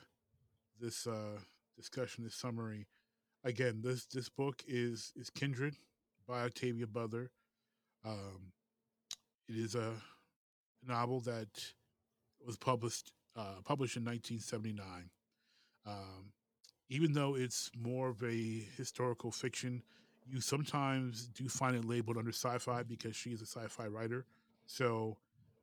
this 0.79 1.07
uh 1.07 1.39
discussion, 1.77 2.23
this 2.25 2.37
summary, 2.37 2.87
again, 3.45 3.81
this 3.83 4.07
this 4.07 4.29
book 4.29 4.63
is 4.69 5.13
is 5.17 5.31
Kindred 5.31 5.75
by 6.27 6.43
Octavia 6.43 6.87
Butler. 6.87 7.31
Um 8.05 8.53
it 9.49 9.57
is 9.57 9.75
a 9.75 9.93
novel 10.87 11.21
that 11.21 11.49
was 12.45 12.57
published 12.57 13.13
uh 13.37 13.61
published 13.65 13.97
in 13.97 14.05
nineteen 14.05 14.41
seventy 14.41 14.73
nine. 14.73 15.11
Um 15.87 16.33
even 16.89 17.13
though 17.15 17.35
it's 17.37 17.71
more 17.75 18.11
of 18.11 18.23
a 18.23 18.67
historical 18.77 19.31
fiction, 19.31 19.83
you 20.27 20.41
sometimes 20.41 21.27
do 21.29 21.49
find 21.49 21.75
it 21.75 21.87
labeled 21.87 22.19
under 22.19 22.33
sci-fi 22.33 22.83
because 22.83 23.17
she 23.17 23.31
is 23.31 23.41
a 23.41 23.47
sci-fi 23.47 23.87
writer. 23.87 24.27
So, 24.67 25.17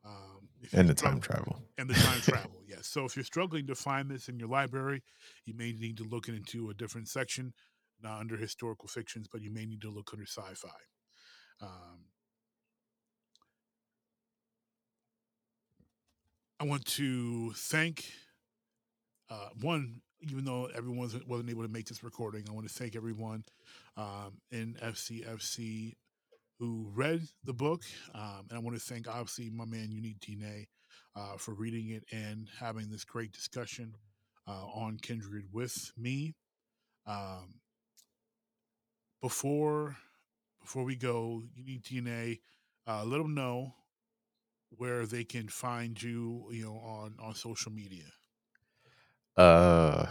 um, 0.03 0.49
and 0.73 0.89
the 0.89 0.95
time 0.95 1.19
travel. 1.19 1.61
and 1.77 1.87
the 1.89 1.93
time 1.93 2.19
travel, 2.21 2.61
yes. 2.67 2.87
So 2.87 3.05
if 3.05 3.15
you're 3.15 3.23
struggling 3.23 3.67
to 3.67 3.75
find 3.75 4.09
this 4.09 4.27
in 4.27 4.39
your 4.39 4.49
library, 4.49 5.03
you 5.45 5.53
may 5.53 5.71
need 5.71 5.97
to 5.97 6.03
look 6.03 6.27
into 6.27 6.71
a 6.71 6.73
different 6.73 7.07
section, 7.07 7.53
not 8.01 8.19
under 8.19 8.37
historical 8.37 8.87
fictions, 8.87 9.27
but 9.31 9.41
you 9.41 9.51
may 9.51 9.65
need 9.65 9.81
to 9.81 9.89
look 9.89 10.11
under 10.13 10.25
sci-fi. 10.25 10.69
Um, 11.61 12.05
I 16.59 16.65
want 16.65 16.85
to 16.85 17.51
thank 17.51 18.05
uh, 19.29 19.49
one, 19.61 20.01
even 20.21 20.43
though 20.43 20.65
everyone 20.75 20.99
wasn't, 20.99 21.27
wasn't 21.27 21.49
able 21.49 21.63
to 21.63 21.69
make 21.69 21.87
this 21.87 22.03
recording, 22.03 22.45
I 22.49 22.51
want 22.51 22.67
to 22.67 22.73
thank 22.73 22.95
everyone 22.95 23.43
um, 23.95 24.41
in 24.51 24.75
FCFC 24.81 25.93
who 26.59 26.91
read 26.93 27.21
the 27.43 27.53
book. 27.53 27.83
Um, 28.13 28.47
and 28.49 28.57
I 28.57 28.59
want 28.59 28.75
to 28.75 28.83
thank, 28.83 29.07
obviously, 29.07 29.49
my 29.49 29.65
man, 29.65 29.89
UniqDNA, 29.89 30.65
uh, 31.15 31.37
for 31.37 31.53
reading 31.53 31.89
it 31.89 32.03
and 32.11 32.47
having 32.59 32.89
this 32.89 33.05
great 33.05 33.31
discussion 33.31 33.93
uh, 34.47 34.65
on 34.73 34.97
Kindred 35.01 35.45
with 35.53 35.91
me. 35.97 36.35
Um, 37.07 37.61
before 39.21 39.97
before 40.61 40.83
we 40.83 40.95
go, 40.95 41.41
UniqDNA, 41.57 42.39
uh, 42.87 43.03
let 43.05 43.17
them 43.17 43.33
know 43.33 43.73
where 44.77 45.05
they 45.05 45.23
can 45.23 45.47
find 45.47 46.01
you, 46.01 46.45
you 46.51 46.63
know, 46.63 46.75
on 46.75 47.15
on 47.19 47.35
social 47.35 47.71
media. 47.71 48.05
Uh, 49.35 50.05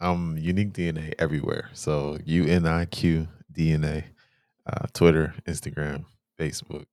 I'm 0.00 0.36
UniqDNA 0.36 1.14
everywhere. 1.18 1.70
So 1.72 2.18
U 2.24 2.44
N 2.46 2.66
I 2.66 2.86
Q 2.86 3.28
DNA, 3.52 4.04
uh, 4.66 4.86
Twitter, 4.92 5.34
Instagram, 5.46 6.04
Facebook, 6.38 6.86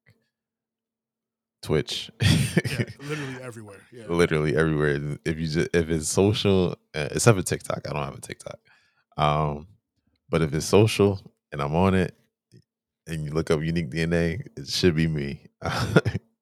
Twitch. 1.62 2.12
Yeah, 2.22 2.86
literally 3.02 3.42
everywhere. 3.42 3.82
Yeah. 3.92 4.06
literally 4.08 4.56
everywhere. 4.56 5.18
If 5.26 5.40
you 5.40 5.48
just 5.48 5.70
if 5.74 5.90
it's 5.90 6.10
social, 6.10 6.76
uh, 6.94 7.08
except 7.12 7.38
for 7.38 7.44
TikTok, 7.44 7.88
I 7.90 7.94
don't 7.94 8.04
have 8.04 8.18
a 8.18 8.22
TikTok. 8.22 8.60
Um, 9.18 9.68
but 10.30 10.42
if 10.42 10.54
it's 10.54 10.66
social 10.66 11.20
and 11.52 11.62
I'm 11.62 11.76
on 11.76 11.94
it, 11.94 12.16
and 13.08 13.26
you 13.26 13.32
look 13.32 13.52
up 13.52 13.60
UniqDNA, 13.60 14.48
it 14.58 14.68
should 14.68 14.96
be 14.96 15.08
me. 15.08 15.48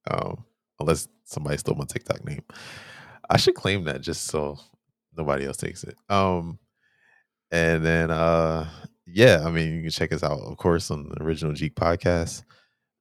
um, 0.09 0.45
unless 0.79 1.07
somebody 1.23 1.57
stole 1.57 1.75
my 1.75 1.85
TikTok 1.85 2.23
name, 2.25 2.43
I 3.29 3.37
should 3.37 3.55
claim 3.55 3.85
that 3.85 4.01
just 4.01 4.25
so 4.25 4.59
nobody 5.15 5.45
else 5.45 5.57
takes 5.57 5.83
it. 5.83 5.95
Um, 6.09 6.59
and 7.51 7.83
then 7.83 8.11
uh, 8.11 8.69
yeah, 9.05 9.43
I 9.45 9.51
mean 9.51 9.75
you 9.75 9.81
can 9.81 9.91
check 9.91 10.11
us 10.11 10.23
out, 10.23 10.39
of 10.39 10.57
course, 10.57 10.91
on 10.91 11.09
the 11.09 11.23
original 11.23 11.53
Geek 11.53 11.75
podcast, 11.75 12.43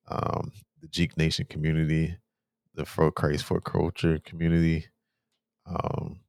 um, 0.09 0.53
the 0.81 0.89
Geek 0.89 1.17
Nation 1.17 1.47
community, 1.49 2.17
the 2.75 2.87
For 2.87 3.11
Christ 3.11 3.45
for 3.45 3.61
Culture 3.61 4.21
community. 4.25 4.87
Um, 5.67 6.21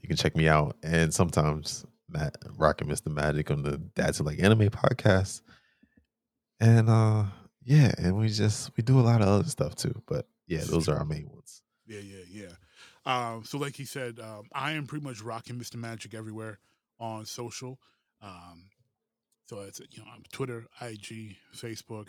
you 0.00 0.08
can 0.08 0.16
check 0.16 0.36
me 0.36 0.48
out, 0.48 0.76
and 0.82 1.12
sometimes 1.12 1.86
Matt 2.12 2.36
Rockin 2.56 2.88
Mr. 2.88 3.08
Magic 3.08 3.50
on 3.50 3.62
the 3.62 3.78
Dads 3.78 4.20
Like 4.20 4.42
Anime 4.42 4.70
podcast. 4.70 5.42
And 6.60 6.88
uh 6.88 7.24
yeah, 7.64 7.92
and 7.98 8.16
we 8.16 8.28
just 8.28 8.70
we 8.76 8.82
do 8.82 8.98
a 8.98 9.02
lot 9.02 9.22
of 9.22 9.28
other 9.28 9.48
stuff 9.48 9.74
too. 9.76 10.02
But 10.06 10.26
yeah, 10.46 10.62
those 10.64 10.88
are 10.88 10.96
our 10.96 11.04
main 11.04 11.28
ones. 11.30 11.62
Yeah, 11.86 12.00
yeah, 12.00 12.24
yeah. 12.30 12.52
Um, 13.04 13.44
so 13.44 13.58
like 13.58 13.76
he 13.76 13.84
said, 13.84 14.18
um, 14.20 14.44
I 14.52 14.72
am 14.72 14.86
pretty 14.86 15.04
much 15.04 15.22
Rockin 15.22 15.58
Mr. 15.58 15.76
Magic 15.76 16.14
everywhere 16.14 16.58
on 16.98 17.24
social. 17.24 17.78
Um, 18.20 18.70
so 19.46 19.60
it's 19.60 19.80
you 19.90 20.02
know 20.02 20.10
Twitter, 20.32 20.66
IG, 20.80 21.36
Facebook. 21.54 22.08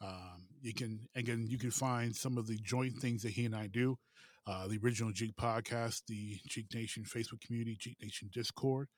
Um, 0.00 0.48
you 0.60 0.74
can 0.74 1.00
again 1.14 1.46
you 1.48 1.58
can 1.58 1.70
find 1.70 2.14
some 2.14 2.36
of 2.36 2.46
the 2.46 2.56
joint 2.56 2.98
things 2.98 3.22
that 3.22 3.32
he 3.32 3.44
and 3.46 3.54
I 3.54 3.68
do. 3.68 3.98
Uh, 4.46 4.68
the 4.68 4.78
original 4.84 5.10
Geek 5.10 5.36
podcast, 5.36 6.02
the 6.06 6.38
Geek 6.50 6.66
Nation 6.74 7.04
Facebook 7.04 7.40
community, 7.40 7.78
Geek 7.80 7.96
Nation 8.02 8.28
Discord. 8.32 8.88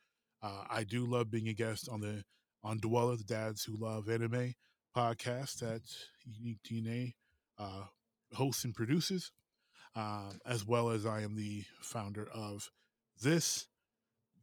Uh, 0.43 0.65
I 0.69 0.85
do 0.85 1.07
love 1.07 1.31
being 1.31 1.49
a 1.49 1.55
guest 1.55 1.89
on 1.91 2.01
the 2.01 2.25
on 2.63 2.79
Dweller, 2.79 3.17
the 3.17 3.25
Dads 3.25 3.65
Who 3.65 3.77
Love 3.77 4.09
Anime 4.09 4.55
podcast 4.97 5.61
that 5.61 5.83
UniqDNA 6.29 7.15
uh, 7.59 7.85
hosts 8.33 8.65
and 8.65 8.75
produces 8.75 9.31
um, 9.97 10.39
as 10.47 10.65
well 10.65 10.91
as 10.91 11.07
I 11.07 11.23
am 11.23 11.35
the 11.35 11.65
founder 11.81 12.29
of 12.33 12.71
this 13.23 13.67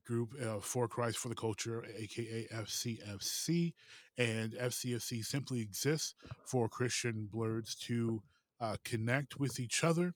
group 0.06 0.34
uh, 0.44 0.60
for 0.60 0.88
Christ 0.88 1.20
for 1.20 1.30
the 1.30 1.36
Culture, 1.36 1.86
aka 1.96 2.48
FCFC, 2.54 3.74
and 4.18 4.54
FCFC 4.54 5.24
simply 5.24 5.62
exists 5.62 6.16
for 6.46 6.68
Christian 6.68 7.30
blerds 7.32 7.78
to 7.82 8.22
uh, 8.60 8.78
connect 8.84 9.40
with 9.40 9.60
each 9.60 9.84
other, 9.84 10.16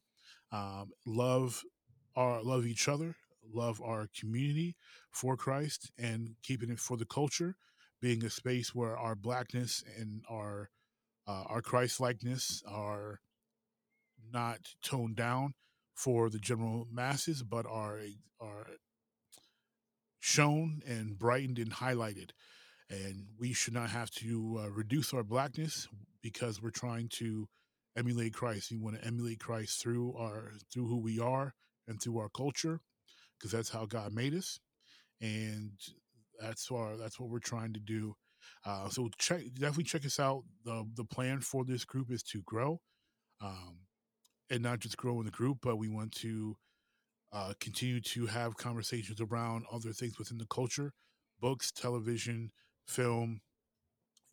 um, 0.51 0.89
love 1.05 1.63
our 2.15 2.41
love 2.41 2.65
each 2.65 2.87
other, 2.87 3.15
love 3.53 3.81
our 3.81 4.07
community 4.19 4.75
for 5.11 5.37
Christ, 5.37 5.91
and 5.97 6.35
keeping 6.43 6.69
it 6.69 6.79
for 6.79 6.97
the 6.97 7.05
culture, 7.05 7.55
being 8.01 8.23
a 8.23 8.29
space 8.29 8.73
where 8.75 8.97
our 8.97 9.15
blackness 9.15 9.83
and 9.97 10.21
our 10.29 10.69
uh, 11.27 11.43
our 11.47 11.61
Christ 11.61 11.99
likeness 11.99 12.63
are 12.65 13.19
not 14.31 14.59
toned 14.81 15.15
down 15.17 15.53
for 15.93 16.29
the 16.29 16.39
general 16.39 16.87
masses, 16.91 17.43
but 17.43 17.65
are 17.65 17.99
are 18.39 18.67
shown 20.19 20.81
and 20.87 21.17
brightened 21.17 21.59
and 21.59 21.71
highlighted. 21.71 22.31
And 22.89 23.25
we 23.37 23.53
should 23.53 23.73
not 23.73 23.89
have 23.89 24.09
to 24.11 24.61
uh, 24.63 24.69
reduce 24.69 25.13
our 25.13 25.23
blackness 25.23 25.87
because 26.21 26.61
we're 26.61 26.69
trying 26.69 27.09
to 27.19 27.47
emulate 27.97 28.33
Christ. 28.33 28.71
We 28.71 28.77
want 28.77 28.99
to 28.99 29.05
emulate 29.05 29.39
Christ 29.39 29.81
through 29.81 30.15
our 30.15 30.53
through 30.71 30.87
who 30.87 30.99
we 30.99 31.19
are 31.19 31.53
and 31.87 32.01
through 32.01 32.19
our 32.19 32.29
culture, 32.29 32.81
because 33.37 33.51
that's 33.51 33.69
how 33.69 33.85
God 33.85 34.13
made 34.13 34.33
us, 34.33 34.59
and 35.21 35.71
that's 36.39 36.69
our 36.71 36.97
that's 36.97 37.19
what 37.19 37.29
we're 37.29 37.39
trying 37.39 37.73
to 37.73 37.79
do. 37.79 38.15
Uh, 38.65 38.89
so 38.89 39.09
check 39.17 39.41
definitely 39.53 39.83
check 39.83 40.05
us 40.05 40.19
out. 40.19 40.43
the 40.63 40.85
The 40.95 41.05
plan 41.05 41.41
for 41.41 41.65
this 41.65 41.85
group 41.85 42.11
is 42.11 42.23
to 42.23 42.41
grow. 42.43 42.81
Um, 43.41 43.79
and 44.49 44.63
not 44.63 44.79
just 44.79 44.97
grow 44.97 45.19
in 45.19 45.25
the 45.25 45.31
group, 45.31 45.59
but 45.61 45.77
we 45.77 45.89
want 45.89 46.11
to 46.13 46.55
uh, 47.33 47.53
continue 47.59 47.99
to 47.99 48.25
have 48.27 48.55
conversations 48.55 49.19
around 49.19 49.65
other 49.71 49.91
things 49.91 50.17
within 50.17 50.37
the 50.37 50.45
culture 50.45 50.93
books, 51.39 51.71
television, 51.71 52.49
film, 52.87 53.41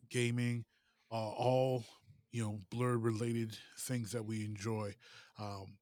gaming, 0.09 0.65
uh, 1.11 1.15
all 1.15 1.85
you 2.31 2.41
know, 2.41 2.59
blerd 2.73 3.03
related 3.03 3.55
things 3.79 4.11
that 4.11 4.25
we 4.25 4.43
enjoy. 4.43 4.93
Um, 5.39 5.77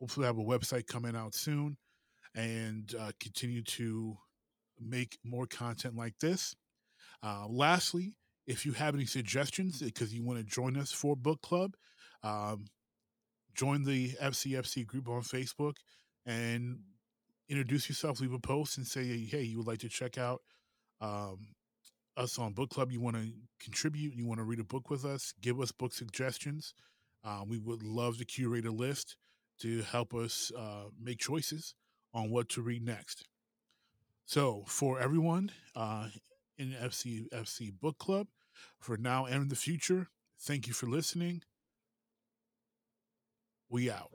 hopefully, 0.00 0.26
I 0.26 0.28
have 0.28 0.38
a 0.38 0.42
website 0.42 0.86
coming 0.86 1.14
out 1.14 1.34
soon 1.34 1.76
and 2.34 2.94
uh, 2.98 3.10
continue 3.20 3.62
to 3.62 4.16
make 4.80 5.18
more 5.24 5.46
content 5.46 5.96
like 5.96 6.18
this. 6.18 6.54
Uh, 7.22 7.46
lastly, 7.48 8.14
if 8.46 8.64
you 8.64 8.72
have 8.72 8.94
any 8.94 9.06
suggestions 9.06 9.80
because 9.80 10.14
you 10.14 10.22
want 10.22 10.38
to 10.38 10.44
join 10.44 10.76
us 10.76 10.92
for 10.92 11.16
book 11.16 11.40
club, 11.42 11.74
um, 12.22 12.66
join 13.54 13.84
the 13.84 14.10
FCFC 14.22 14.86
group 14.86 15.08
on 15.08 15.22
Facebook 15.22 15.74
and 16.24 16.78
introduce 17.48 17.88
yourself, 17.88 18.20
leave 18.20 18.32
a 18.32 18.38
post, 18.38 18.78
and 18.78 18.86
say, 18.86 19.04
hey, 19.24 19.42
you 19.42 19.58
would 19.58 19.66
like 19.66 19.80
to 19.80 19.88
check 19.88 20.16
out 20.16 20.40
um, 21.00 21.48
us 22.16 22.38
on 22.38 22.52
book 22.52 22.70
club. 22.70 22.92
You 22.92 23.00
want 23.00 23.16
to 23.16 23.30
contribute, 23.60 24.14
you 24.14 24.26
want 24.26 24.38
to 24.38 24.44
read 24.44 24.60
a 24.60 24.64
book 24.64 24.90
with 24.90 25.04
us, 25.04 25.32
give 25.40 25.60
us 25.60 25.72
book 25.72 25.92
suggestions. 25.92 26.74
Uh, 27.24 27.42
we 27.46 27.58
would 27.58 27.82
love 27.82 28.18
to 28.18 28.24
curate 28.24 28.66
a 28.66 28.70
list 28.70 29.16
to 29.60 29.82
help 29.82 30.14
us 30.14 30.52
uh, 30.56 30.84
make 31.00 31.18
choices 31.18 31.74
on 32.12 32.30
what 32.30 32.48
to 32.50 32.62
read 32.62 32.84
next. 32.84 33.24
So, 34.24 34.64
for 34.66 35.00
everyone 35.00 35.52
uh, 35.74 36.08
in 36.56 36.72
FCFC 36.72 37.72
Book 37.80 37.98
Club, 37.98 38.28
for 38.78 38.96
now 38.96 39.24
and 39.24 39.42
in 39.42 39.48
the 39.48 39.56
future, 39.56 40.08
thank 40.40 40.66
you 40.66 40.74
for 40.74 40.86
listening. 40.86 41.42
We 43.70 43.90
out. 43.90 44.10